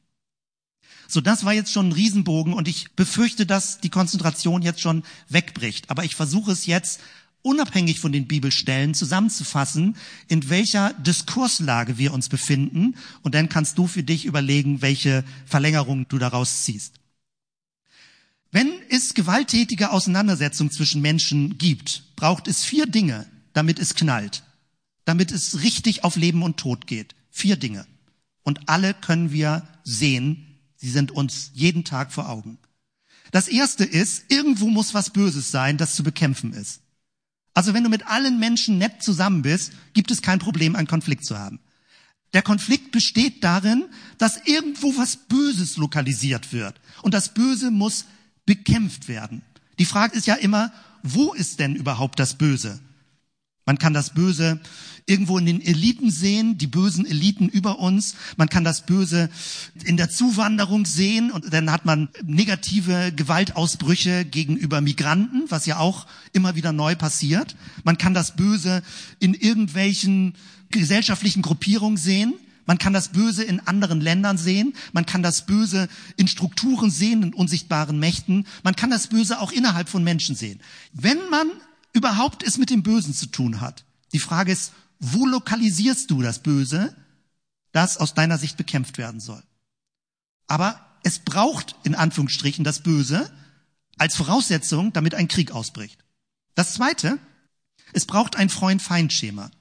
So, 1.08 1.20
das 1.20 1.44
war 1.44 1.54
jetzt 1.54 1.74
schon 1.74 1.90
ein 1.90 1.94
Riesenbogen 1.94 2.54
und 2.54 2.70
ich 2.70 2.94
befürchte, 2.96 3.46
dass 3.46 3.82
die 3.82 3.90
Konzentration 3.90 4.62
jetzt 4.62 4.80
schon 4.80 5.04
wegbricht. 5.28 5.90
Aber 5.90 6.06
ich 6.06 6.16
versuche 6.16 6.52
es 6.52 6.66
jetzt 6.66 7.02
unabhängig 7.42 8.00
von 8.00 8.14
den 8.14 8.28
Bibelstellen 8.28 8.94
zusammenzufassen, 8.94 9.98
in 10.30 10.50
welcher 10.50 10.94
Diskurslage 10.94 11.98
wir 11.98 12.14
uns 12.14 12.30
befinden. 12.30 12.96
Und 13.24 13.36
dann 13.36 13.50
kannst 13.50 13.78
du 13.78 13.88
für 13.88 14.04
dich 14.04 14.24
überlegen, 14.26 14.82
welche 14.82 15.26
Verlängerung 15.46 16.08
du 16.08 16.18
daraus 16.18 16.64
ziehst. 16.64 16.94
Wenn 18.52 18.72
es 18.90 19.14
gewalttätige 19.14 19.92
Auseinandersetzungen 19.92 20.72
zwischen 20.72 21.02
Menschen 21.02 21.58
gibt, 21.58 22.04
braucht 22.16 22.48
es 22.48 22.64
vier 22.64 22.86
Dinge, 22.86 23.26
damit 23.54 23.80
es 23.80 23.96
knallt 23.96 24.44
damit 25.12 25.34
es 25.34 25.62
richtig 25.62 26.06
auf 26.06 26.16
Leben 26.16 26.42
und 26.42 26.56
Tod 26.56 26.88
geht. 26.88 27.16
Vier 27.32 27.58
Dinge. 27.58 27.86
Und 28.44 28.70
alle 28.70 28.94
können 28.94 29.34
wir 29.34 29.68
sehen. 29.84 30.58
Sie 30.78 30.90
sind 30.90 31.12
uns 31.12 31.52
jeden 31.54 31.84
Tag 31.84 32.14
vor 32.14 32.30
Augen. 32.30 32.58
Das 33.32 33.50
erste 33.50 33.84
ist, 33.84 34.24
irgendwo 34.30 34.70
muss 34.70 34.94
was 34.94 35.10
Böses 35.10 35.52
sein, 35.52 35.76
das 35.76 35.98
zu 35.98 36.04
bekämpfen 36.04 36.54
ist. 36.54 36.80
Also 37.54 37.74
wenn 37.74 37.84
du 37.84 37.90
mit 37.90 38.08
allen 38.08 38.40
Menschen 38.40 38.78
nett 38.78 39.04
zusammen 39.04 39.42
bist, 39.42 39.74
gibt 39.92 40.12
es 40.12 40.22
kein 40.22 40.40
Problem, 40.40 40.78
einen 40.78 40.88
Konflikt 40.88 41.26
zu 41.26 41.38
haben. 41.38 41.60
Der 42.32 42.42
Konflikt 42.42 42.94
besteht 42.94 43.44
darin, 43.44 43.84
dass 44.18 44.38
irgendwo 44.46 44.96
was 44.96 45.18
Böses 45.18 45.76
lokalisiert 45.76 46.54
wird. 46.54 46.80
Und 47.02 47.14
das 47.14 47.34
Böse 47.34 47.70
muss 47.70 48.06
bekämpft 48.46 49.10
werden. 49.10 49.42
Die 49.78 49.84
Frage 49.84 50.16
ist 50.16 50.26
ja 50.26 50.36
immer, 50.36 50.72
wo 51.04 51.34
ist 51.34 51.60
denn 51.60 51.76
überhaupt 51.76 52.18
das 52.18 52.38
Böse? 52.38 52.80
Man 53.66 53.78
kann 53.78 53.94
das 53.94 54.14
Böse 54.14 54.60
irgendwo 55.06 55.38
in 55.38 55.46
den 55.46 55.62
Eliten 55.62 56.10
sehen, 56.10 56.58
die 56.58 56.68
bösen 56.68 57.06
Eliten 57.06 57.50
über 57.50 57.80
uns. 57.80 58.16
Man 58.38 58.50
kann 58.50 58.64
das 58.64 58.86
Böse 58.86 59.30
in 59.84 59.98
der 59.98 60.10
Zuwanderung 60.10 60.86
sehen 60.86 61.32
und 61.32 61.54
dann 61.54 61.72
hat 61.72 61.86
man 61.86 62.10
negative 62.24 63.12
Gewaltausbrüche 63.16 64.26
gegenüber 64.26 64.82
Migranten, 64.82 65.46
was 65.50 65.66
ja 65.66 65.78
auch 65.78 66.08
immer 66.34 66.56
wieder 66.56 66.72
neu 66.72 66.96
passiert. 66.96 67.56
Man 67.84 67.98
kann 67.98 68.14
das 68.14 68.36
Böse 68.36 68.84
in 69.20 69.34
irgendwelchen 69.34 70.34
gesellschaftlichen 70.70 71.42
Gruppierungen 71.42 71.98
sehen. 71.98 72.34
Man 72.66 72.78
kann 72.78 72.94
das 72.94 73.10
Böse 73.10 73.44
in 73.44 73.60
anderen 73.60 74.02
Ländern 74.02 74.38
sehen. 74.38 74.74
Man 74.94 75.06
kann 75.06 75.24
das 75.24 75.46
Böse 75.46 75.90
in 76.16 76.28
Strukturen 76.28 76.90
sehen, 76.90 77.24
in 77.24 77.34
unsichtbaren 77.34 78.00
Mächten. 78.00 78.46
Man 78.64 78.76
kann 78.76 78.90
das 78.90 79.08
Böse 79.08 79.40
auch 79.40 79.52
innerhalb 79.52 79.90
von 79.90 80.04
Menschen 80.04 80.36
sehen. 80.36 80.62
Wenn 80.94 81.18
man 81.30 81.48
überhaupt 81.94 82.44
es 82.44 82.58
mit 82.58 82.70
dem 82.70 82.84
Bösen 82.84 83.14
zu 83.14 83.28
tun 83.28 83.62
hat. 83.62 83.86
Die 84.14 84.20
Frage 84.20 84.52
ist, 84.52 84.74
wo 85.00 85.26
lokalisierst 85.26 86.10
du 86.12 86.22
das 86.22 86.40
Böse, 86.40 86.96
das 87.72 87.98
aus 87.98 88.14
deiner 88.14 88.38
Sicht 88.38 88.58
bekämpft 88.58 88.98
werden 88.98 89.20
soll? 89.20 89.42
Aber 90.48 90.86
es 91.04 91.20
braucht 91.20 91.76
in 91.84 91.96
Anführungsstrichen 91.96 92.64
das 92.64 92.82
Böse 92.82 93.32
als 93.98 94.16
Voraussetzung, 94.16 94.94
damit 94.94 95.16
ein 95.16 95.28
Krieg 95.28 95.52
ausbricht. 95.52 96.04
Das 96.56 96.74
Zweite, 96.74 97.18
es 97.94 98.06
braucht 98.06 98.36
ein 98.36 98.50
Freund-Feind-Schema. 98.50 99.52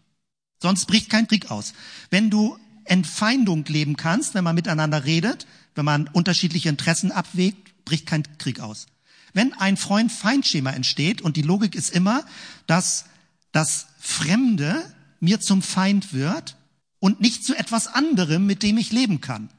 Sonst 0.63 0.87
bricht 0.87 1.11
kein 1.11 1.27
Krieg 1.27 1.51
aus. 1.51 1.73
Wenn 2.11 2.31
du 2.31 2.59
Entfeindung 2.85 3.65
leben 3.67 3.97
kannst, 3.97 4.35
wenn 4.35 4.45
man 4.45 4.55
miteinander 4.55 5.05
redet, 5.05 5.47
wenn 5.75 5.85
man 5.85 6.09
unterschiedliche 6.09 6.69
Interessen 6.69 7.13
abwägt, 7.13 7.85
bricht 7.85 8.07
kein 8.07 8.25
Krieg 8.39 8.61
aus. 8.61 8.87
Wenn 9.33 9.53
ein 9.55 9.77
Freund-Feind-Schema 9.77 10.71
entsteht, 10.71 11.23
und 11.23 11.37
die 11.37 11.43
Logik 11.43 11.75
ist 11.75 11.91
immer, 11.91 12.25
dass 12.67 13.05
das 13.53 13.87
Fremde 13.99 14.83
mir 15.21 15.41
zum 15.41 15.63
Feind 15.63 16.13
wird 16.13 16.57
und 16.99 17.21
nicht 17.21 17.45
zu 17.45 17.55
etwas 17.55 17.87
anderem, 17.87 18.47
mit 18.47 18.63
dem 18.63 18.79
ich 18.79 18.93
leben 18.93 19.21
kann. 19.21 19.51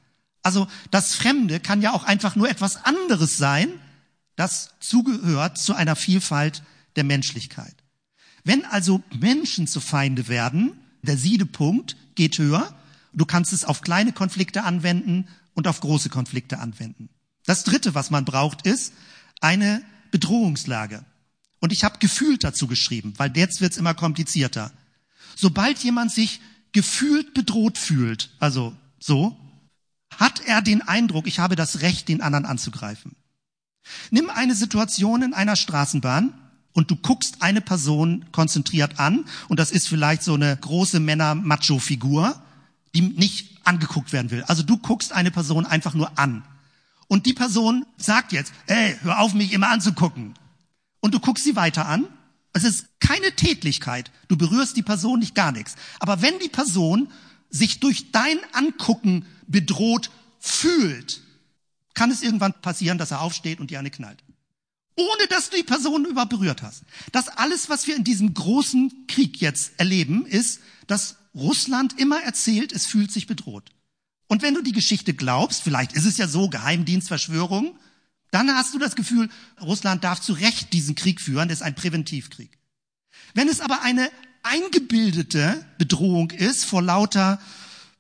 Also 0.43 0.67
das 0.89 1.13
Fremde 1.13 1.59
kann 1.59 1.81
ja 1.81 1.93
auch 1.93 2.03
einfach 2.03 2.35
nur 2.35 2.49
etwas 2.49 2.83
anderes 2.85 3.37
sein, 3.37 3.69
das 4.35 4.71
zugehört 4.79 5.57
zu 5.57 5.75
einer 5.75 5.95
Vielfalt 5.95 6.63
der 6.95 7.03
Menschlichkeit. 7.03 7.75
Wenn 8.43 8.65
also 8.65 9.03
Menschen 9.19 9.67
zu 9.67 9.79
Feinde 9.79 10.27
werden, 10.27 10.73
der 11.03 11.17
Siedepunkt 11.17 11.95
geht 12.15 12.37
höher, 12.37 12.75
du 13.13 13.25
kannst 13.25 13.53
es 13.53 13.65
auf 13.65 13.81
kleine 13.81 14.13
Konflikte 14.13 14.63
anwenden 14.63 15.27
und 15.53 15.67
auf 15.67 15.79
große 15.79 16.09
Konflikte 16.09 16.59
anwenden. 16.59 17.09
Das 17.45 17.63
Dritte, 17.63 17.93
was 17.93 18.09
man 18.09 18.25
braucht, 18.25 18.65
ist, 18.65 18.93
eine 19.41 19.83
Bedrohungslage. 20.11 21.03
Und 21.59 21.71
ich 21.71 21.83
habe 21.83 21.99
gefühlt 21.99 22.43
dazu 22.43 22.67
geschrieben, 22.67 23.13
weil 23.17 23.35
jetzt 23.35 23.61
wird's 23.61 23.77
immer 23.77 23.93
komplizierter. 23.93 24.71
Sobald 25.35 25.79
jemand 25.79 26.11
sich 26.11 26.41
gefühlt 26.71 27.33
bedroht 27.33 27.77
fühlt, 27.77 28.31
also 28.39 28.75
so, 28.99 29.37
hat 30.17 30.41
er 30.45 30.61
den 30.61 30.81
Eindruck, 30.81 31.27
ich 31.27 31.39
habe 31.39 31.55
das 31.55 31.81
Recht, 31.81 32.07
den 32.07 32.21
anderen 32.21 32.45
anzugreifen. 32.45 33.15
Nimm 34.09 34.29
eine 34.29 34.55
Situation 34.55 35.21
in 35.21 35.33
einer 35.33 35.55
Straßenbahn 35.55 36.33
und 36.73 36.91
du 36.91 36.95
guckst 36.95 37.41
eine 37.41 37.61
Person 37.61 38.25
konzentriert 38.31 38.99
an 38.99 39.25
und 39.47 39.59
das 39.59 39.71
ist 39.71 39.87
vielleicht 39.87 40.23
so 40.23 40.33
eine 40.33 40.55
große 40.55 40.99
Männer-Macho-Figur, 40.99 42.41
die 42.93 43.01
nicht 43.01 43.59
angeguckt 43.65 44.13
werden 44.13 44.31
will. 44.31 44.43
Also 44.43 44.63
du 44.63 44.77
guckst 44.77 45.13
eine 45.13 45.31
Person 45.31 45.65
einfach 45.65 45.93
nur 45.93 46.17
an. 46.17 46.43
Und 47.11 47.25
die 47.25 47.33
Person 47.33 47.85
sagt 47.97 48.31
jetzt, 48.31 48.53
ey, 48.67 48.97
hör 49.01 49.19
auf, 49.19 49.33
mich 49.33 49.51
immer 49.51 49.67
anzugucken. 49.67 50.33
Und 51.01 51.13
du 51.13 51.19
guckst 51.19 51.43
sie 51.43 51.57
weiter 51.57 51.85
an. 51.85 52.07
Es 52.53 52.63
ist 52.63 52.85
keine 53.01 53.35
Tätlichkeit. 53.35 54.11
Du 54.29 54.37
berührst 54.37 54.77
die 54.77 54.81
Person 54.81 55.19
nicht 55.19 55.35
gar 55.35 55.51
nichts. 55.51 55.75
Aber 55.99 56.21
wenn 56.21 56.39
die 56.39 56.47
Person 56.47 57.11
sich 57.49 57.81
durch 57.81 58.13
dein 58.13 58.39
Angucken 58.53 59.25
bedroht 59.45 60.09
fühlt, 60.39 61.21
kann 61.95 62.11
es 62.11 62.23
irgendwann 62.23 62.53
passieren, 62.61 62.97
dass 62.97 63.11
er 63.11 63.19
aufsteht 63.19 63.59
und 63.59 63.71
dir 63.71 63.79
eine 63.79 63.91
knallt. 63.91 64.23
Ohne 64.95 65.27
dass 65.27 65.49
du 65.49 65.57
die 65.57 65.63
Person 65.63 66.05
überhaupt 66.05 66.29
berührt 66.29 66.61
hast. 66.61 66.83
Das 67.11 67.27
alles, 67.27 67.69
was 67.69 67.87
wir 67.87 67.97
in 67.97 68.05
diesem 68.05 68.33
großen 68.33 69.07
Krieg 69.07 69.41
jetzt 69.41 69.73
erleben, 69.77 70.25
ist, 70.25 70.61
dass 70.87 71.17
Russland 71.35 71.99
immer 71.99 72.23
erzählt, 72.23 72.71
es 72.71 72.85
fühlt 72.85 73.11
sich 73.11 73.27
bedroht. 73.27 73.69
Und 74.31 74.43
wenn 74.43 74.53
du 74.53 74.61
die 74.61 74.71
Geschichte 74.71 75.13
glaubst, 75.13 75.61
vielleicht 75.61 75.91
ist 75.91 76.05
es 76.05 76.15
ja 76.15 76.25
so, 76.25 76.47
Geheimdienstverschwörung, 76.47 77.77
dann 78.31 78.49
hast 78.51 78.73
du 78.73 78.79
das 78.79 78.95
Gefühl, 78.95 79.27
Russland 79.59 80.05
darf 80.05 80.21
zu 80.21 80.31
Recht 80.31 80.71
diesen 80.71 80.95
Krieg 80.95 81.19
führen, 81.19 81.49
das 81.49 81.57
ist 81.57 81.63
ein 81.63 81.75
Präventivkrieg. 81.75 82.57
Wenn 83.33 83.49
es 83.49 83.59
aber 83.59 83.81
eine 83.81 84.09
eingebildete 84.41 85.65
Bedrohung 85.77 86.31
ist 86.31 86.63
vor 86.63 86.81
lauter, 86.81 87.41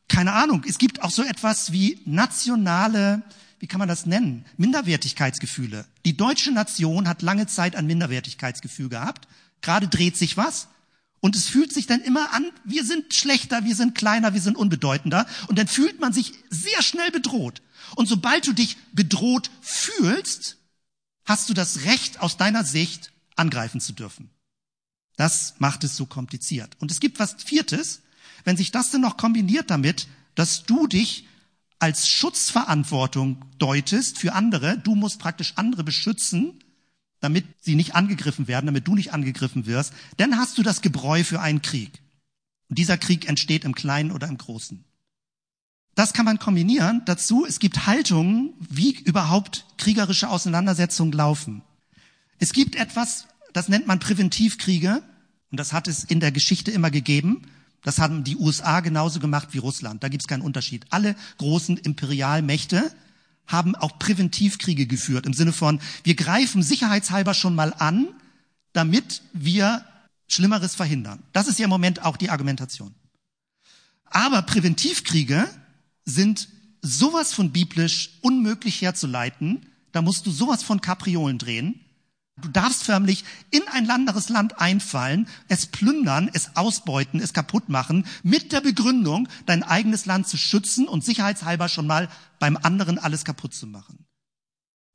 keine 0.07 0.31
Ahnung, 0.31 0.63
es 0.65 0.77
gibt 0.77 1.03
auch 1.03 1.11
so 1.11 1.21
etwas 1.21 1.73
wie 1.73 1.99
nationale, 2.05 3.23
wie 3.59 3.67
kann 3.67 3.79
man 3.79 3.89
das 3.89 4.05
nennen, 4.05 4.45
Minderwertigkeitsgefühle. 4.55 5.85
Die 6.05 6.15
deutsche 6.15 6.53
Nation 6.53 7.09
hat 7.09 7.23
lange 7.23 7.47
Zeit 7.47 7.75
ein 7.75 7.87
Minderwertigkeitsgefühl 7.87 8.87
gehabt. 8.87 9.27
Gerade 9.59 9.89
dreht 9.89 10.15
sich 10.15 10.37
was. 10.37 10.69
Und 11.21 11.35
es 11.35 11.47
fühlt 11.47 11.71
sich 11.71 11.85
dann 11.85 12.01
immer 12.01 12.33
an, 12.33 12.51
wir 12.65 12.83
sind 12.83 13.13
schlechter, 13.13 13.63
wir 13.63 13.75
sind 13.75 13.95
kleiner, 13.95 14.33
wir 14.33 14.41
sind 14.41 14.57
unbedeutender. 14.57 15.27
Und 15.47 15.57
dann 15.59 15.67
fühlt 15.67 15.99
man 15.99 16.11
sich 16.13 16.33
sehr 16.49 16.81
schnell 16.81 17.11
bedroht. 17.11 17.61
Und 17.95 18.07
sobald 18.07 18.47
du 18.47 18.53
dich 18.53 18.75
bedroht 18.91 19.51
fühlst, 19.61 20.57
hast 21.23 21.47
du 21.47 21.53
das 21.53 21.83
Recht, 21.83 22.19
aus 22.19 22.37
deiner 22.37 22.63
Sicht 22.63 23.11
angreifen 23.35 23.79
zu 23.79 23.93
dürfen. 23.93 24.31
Das 25.15 25.55
macht 25.59 25.83
es 25.83 25.95
so 25.95 26.07
kompliziert. 26.07 26.75
Und 26.79 26.89
es 26.89 26.99
gibt 26.99 27.19
was 27.19 27.35
Viertes, 27.43 28.01
wenn 28.43 28.57
sich 28.57 28.71
das 28.71 28.89
dann 28.89 29.01
noch 29.01 29.17
kombiniert 29.17 29.69
damit, 29.69 30.07
dass 30.33 30.63
du 30.63 30.87
dich 30.87 31.27
als 31.77 32.07
Schutzverantwortung 32.07 33.45
deutest 33.59 34.17
für 34.17 34.33
andere, 34.33 34.77
du 34.77 34.95
musst 34.95 35.19
praktisch 35.19 35.53
andere 35.55 35.83
beschützen, 35.83 36.63
damit 37.21 37.45
sie 37.61 37.75
nicht 37.75 37.95
angegriffen 37.95 38.47
werden, 38.47 38.65
damit 38.65 38.87
du 38.87 38.95
nicht 38.95 39.13
angegriffen 39.13 39.65
wirst, 39.65 39.93
dann 40.17 40.37
hast 40.37 40.57
du 40.57 40.63
das 40.63 40.81
Gebräu 40.81 41.23
für 41.23 41.39
einen 41.39 41.61
Krieg. 41.61 42.01
Und 42.69 42.77
dieser 42.77 42.97
Krieg 42.97 43.29
entsteht 43.29 43.63
im 43.63 43.75
Kleinen 43.75 44.11
oder 44.11 44.27
im 44.27 44.37
Großen. 44.37 44.83
Das 45.95 46.13
kann 46.13 46.25
man 46.25 46.39
kombinieren 46.39 47.03
dazu. 47.05 47.45
Es 47.45 47.59
gibt 47.59 47.85
Haltungen, 47.85 48.53
wie 48.59 48.95
überhaupt 48.95 49.65
kriegerische 49.77 50.29
Auseinandersetzungen 50.29 51.11
laufen. 51.11 51.61
Es 52.39 52.53
gibt 52.53 52.75
etwas, 52.75 53.27
das 53.53 53.69
nennt 53.69 53.87
man 53.87 53.99
Präventivkriege. 53.99 55.03
Und 55.51 55.59
das 55.59 55.73
hat 55.73 55.87
es 55.87 56.05
in 56.05 56.21
der 56.21 56.31
Geschichte 56.31 56.71
immer 56.71 56.91
gegeben. 56.91 57.43
Das 57.83 57.99
haben 57.99 58.23
die 58.23 58.37
USA 58.37 58.79
genauso 58.79 59.19
gemacht 59.19 59.49
wie 59.51 59.57
Russland. 59.57 60.01
Da 60.01 60.07
gibt 60.07 60.23
es 60.23 60.27
keinen 60.27 60.43
Unterschied. 60.43 60.85
Alle 60.89 61.15
großen 61.37 61.77
Imperialmächte 61.77 62.91
haben 63.51 63.75
auch 63.75 63.99
Präventivkriege 63.99 64.85
geführt 64.87 65.25
im 65.25 65.33
Sinne 65.33 65.53
von, 65.53 65.79
wir 66.03 66.15
greifen 66.15 66.63
sicherheitshalber 66.63 67.33
schon 67.33 67.55
mal 67.55 67.73
an, 67.73 68.07
damit 68.73 69.21
wir 69.33 69.85
Schlimmeres 70.27 70.75
verhindern. 70.75 71.23
Das 71.33 71.47
ist 71.47 71.59
ja 71.59 71.65
im 71.65 71.69
Moment 71.69 72.03
auch 72.03 72.17
die 72.17 72.29
Argumentation. 72.29 72.93
Aber 74.05 74.41
Präventivkriege 74.41 75.47
sind 76.05 76.47
sowas 76.81 77.33
von 77.33 77.51
biblisch 77.51 78.17
unmöglich 78.21 78.81
herzuleiten. 78.81 79.65
Da 79.91 80.01
musst 80.01 80.25
du 80.25 80.31
sowas 80.31 80.63
von 80.63 80.81
Kapriolen 80.81 81.37
drehen. 81.37 81.79
Du 82.41 82.49
darfst 82.49 82.83
förmlich 82.83 83.23
in 83.49 83.61
ein 83.71 83.89
anderes 83.89 84.29
Land 84.29 84.59
einfallen, 84.59 85.27
es 85.47 85.65
plündern, 85.65 86.29
es 86.33 86.55
ausbeuten, 86.55 87.19
es 87.19 87.33
kaputt 87.33 87.69
machen, 87.69 88.05
mit 88.23 88.51
der 88.51 88.61
Begründung, 88.61 89.27
dein 89.45 89.63
eigenes 89.63 90.05
Land 90.05 90.27
zu 90.27 90.37
schützen 90.37 90.87
und 90.87 91.05
sicherheitshalber 91.05 91.69
schon 91.69 91.87
mal 91.87 92.09
beim 92.39 92.57
anderen 92.57 92.97
alles 92.97 93.25
kaputt 93.25 93.53
zu 93.53 93.67
machen. 93.67 94.05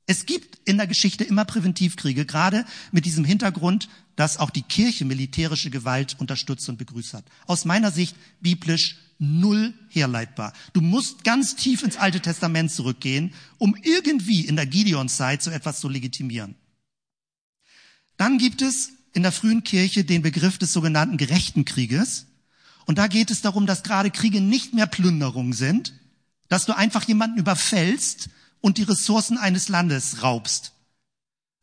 Es 0.09 0.25
gibt 0.25 0.57
in 0.65 0.77
der 0.77 0.87
Geschichte 0.87 1.25
immer 1.25 1.43
Präventivkriege, 1.43 2.25
gerade 2.25 2.65
mit 2.91 3.05
diesem 3.05 3.25
Hintergrund, 3.25 3.89
dass 4.15 4.37
auch 4.37 4.49
die 4.49 4.61
Kirche 4.61 5.03
militärische 5.03 5.69
Gewalt 5.69 6.15
unterstützt 6.19 6.67
und 6.69 6.77
begrüßt 6.77 7.13
hat. 7.13 7.25
Aus 7.45 7.65
meiner 7.65 7.91
Sicht 7.91 8.15
biblisch 8.39 8.97
null 9.19 9.73
herleitbar. 9.89 10.53
Du 10.73 10.81
musst 10.81 11.23
ganz 11.25 11.55
tief 11.55 11.83
ins 11.83 11.97
Alte 11.97 12.21
Testament 12.21 12.71
zurückgehen, 12.71 13.33
um 13.57 13.75
irgendwie 13.81 14.45
in 14.45 14.55
der 14.55 14.65
Gideon-Zeit 14.65 15.41
so 15.41 15.51
etwas 15.51 15.79
zu 15.79 15.89
legitimieren. 15.89 16.55
Dann 18.17 18.39
gibt 18.39 18.61
es 18.61 18.91
in 19.13 19.23
der 19.23 19.31
frühen 19.31 19.63
Kirche 19.63 20.03
den 20.03 20.21
Begriff 20.21 20.57
des 20.57 20.73
sogenannten 20.73 21.17
gerechten 21.17 21.65
Krieges. 21.65 22.27
Und 22.85 22.97
da 22.97 23.07
geht 23.07 23.31
es 23.31 23.41
darum, 23.41 23.65
dass 23.65 23.83
gerade 23.83 24.11
Kriege 24.11 24.41
nicht 24.41 24.73
mehr 24.73 24.87
Plünderung 24.87 25.53
sind, 25.53 25.93
dass 26.49 26.65
du 26.65 26.75
einfach 26.75 27.03
jemanden 27.03 27.39
überfällst 27.39 28.29
und 28.61 28.77
die 28.77 28.83
Ressourcen 28.83 29.37
eines 29.37 29.69
Landes 29.69 30.23
raubst. 30.23 30.73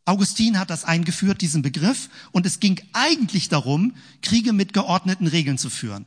Augustin 0.05 0.59
hat 0.59 0.69
das 0.69 0.85
eingeführt, 0.85 1.41
diesen 1.41 1.63
Begriff, 1.63 2.11
und 2.31 2.45
es 2.45 2.61
ging 2.61 2.81
eigentlich 2.93 3.49
darum, 3.49 3.95
Kriege 4.21 4.53
mit 4.53 4.75
geordneten 4.75 5.27
Regeln 5.27 5.57
zu 5.57 5.71
führen. 5.71 6.05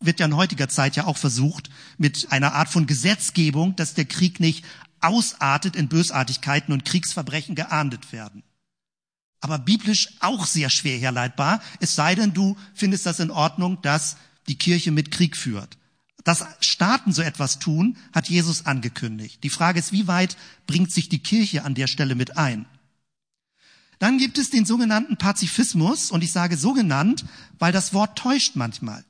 Wird 0.00 0.20
ja 0.20 0.26
in 0.26 0.36
heutiger 0.36 0.68
Zeit 0.68 0.96
ja 0.96 1.06
auch 1.06 1.16
versucht, 1.16 1.70
mit 1.96 2.30
einer 2.32 2.52
Art 2.52 2.68
von 2.68 2.86
Gesetzgebung, 2.86 3.76
dass 3.76 3.94
der 3.94 4.04
Krieg 4.04 4.40
nicht 4.40 4.64
ausartet 5.00 5.74
in 5.74 5.88
Bösartigkeiten 5.88 6.74
und 6.74 6.84
Kriegsverbrechen 6.84 7.54
geahndet 7.54 8.12
werden 8.12 8.42
aber 9.44 9.58
biblisch 9.58 10.08
auch 10.20 10.46
sehr 10.46 10.70
schwer 10.70 10.96
herleitbar, 10.96 11.60
es 11.78 11.94
sei 11.94 12.14
denn, 12.14 12.32
du 12.32 12.56
findest 12.72 13.04
das 13.04 13.20
in 13.20 13.30
Ordnung, 13.30 13.82
dass 13.82 14.16
die 14.48 14.56
Kirche 14.56 14.90
mit 14.90 15.10
Krieg 15.10 15.36
führt. 15.36 15.76
Dass 16.24 16.46
Staaten 16.60 17.12
so 17.12 17.20
etwas 17.20 17.58
tun, 17.58 17.98
hat 18.14 18.30
Jesus 18.30 18.64
angekündigt. 18.64 19.44
Die 19.44 19.50
Frage 19.50 19.78
ist, 19.78 19.92
wie 19.92 20.06
weit 20.06 20.38
bringt 20.66 20.90
sich 20.90 21.10
die 21.10 21.18
Kirche 21.18 21.62
an 21.62 21.74
der 21.74 21.88
Stelle 21.88 22.14
mit 22.14 22.38
ein? 22.38 22.64
Dann 23.98 24.16
gibt 24.16 24.38
es 24.38 24.48
den 24.48 24.64
sogenannten 24.64 25.18
Pazifismus, 25.18 26.10
und 26.10 26.24
ich 26.24 26.32
sage 26.32 26.56
so 26.56 26.72
genannt, 26.72 27.26
weil 27.58 27.70
das 27.70 27.92
Wort 27.92 28.16
täuscht 28.16 28.56
manchmal. 28.56 29.04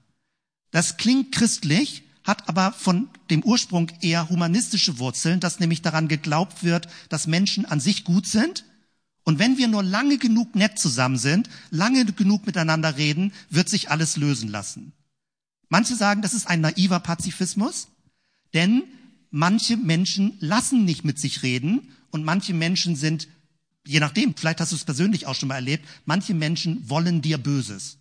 Das 0.72 0.96
klingt 0.96 1.30
christlich, 1.30 2.02
hat 2.24 2.48
aber 2.48 2.72
von 2.72 3.08
dem 3.30 3.44
Ursprung 3.44 3.92
eher 4.00 4.28
humanistische 4.30 4.98
Wurzeln, 4.98 5.38
dass 5.38 5.60
nämlich 5.60 5.82
daran 5.82 6.08
geglaubt 6.08 6.64
wird, 6.64 6.88
dass 7.08 7.28
Menschen 7.28 7.66
an 7.66 7.78
sich 7.78 8.02
gut 8.02 8.26
sind 8.26 8.64
und 9.24 9.38
wenn 9.38 9.56
wir 9.58 9.68
nur 9.68 9.82
lange 9.82 10.18
genug 10.18 10.54
nett 10.54 10.78
zusammen 10.78 11.16
sind, 11.16 11.48
lange 11.70 12.04
genug 12.04 12.46
miteinander 12.46 12.96
reden, 12.96 13.32
wird 13.50 13.68
sich 13.68 13.90
alles 13.90 14.16
lösen 14.16 14.48
lassen. 14.48 14.92
Manche 15.68 15.96
sagen, 15.96 16.22
das 16.22 16.34
ist 16.34 16.46
ein 16.46 16.60
naiver 16.60 17.00
Pazifismus, 17.00 17.88
denn 18.52 18.84
manche 19.30 19.76
Menschen 19.76 20.36
lassen 20.40 20.84
nicht 20.84 21.04
mit 21.04 21.18
sich 21.18 21.42
reden 21.42 21.88
und 22.10 22.22
manche 22.22 22.54
Menschen 22.54 22.96
sind, 22.96 23.26
je 23.86 23.98
nachdem, 23.98 24.36
vielleicht 24.36 24.60
hast 24.60 24.72
du 24.72 24.76
es 24.76 24.84
persönlich 24.84 25.26
auch 25.26 25.34
schon 25.34 25.48
mal 25.48 25.56
erlebt, 25.56 25.88
manche 26.04 26.34
Menschen 26.34 26.88
wollen 26.88 27.22
dir 27.22 27.38
Böses. 27.38 27.96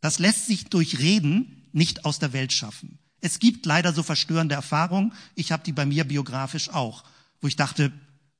Das 0.00 0.18
lässt 0.18 0.46
sich 0.46 0.66
durch 0.66 0.98
Reden 0.98 1.62
nicht 1.72 2.04
aus 2.04 2.18
der 2.18 2.32
Welt 2.32 2.52
schaffen. 2.52 2.98
Es 3.20 3.38
gibt 3.38 3.64
leider 3.64 3.94
so 3.94 4.02
verstörende 4.02 4.54
Erfahrungen. 4.54 5.14
Ich 5.34 5.50
habe 5.50 5.64
die 5.64 5.72
bei 5.72 5.86
mir 5.86 6.04
biografisch 6.04 6.68
auch, 6.68 7.04
wo 7.40 7.48
ich 7.48 7.56
dachte, 7.56 7.90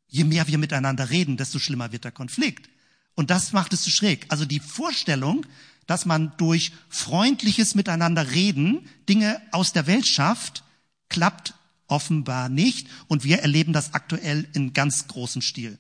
je 0.09 0.25
mehr 0.25 0.47
wir 0.47 0.59
miteinander 0.59 1.11
reden, 1.11 1.37
desto 1.37 1.59
schlimmer 1.59 1.93
wird 1.93 2.05
der 2.05 2.13
Konflikt. 2.13 2.69
Und 3.15 3.31
das 3.31 3.53
macht 3.53 3.73
es 3.73 3.85
so 3.85 3.91
schräg. 3.91 4.27
Also 4.29 4.45
die 4.45 4.61
Vorstellung, 4.61 5.47
dass 5.87 6.07
man 6.07 6.33
durch 6.37 6.73
freundliches 6.89 7.75
Miteinander 7.75 8.33
reden 8.33 8.89
Dinge 9.09 9.41
aus 9.53 9.73
der 9.73 9.87
Welt 9.87 10.07
schafft, 10.07 10.65
klappt 11.09 11.55
offenbar 11.87 12.49
nicht. 12.49 12.89
Und 13.09 13.25
wir 13.25 13.41
erleben 13.41 13.73
das 13.73 13.95
aktuell 13.95 14.49
in 14.53 14.73
ganz 14.73 15.07
großem 15.07 15.43
Stil. 15.43 15.79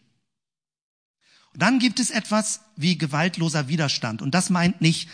Und 1.52 1.62
dann 1.62 1.78
gibt 1.78 2.00
es 2.00 2.10
etwas 2.10 2.60
wie 2.76 2.98
gewaltloser 2.98 3.68
Widerstand. 3.68 4.22
Und 4.22 4.34
das 4.34 4.50
meint 4.50 4.80
nicht, 4.80 5.08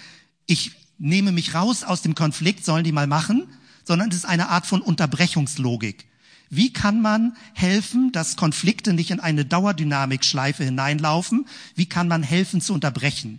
ich 0.47 0.73
nehme 0.99 1.33
mich 1.33 1.55
raus 1.55 1.85
aus 1.85 2.03
dem 2.03 2.15
Konflikt, 2.15 2.65
sollen 2.65 2.85
die 2.85 2.93
mal 2.93 3.07
machen, 3.07 3.47
sondern 3.85 4.11
es 4.11 4.17
ist 4.17 4.25
eine 4.25 4.49
Art 4.49 4.67
von 4.67 4.83
Unterbrechungslogik. 4.83 6.07
Wie 6.51 6.73
kann 6.73 7.01
man 7.01 7.37
helfen, 7.55 8.11
dass 8.11 8.37
Konflikte 8.37 8.93
nicht 8.93 9.13
in 9.13 9.21
eine 9.21 9.45
Dauerdynamikschleife 9.45 10.65
hineinlaufen? 10.65 11.47
Wie 11.77 11.87
kann 11.87 12.09
man 12.09 12.25
helfen 12.25 12.61
zu 12.61 12.75
unterbrechen? 12.75 13.39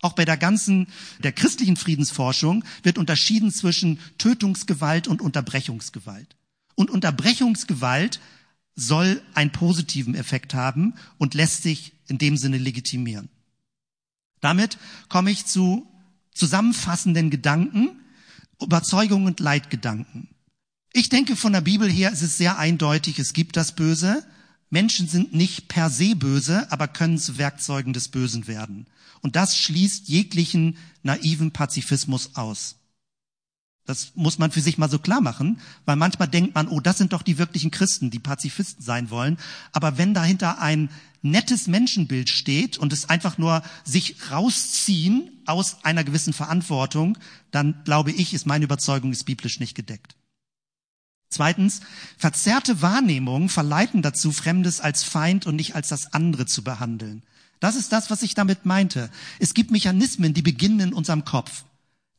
Auch 0.00 0.12
bei 0.12 0.24
der 0.24 0.36
ganzen, 0.36 0.88
der 1.22 1.32
christlichen 1.32 1.76
Friedensforschung 1.76 2.64
wird 2.82 2.98
unterschieden 2.98 3.52
zwischen 3.52 4.00
Tötungsgewalt 4.18 5.06
und 5.06 5.22
Unterbrechungsgewalt. 5.22 6.36
Und 6.74 6.90
Unterbrechungsgewalt 6.90 8.20
soll 8.74 9.22
einen 9.34 9.50
positiven 9.50 10.14
Effekt 10.14 10.52
haben 10.52 10.94
und 11.16 11.34
lässt 11.34 11.62
sich 11.62 11.92
in 12.08 12.18
dem 12.18 12.36
Sinne 12.36 12.58
legitimieren. 12.58 13.28
Damit 14.40 14.78
komme 15.08 15.30
ich 15.30 15.46
zu 15.46 15.86
zusammenfassenden 16.32 17.30
Gedanken, 17.30 18.00
Überzeugungen 18.60 19.26
und 19.26 19.40
Leitgedanken. 19.40 20.28
Ich 20.98 21.08
denke, 21.08 21.36
von 21.36 21.52
der 21.52 21.60
Bibel 21.60 21.88
her 21.88 22.10
ist 22.10 22.22
es 22.22 22.38
sehr 22.38 22.58
eindeutig, 22.58 23.20
es 23.20 23.32
gibt 23.32 23.56
das 23.56 23.70
Böse. 23.70 24.26
Menschen 24.68 25.06
sind 25.06 25.32
nicht 25.32 25.68
per 25.68 25.90
se 25.90 26.16
böse, 26.16 26.66
aber 26.72 26.88
können 26.88 27.18
zu 27.18 27.38
Werkzeugen 27.38 27.92
des 27.92 28.08
Bösen 28.08 28.48
werden. 28.48 28.88
Und 29.20 29.36
das 29.36 29.56
schließt 29.56 30.08
jeglichen 30.08 30.76
naiven 31.04 31.52
Pazifismus 31.52 32.34
aus. 32.34 32.78
Das 33.84 34.10
muss 34.16 34.40
man 34.40 34.50
für 34.50 34.60
sich 34.60 34.76
mal 34.76 34.90
so 34.90 34.98
klar 34.98 35.20
machen, 35.20 35.60
weil 35.84 35.94
manchmal 35.94 36.26
denkt 36.26 36.56
man, 36.56 36.66
oh, 36.66 36.80
das 36.80 36.98
sind 36.98 37.12
doch 37.12 37.22
die 37.22 37.38
wirklichen 37.38 37.70
Christen, 37.70 38.10
die 38.10 38.18
Pazifisten 38.18 38.84
sein 38.84 39.08
wollen. 39.08 39.38
Aber 39.70 39.98
wenn 39.98 40.14
dahinter 40.14 40.60
ein 40.60 40.90
nettes 41.22 41.68
Menschenbild 41.68 42.28
steht 42.28 42.76
und 42.76 42.92
es 42.92 43.08
einfach 43.08 43.38
nur 43.38 43.62
sich 43.84 44.32
rausziehen 44.32 45.30
aus 45.46 45.76
einer 45.84 46.02
gewissen 46.02 46.32
Verantwortung, 46.32 47.16
dann 47.52 47.84
glaube 47.84 48.10
ich, 48.10 48.34
ist 48.34 48.46
meine 48.46 48.64
Überzeugung, 48.64 49.12
ist 49.12 49.26
biblisch 49.26 49.60
nicht 49.60 49.76
gedeckt. 49.76 50.17
Zweitens, 51.30 51.80
verzerrte 52.16 52.80
Wahrnehmungen 52.80 53.48
verleiten 53.48 54.02
dazu, 54.02 54.32
Fremdes 54.32 54.80
als 54.80 55.04
Feind 55.04 55.46
und 55.46 55.56
nicht 55.56 55.74
als 55.74 55.88
das 55.88 56.12
andere 56.12 56.46
zu 56.46 56.64
behandeln. 56.64 57.22
Das 57.60 57.76
ist 57.76 57.92
das, 57.92 58.10
was 58.10 58.22
ich 58.22 58.34
damit 58.34 58.64
meinte. 58.64 59.10
Es 59.38 59.52
gibt 59.52 59.70
Mechanismen, 59.70 60.32
die 60.32 60.42
beginnen 60.42 60.80
in 60.80 60.92
unserem 60.92 61.24
Kopf, 61.24 61.64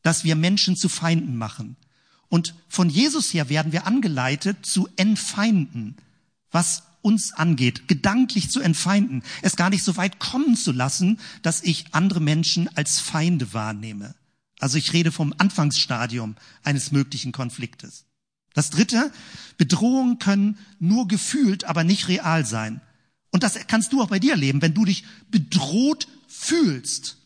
dass 0.02 0.22
wir 0.24 0.36
Menschen 0.36 0.76
zu 0.76 0.88
Feinden 0.88 1.36
machen. 1.36 1.76
Und 2.28 2.54
von 2.68 2.88
Jesus 2.88 3.34
her 3.34 3.48
werden 3.48 3.72
wir 3.72 3.86
angeleitet 3.86 4.64
zu 4.64 4.88
entfeinden, 4.96 5.96
was 6.50 6.84
uns 7.02 7.32
angeht, 7.32 7.88
gedanklich 7.88 8.50
zu 8.50 8.60
entfeinden, 8.60 9.22
es 9.42 9.56
gar 9.56 9.70
nicht 9.70 9.82
so 9.82 9.96
weit 9.96 10.18
kommen 10.18 10.54
zu 10.54 10.70
lassen, 10.70 11.18
dass 11.42 11.62
ich 11.62 11.86
andere 11.92 12.20
Menschen 12.20 12.68
als 12.76 13.00
Feinde 13.00 13.52
wahrnehme. 13.52 14.14
Also 14.60 14.76
ich 14.76 14.92
rede 14.92 15.10
vom 15.10 15.34
Anfangsstadium 15.38 16.36
eines 16.62 16.92
möglichen 16.92 17.32
Konfliktes. 17.32 18.04
Das 18.54 18.70
dritte, 18.70 19.12
Bedrohungen 19.56 20.18
können 20.18 20.58
nur 20.78 21.06
gefühlt, 21.08 21.64
aber 21.64 21.84
nicht 21.84 22.08
real 22.08 22.44
sein. 22.44 22.80
Und 23.30 23.42
das 23.42 23.54
kannst 23.68 23.92
du 23.92 24.02
auch 24.02 24.08
bei 24.08 24.18
dir 24.18 24.36
leben. 24.36 24.62
Wenn 24.62 24.74
du 24.74 24.84
dich 24.84 25.04
bedroht 25.28 26.08
fühlst, 26.26 27.18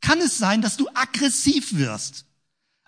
kann 0.00 0.20
es 0.20 0.38
sein, 0.38 0.62
dass 0.62 0.76
du 0.76 0.88
aggressiv 0.94 1.74
wirst. 1.74 2.24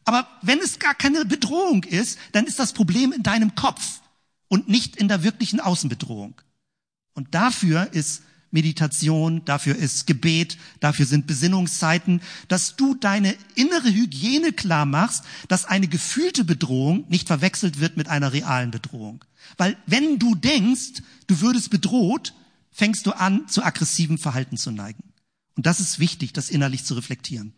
Aber 0.04 0.28
wenn 0.42 0.58
es 0.58 0.78
gar 0.78 0.94
keine 0.94 1.24
Bedrohung 1.24 1.84
ist, 1.84 2.18
dann 2.32 2.46
ist 2.46 2.58
das 2.58 2.72
Problem 2.72 3.12
in 3.12 3.22
deinem 3.22 3.54
Kopf 3.54 4.00
und 4.48 4.68
nicht 4.68 4.96
in 4.96 5.08
der 5.08 5.22
wirklichen 5.22 5.60
Außenbedrohung. 5.60 6.40
Und 7.14 7.34
dafür 7.34 7.92
ist 7.92 8.22
Meditation, 8.52 9.44
dafür 9.44 9.74
ist 9.74 10.06
Gebet, 10.06 10.58
dafür 10.78 11.06
sind 11.06 11.26
Besinnungszeiten, 11.26 12.20
dass 12.48 12.76
du 12.76 12.94
deine 12.94 13.34
innere 13.54 13.92
Hygiene 13.92 14.52
klar 14.52 14.86
machst, 14.86 15.24
dass 15.48 15.64
eine 15.64 15.88
gefühlte 15.88 16.44
Bedrohung 16.44 17.06
nicht 17.08 17.26
verwechselt 17.26 17.80
wird 17.80 17.96
mit 17.96 18.08
einer 18.08 18.32
realen 18.32 18.70
Bedrohung. 18.70 19.24
Weil 19.56 19.76
wenn 19.86 20.18
du 20.18 20.34
denkst, 20.34 21.02
du 21.26 21.40
würdest 21.40 21.70
bedroht, 21.70 22.34
fängst 22.70 23.06
du 23.06 23.12
an, 23.12 23.48
zu 23.48 23.62
aggressivem 23.64 24.18
Verhalten 24.18 24.56
zu 24.56 24.70
neigen. 24.70 25.02
Und 25.56 25.66
das 25.66 25.80
ist 25.80 25.98
wichtig, 25.98 26.32
das 26.32 26.50
innerlich 26.50 26.84
zu 26.84 26.94
reflektieren. 26.94 27.54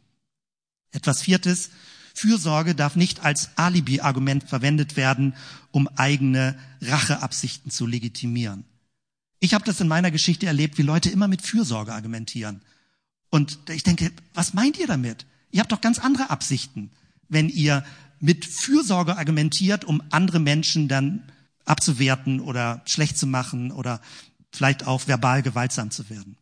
Etwas 0.92 1.22
Viertes, 1.22 1.70
Fürsorge 2.14 2.76
darf 2.76 2.94
nicht 2.94 3.24
als 3.24 3.50
Alibi-Argument 3.56 4.44
verwendet 4.44 4.96
werden, 4.96 5.34
um 5.72 5.88
eigene 5.88 6.56
Racheabsichten 6.80 7.72
zu 7.72 7.86
legitimieren. 7.86 8.64
Ich 9.40 9.54
habe 9.54 9.64
das 9.64 9.80
in 9.80 9.88
meiner 9.88 10.10
Geschichte 10.10 10.46
erlebt, 10.46 10.78
wie 10.78 10.82
Leute 10.82 11.10
immer 11.10 11.28
mit 11.28 11.42
Fürsorge 11.42 11.92
argumentieren. 11.92 12.62
Und 13.30 13.58
ich 13.70 13.82
denke, 13.82 14.12
was 14.32 14.54
meint 14.54 14.78
ihr 14.78 14.86
damit? 14.86 15.26
Ihr 15.50 15.60
habt 15.60 15.72
doch 15.72 15.80
ganz 15.80 15.98
andere 15.98 16.30
Absichten, 16.30 16.90
wenn 17.28 17.48
ihr 17.48 17.84
mit 18.20 18.44
Fürsorge 18.44 19.16
argumentiert, 19.16 19.84
um 19.84 20.02
andere 20.10 20.38
Menschen 20.38 20.88
dann 20.88 21.24
abzuwerten 21.64 22.40
oder 22.40 22.82
schlecht 22.86 23.18
zu 23.18 23.26
machen 23.26 23.70
oder 23.70 24.00
vielleicht 24.52 24.86
auch 24.86 25.06
verbal 25.06 25.42
gewaltsam 25.42 25.90
zu 25.90 26.08
werden. 26.10 26.36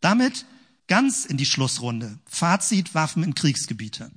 Damit 0.00 0.46
ganz 0.86 1.24
in 1.24 1.36
die 1.36 1.46
Schlussrunde. 1.46 2.18
Fazit 2.26 2.94
Waffen 2.94 3.22
in 3.22 3.34
Kriegsgebiete. 3.34 4.10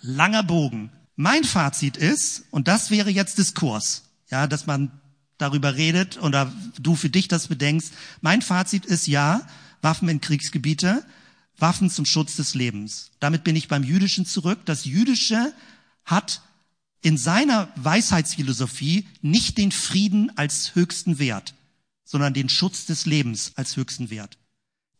Langer 0.00 0.42
Bogen. 0.42 0.90
Mein 1.16 1.44
Fazit 1.44 1.96
ist, 1.96 2.44
und 2.50 2.68
das 2.68 2.90
wäre 2.90 3.10
jetzt 3.10 3.38
Diskurs, 3.38 4.04
ja, 4.30 4.46
dass 4.46 4.66
man 4.66 4.90
darüber 5.44 5.76
redet 5.76 6.20
oder 6.20 6.52
du 6.80 6.96
für 6.96 7.10
dich 7.10 7.28
das 7.28 7.48
bedenkst. 7.48 7.92
Mein 8.22 8.42
Fazit 8.42 8.86
ist 8.86 9.06
ja, 9.06 9.46
Waffen 9.82 10.08
in 10.08 10.20
Kriegsgebiete, 10.20 11.04
Waffen 11.58 11.90
zum 11.90 12.06
Schutz 12.06 12.36
des 12.36 12.54
Lebens. 12.54 13.10
Damit 13.20 13.44
bin 13.44 13.54
ich 13.54 13.68
beim 13.68 13.84
Jüdischen 13.84 14.26
zurück. 14.26 14.60
Das 14.64 14.86
Jüdische 14.86 15.52
hat 16.04 16.40
in 17.02 17.18
seiner 17.18 17.68
Weisheitsphilosophie 17.76 19.06
nicht 19.20 19.58
den 19.58 19.70
Frieden 19.70 20.36
als 20.36 20.74
höchsten 20.74 21.18
Wert, 21.18 21.54
sondern 22.04 22.32
den 22.32 22.48
Schutz 22.48 22.86
des 22.86 23.04
Lebens 23.04 23.52
als 23.56 23.76
höchsten 23.76 24.08
Wert. 24.08 24.38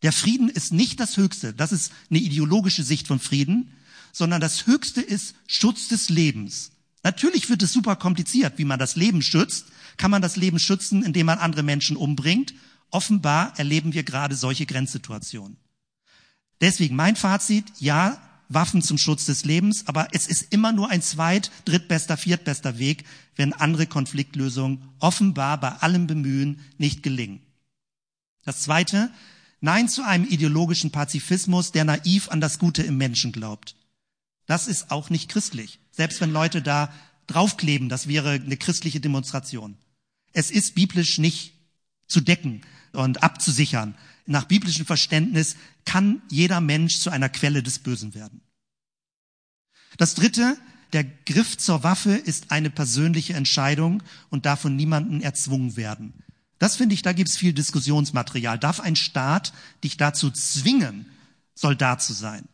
Der 0.02 0.12
Frieden 0.12 0.50
ist 0.50 0.72
nicht 0.72 1.00
das 1.00 1.16
Höchste, 1.16 1.54
das 1.54 1.72
ist 1.72 1.90
eine 2.10 2.18
ideologische 2.18 2.82
Sicht 2.82 3.06
von 3.06 3.18
Frieden, 3.18 3.72
sondern 4.12 4.42
das 4.42 4.66
Höchste 4.66 5.00
ist 5.00 5.34
Schutz 5.46 5.88
des 5.88 6.10
Lebens. 6.10 6.72
Natürlich 7.02 7.48
wird 7.48 7.62
es 7.62 7.72
super 7.72 7.96
kompliziert, 7.96 8.58
wie 8.58 8.64
man 8.64 8.78
das 8.78 8.96
Leben 8.96 9.22
schützt. 9.22 9.66
Kann 9.96 10.10
man 10.10 10.22
das 10.22 10.36
Leben 10.36 10.58
schützen, 10.58 11.02
indem 11.02 11.26
man 11.26 11.38
andere 11.38 11.62
Menschen 11.62 11.96
umbringt? 11.96 12.54
Offenbar 12.90 13.58
erleben 13.58 13.94
wir 13.94 14.04
gerade 14.04 14.36
solche 14.36 14.66
Grenzsituationen. 14.66 15.56
Deswegen 16.60 16.96
mein 16.96 17.16
Fazit, 17.16 17.66
ja, 17.78 18.20
Waffen 18.48 18.82
zum 18.82 18.98
Schutz 18.98 19.24
des 19.26 19.44
Lebens, 19.44 19.88
aber 19.88 20.08
es 20.12 20.26
ist 20.26 20.52
immer 20.52 20.72
nur 20.72 20.90
ein 20.90 21.02
zweit-, 21.02 21.50
drittbester, 21.64 22.16
viertbester 22.16 22.78
Weg, 22.78 23.04
wenn 23.36 23.52
andere 23.52 23.86
Konfliktlösungen 23.86 24.88
offenbar 24.98 25.58
bei 25.58 25.70
allem 25.70 26.06
Bemühen 26.06 26.60
nicht 26.78 27.02
gelingen. 27.02 27.40
Das 28.44 28.60
zweite, 28.60 29.10
nein 29.60 29.88
zu 29.88 30.06
einem 30.06 30.26
ideologischen 30.26 30.90
Pazifismus, 30.90 31.72
der 31.72 31.84
naiv 31.84 32.28
an 32.28 32.40
das 32.40 32.58
Gute 32.58 32.82
im 32.82 32.96
Menschen 32.98 33.32
glaubt. 33.32 33.76
Das 34.46 34.68
ist 34.68 34.90
auch 34.90 35.08
nicht 35.10 35.30
christlich. 35.30 35.80
Selbst 35.90 36.20
wenn 36.20 36.30
Leute 36.30 36.60
da 36.60 36.92
draufkleben, 37.26 37.88
das 37.88 38.06
wäre 38.06 38.32
eine 38.32 38.56
christliche 38.58 39.00
Demonstration. 39.00 39.78
Es 40.34 40.50
ist 40.50 40.74
biblisch 40.74 41.18
nicht 41.18 41.54
zu 42.06 42.20
decken 42.20 42.60
und 42.92 43.22
abzusichern. 43.22 43.96
Nach 44.26 44.44
biblischem 44.44 44.84
Verständnis 44.84 45.56
kann 45.84 46.22
jeder 46.30 46.60
Mensch 46.60 46.98
zu 46.98 47.10
einer 47.10 47.28
Quelle 47.28 47.62
des 47.62 47.78
Bösen 47.78 48.14
werden. 48.14 48.42
Das 49.96 50.14
dritte, 50.14 50.58
der 50.92 51.04
Griff 51.04 51.56
zur 51.56 51.82
Waffe 51.82 52.12
ist 52.12 52.50
eine 52.50 52.70
persönliche 52.70 53.34
Entscheidung 53.34 54.02
und 54.30 54.44
darf 54.44 54.60
von 54.60 54.76
niemandem 54.76 55.20
erzwungen 55.20 55.76
werden. 55.76 56.14
Das 56.58 56.76
finde 56.76 56.94
ich, 56.94 57.02
da 57.02 57.12
gibt 57.12 57.28
es 57.28 57.36
viel 57.36 57.52
Diskussionsmaterial. 57.52 58.58
Darf 58.58 58.80
ein 58.80 58.96
Staat 58.96 59.52
dich 59.82 59.96
dazu 59.96 60.30
zwingen, 60.30 61.06
Soldat 61.54 62.02
zu 62.02 62.12
sein? 62.12 62.48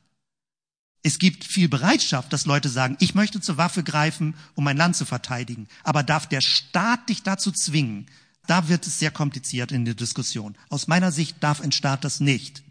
Es 1.03 1.19
gibt 1.19 1.45
viel 1.45 1.69
Bereitschaft, 1.69 2.33
dass 2.33 2.45
Leute 2.45 2.69
sagen, 2.69 2.97
ich 3.01 3.15
möchte 3.15 3.41
zur 3.41 3.57
Waffe 3.57 3.83
greifen, 3.83 4.35
um 4.55 4.65
mein 4.65 4.77
Land 4.77 4.97
zu 4.97 5.07
verteidigen. 5.07 5.67
Aber 5.83 6.03
darf 6.03 6.29
der 6.29 6.43
Staat 6.43 7.09
dich 7.09 7.23
dazu 7.23 7.53
zwingen? 7.53 8.07
Da 8.47 8.69
wird 8.69 8.87
es 8.87 8.99
sehr 8.99 9.11
kompliziert 9.11 9.73
in 9.73 9.85
der 9.85 9.95
Diskussion. 9.95 10.57
Aus 10.69 10.89
meiner 10.89 11.13
Sicht 11.13 11.37
darf 11.41 11.61
ein 11.61 11.73
Staat 11.73 12.05
das 12.05 12.21
nicht. 12.21 12.63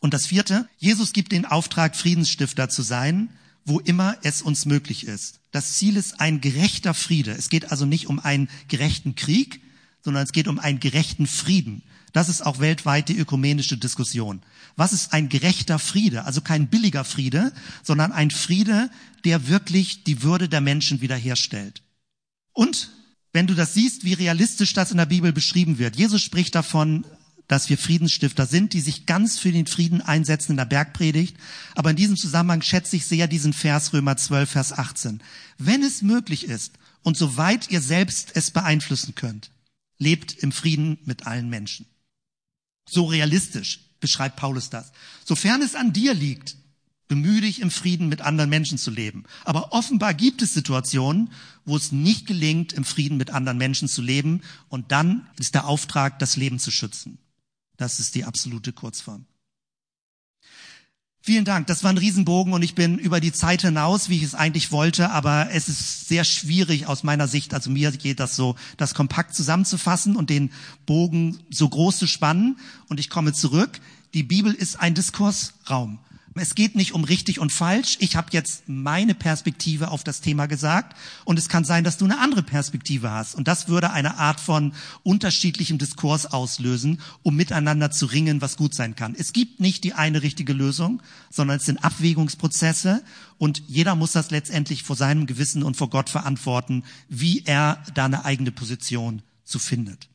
Und 0.00 0.12
das 0.12 0.26
vierte, 0.26 0.68
Jesus 0.76 1.12
gibt 1.12 1.32
den 1.32 1.46
Auftrag, 1.46 1.96
Friedensstifter 1.96 2.68
zu 2.68 2.82
sein, 2.82 3.30
wo 3.64 3.80
immer 3.80 4.16
es 4.22 4.42
uns 4.42 4.66
möglich 4.66 5.06
ist. 5.06 5.40
Das 5.50 5.74
Ziel 5.74 5.96
ist 5.96 6.20
ein 6.20 6.40
gerechter 6.40 6.92
Friede. 6.92 7.32
Es 7.32 7.48
geht 7.48 7.70
also 7.70 7.86
nicht 7.86 8.06
um 8.06 8.20
einen 8.20 8.48
gerechten 8.68 9.14
Krieg, 9.14 9.60
sondern 10.02 10.22
es 10.22 10.32
geht 10.32 10.46
um 10.46 10.58
einen 10.58 10.78
gerechten 10.78 11.26
Frieden. 11.26 11.82
Das 12.16 12.30
ist 12.30 12.40
auch 12.40 12.60
weltweit 12.60 13.10
die 13.10 13.18
ökumenische 13.18 13.76
Diskussion. 13.76 14.40
Was 14.74 14.94
ist 14.94 15.12
ein 15.12 15.28
gerechter 15.28 15.78
Friede? 15.78 16.24
Also 16.24 16.40
kein 16.40 16.68
billiger 16.68 17.04
Friede, 17.04 17.52
sondern 17.82 18.10
ein 18.10 18.30
Friede, 18.30 18.88
der 19.26 19.48
wirklich 19.48 20.02
die 20.04 20.22
Würde 20.22 20.48
der 20.48 20.62
Menschen 20.62 21.02
wiederherstellt. 21.02 21.82
Und 22.54 22.90
wenn 23.34 23.46
du 23.46 23.52
das 23.52 23.74
siehst, 23.74 24.04
wie 24.04 24.14
realistisch 24.14 24.72
das 24.72 24.92
in 24.92 24.96
der 24.96 25.04
Bibel 25.04 25.30
beschrieben 25.34 25.76
wird. 25.76 25.96
Jesus 25.96 26.22
spricht 26.22 26.54
davon, 26.54 27.04
dass 27.48 27.68
wir 27.68 27.76
Friedensstifter 27.76 28.46
sind, 28.46 28.72
die 28.72 28.80
sich 28.80 29.04
ganz 29.04 29.38
für 29.38 29.52
den 29.52 29.66
Frieden 29.66 30.00
einsetzen 30.00 30.52
in 30.52 30.56
der 30.56 30.64
Bergpredigt. 30.64 31.36
Aber 31.74 31.90
in 31.90 31.96
diesem 31.96 32.16
Zusammenhang 32.16 32.62
schätze 32.62 32.96
ich 32.96 33.04
sehr 33.04 33.26
diesen 33.26 33.52
Vers 33.52 33.92
Römer 33.92 34.16
12, 34.16 34.48
Vers 34.48 34.72
18. 34.72 35.22
Wenn 35.58 35.82
es 35.82 36.00
möglich 36.00 36.46
ist 36.46 36.78
und 37.02 37.18
soweit 37.18 37.70
ihr 37.70 37.82
selbst 37.82 38.30
es 38.32 38.52
beeinflussen 38.52 39.14
könnt, 39.14 39.50
lebt 39.98 40.32
im 40.32 40.50
Frieden 40.50 40.96
mit 41.04 41.26
allen 41.26 41.50
Menschen. 41.50 41.84
So 42.88 43.04
realistisch 43.04 43.80
beschreibt 44.00 44.36
Paulus 44.36 44.70
das. 44.70 44.92
Sofern 45.24 45.62
es 45.62 45.74
an 45.74 45.92
dir 45.92 46.14
liegt, 46.14 46.56
bemühe 47.08 47.40
dich 47.40 47.60
im 47.60 47.70
Frieden 47.70 48.08
mit 48.08 48.20
anderen 48.20 48.50
Menschen 48.50 48.78
zu 48.78 48.90
leben. 48.90 49.24
Aber 49.44 49.72
offenbar 49.72 50.14
gibt 50.14 50.42
es 50.42 50.54
Situationen, 50.54 51.30
wo 51.64 51.76
es 51.76 51.92
nicht 51.92 52.26
gelingt, 52.26 52.72
im 52.72 52.84
Frieden 52.84 53.16
mit 53.16 53.30
anderen 53.30 53.58
Menschen 53.58 53.88
zu 53.88 54.02
leben. 54.02 54.42
Und 54.68 54.92
dann 54.92 55.26
ist 55.38 55.54
der 55.54 55.66
Auftrag, 55.66 56.18
das 56.18 56.36
Leben 56.36 56.58
zu 56.58 56.70
schützen. 56.70 57.18
Das 57.76 58.00
ist 58.00 58.14
die 58.14 58.24
absolute 58.24 58.72
Kurzform. 58.72 59.26
Vielen 61.26 61.44
Dank. 61.44 61.66
Das 61.66 61.82
war 61.82 61.90
ein 61.90 61.98
Riesenbogen 61.98 62.52
und 62.52 62.62
ich 62.62 62.76
bin 62.76 62.98
über 62.98 63.18
die 63.18 63.32
Zeit 63.32 63.62
hinaus, 63.62 64.08
wie 64.08 64.16
ich 64.16 64.22
es 64.22 64.36
eigentlich 64.36 64.70
wollte, 64.70 65.10
aber 65.10 65.48
es 65.50 65.68
ist 65.68 66.06
sehr 66.06 66.22
schwierig 66.22 66.86
aus 66.86 67.02
meiner 67.02 67.26
Sicht, 67.26 67.52
also 67.52 67.68
mir 67.68 67.90
geht 67.90 68.20
das 68.20 68.36
so, 68.36 68.54
das 68.76 68.94
kompakt 68.94 69.34
zusammenzufassen 69.34 70.14
und 70.14 70.30
den 70.30 70.52
Bogen 70.86 71.40
so 71.50 71.68
groß 71.68 71.98
zu 71.98 72.06
spannen. 72.06 72.60
Und 72.88 73.00
ich 73.00 73.10
komme 73.10 73.32
zurück. 73.32 73.80
Die 74.14 74.22
Bibel 74.22 74.54
ist 74.54 74.78
ein 74.78 74.94
Diskursraum. 74.94 75.98
Es 76.38 76.54
geht 76.54 76.76
nicht 76.76 76.92
um 76.92 77.04
richtig 77.04 77.38
und 77.40 77.50
falsch. 77.50 77.96
Ich 78.00 78.14
habe 78.14 78.28
jetzt 78.32 78.68
meine 78.68 79.14
Perspektive 79.14 79.90
auf 79.90 80.04
das 80.04 80.20
Thema 80.20 80.46
gesagt 80.46 80.96
und 81.24 81.38
es 81.38 81.48
kann 81.48 81.64
sein, 81.64 81.82
dass 81.82 81.96
du 81.96 82.04
eine 82.04 82.18
andere 82.18 82.42
Perspektive 82.42 83.10
hast. 83.10 83.34
Und 83.34 83.48
das 83.48 83.68
würde 83.68 83.90
eine 83.90 84.18
Art 84.18 84.38
von 84.40 84.72
unterschiedlichem 85.02 85.78
Diskurs 85.78 86.26
auslösen, 86.26 87.00
um 87.22 87.36
miteinander 87.36 87.90
zu 87.90 88.06
ringen, 88.06 88.42
was 88.42 88.56
gut 88.56 88.74
sein 88.74 88.94
kann. 88.96 89.14
Es 89.18 89.32
gibt 89.32 89.60
nicht 89.60 89.84
die 89.84 89.94
eine 89.94 90.22
richtige 90.22 90.52
Lösung, 90.52 91.02
sondern 91.30 91.56
es 91.56 91.64
sind 91.64 91.82
Abwägungsprozesse 91.82 93.02
und 93.38 93.62
jeder 93.66 93.94
muss 93.94 94.12
das 94.12 94.30
letztendlich 94.30 94.82
vor 94.82 94.96
seinem 94.96 95.26
Gewissen 95.26 95.62
und 95.62 95.76
vor 95.76 95.90
Gott 95.90 96.10
verantworten, 96.10 96.84
wie 97.08 97.44
er 97.46 97.82
da 97.94 98.04
eine 98.04 98.24
eigene 98.24 98.52
Position 98.52 99.22
zu 99.44 99.58
findet. 99.58 100.08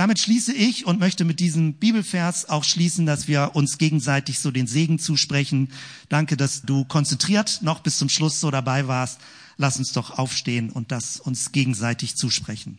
Damit 0.00 0.18
schließe 0.18 0.54
ich 0.54 0.86
und 0.86 0.98
möchte 0.98 1.26
mit 1.26 1.40
diesem 1.40 1.74
Bibelvers 1.74 2.48
auch 2.48 2.64
schließen, 2.64 3.04
dass 3.04 3.28
wir 3.28 3.50
uns 3.52 3.76
gegenseitig 3.76 4.38
so 4.38 4.50
den 4.50 4.66
Segen 4.66 4.98
zusprechen. 4.98 5.68
Danke, 6.08 6.38
dass 6.38 6.62
du 6.62 6.86
konzentriert 6.86 7.60
noch 7.60 7.80
bis 7.80 7.98
zum 7.98 8.08
Schluss 8.08 8.40
so 8.40 8.50
dabei 8.50 8.88
warst. 8.88 9.20
Lass 9.58 9.76
uns 9.76 9.92
doch 9.92 10.18
aufstehen 10.18 10.70
und 10.70 10.90
das 10.90 11.20
uns 11.20 11.52
gegenseitig 11.52 12.16
zusprechen. 12.16 12.78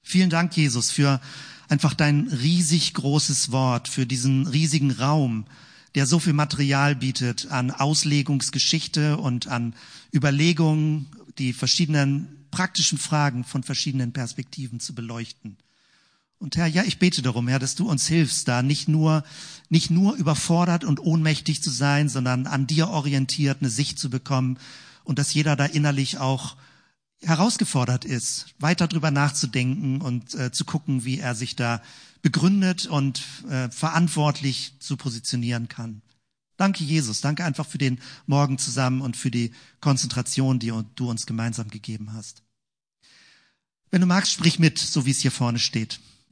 Vielen 0.00 0.30
Dank, 0.30 0.56
Jesus, 0.56 0.90
für 0.90 1.20
einfach 1.68 1.92
dein 1.92 2.28
riesig 2.28 2.94
großes 2.94 3.52
Wort, 3.52 3.86
für 3.86 4.06
diesen 4.06 4.46
riesigen 4.46 4.92
Raum, 4.92 5.44
der 5.96 6.06
so 6.06 6.18
viel 6.18 6.32
Material 6.32 6.96
bietet 6.96 7.50
an 7.50 7.70
Auslegungsgeschichte 7.70 9.18
und 9.18 9.48
an 9.48 9.74
Überlegungen, 10.14 11.08
die 11.36 11.52
verschiedenen 11.52 12.46
praktischen 12.50 12.96
Fragen 12.96 13.44
von 13.44 13.64
verschiedenen 13.64 14.14
Perspektiven 14.14 14.80
zu 14.80 14.94
beleuchten. 14.94 15.58
Und 16.38 16.56
Herr, 16.56 16.66
ja, 16.66 16.84
ich 16.84 16.98
bete 16.98 17.20
darum, 17.20 17.48
Herr, 17.48 17.58
dass 17.58 17.74
du 17.74 17.88
uns 17.88 18.06
hilfst, 18.06 18.46
da 18.46 18.62
nicht 18.62 18.88
nur, 18.88 19.24
nicht 19.68 19.90
nur 19.90 20.14
überfordert 20.14 20.84
und 20.84 21.00
ohnmächtig 21.00 21.62
zu 21.62 21.70
sein, 21.70 22.08
sondern 22.08 22.46
an 22.46 22.66
dir 22.66 22.88
orientiert 22.88 23.58
eine 23.60 23.70
Sicht 23.70 23.98
zu 23.98 24.08
bekommen 24.08 24.58
und 25.02 25.18
dass 25.18 25.34
jeder 25.34 25.56
da 25.56 25.64
innerlich 25.64 26.18
auch 26.18 26.56
herausgefordert 27.20 28.04
ist, 28.04 28.54
weiter 28.60 28.86
drüber 28.86 29.10
nachzudenken 29.10 30.00
und 30.00 30.34
äh, 30.34 30.52
zu 30.52 30.64
gucken, 30.64 31.04
wie 31.04 31.18
er 31.18 31.34
sich 31.34 31.56
da 31.56 31.82
begründet 32.22 32.86
und 32.86 33.22
äh, 33.48 33.68
verantwortlich 33.70 34.74
zu 34.78 34.96
positionieren 34.96 35.68
kann. 35.68 36.02
Danke, 36.56 36.84
Jesus. 36.84 37.20
Danke 37.20 37.44
einfach 37.44 37.66
für 37.66 37.78
den 37.78 38.00
Morgen 38.26 38.58
zusammen 38.58 39.00
und 39.00 39.16
für 39.16 39.30
die 39.30 39.52
Konzentration, 39.80 40.58
die 40.58 40.72
du 40.94 41.10
uns 41.10 41.26
gemeinsam 41.26 41.68
gegeben 41.68 42.12
hast. 42.12 42.42
Wenn 43.90 44.00
du 44.00 44.06
magst, 44.06 44.32
sprich 44.32 44.58
mit, 44.58 44.78
so 44.78 45.06
wie 45.06 45.10
es 45.12 45.20
hier 45.20 45.30
vorne 45.30 45.58
steht. 45.58 46.00